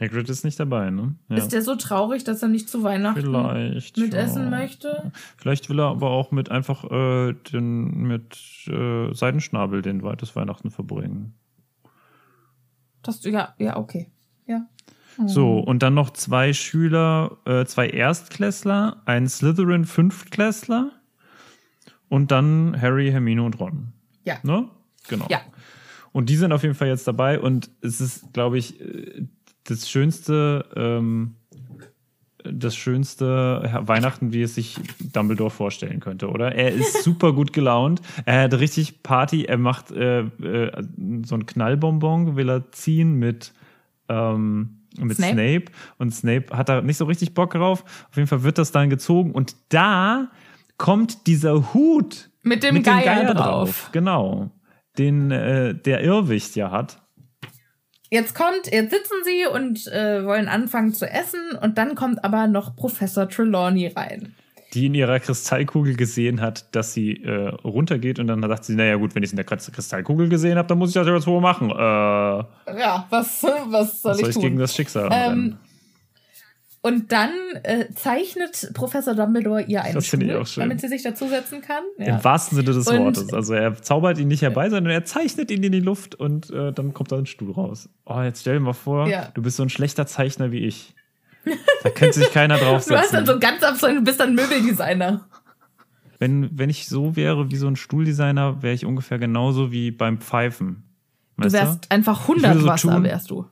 Hagrid 0.00 0.28
ist 0.28 0.44
nicht 0.44 0.60
dabei, 0.60 0.90
ne? 0.90 1.16
Ja. 1.28 1.36
Ist 1.36 1.52
der 1.52 1.62
so 1.62 1.74
traurig, 1.74 2.22
dass 2.22 2.40
er 2.40 2.48
nicht 2.48 2.68
zu 2.68 2.84
Weihnachten 2.84 3.20
Vielleicht. 3.20 3.96
mit 3.96 4.14
ja. 4.14 4.20
essen 4.20 4.48
möchte? 4.48 5.10
Vielleicht 5.36 5.68
will 5.68 5.80
er 5.80 5.86
aber 5.86 6.10
auch 6.10 6.30
mit 6.30 6.50
einfach 6.50 6.84
äh, 6.84 7.32
den, 7.52 8.06
mit 8.06 8.38
äh, 8.68 9.12
Seidenschnabel 9.12 9.82
den 9.82 10.00
das 10.00 10.36
Weihnachten 10.36 10.70
verbringen. 10.70 11.34
Das, 13.02 13.24
ja, 13.24 13.54
ja, 13.58 13.76
okay. 13.76 14.10
Ja. 14.46 14.66
So, 15.26 15.58
und 15.58 15.82
dann 15.82 15.94
noch 15.94 16.10
zwei 16.10 16.52
Schüler, 16.52 17.38
äh, 17.44 17.64
zwei 17.64 17.88
Erstklässler, 17.88 19.02
ein 19.04 19.28
Slytherin 19.28 19.84
Fünftklässler 19.84 20.92
und 22.08 22.30
dann 22.30 22.80
Harry, 22.80 23.10
Hermine 23.10 23.42
und 23.42 23.58
Ron. 23.58 23.92
Ja. 24.24 24.36
Ne? 24.44 24.68
Genau. 25.08 25.26
Ja. 25.28 25.40
Und 26.12 26.28
die 26.28 26.36
sind 26.36 26.52
auf 26.52 26.62
jeden 26.62 26.74
Fall 26.74 26.88
jetzt 26.88 27.08
dabei 27.08 27.40
und 27.40 27.70
es 27.80 28.00
ist, 28.00 28.32
glaube 28.32 28.58
ich, 28.58 28.80
äh, 28.80 29.26
das 29.64 29.90
schönste, 29.90 30.64
ähm, 30.76 31.34
das 32.44 32.76
schönste 32.76 33.68
Weihnachten, 33.82 34.32
wie 34.32 34.42
es 34.42 34.54
sich 34.54 34.78
Dumbledore 35.12 35.50
vorstellen 35.50 36.00
könnte, 36.00 36.28
oder? 36.28 36.54
Er 36.54 36.72
ist 36.72 37.02
super 37.04 37.32
gut 37.32 37.52
gelaunt. 37.52 38.00
Er 38.24 38.42
hat 38.42 38.54
richtig 38.54 39.02
Party. 39.02 39.44
Er 39.44 39.58
macht 39.58 39.90
äh, 39.90 40.20
äh, 40.20 40.82
so 41.24 41.34
ein 41.34 41.44
Knallbonbon, 41.44 42.36
will 42.36 42.48
er 42.48 42.70
ziehen 42.70 43.14
mit, 43.18 43.52
ähm, 44.08 44.77
mit 45.06 45.16
Snape? 45.16 45.32
Snape. 45.32 45.64
Und 45.98 46.14
Snape 46.14 46.56
hat 46.56 46.68
da 46.68 46.80
nicht 46.80 46.96
so 46.96 47.04
richtig 47.04 47.34
Bock 47.34 47.52
drauf. 47.52 47.84
Auf 48.10 48.16
jeden 48.16 48.28
Fall 48.28 48.42
wird 48.42 48.58
das 48.58 48.72
dann 48.72 48.90
gezogen. 48.90 49.32
Und 49.32 49.56
da 49.70 50.30
kommt 50.76 51.26
dieser 51.26 51.74
Hut 51.74 52.30
Mit 52.42 52.62
dem 52.62 52.82
Geier, 52.82 53.34
drauf. 53.34 53.90
Genau. 53.92 54.50
Den 54.96 55.30
äh, 55.30 55.74
der 55.74 56.02
Irrwicht 56.02 56.56
ja 56.56 56.70
hat. 56.70 57.00
Jetzt 58.10 58.34
kommt, 58.34 58.72
jetzt 58.72 58.90
sitzen 58.90 59.16
sie 59.22 59.44
und 59.52 59.86
äh, 59.88 60.24
wollen 60.24 60.48
anfangen 60.48 60.94
zu 60.94 61.06
essen 61.06 61.40
und 61.60 61.76
dann 61.76 61.94
kommt 61.94 62.24
aber 62.24 62.46
noch 62.46 62.74
Professor 62.74 63.28
Trelawney 63.28 63.88
rein. 63.88 64.34
Die 64.74 64.86
in 64.86 64.94
ihrer 64.94 65.18
Kristallkugel 65.20 65.96
gesehen 65.96 66.40
hat, 66.40 66.74
dass 66.74 66.92
sie 66.92 67.22
äh, 67.24 67.48
runtergeht 67.64 68.18
und 68.18 68.26
dann 68.26 68.42
dachte 68.42 68.66
sie, 68.66 68.74
naja 68.74 68.96
gut, 68.96 69.14
wenn 69.14 69.22
ich 69.22 69.28
es 69.28 69.32
in 69.32 69.36
der 69.36 69.46
Kristallkugel 69.46 70.28
gesehen 70.28 70.58
habe, 70.58 70.68
dann 70.68 70.78
muss 70.78 70.90
ich 70.90 70.94
das 70.94 71.06
jetzt 71.06 71.26
wohl 71.26 71.40
machen. 71.40 71.70
Äh, 71.70 71.74
Ja, 72.78 73.06
was, 73.10 73.42
was 73.42 73.42
soll 73.42 73.52
was 73.70 74.02
soll 74.02 74.20
ich 74.20 74.28
ich 74.28 74.34
tun? 74.34 74.42
gegen 74.42 74.58
das 74.58 74.74
Schicksal 74.74 75.08
Ähm? 75.12 75.56
Und 76.80 77.10
dann 77.10 77.30
äh, 77.64 77.86
zeichnet 77.94 78.70
Professor 78.72 79.12
Dumbledore 79.14 79.62
ihr 79.62 79.82
einen 79.82 79.98
ich 79.98 80.06
Stuhl, 80.06 80.44
damit 80.56 80.80
sie 80.80 80.86
sich 80.88 81.02
dazusetzen 81.02 81.60
kann. 81.60 81.82
Im 81.98 82.22
wahrsten 82.22 82.56
Sinne 82.56 82.72
des 82.72 82.86
Und- 82.86 82.98
Wortes. 83.00 83.32
Also 83.34 83.54
er 83.54 83.74
zaubert 83.82 84.18
ihn 84.18 84.28
nicht 84.28 84.42
herbei, 84.42 84.70
sondern 84.70 84.92
er 84.92 85.04
zeichnet 85.04 85.50
ihn 85.50 85.62
in 85.64 85.72
die 85.72 85.80
Luft 85.80 86.14
und 86.14 86.50
äh, 86.50 86.72
dann 86.72 86.94
kommt 86.94 87.10
da 87.10 87.16
ein 87.18 87.26
Stuhl 87.26 87.50
raus. 87.52 87.88
Oh, 88.06 88.20
jetzt 88.22 88.42
stell 88.42 88.54
dir 88.54 88.60
mal 88.60 88.74
vor, 88.74 89.08
Ja. 89.08 89.28
du 89.34 89.42
bist 89.42 89.56
so 89.56 89.64
ein 89.64 89.70
schlechter 89.70 90.06
Zeichner 90.06 90.52
wie 90.52 90.60
ich. 90.60 90.94
Da 91.82 91.90
könnte 91.90 92.18
sich 92.18 92.30
keiner 92.32 92.58
Du 92.58 92.64
hast 92.66 92.90
dann 92.90 92.96
draufsetzen. 93.00 93.26
so 93.26 93.38
ganz 93.38 93.62
absurd, 93.62 93.96
du 93.96 94.02
bist 94.02 94.20
dann 94.20 94.34
Möbeldesigner. 94.34 95.26
wenn, 96.18 96.50
wenn 96.58 96.70
ich 96.70 96.86
so 96.88 97.14
wäre 97.16 97.50
wie 97.50 97.56
so 97.56 97.66
ein 97.68 97.76
Stuhldesigner, 97.76 98.62
wäre 98.62 98.74
ich 98.74 98.84
ungefähr 98.84 99.18
genauso 99.18 99.70
wie 99.72 99.90
beim 99.90 100.18
Pfeifen. 100.20 100.84
Du 101.36 101.44
Weißt 101.44 101.54
wärst 101.54 101.90
einfach 101.92 102.20
Ich 102.22 102.28
100 102.28 102.50
würde 102.54 102.60
so 102.60 102.66
Wasser, 102.68 102.94
tun- 102.94 103.04
wärst 103.04 103.30
du. 103.30 103.46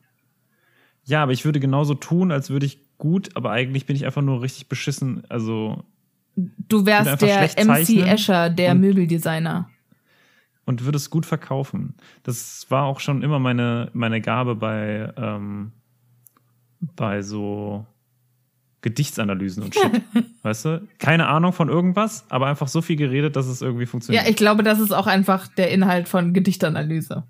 Ja, 1.04 1.22
aber 1.22 1.32
ich 1.32 1.44
würde 1.44 1.60
genauso 1.60 1.94
tun, 1.94 2.32
als 2.32 2.50
würde 2.50 2.66
ich 2.66 2.80
gut, 2.98 3.30
aber 3.36 3.52
eigentlich 3.52 3.86
bin 3.86 3.94
ich 3.94 4.04
einfach 4.06 4.22
nur 4.22 4.42
richtig 4.42 4.68
beschissen. 4.68 5.22
Also 5.28 5.84
Du 6.34 6.84
wärst 6.84 7.08
einfach 7.08 7.26
der 7.26 7.64
MC 7.64 8.00
Escher, 8.06 8.50
der 8.50 8.72
und- 8.72 8.80
Möbeldesigner. 8.80 9.70
und 10.64 10.84
würde 10.84 10.96
es 10.96 11.08
gut 11.10 11.24
verkaufen. 11.24 11.94
Das 12.24 12.66
war 12.70 12.84
auch 12.86 12.98
schon 12.98 13.22
immer 13.22 13.38
meine, 13.38 13.88
meine 13.92 14.20
Gabe 14.20 14.56
bei, 14.56 15.12
ähm, 15.16 15.70
bei 16.94 17.22
so 17.22 17.84
Gedichtsanalysen 18.82 19.64
und 19.64 19.74
Shit. 19.74 20.02
weißt 20.42 20.64
du? 20.66 20.88
Keine 20.98 21.26
Ahnung 21.26 21.52
von 21.52 21.68
irgendwas, 21.68 22.24
aber 22.28 22.46
einfach 22.46 22.68
so 22.68 22.82
viel 22.82 22.96
geredet, 22.96 23.34
dass 23.34 23.46
es 23.46 23.62
irgendwie 23.62 23.86
funktioniert. 23.86 24.24
Ja, 24.24 24.30
ich 24.30 24.36
glaube, 24.36 24.62
das 24.62 24.78
ist 24.78 24.92
auch 24.92 25.06
einfach 25.06 25.48
der 25.48 25.70
Inhalt 25.72 26.08
von 26.08 26.32
Gedichtanalyse. 26.32 27.24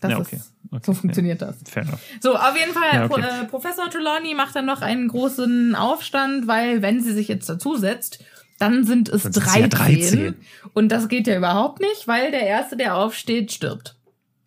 Das 0.00 0.10
Ja, 0.12 0.18
okay. 0.18 0.36
ist, 0.36 0.52
Okay, 0.70 0.82
so 0.84 0.92
funktioniert 0.92 1.40
das. 1.40 1.56
Fair 1.66 1.82
enough. 1.84 2.00
So, 2.20 2.36
auf 2.36 2.54
jeden 2.58 2.72
Fall, 2.74 2.88
Ja, 2.92 3.04
okay. 3.06 3.14
Pro- 3.14 3.20
äh, 3.20 3.44
Professor 3.48 3.88
Trelawney 3.88 4.34
macht 4.34 4.54
dann 4.54 4.66
noch 4.66 4.82
einen 4.82 5.08
großen 5.08 5.74
Aufstand, 5.74 6.46
weil 6.46 6.82
wenn 6.82 7.02
sie 7.02 7.12
sich 7.12 7.26
jetzt 7.28 7.48
dazusetzt, 7.48 8.22
dann 8.58 8.84
sind 8.84 9.08
es 9.08 9.22
Dann 9.22 9.32
sind 9.32 9.46
es 9.46 9.54
ja 9.54 9.66
13. 9.68 9.70
13. 9.70 10.34
Und 10.74 10.90
das 10.90 11.08
geht 11.08 11.26
ja 11.26 11.36
überhaupt 11.38 11.80
nicht, 11.80 12.06
weil 12.06 12.30
der 12.32 12.42
Erste, 12.42 12.76
der 12.76 12.96
aufsteht, 12.96 13.50
stirbt. 13.52 13.96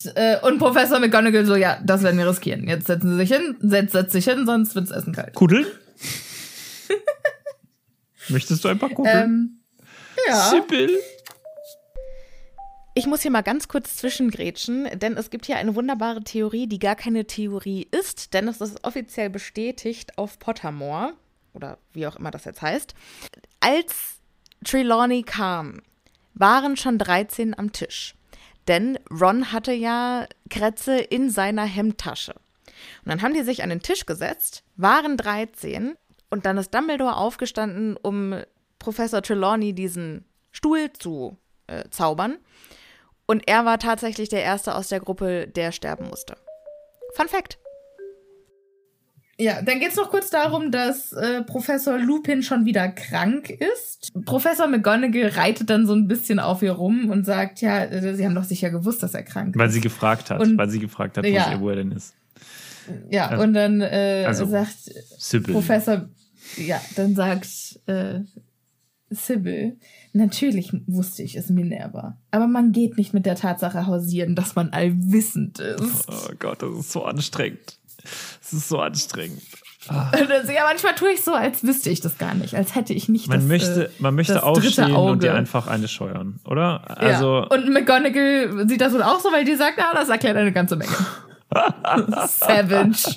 Äh, 0.05 0.37
Und 0.41 0.57
Professor 0.57 0.99
McGonagall 0.99 1.45
so, 1.45 1.55
ja, 1.55 1.79
das 1.83 2.03
werden 2.03 2.17
wir 2.17 2.27
riskieren. 2.27 2.67
Jetzt 2.67 2.87
setzen 2.87 3.11
Sie 3.11 3.17
sich 3.17 3.31
hin, 3.31 3.57
setz, 3.61 3.91
setz 3.91 4.11
sich 4.11 4.25
hin, 4.25 4.45
sonst 4.45 4.75
wird's 4.75 4.91
Essen 4.91 5.13
kalt. 5.13 5.33
Kuddel? 5.33 5.65
Möchtest 8.29 8.63
du 8.63 8.69
ein 8.69 8.79
paar 8.79 8.89
Kugeln? 8.89 9.17
Ähm, 9.17 9.59
ja. 10.27 10.49
Sibyl? 10.49 10.97
Ich 12.93 13.07
muss 13.07 13.21
hier 13.21 13.31
mal 13.31 13.41
ganz 13.41 13.69
kurz 13.69 13.95
zwischengrätschen, 13.95 14.99
denn 14.99 15.15
es 15.15 15.29
gibt 15.29 15.45
hier 15.45 15.55
eine 15.55 15.75
wunderbare 15.75 16.23
Theorie, 16.23 16.67
die 16.67 16.79
gar 16.79 16.95
keine 16.95 17.25
Theorie 17.25 17.87
ist, 17.89 18.33
denn 18.33 18.49
es 18.49 18.59
ist 18.59 18.83
offiziell 18.83 19.29
bestätigt 19.29 20.17
auf 20.17 20.39
Pottermore, 20.39 21.13
oder 21.53 21.77
wie 21.93 22.05
auch 22.05 22.17
immer 22.17 22.31
das 22.31 22.43
jetzt 22.43 22.61
heißt. 22.61 22.93
Als 23.61 24.19
Trelawney 24.65 25.23
kam, 25.23 25.81
waren 26.33 26.75
schon 26.75 26.97
13 26.97 27.57
am 27.57 27.71
Tisch. 27.71 28.15
Denn 28.71 28.97
Ron 29.11 29.51
hatte 29.51 29.73
ja 29.73 30.27
Kretze 30.49 30.97
in 30.97 31.29
seiner 31.29 31.65
Hemdtasche. 31.65 32.31
Und 32.31 33.11
dann 33.11 33.21
haben 33.21 33.33
die 33.33 33.43
sich 33.43 33.63
an 33.63 33.69
den 33.69 33.81
Tisch 33.81 34.05
gesetzt, 34.05 34.63
waren 34.77 35.17
13 35.17 35.97
und 36.29 36.45
dann 36.45 36.57
ist 36.57 36.73
Dumbledore 36.73 37.17
aufgestanden, 37.17 37.97
um 37.97 38.33
Professor 38.79 39.21
Trelawney 39.21 39.73
diesen 39.73 40.23
Stuhl 40.53 40.93
zu 40.93 41.37
äh, 41.67 41.89
zaubern. 41.89 42.37
Und 43.25 43.45
er 43.45 43.65
war 43.65 43.77
tatsächlich 43.77 44.29
der 44.29 44.41
Erste 44.41 44.73
aus 44.73 44.87
der 44.87 45.01
Gruppe, 45.01 45.49
der 45.49 45.73
sterben 45.73 46.07
musste. 46.07 46.37
Fun 47.13 47.27
Fact. 47.27 47.59
Ja, 49.41 49.61
dann 49.63 49.79
geht's 49.79 49.95
noch 49.95 50.09
kurz 50.11 50.29
darum, 50.29 50.69
dass 50.71 51.13
äh, 51.13 51.41
Professor 51.43 51.97
Lupin 51.97 52.43
schon 52.43 52.65
wieder 52.65 52.89
krank 52.89 53.49
ist. 53.49 54.11
Professor 54.25 54.67
McGonagall 54.67 55.29
reitet 55.29 55.69
dann 55.71 55.87
so 55.87 55.93
ein 55.93 56.07
bisschen 56.07 56.39
auf 56.39 56.61
ihr 56.61 56.73
rum 56.73 57.09
und 57.09 57.25
sagt, 57.25 57.59
ja, 57.61 57.83
äh, 57.85 58.13
sie 58.15 58.25
haben 58.25 58.35
doch 58.35 58.43
sicher 58.43 58.69
gewusst, 58.69 59.01
dass 59.01 59.13
er 59.15 59.23
krank 59.23 59.55
Weil 59.57 59.69
ist. 59.69 59.73
sie 59.73 59.81
gefragt 59.81 60.29
hat, 60.29 60.41
Und- 60.41 60.57
weil 60.57 60.69
sie 60.69 60.79
gefragt 60.79 61.17
hat, 61.17 61.23
wo, 61.25 61.29
Ja. 61.29 61.59
wo 61.59 61.69
er 61.69 61.77
denn 61.77 61.91
ist. 61.91 62.13
ja, 63.09 63.27
also- 63.29 63.43
und 63.43 63.53
dann 63.53 63.81
äh, 63.81 64.25
also- 64.27 64.45
sagt 64.45 64.75
Sibyl. 65.17 65.53
Professor, 65.55 66.07
ja, 66.57 66.79
dann 66.95 67.15
sagt 67.15 67.47
äh, 67.87 68.19
Sybil, 69.09 69.77
natürlich 70.13 70.71
wusste 70.87 71.23
ich 71.23 71.35
es 71.35 71.49
Minerva, 71.49 72.17
aber 72.31 72.47
man 72.47 72.71
geht 72.71 72.97
nicht 72.97 73.13
mit 73.13 73.25
der 73.25 73.35
Tatsache 73.35 73.85
hausieren, 73.87 74.35
dass 74.35 74.55
man 74.55 74.69
allwissend 74.69 75.59
ist. 75.59 76.07
Oh 76.07 76.31
Gott, 76.39 76.61
das 76.61 76.69
ist 76.77 76.91
so 76.91 77.03
anstrengend. 77.03 77.77
Das 78.03 78.53
ist 78.53 78.69
so 78.69 78.79
anstrengend. 78.79 79.41
Und 79.89 80.29
dann 80.29 80.45
so, 80.45 80.51
ja, 80.51 80.63
manchmal 80.63 80.93
tue 80.93 81.11
ich 81.11 81.23
so, 81.23 81.33
als 81.33 81.63
wüsste 81.63 81.89
ich 81.89 82.01
das 82.01 82.17
gar 82.17 82.35
nicht, 82.35 82.55
als 82.55 82.75
hätte 82.75 82.93
ich 82.93 83.09
nicht 83.09 83.27
Man 83.27 83.39
das, 83.39 83.47
möchte, 83.47 83.85
äh, 83.85 83.89
man 83.99 84.13
möchte 84.13 84.33
das 84.33 84.43
dritte 84.43 84.59
aufstehen 84.59 84.95
und 84.95 85.23
dir 85.23 85.33
einfach 85.33 85.67
eine 85.67 85.87
scheuern, 85.87 86.39
oder? 86.45 86.83
Ja. 86.87 86.95
Also, 86.95 87.47
Und 87.49 87.69
McGonagall 87.69 88.67
sieht 88.67 88.79
das 88.79 88.93
wohl 88.93 89.01
auch 89.01 89.19
so, 89.19 89.31
weil 89.31 89.43
die 89.43 89.55
sagt, 89.55 89.79
ah, 89.79 89.93
das 89.93 90.09
erklärt 90.09 90.37
eine 90.37 90.51
ganze 90.51 90.75
Menge. 90.75 90.95
Savage. 92.27 93.15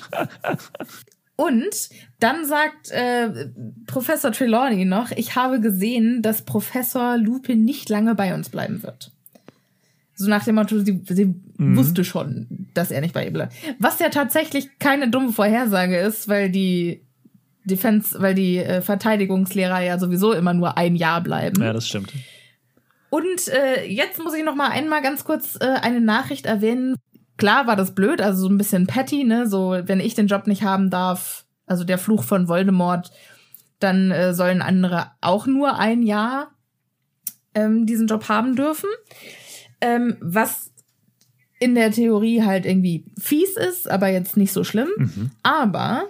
Und 1.35 1.89
dann 2.19 2.45
sagt 2.45 2.91
äh, 2.91 3.49
Professor 3.85 4.31
Trelawney 4.31 4.85
noch, 4.85 5.11
ich 5.11 5.35
habe 5.35 5.59
gesehen, 5.59 6.21
dass 6.21 6.43
Professor 6.43 7.17
Lupin 7.17 7.63
nicht 7.63 7.89
lange 7.89 8.15
bei 8.15 8.33
uns 8.33 8.49
bleiben 8.49 8.83
wird. 8.83 9.11
So 10.15 10.29
nach 10.29 10.43
dem 10.45 10.55
Motto, 10.55 10.79
sie, 10.79 11.01
sie 11.09 11.35
Mhm. 11.57 11.77
wusste 11.77 12.03
schon, 12.03 12.47
dass 12.73 12.91
er 12.91 12.99
nicht 13.01 13.13
bei 13.13 13.23
ihr 13.25 13.31
bleibt. 13.31 13.53
Was 13.79 13.99
ja 13.99 14.09
tatsächlich 14.09 14.77
keine 14.79 15.09
dumme 15.09 15.31
Vorhersage 15.31 15.97
ist, 15.97 16.27
weil 16.27 16.49
die 16.49 17.01
Defense, 17.63 18.21
weil 18.21 18.35
die 18.35 18.57
äh, 18.57 18.81
Verteidigungslehrer 18.81 19.81
ja 19.81 19.97
sowieso 19.97 20.33
immer 20.33 20.53
nur 20.53 20.77
ein 20.77 20.95
Jahr 20.95 21.21
bleiben. 21.21 21.61
ja, 21.61 21.71
das 21.73 21.87
stimmt. 21.87 22.11
Und 23.09 23.47
äh, 23.47 23.85
jetzt 23.87 24.21
muss 24.21 24.33
ich 24.33 24.43
noch 24.43 24.55
mal 24.55 24.69
einmal 24.69 25.01
ganz 25.01 25.23
kurz 25.23 25.57
äh, 25.61 25.65
eine 25.81 26.01
Nachricht 26.01 26.45
erwähnen. 26.45 26.95
Klar 27.37 27.67
war 27.67 27.75
das 27.75 27.95
blöd, 27.95 28.21
also 28.21 28.41
so 28.43 28.49
ein 28.49 28.57
bisschen 28.57 28.87
petty, 28.87 29.23
ne? 29.23 29.47
So, 29.47 29.77
wenn 29.83 29.99
ich 30.01 30.13
den 30.15 30.27
Job 30.27 30.47
nicht 30.47 30.63
haben 30.63 30.89
darf, 30.89 31.45
also 31.65 31.83
der 31.85 31.97
Fluch 31.97 32.23
von 32.23 32.47
Voldemort, 32.49 33.11
dann 33.79 34.11
äh, 34.11 34.33
sollen 34.33 34.61
andere 34.61 35.11
auch 35.21 35.47
nur 35.47 35.77
ein 35.79 36.01
Jahr 36.03 36.51
ähm, 37.53 37.85
diesen 37.85 38.07
Job 38.07 38.27
haben 38.29 38.55
dürfen. 38.55 38.89
Ähm, 39.81 40.17
was 40.19 40.71
in 41.59 41.75
der 41.75 41.91
Theorie 41.91 42.43
halt 42.43 42.65
irgendwie 42.65 43.05
fies 43.19 43.55
ist, 43.55 43.89
aber 43.89 44.07
jetzt 44.09 44.37
nicht 44.37 44.51
so 44.51 44.63
schlimm. 44.63 44.89
Mhm. 44.97 45.31
Aber 45.43 46.09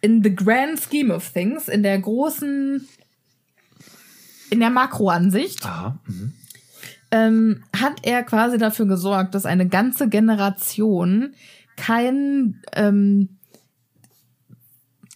in 0.00 0.22
the 0.22 0.34
grand 0.34 0.78
scheme 0.80 1.12
of 1.12 1.30
things, 1.30 1.68
in 1.68 1.82
der 1.82 1.98
großen, 1.98 2.86
in 4.50 4.60
der 4.60 4.70
Makroansicht, 4.70 5.64
Aha. 5.64 5.98
Mhm. 6.06 6.32
ähm, 7.10 7.64
hat 7.74 8.00
er 8.02 8.22
quasi 8.22 8.58
dafür 8.58 8.86
gesorgt, 8.86 9.34
dass 9.34 9.46
eine 9.46 9.68
ganze 9.68 10.08
Generation 10.08 11.34
kein, 11.76 12.62
ähm, 12.74 13.30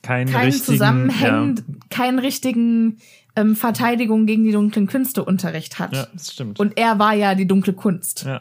Keinen 0.03 0.33
keinen 0.33 0.45
richtigen, 0.47 0.65
zusammenhängend, 0.65 1.65
keinen 1.91 2.19
richtigen 2.19 2.99
ähm, 3.39 3.57
Verteidigung 3.57 4.27
gegen 4.27 4.45
die 4.45 4.53
dunklen 4.53 4.87
Künste 4.87 5.25
Unterricht 5.25 5.79
hat. 5.79 5.95
Ja, 5.95 6.07
das 6.13 6.33
stimmt. 6.33 6.59
Und 6.61 6.77
er 6.79 6.99
war 6.99 7.15
ja 7.15 7.35
die 7.35 7.47
dunkle 7.47 7.73
Kunst. 7.73 8.25
ja. 8.25 8.41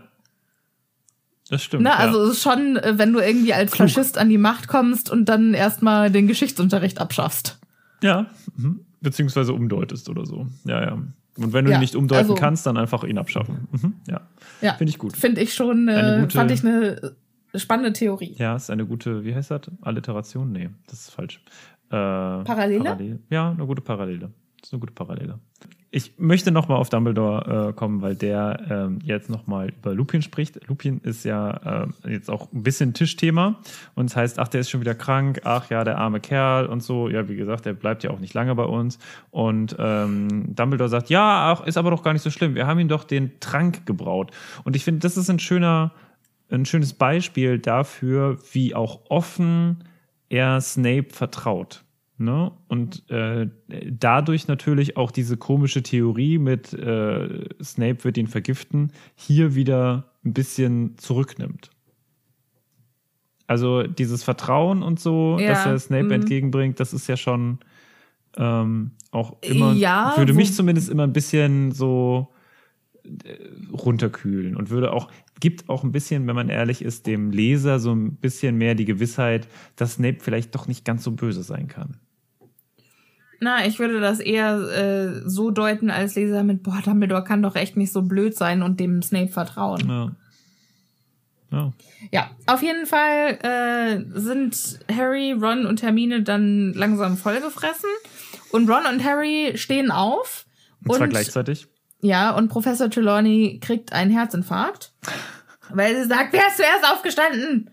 Das 1.50 1.64
stimmt. 1.64 1.84
Ne, 1.84 1.90
ja. 1.90 1.96
also 1.96 2.24
es 2.24 2.32
ist 2.38 2.44
schon, 2.44 2.76
äh, 2.76 2.98
wenn 2.98 3.14
du 3.14 3.20
irgendwie 3.20 3.54
als 3.54 3.72
Klug. 3.72 3.88
Faschist 3.90 4.18
an 4.18 4.28
die 4.28 4.38
Macht 4.38 4.68
kommst 4.68 5.10
und 5.10 5.30
dann 5.30 5.54
erstmal 5.54 6.12
den 6.12 6.28
Geschichtsunterricht 6.28 7.00
abschaffst. 7.00 7.58
Ja, 8.04 8.26
mhm. 8.58 8.82
beziehungsweise 9.00 9.54
umdeutest 9.54 10.10
oder 10.10 10.26
so. 10.26 10.48
Ja, 10.66 10.82
ja. 10.84 10.92
Und 11.38 11.54
wenn 11.54 11.64
du 11.64 11.72
Ja, 11.72 11.78
ihn 11.78 11.82
nicht 11.82 11.96
umdeuten 11.96 12.24
also- 12.32 12.36
kannst, 12.36 12.66
dann 12.66 12.76
einfach 12.78 13.04
ihn 13.06 13.18
abschaffen. 13.18 13.68
Mhm. 13.72 13.94
Ja, 14.10 14.22
Ja, 14.62 14.74
finde 14.74 14.90
ich 14.90 14.98
gut. 14.98 15.16
Finde 15.16 15.40
ich 15.40 15.54
schon, 15.54 15.88
Eine 15.88 16.18
äh, 16.18 16.20
gute- 16.22 16.36
fand 16.38 16.52
ich 16.52 16.66
eine 16.66 17.14
spannende 17.56 17.94
Theorie. 17.94 18.36
Ja, 18.38 18.56
ist 18.58 18.70
eine 18.70 18.86
gute, 18.86 19.24
wie 19.24 19.34
heißt 19.34 19.52
das? 19.52 19.62
Alliteration? 19.82 20.52
Nee, 20.52 20.70
das 20.88 21.00
ist 21.08 21.12
falsch. 21.12 21.40
Äh, 21.88 21.92
Parallele? 21.92 22.84
Parallel. 22.84 23.20
Ja, 23.30 23.52
eine 23.52 23.66
gute 23.66 23.82
Parallele. 23.82 24.32
Das 24.60 24.70
ist 24.70 24.74
eine 24.74 24.80
gute 24.80 24.94
Parallele. 24.94 25.40
Ich 25.90 26.14
möchte 26.18 26.52
nochmal 26.52 26.78
auf 26.78 26.90
Dumbledore 26.90 27.70
äh, 27.70 27.74
kommen, 27.74 28.02
weil 28.02 28.16
der 28.16 28.60
ähm, 28.70 29.00
jetzt 29.04 29.30
nochmal 29.30 29.70
über 29.70 29.94
Lupin 29.94 30.22
spricht. 30.22 30.68
Lupin 30.68 31.00
ist 31.00 31.24
ja 31.24 31.86
äh, 32.04 32.12
jetzt 32.12 32.30
auch 32.30 32.52
ein 32.52 32.64
bisschen 32.64 32.94
Tischthema 32.94 33.60
und 33.96 34.08
es 34.08 34.16
heißt, 34.16 34.38
ach, 34.38 34.50
der 34.50 34.62
ist 34.62 34.70
schon 34.70 34.82
wieder 34.82 34.96
krank, 34.96 35.42
ach 35.46 35.70
ja, 35.70 35.84
der 35.84 35.98
arme 35.98 36.20
Kerl 36.20 36.66
und 36.66 36.84
so. 36.84 37.08
Ja, 37.08 37.30
wie 37.30 37.36
gesagt, 37.36 37.66
der 37.66 37.74
bleibt 37.74 38.04
ja 38.04 38.12
auch 38.12 38.20
nicht 38.20 38.34
lange 38.34 38.54
bei 38.56 38.66
uns. 38.66 39.00
Und 39.32 39.76
ähm, 39.80 40.54
Dumbledore 40.56 40.90
sagt, 40.90 41.10
ja, 41.10 41.54
ach, 41.54 41.66
ist 41.66 41.78
aber 41.78 41.92
doch 41.92 42.04
gar 42.04 42.14
nicht 42.14 42.24
so 42.24 42.32
schlimm. 42.32 42.56
Wir 42.56 42.68
haben 42.68 42.80
ihm 42.80 42.90
doch 42.90 43.06
den 43.06 43.40
Trank 43.40 43.86
gebraut. 43.86 44.32
Und 44.66 44.76
ich 44.76 44.84
finde, 44.84 45.00
das 45.00 45.16
ist 45.16 45.30
ein 45.30 45.40
schöner, 45.40 45.94
ein 46.50 46.66
schönes 46.66 46.94
Beispiel 46.94 47.60
dafür, 47.60 48.38
wie 48.52 48.76
auch 48.76 49.02
offen 49.10 49.86
er 50.30 50.60
Snape 50.60 51.08
vertraut. 51.12 51.86
Ne? 52.20 52.52
Und 52.68 53.08
äh, 53.12 53.48
dadurch 53.68 54.48
natürlich 54.48 54.98
auch 54.98 55.12
diese 55.12 55.38
komische 55.38 55.84
Theorie 55.84 56.40
mit 56.40 56.74
äh, 56.74 57.46
Snape 57.62 58.04
wird 58.04 58.18
ihn 58.18 58.28
vergiften, 58.28 58.92
hier 59.16 59.54
wieder 59.54 60.12
ein 60.26 60.34
bisschen 60.34 60.98
zurücknimmt. 60.98 61.70
Also 63.46 63.84
dieses 63.84 64.24
Vertrauen 64.24 64.82
und 64.82 65.00
so, 65.00 65.38
Ja, 65.40 65.50
dass 65.50 65.66
er 65.66 65.80
Snape 65.80 66.06
mhm. 66.06 66.12
entgegenbringt, 66.12 66.80
das 66.80 66.92
ist 66.92 67.08
ja 67.08 67.18
schon 67.18 67.60
ähm, 68.36 68.92
auch 69.12 69.38
immer, 69.42 69.74
Ja, 69.74 70.14
würde 70.18 70.34
mich 70.34 70.54
zumindest 70.54 70.90
immer 70.90 71.04
ein 71.04 71.14
bisschen 71.14 71.72
so 71.72 72.34
äh, 73.04 73.70
runterkühlen 73.72 74.56
und 74.56 74.72
würde 74.72 74.92
auch, 74.92 75.10
gibt 75.40 75.70
auch 75.70 75.84
ein 75.84 75.92
bisschen, 75.92 76.26
wenn 76.26 76.36
man 76.36 76.50
ehrlich 76.50 76.82
ist, 76.82 77.06
dem 77.06 77.30
Leser 77.30 77.80
so 77.80 77.94
ein 77.94 78.16
bisschen 78.16 78.58
mehr 78.58 78.74
die 78.74 78.86
Gewissheit, 78.86 79.48
dass 79.76 79.94
Snape 79.94 80.18
vielleicht 80.20 80.56
doch 80.56 80.68
nicht 80.68 80.84
ganz 80.84 81.04
so 81.04 81.12
böse 81.12 81.44
sein 81.44 81.68
kann. 81.68 81.98
Na, 83.40 83.66
ich 83.66 83.80
würde 83.80 84.00
das 84.00 84.20
eher 84.20 84.58
äh, 84.58 85.30
so 85.30 85.52
deuten 85.52 85.92
als 85.92 86.16
Leser 86.16 86.44
mit, 86.44 86.64
boah, 86.64 86.82
Dumbledore 86.84 87.24
kann 87.24 87.44
doch 87.44 87.56
echt 87.56 87.78
nicht 87.78 87.94
so 87.94 88.02
blöd 88.02 88.36
sein 88.36 88.64
und 88.64 88.80
dem 88.80 89.02
Snape 89.02 89.30
vertrauen. 89.30 89.88
Ja. 89.88 90.12
Ja. 91.52 91.74
Ja, 92.12 92.30
auf 92.46 92.62
jeden 92.62 92.86
Fall 92.86 93.40
äh, 93.42 94.20
sind 94.20 94.80
Harry, 94.92 95.32
Ron 95.32 95.66
und 95.66 95.82
Hermine 95.82 96.22
dann 96.24 96.74
langsam 96.74 97.18
vollgefressen. 97.18 97.90
Und 98.52 98.70
Ron 98.70 98.86
und 98.86 99.04
Harry 99.04 99.54
stehen 99.56 99.92
auf. 99.92 100.46
Und 100.86 100.96
zwar 100.96 101.08
gleichzeitig. 101.08 101.68
Ja, 102.02 102.32
und 102.32 102.50
Professor 102.50 102.90
Trelawney 102.90 103.60
kriegt 103.62 103.94
einen 103.94 104.12
Herzinfarkt. 104.12 104.94
Weil 105.70 105.96
sie 105.96 106.08
sagt, 106.08 106.34
wer 106.34 106.48
ist 106.48 106.58
zuerst 106.58 106.86
aufgestanden? 106.92 107.72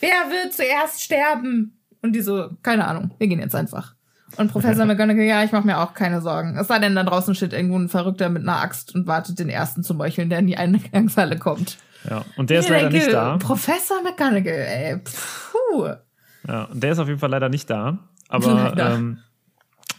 Wer 0.00 0.30
wird 0.30 0.52
zuerst 0.52 1.02
sterben? 1.02 1.78
Und 2.02 2.12
die 2.12 2.20
so, 2.20 2.50
keine 2.62 2.86
Ahnung, 2.86 3.12
wir 3.18 3.26
gehen 3.26 3.40
jetzt 3.40 3.54
einfach. 3.54 3.94
Und 4.36 4.50
Professor 4.50 4.84
McGonagall, 4.84 5.24
ja, 5.24 5.44
ich 5.44 5.52
mache 5.52 5.66
mir 5.66 5.78
auch 5.78 5.94
keine 5.94 6.20
Sorgen. 6.20 6.56
Es 6.58 6.68
sei 6.68 6.78
denn, 6.78 6.94
da 6.94 7.04
draußen 7.04 7.34
steht 7.34 7.52
irgendwo 7.52 7.78
ein 7.78 7.88
Verrückter 7.88 8.28
mit 8.28 8.42
einer 8.42 8.60
Axt 8.60 8.94
und 8.94 9.06
wartet 9.06 9.38
den 9.38 9.48
ersten 9.48 9.82
zu 9.82 9.94
meucheln, 9.94 10.28
der 10.28 10.40
in 10.40 10.46
die 10.46 10.56
Eingangshalle 10.56 11.38
kommt. 11.38 11.78
Ja. 12.08 12.24
Und 12.36 12.50
der 12.50 12.60
ist 12.60 12.66
Ich 12.66 12.70
leider 12.70 12.88
denke, 12.88 13.06
nicht 13.06 13.12
da. 13.12 13.36
Professor 13.38 14.02
McGonagall, 14.02 14.66
ey. 14.68 14.96
Puh. 14.98 15.88
Ja, 16.46 16.64
und 16.64 16.82
der 16.82 16.92
ist 16.92 16.98
auf 16.98 17.08
jeden 17.08 17.20
Fall 17.20 17.30
leider 17.30 17.48
nicht 17.48 17.68
da. 17.70 17.98
Aber 18.28 18.74
ähm, 18.78 19.18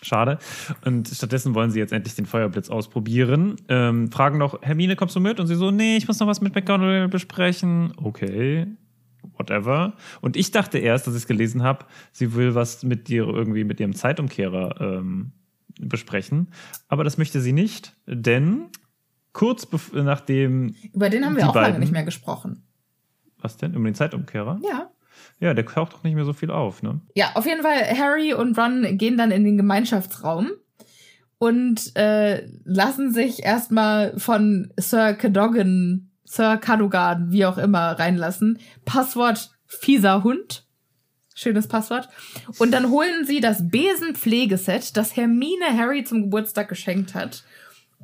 schade. 0.01 0.37
Und 0.83 1.07
stattdessen 1.07 1.55
wollen 1.55 1.71
sie 1.71 1.79
jetzt 1.79 1.93
endlich 1.93 2.15
den 2.15 2.25
Feuerblitz 2.25 2.69
ausprobieren. 2.69 3.55
Ähm, 3.69 4.11
fragen 4.11 4.37
noch, 4.37 4.61
Hermine, 4.61 4.95
kommst 4.95 5.15
du 5.15 5.19
mit? 5.19 5.39
Und 5.39 5.47
sie 5.47 5.55
so, 5.55 5.71
nee, 5.71 5.97
ich 5.97 6.07
muss 6.07 6.19
noch 6.19 6.27
was 6.27 6.41
mit 6.41 6.53
McGonagall 6.53 7.07
besprechen. 7.07 7.93
Okay, 7.97 8.67
whatever. 9.37 9.93
Und 10.21 10.35
ich 10.37 10.51
dachte 10.51 10.77
erst, 10.77 11.07
dass 11.07 11.13
ich 11.15 11.21
es 11.23 11.27
gelesen 11.27 11.63
habe, 11.63 11.85
sie 12.11 12.33
will 12.35 12.55
was 12.55 12.83
mit 12.83 13.07
dir 13.07 13.27
irgendwie 13.27 13.63
mit 13.63 13.79
ihrem 13.79 13.93
Zeitumkehrer 13.95 14.79
ähm, 14.81 15.31
besprechen. 15.79 16.49
Aber 16.87 17.03
das 17.03 17.17
möchte 17.17 17.41
sie 17.41 17.53
nicht, 17.53 17.93
denn 18.07 18.67
kurz 19.33 19.67
nachdem, 19.93 20.75
Über 20.93 21.09
den 21.09 21.25
haben 21.25 21.35
wir 21.35 21.49
auch 21.49 21.55
lange 21.55 21.67
beiden. 21.67 21.79
nicht 21.81 21.91
mehr 21.91 22.03
gesprochen. 22.05 22.63
was 23.39 23.57
denn? 23.57 23.73
Über 23.73 23.83
den 23.85 23.95
Zeitumkehrer? 23.95 24.59
Ja. 24.63 24.89
Ja, 25.39 25.53
der 25.53 25.65
taucht 25.65 25.93
doch 25.93 26.03
nicht 26.03 26.15
mehr 26.15 26.25
so 26.25 26.33
viel 26.33 26.51
auf, 26.51 26.81
ne? 26.83 27.01
Ja, 27.15 27.31
auf 27.35 27.45
jeden 27.45 27.61
Fall, 27.61 27.79
Harry 27.97 28.33
und 28.33 28.57
Ron 28.57 28.97
gehen 28.97 29.17
dann 29.17 29.31
in 29.31 29.43
den 29.43 29.57
Gemeinschaftsraum 29.57 30.51
und 31.37 31.95
äh, 31.95 32.47
lassen 32.63 33.11
sich 33.11 33.43
erstmal 33.43 34.17
von 34.17 34.71
Sir 34.77 35.13
Cadogan, 35.13 36.09
Sir 36.25 36.57
Cadogan, 36.57 37.31
wie 37.31 37.45
auch 37.45 37.57
immer, 37.57 37.91
reinlassen. 37.99 38.59
Passwort 38.83 39.51
fieser 39.67 40.23
Hund. 40.23 40.63
Schönes 41.35 41.67
Passwort. 41.67 42.07
Und 42.59 42.71
dann 42.71 42.89
holen 42.89 43.25
sie 43.25 43.41
das 43.41 43.69
Besenpflegeset, 43.69 44.95
das 44.97 45.15
Hermine 45.15 45.65
Harry 45.77 46.03
zum 46.03 46.23
Geburtstag 46.23 46.69
geschenkt 46.69 47.13
hat, 47.13 47.43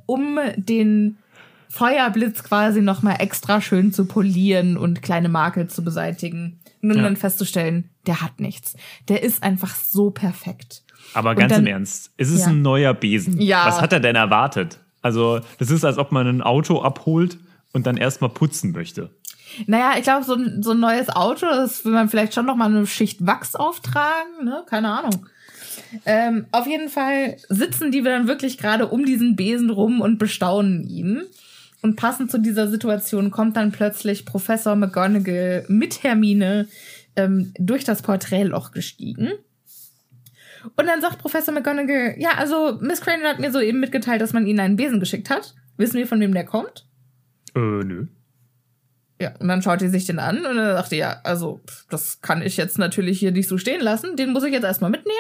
um 0.06 0.38
den 0.58 1.18
Feuerblitz 1.70 2.44
quasi 2.44 2.82
nochmal 2.82 3.18
extra 3.22 3.62
schön 3.62 3.94
zu 3.94 4.06
polieren 4.06 4.76
und 4.78 5.02
kleine 5.02 5.30
Makel 5.30 5.68
zu 5.68 5.84
beseitigen. 5.84 6.60
Und 6.82 6.92
um 6.92 6.98
Ja. 6.98 7.04
dann 7.04 7.16
festzustellen, 7.16 7.90
der 8.08 8.22
hat 8.22 8.40
nichts. 8.42 8.76
Der 9.08 9.24
ist 9.24 9.42
einfach 9.44 9.74
so 9.76 10.10
perfekt. 10.12 10.84
Aber 11.14 11.30
Und 11.32 11.38
ganz 11.38 11.54
dann- 11.54 11.62
im 11.62 11.68
Ernst, 11.68 12.12
es 12.18 12.30
ist 12.30 12.42
Ja. 12.42 12.48
ein 12.48 12.62
neuer 12.62 12.94
Besen. 12.94 13.40
Ja. 13.40 13.66
Was 13.68 13.80
hat 13.82 13.94
er 13.94 14.00
denn 14.02 14.16
erwartet? 14.18 14.80
Also, 15.02 15.40
das 15.58 15.72
ist, 15.72 15.86
als 15.86 15.98
ob 15.98 16.12
man 16.12 16.28
ein 16.28 16.42
Auto 16.42 16.82
abholt 16.82 17.38
und 17.74 17.86
dann 17.88 17.98
erstmal 17.98 18.30
putzen 18.30 18.72
möchte. 18.72 19.10
Naja, 19.68 19.94
ich 19.98 20.04
glaube, 20.04 20.24
so, 20.26 20.34
ein- 20.36 20.64
so 20.64 20.72
ein 20.72 20.80
neues 20.80 21.10
Auto, 21.10 21.46
das 21.46 21.84
will 21.84 21.92
man 21.92 22.10
vielleicht 22.10 22.34
schon 22.34 22.46
noch 22.46 22.56
mal 22.56 22.66
eine 22.70 22.88
Schicht 22.88 23.26
Wachs 23.26 23.56
auftragen, 23.56 24.46
ne? 24.46 24.64
Keine 24.70 24.90
Ahnung. 24.90 25.26
Ähm, 26.06 26.46
auf 26.52 26.68
jeden 26.68 26.90
Fall 26.90 27.38
sitzen 27.50 27.92
die 27.92 28.02
dann 28.02 28.28
wirklich 28.28 28.58
gerade 28.58 28.88
um 28.88 29.06
diesen 29.06 29.36
Besen 29.36 29.70
rum 29.70 30.02
und 30.02 30.20
bestaunen 30.20 30.88
ihn. 30.88 31.24
Und 31.82 31.96
passend 31.96 32.30
zu 32.32 32.38
dieser 32.38 32.70
Situation 32.70 33.32
kommt 33.32 33.58
dann 33.58 33.72
plötzlich 33.72 34.26
Professor 34.26 34.76
McGonagall 34.76 35.66
mit 35.68 36.04
Hermine 36.04 36.68
ähm, 37.16 37.54
durch 37.58 37.84
das 37.84 38.02
Porträtloch 38.04 38.72
gestiegen. 38.72 39.32
Und 40.76 40.86
dann 40.86 41.02
sagt 41.02 41.18
Professor 41.18 41.54
McGonagall, 41.54 42.16
ja, 42.20 42.32
also 42.38 42.78
Miss 42.82 43.02
Crane 43.02 43.24
hat 43.24 43.40
mir 43.40 43.52
soeben 43.52 43.80
mitgeteilt, 43.80 44.22
dass 44.22 44.34
man 44.34 44.46
ihnen 44.46 44.60
einen 44.60 44.76
Besen 44.76 45.00
geschickt 45.00 45.30
hat. 45.30 45.56
Wissen 45.78 45.98
wir, 45.98 46.06
von 46.08 46.20
wem 46.20 46.34
der 46.34 46.46
kommt? 46.46 46.86
Äh, 47.56 47.60
nö. 47.60 48.08
Ja, 49.22 49.34
und 49.40 49.48
dann 49.48 49.62
schaut 49.62 49.82
die 49.82 49.88
sich 49.88 50.08
den 50.08 50.18
an 50.18 50.38
und 50.38 50.56
dann 50.56 50.76
sagt 50.76 50.92
die, 50.92 50.98
ja, 50.98 51.20
also 51.24 51.62
das 51.92 52.22
kann 52.22 52.42
ich 52.42 52.58
jetzt 52.58 52.80
natürlich 52.80 53.20
hier 53.20 53.32
nicht 53.32 53.48
so 53.48 53.60
stehen 53.60 53.80
lassen. 53.80 54.16
Den 54.16 54.34
muss 54.34 54.44
ich 54.44 54.52
jetzt 54.52 54.64
erstmal 54.64 54.90
mitnehmen, 54.90 55.20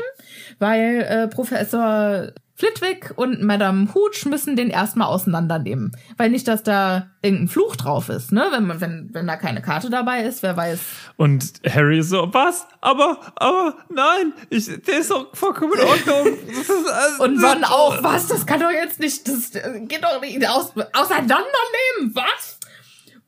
weil 0.57 1.05
äh, 1.07 1.27
Professor 1.27 2.31
Flitwick 2.61 3.13
und 3.15 3.41
Madame 3.41 3.91
Hooch 3.95 4.25
müssen 4.25 4.55
den 4.55 4.69
erstmal 4.69 5.07
auseinandernehmen. 5.07 5.97
Weil 6.17 6.29
nicht, 6.29 6.47
dass 6.47 6.61
da 6.61 7.09
irgendein 7.23 7.47
Fluch 7.47 7.75
drauf 7.75 8.07
ist, 8.09 8.31
ne? 8.31 8.49
Wenn, 8.51 8.67
man, 8.67 8.79
wenn, 8.79 9.09
wenn 9.13 9.25
da 9.25 9.35
keine 9.35 9.63
Karte 9.63 9.89
dabei 9.89 10.21
ist, 10.21 10.43
wer 10.43 10.55
weiß. 10.55 10.79
Und 11.17 11.53
Harry 11.67 11.97
ist 11.97 12.09
so, 12.09 12.31
was? 12.31 12.67
Aber, 12.79 13.19
aber, 13.35 13.77
nein, 13.89 14.33
ich, 14.51 14.67
der 14.67 14.99
ist 14.99 15.09
doch 15.09 15.35
vollkommen 15.35 15.73
in 15.73 15.79
Ordnung. 15.79 16.37
Ist, 16.51 16.69
also, 16.69 17.23
Und 17.23 17.43
Ron 17.43 17.63
auch, 17.63 18.03
was? 18.03 18.27
Das 18.27 18.45
kann 18.45 18.59
doch 18.59 18.69
jetzt 18.69 18.99
nicht, 18.99 19.27
das 19.27 19.55
äh, 19.55 19.79
geht 19.87 20.03
doch 20.03 20.21
nicht 20.21 20.47
aus, 20.47 20.71
auseinandernehmen, 20.93 22.13
was? 22.13 22.59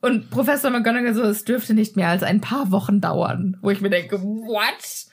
Und 0.00 0.30
Professor 0.30 0.70
McGonagall 0.70 1.14
so, 1.14 1.22
es 1.22 1.44
dürfte 1.44 1.74
nicht 1.74 1.96
mehr 1.96 2.10
als 2.10 2.22
ein 2.22 2.40
paar 2.40 2.70
Wochen 2.70 3.00
dauern. 3.00 3.56
Wo 3.62 3.70
ich 3.70 3.80
mir 3.80 3.90
denke, 3.90 4.22
what? 4.22 5.08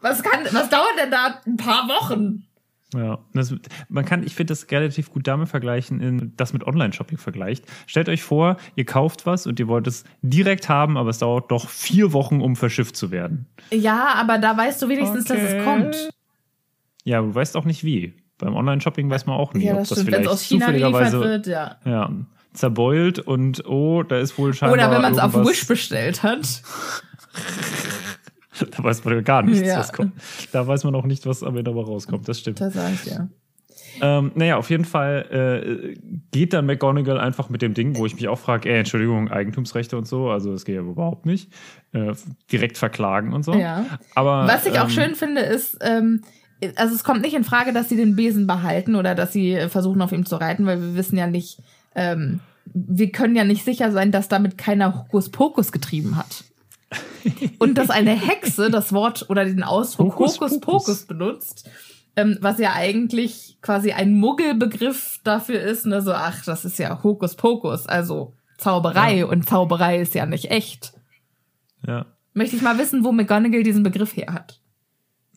Was 0.00 0.22
kann, 0.22 0.46
was 0.50 0.70
dauert 0.70 0.98
denn 0.98 1.10
da 1.10 1.40
ein 1.44 1.58
paar 1.58 1.88
Wochen? 1.88 2.47
Ja, 2.94 3.18
das, 3.34 3.54
man 3.90 4.04
kann, 4.06 4.22
ich 4.22 4.34
finde 4.34 4.52
das 4.52 4.70
relativ 4.70 5.10
gut 5.10 5.26
damit 5.26 5.48
vergleichen, 5.50 6.00
in, 6.00 6.32
das 6.36 6.54
mit 6.54 6.66
Online-Shopping 6.66 7.18
vergleicht. 7.18 7.64
Stellt 7.86 8.08
euch 8.08 8.22
vor, 8.22 8.56
ihr 8.76 8.86
kauft 8.86 9.26
was 9.26 9.46
und 9.46 9.60
ihr 9.60 9.68
wollt 9.68 9.86
es 9.86 10.04
direkt 10.22 10.70
haben, 10.70 10.96
aber 10.96 11.10
es 11.10 11.18
dauert 11.18 11.50
doch 11.50 11.68
vier 11.68 12.14
Wochen, 12.14 12.40
um 12.40 12.56
verschifft 12.56 12.96
zu 12.96 13.10
werden. 13.10 13.46
Ja, 13.70 14.14
aber 14.14 14.38
da 14.38 14.56
weißt 14.56 14.80
du 14.80 14.88
wenigstens, 14.88 15.26
dass 15.26 15.36
Okay. 15.36 15.58
es 15.58 15.64
kommt. 15.64 16.08
Ja, 17.04 17.20
du 17.20 17.34
weißt 17.34 17.56
auch 17.58 17.66
nicht 17.66 17.84
wie. 17.84 18.14
Beim 18.38 18.54
Online-Shopping 18.54 19.10
weiß 19.10 19.26
man 19.26 19.36
auch 19.36 19.52
nie, 19.52 19.66
Ja, 19.66 19.74
ob 19.74 19.80
das 19.80 19.90
das 19.90 19.98
stimmt. 19.98 20.14
Vielleicht 20.14 20.28
aus 20.30 20.42
China 20.42 20.66
zufälligerweise 20.66 21.20
wird, 21.20 21.46
ja. 21.46 21.76
ja, 21.84 22.10
zerbeult 22.54 23.18
und 23.18 23.66
oh, 23.66 24.02
da 24.02 24.18
ist 24.18 24.38
wohl 24.38 24.54
scheinbar 24.54 24.74
Oder 24.74 24.90
wenn 24.90 25.02
man 25.02 25.12
es 25.12 25.18
auf 25.18 25.34
Wish 25.34 25.66
bestellt 25.66 26.22
hat. 26.22 26.62
Da 28.76 28.82
weiß 28.84 29.04
man 29.04 29.22
gar 29.24 29.42
nichts, 29.42 29.66
Ja. 29.66 29.78
was 29.78 29.92
kommt. 29.92 30.12
Da 30.52 30.66
weiß 30.66 30.84
man 30.84 30.94
auch 30.94 31.06
nicht, 31.06 31.26
was 31.26 31.42
am 31.42 31.56
Ende 31.56 31.70
aber 31.70 31.84
rauskommt. 31.84 32.28
Das 32.28 32.38
stimmt. 32.40 32.60
Das 32.60 32.74
sag 32.74 32.92
ich 32.92 33.02
dir. 33.02 33.28
Ähm, 34.00 34.32
naja, 34.34 34.56
auf 34.56 34.70
jeden 34.70 34.84
Fall 34.84 35.24
äh, 35.64 35.98
geht 36.30 36.52
dann 36.52 36.66
McGonagall 36.66 37.18
einfach 37.18 37.48
mit 37.48 37.62
dem 37.62 37.74
Ding, 37.74 37.96
wo 37.96 38.06
ich 38.06 38.14
mich 38.14 38.28
auch 38.28 38.38
frage, 38.38 38.68
ey, 38.70 38.78
Entschuldigung, 38.78 39.28
Eigentumsrechte 39.30 39.96
und 39.96 40.06
so, 40.06 40.30
also 40.30 40.52
das 40.52 40.64
geht 40.64 40.76
ja 40.76 40.82
überhaupt 40.82 41.26
nicht. 41.26 41.50
Äh, 41.92 42.12
direkt 42.52 42.78
verklagen 42.78 43.32
und 43.32 43.44
so. 43.44 43.54
Ja. 43.54 43.86
Aber, 44.14 44.46
Was 44.46 44.66
ich 44.66 44.78
auch 44.78 44.84
ähm, 44.84 44.90
schön 44.90 45.14
finde, 45.14 45.40
ist, 45.40 45.78
ähm, 45.80 46.22
also 46.76 46.94
es 46.94 47.02
kommt 47.02 47.22
nicht 47.22 47.34
in 47.34 47.44
Frage, 47.44 47.72
dass 47.72 47.88
sie 47.88 47.96
den 47.96 48.14
Besen 48.14 48.46
behalten 48.46 48.94
oder 48.94 49.14
dass 49.14 49.32
sie 49.32 49.52
äh, 49.54 49.68
versuchen, 49.68 50.00
auf 50.02 50.12
ihm 50.12 50.26
zu 50.26 50.36
reiten, 50.36 50.66
weil 50.66 50.80
wir 50.80 50.94
wissen 50.94 51.16
ja 51.16 51.26
nicht, 51.26 51.60
ähm, 51.94 52.40
wir 52.66 53.10
können 53.10 53.34
ja 53.34 53.44
nicht 53.44 53.64
sicher 53.64 53.90
sein, 53.90 54.12
dass 54.12 54.28
damit 54.28 54.58
keiner 54.58 54.94
Hokuspokus 54.94 55.72
getrieben 55.72 56.16
hat. 56.16 56.44
Und 57.58 57.76
dass 57.76 57.90
eine 57.90 58.12
Hexe 58.12 58.70
das 58.70 58.92
Wort 58.92 59.28
oder 59.28 59.44
den 59.44 59.62
Ausdruck 59.62 60.14
Hokuspokus. 60.14 60.66
Hokuspokus 60.66 61.06
benutzt, 61.06 61.68
ähm, 62.16 62.38
was 62.40 62.58
ja 62.58 62.72
eigentlich 62.72 63.58
quasi 63.60 63.92
ein 63.92 64.14
Muggelbegriff 64.14 65.20
dafür 65.24 65.60
ist, 65.60 65.86
ne, 65.86 66.00
so, 66.02 66.12
ach, 66.12 66.44
das 66.44 66.64
ist 66.64 66.78
ja 66.78 67.02
Hokuspokus, 67.02 67.86
also 67.86 68.34
Zauberei 68.56 69.24
und 69.24 69.48
Zauberei 69.48 70.00
ist 70.00 70.14
ja 70.14 70.26
nicht 70.26 70.50
echt. 70.50 70.92
Ja. 71.86 72.06
Möchte 72.34 72.56
ich 72.56 72.62
mal 72.62 72.78
wissen, 72.78 73.04
wo 73.04 73.12
McGonagall 73.12 73.62
diesen 73.62 73.82
Begriff 73.82 74.16
her 74.16 74.32
hat. 74.32 74.60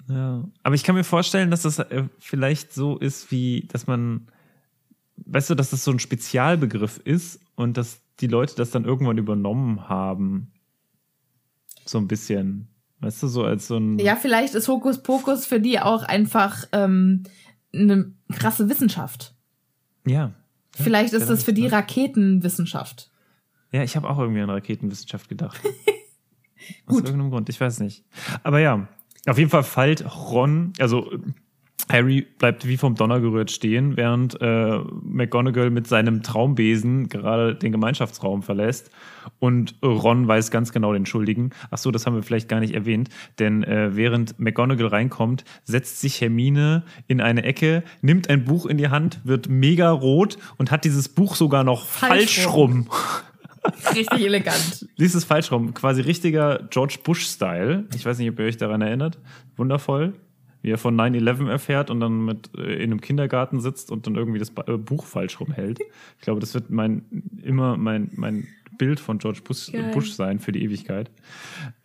Ja, 0.09 0.43
aber 0.63 0.75
ich 0.75 0.83
kann 0.83 0.95
mir 0.95 1.03
vorstellen, 1.03 1.51
dass 1.51 1.61
das 1.61 1.79
äh, 1.79 2.03
vielleicht 2.19 2.73
so 2.73 2.97
ist, 2.97 3.31
wie, 3.31 3.67
dass 3.71 3.87
man, 3.87 4.27
weißt 5.17 5.51
du, 5.51 5.55
dass 5.55 5.69
das 5.69 5.83
so 5.83 5.91
ein 5.91 5.99
Spezialbegriff 5.99 6.99
ist 7.03 7.39
und 7.55 7.77
dass 7.77 8.01
die 8.19 8.27
Leute 8.27 8.55
das 8.55 8.71
dann 8.71 8.85
irgendwann 8.85 9.17
übernommen 9.17 9.87
haben. 9.87 10.51
So 11.85 11.97
ein 11.97 12.07
bisschen. 12.07 12.67
Weißt 12.99 13.23
du, 13.23 13.27
so 13.27 13.43
als 13.43 13.67
so 13.67 13.77
ein. 13.77 13.97
Ja, 13.99 14.15
vielleicht 14.15 14.53
ist 14.53 14.67
Hokuspokus 14.67 15.45
für 15.45 15.59
die 15.59 15.79
auch 15.79 16.03
einfach 16.03 16.65
ähm, 16.71 17.23
eine 17.73 18.13
krasse 18.31 18.69
Wissenschaft. 18.69 19.33
Ja. 20.05 20.33
Vielleicht 20.75 21.13
ist 21.13 21.29
das 21.29 21.43
für 21.43 21.53
die? 21.53 21.67
Raketenwissenschaft. 21.67 23.11
Ja, 23.71 23.83
ich 23.83 23.95
habe 23.95 24.09
auch 24.09 24.19
irgendwie 24.19 24.41
an 24.41 24.49
Raketenwissenschaft 24.49 25.29
gedacht. 25.29 25.59
Aus 26.85 26.97
irgendeinem 26.97 27.31
Grund, 27.31 27.49
ich 27.49 27.59
weiß 27.59 27.79
nicht. 27.79 28.05
Aber 28.43 28.59
ja, 28.59 28.87
auf 29.27 29.37
jeden 29.37 29.49
Fall 29.49 29.63
fällt 29.63 30.05
Ron, 30.15 30.73
also 30.79 31.11
Harry 31.91 32.21
bleibt 32.21 32.67
wie 32.67 32.77
vom 32.77 32.95
Donner 32.95 33.19
gerührt 33.19 33.51
stehen, 33.51 33.97
während 33.97 34.39
äh, 34.41 34.79
McGonagall 35.03 35.69
mit 35.69 35.87
seinem 35.87 36.23
Traumbesen 36.23 37.09
gerade 37.09 37.55
den 37.55 37.71
Gemeinschaftsraum 37.71 38.43
verlässt 38.43 38.91
und 39.39 39.75
Ron 39.83 40.27
weiß 40.27 40.51
ganz 40.51 40.71
genau 40.71 40.93
den 40.93 41.05
Schuldigen. 41.05 41.51
Ach 41.69 41.77
so, 41.77 41.91
das 41.91 42.05
haben 42.05 42.15
wir 42.15 42.23
vielleicht 42.23 42.49
gar 42.49 42.59
nicht 42.59 42.73
erwähnt, 42.73 43.09
denn 43.39 43.63
äh, 43.63 43.95
während 43.95 44.39
McGonagall 44.39 44.87
reinkommt, 44.87 45.43
setzt 45.63 45.99
sich 46.01 46.21
Hermine 46.21 46.83
in 47.07 47.21
eine 47.21 47.43
Ecke, 47.43 47.83
nimmt 48.01 48.29
ein 48.29 48.45
Buch 48.45 48.65
in 48.65 48.77
die 48.77 48.89
Hand, 48.89 49.21
wird 49.23 49.49
mega 49.49 49.91
rot 49.91 50.37
und 50.57 50.71
hat 50.71 50.85
dieses 50.85 51.09
Buch 51.09 51.35
sogar 51.35 51.63
noch 51.63 51.85
falsch, 51.85 52.39
falsch 52.39 52.47
rum. 52.47 52.87
Richtig 53.93 54.11
elegant. 54.25 54.87
Lies 54.95 55.13
es 55.13 55.23
falsch 55.23 55.51
rum. 55.51 55.73
Quasi 55.73 56.01
richtiger 56.01 56.67
George 56.69 56.97
Bush-Style. 57.03 57.85
Ich 57.95 58.05
weiß 58.05 58.17
nicht, 58.17 58.29
ob 58.29 58.39
ihr 58.39 58.45
euch 58.45 58.57
daran 58.57 58.81
erinnert. 58.81 59.19
Wundervoll 59.55 60.13
wie 60.61 60.71
er 60.71 60.77
von 60.77 60.99
9-11 60.99 61.49
erfährt 61.49 61.89
und 61.89 61.99
dann 61.99 62.25
mit 62.25 62.49
äh, 62.57 62.75
in 62.75 62.91
einem 62.91 63.01
Kindergarten 63.01 63.59
sitzt 63.59 63.91
und 63.91 64.07
dann 64.07 64.15
irgendwie 64.15 64.39
das 64.39 64.51
äh, 64.67 64.77
Buch 64.77 65.05
falsch 65.05 65.39
rumhält. 65.39 65.79
Ich 66.17 66.25
glaube, 66.25 66.39
das 66.39 66.53
wird 66.53 66.69
mein 66.69 67.03
immer 67.41 67.77
mein, 67.77 68.11
mein 68.13 68.47
Bild 68.77 68.99
von 68.99 69.17
George 69.17 69.39
Bush, 69.43 69.71
Bush 69.91 70.11
sein 70.11 70.39
für 70.39 70.51
die 70.51 70.63
Ewigkeit. 70.63 71.09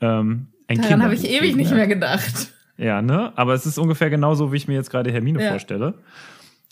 Ähm, 0.02 0.48
ein 0.68 0.80
Daran 0.82 1.02
habe 1.02 1.14
ich 1.14 1.24
ewig 1.24 1.56
nicht 1.56 1.70
mehr 1.70 1.86
gedacht. 1.86 2.52
Ja, 2.76 3.00
ne? 3.00 3.32
Aber 3.36 3.54
es 3.54 3.64
ist 3.64 3.78
ungefähr 3.78 4.10
genauso, 4.10 4.52
wie 4.52 4.56
ich 4.56 4.68
mir 4.68 4.74
jetzt 4.74 4.90
gerade 4.90 5.10
Hermine 5.10 5.42
ja. 5.42 5.50
vorstelle. 5.50 5.94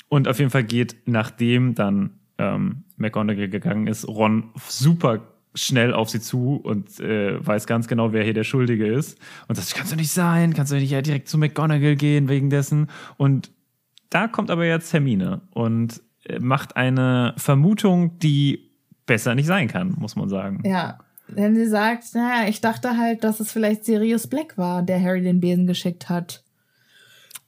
Und 0.08 0.28
auf 0.28 0.38
jeden 0.38 0.50
Fall 0.50 0.64
geht, 0.64 0.96
nachdem 1.06 1.74
dann 1.74 2.10
ähm, 2.38 2.84
McGonagall 2.96 3.48
gegangen 3.48 3.86
ist, 3.86 4.06
Ron 4.06 4.50
super 4.68 5.20
schnell 5.54 5.94
auf 5.94 6.10
sie 6.10 6.20
zu 6.20 6.56
und 6.56 7.00
äh, 7.00 7.44
weiß 7.44 7.66
ganz 7.66 7.86
genau, 7.86 8.12
wer 8.12 8.24
hier 8.24 8.34
der 8.34 8.44
Schuldige 8.44 8.86
ist. 8.86 9.18
Und 9.48 9.56
das 9.56 9.72
kannst 9.74 9.92
du 9.92 9.96
nicht 9.96 10.10
sein, 10.10 10.52
kannst 10.52 10.72
du 10.72 10.76
nicht 10.76 10.90
ja 10.90 11.00
direkt 11.00 11.28
zu 11.28 11.38
McGonagall 11.38 11.96
gehen 11.96 12.28
wegen 12.28 12.50
dessen. 12.50 12.88
Und 13.16 13.50
da 14.10 14.26
kommt 14.28 14.50
aber 14.50 14.64
jetzt 14.64 14.92
Hermine 14.92 15.42
und 15.52 16.02
äh, 16.24 16.38
macht 16.40 16.76
eine 16.76 17.34
Vermutung, 17.36 18.18
die 18.18 18.70
besser 19.06 19.34
nicht 19.34 19.46
sein 19.46 19.68
kann, 19.68 19.94
muss 19.98 20.16
man 20.16 20.28
sagen. 20.28 20.62
Ja, 20.64 20.98
denn 21.28 21.54
sie 21.54 21.66
sagt, 21.66 22.14
naja, 22.14 22.48
ich 22.48 22.60
dachte 22.60 22.96
halt, 22.96 23.24
dass 23.24 23.40
es 23.40 23.52
vielleicht 23.52 23.84
Sirius 23.84 24.26
Black 24.26 24.58
war, 24.58 24.82
der 24.82 25.00
Harry 25.00 25.22
den 25.22 25.40
Besen 25.40 25.66
geschickt 25.66 26.08
hat. 26.08 26.42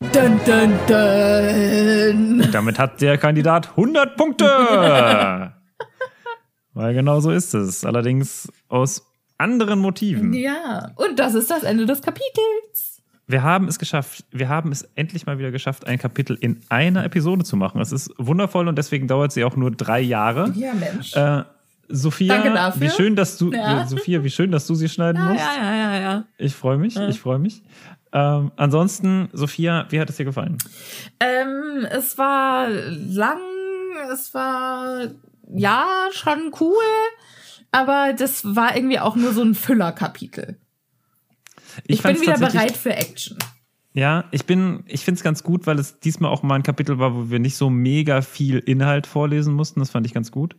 Dun, 0.00 0.38
dun, 0.44 0.72
dun. 0.86 2.42
Und 2.42 2.54
damit 2.54 2.78
hat 2.78 3.00
der 3.00 3.16
Kandidat 3.16 3.70
100 3.70 4.16
Punkte. 4.16 5.52
Weil 6.76 6.92
genau 6.92 7.20
so 7.20 7.30
ist 7.30 7.54
es. 7.54 7.86
Allerdings 7.86 8.52
aus 8.68 9.06
anderen 9.38 9.78
Motiven. 9.78 10.34
Ja, 10.34 10.90
und 10.96 11.18
das 11.18 11.34
ist 11.34 11.50
das 11.50 11.62
Ende 11.62 11.86
des 11.86 12.02
Kapitels. 12.02 13.00
Wir 13.26 13.42
haben 13.42 13.66
es 13.66 13.78
geschafft. 13.78 14.26
Wir 14.30 14.50
haben 14.50 14.70
es 14.72 14.82
endlich 14.94 15.24
mal 15.24 15.38
wieder 15.38 15.50
geschafft, 15.50 15.86
ein 15.86 15.98
Kapitel 15.98 16.36
in 16.38 16.60
einer 16.68 17.02
Episode 17.02 17.44
zu 17.44 17.56
machen. 17.56 17.80
Es 17.80 17.92
ist 17.92 18.12
wundervoll 18.18 18.68
und 18.68 18.76
deswegen 18.76 19.08
dauert 19.08 19.32
sie 19.32 19.42
auch 19.44 19.56
nur 19.56 19.70
drei 19.70 20.00
Jahre. 20.00 20.52
Ja, 20.54 20.74
Mensch. 20.74 21.16
Äh, 21.16 21.44
Sophia, 21.88 22.74
wie 22.78 22.90
schön, 22.90 23.16
dass 23.16 23.38
du, 23.38 23.52
ja. 23.52 23.86
Sophia, 23.86 24.22
wie 24.22 24.30
schön, 24.30 24.50
dass 24.50 24.66
du 24.66 24.74
sie 24.74 24.90
schneiden 24.90 25.22
ja, 25.22 25.28
musst. 25.30 25.44
Ja, 25.44 25.62
ja, 25.62 25.76
ja, 25.76 26.00
ja. 26.00 26.24
Ich 26.36 26.54
freue 26.54 26.76
mich, 26.76 26.94
ja. 26.94 27.08
ich 27.08 27.18
freue 27.18 27.38
mich. 27.38 27.62
Ähm, 28.12 28.52
ansonsten, 28.56 29.30
Sophia, 29.32 29.86
wie 29.88 29.98
hat 29.98 30.10
es 30.10 30.16
dir 30.16 30.26
gefallen? 30.26 30.58
Ähm, 31.20 31.86
es 31.90 32.18
war 32.18 32.68
lang, 32.68 33.40
es 34.12 34.34
war 34.34 35.08
ja, 35.54 35.86
schon 36.12 36.52
cool, 36.60 36.74
aber 37.72 38.12
das 38.12 38.56
war 38.56 38.76
irgendwie 38.76 38.98
auch 38.98 39.16
nur 39.16 39.32
so 39.32 39.42
ein 39.42 39.54
Füllerkapitel. 39.54 40.58
Ich, 41.84 41.96
ich 41.96 42.02
bin 42.02 42.20
wieder 42.20 42.38
bereit 42.38 42.76
für 42.76 42.94
Action. 42.94 43.38
Ja, 43.92 44.24
ich 44.30 44.44
bin, 44.44 44.84
ich 44.86 45.04
finde 45.04 45.18
es 45.18 45.24
ganz 45.24 45.42
gut, 45.42 45.66
weil 45.66 45.78
es 45.78 45.98
diesmal 46.00 46.30
auch 46.30 46.42
mal 46.42 46.56
ein 46.56 46.62
Kapitel 46.62 46.98
war, 46.98 47.14
wo 47.14 47.30
wir 47.30 47.38
nicht 47.38 47.56
so 47.56 47.70
mega 47.70 48.20
viel 48.20 48.58
Inhalt 48.58 49.06
vorlesen 49.06 49.54
mussten. 49.54 49.80
Das 49.80 49.90
fand 49.90 50.06
ich 50.06 50.12
ganz 50.12 50.30
gut. 50.30 50.54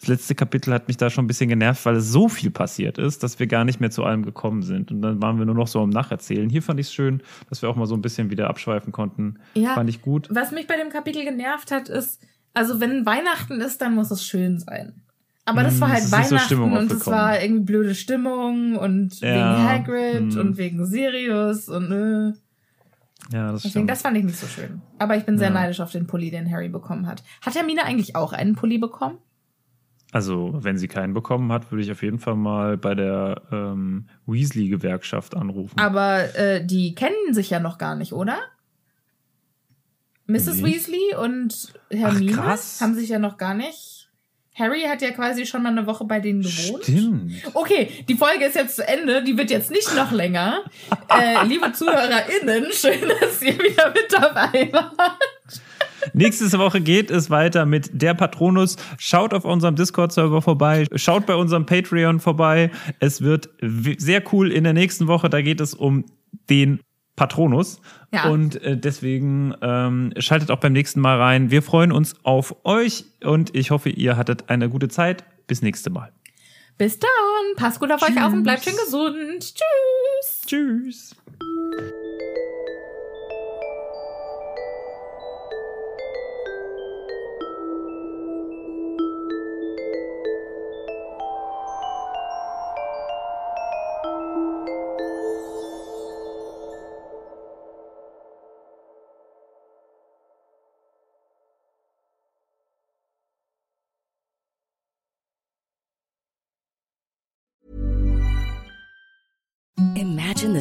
Das 0.00 0.08
letzte 0.08 0.34
Kapitel 0.34 0.74
hat 0.74 0.88
mich 0.88 0.96
da 0.96 1.08
schon 1.08 1.24
ein 1.24 1.28
bisschen 1.28 1.48
genervt, 1.48 1.86
weil 1.86 1.94
es 1.94 2.10
so 2.10 2.28
viel 2.28 2.50
passiert 2.50 2.98
ist, 2.98 3.22
dass 3.22 3.38
wir 3.38 3.46
gar 3.46 3.64
nicht 3.64 3.78
mehr 3.78 3.92
zu 3.92 4.02
allem 4.02 4.24
gekommen 4.24 4.62
sind. 4.62 4.90
Und 4.90 5.00
dann 5.00 5.22
waren 5.22 5.38
wir 5.38 5.46
nur 5.46 5.54
noch 5.54 5.68
so 5.68 5.80
am 5.80 5.90
Nacherzählen. 5.90 6.50
Hier 6.50 6.60
fand 6.60 6.80
ich 6.80 6.88
es 6.88 6.92
schön, 6.92 7.22
dass 7.48 7.62
wir 7.62 7.68
auch 7.68 7.76
mal 7.76 7.86
so 7.86 7.94
ein 7.94 8.02
bisschen 8.02 8.28
wieder 8.28 8.50
abschweifen 8.50 8.90
konnten. 8.90 9.38
Ja, 9.54 9.74
fand 9.74 9.88
ich 9.88 10.02
gut. 10.02 10.26
Was 10.32 10.50
mich 10.50 10.66
bei 10.66 10.76
dem 10.76 10.90
Kapitel 10.90 11.22
genervt 11.22 11.70
hat, 11.70 11.88
ist, 11.88 12.20
also 12.54 12.80
wenn 12.80 13.06
Weihnachten 13.06 13.60
ist, 13.60 13.80
dann 13.80 13.94
muss 13.94 14.10
es 14.10 14.24
schön 14.24 14.58
sein. 14.58 15.02
Aber 15.44 15.64
das 15.64 15.80
war 15.80 15.88
hm, 15.88 15.94
halt 15.94 16.04
das 16.04 16.12
Weihnachten 16.12 16.56
so 16.56 16.62
und 16.62 16.92
es 16.92 17.06
war 17.06 17.42
irgendwie 17.42 17.64
blöde 17.64 17.94
Stimmung 17.94 18.76
und 18.76 19.20
ja. 19.20 19.34
wegen 19.34 19.68
Hagrid 19.68 20.34
hm. 20.34 20.40
und 20.40 20.56
wegen 20.56 20.86
Sirius 20.86 21.68
und 21.68 21.90
äh. 21.90 22.32
Ja, 23.32 23.52
das 23.52 23.62
Deswegen, 23.62 23.70
stimmt. 23.70 23.90
das 23.90 24.02
fand 24.02 24.16
ich 24.16 24.24
nicht 24.24 24.38
so 24.38 24.46
schön. 24.46 24.82
Aber 24.98 25.16
ich 25.16 25.24
bin 25.24 25.38
sehr 25.38 25.48
ja. 25.48 25.54
neidisch 25.54 25.80
auf 25.80 25.92
den 25.92 26.06
Pulli, 26.06 26.30
den 26.30 26.50
Harry 26.50 26.68
bekommen 26.68 27.06
hat. 27.06 27.22
Hat 27.40 27.54
Hermine 27.54 27.84
eigentlich 27.84 28.16
auch 28.16 28.32
einen 28.32 28.56
Pulli 28.56 28.78
bekommen? 28.78 29.18
Also, 30.10 30.52
wenn 30.54 30.76
sie 30.76 30.88
keinen 30.88 31.14
bekommen 31.14 31.50
hat, 31.52 31.70
würde 31.70 31.82
ich 31.82 31.90
auf 31.90 32.02
jeden 32.02 32.18
Fall 32.18 32.34
mal 32.34 32.76
bei 32.76 32.94
der 32.94 33.40
ähm, 33.50 34.08
Weasley-Gewerkschaft 34.26 35.36
anrufen. 35.36 35.78
Aber 35.78 36.36
äh, 36.36 36.64
die 36.64 36.94
kennen 36.94 37.32
sich 37.32 37.48
ja 37.48 37.60
noch 37.60 37.78
gar 37.78 37.94
nicht, 37.94 38.12
oder? 38.12 38.38
Mrs. 40.26 40.46
Nicht? 40.46 40.64
Weasley 40.64 41.14
und 41.20 41.72
Hermine 41.90 42.38
Ach, 42.38 42.80
haben 42.80 42.94
sich 42.94 43.08
ja 43.08 43.18
noch 43.18 43.38
gar 43.38 43.54
nicht. 43.54 44.02
Harry 44.54 44.82
hat 44.82 45.00
ja 45.00 45.12
quasi 45.12 45.46
schon 45.46 45.62
mal 45.62 45.70
eine 45.70 45.86
Woche 45.86 46.04
bei 46.04 46.20
denen 46.20 46.42
gewohnt. 46.42 46.84
Stimmt. 46.84 47.32
Okay, 47.54 47.88
die 48.06 48.14
Folge 48.14 48.44
ist 48.44 48.54
jetzt 48.54 48.76
zu 48.76 48.86
Ende. 48.86 49.24
Die 49.24 49.38
wird 49.38 49.50
jetzt 49.50 49.70
nicht 49.70 49.94
noch 49.96 50.12
länger. 50.12 50.64
äh, 51.08 51.44
liebe 51.46 51.72
ZuhörerInnen, 51.72 52.66
schön, 52.72 53.08
dass 53.20 53.40
ihr 53.40 53.58
wieder 53.58 53.90
mit 53.90 54.12
dabei 54.12 54.68
wart. 54.72 55.18
Nächste 56.12 56.52
Woche 56.58 56.80
geht 56.80 57.10
es 57.10 57.30
weiter 57.30 57.64
mit 57.64 57.90
der 58.02 58.12
Patronus. 58.12 58.76
Schaut 58.98 59.32
auf 59.32 59.44
unserem 59.44 59.76
Discord-Server 59.76 60.42
vorbei. 60.42 60.86
Schaut 60.96 61.24
bei 61.26 61.34
unserem 61.34 61.64
Patreon 61.64 62.20
vorbei. 62.20 62.70
Es 62.98 63.22
wird 63.22 63.48
sehr 63.60 64.22
cool 64.32 64.52
in 64.52 64.64
der 64.64 64.74
nächsten 64.74 65.06
Woche. 65.06 65.30
Da 65.30 65.40
geht 65.40 65.60
es 65.60 65.72
um 65.72 66.04
den 66.50 66.80
Patronus. 67.16 67.80
Ja. 68.12 68.28
Und 68.28 68.62
äh, 68.62 68.76
deswegen 68.76 69.54
ähm, 69.62 70.12
schaltet 70.18 70.50
auch 70.50 70.58
beim 70.58 70.72
nächsten 70.72 71.00
Mal 71.00 71.18
rein. 71.18 71.50
Wir 71.50 71.62
freuen 71.62 71.92
uns 71.92 72.14
auf 72.24 72.64
euch 72.64 73.04
und 73.22 73.54
ich 73.54 73.70
hoffe, 73.70 73.90
ihr 73.90 74.16
hattet 74.16 74.48
eine 74.48 74.68
gute 74.68 74.88
Zeit. 74.88 75.24
Bis 75.46 75.62
nächste 75.62 75.90
Mal. 75.90 76.12
Bis 76.78 76.98
dann. 76.98 77.10
Passt 77.56 77.80
gut 77.80 77.92
auf 77.92 78.00
Tschüss. 78.00 78.16
euch 78.16 78.22
auf 78.22 78.32
und 78.32 78.42
bleibt 78.42 78.64
schön 78.64 78.76
gesund. 78.76 79.54
Tschüss. 79.54 80.42
Tschüss. 80.46 81.16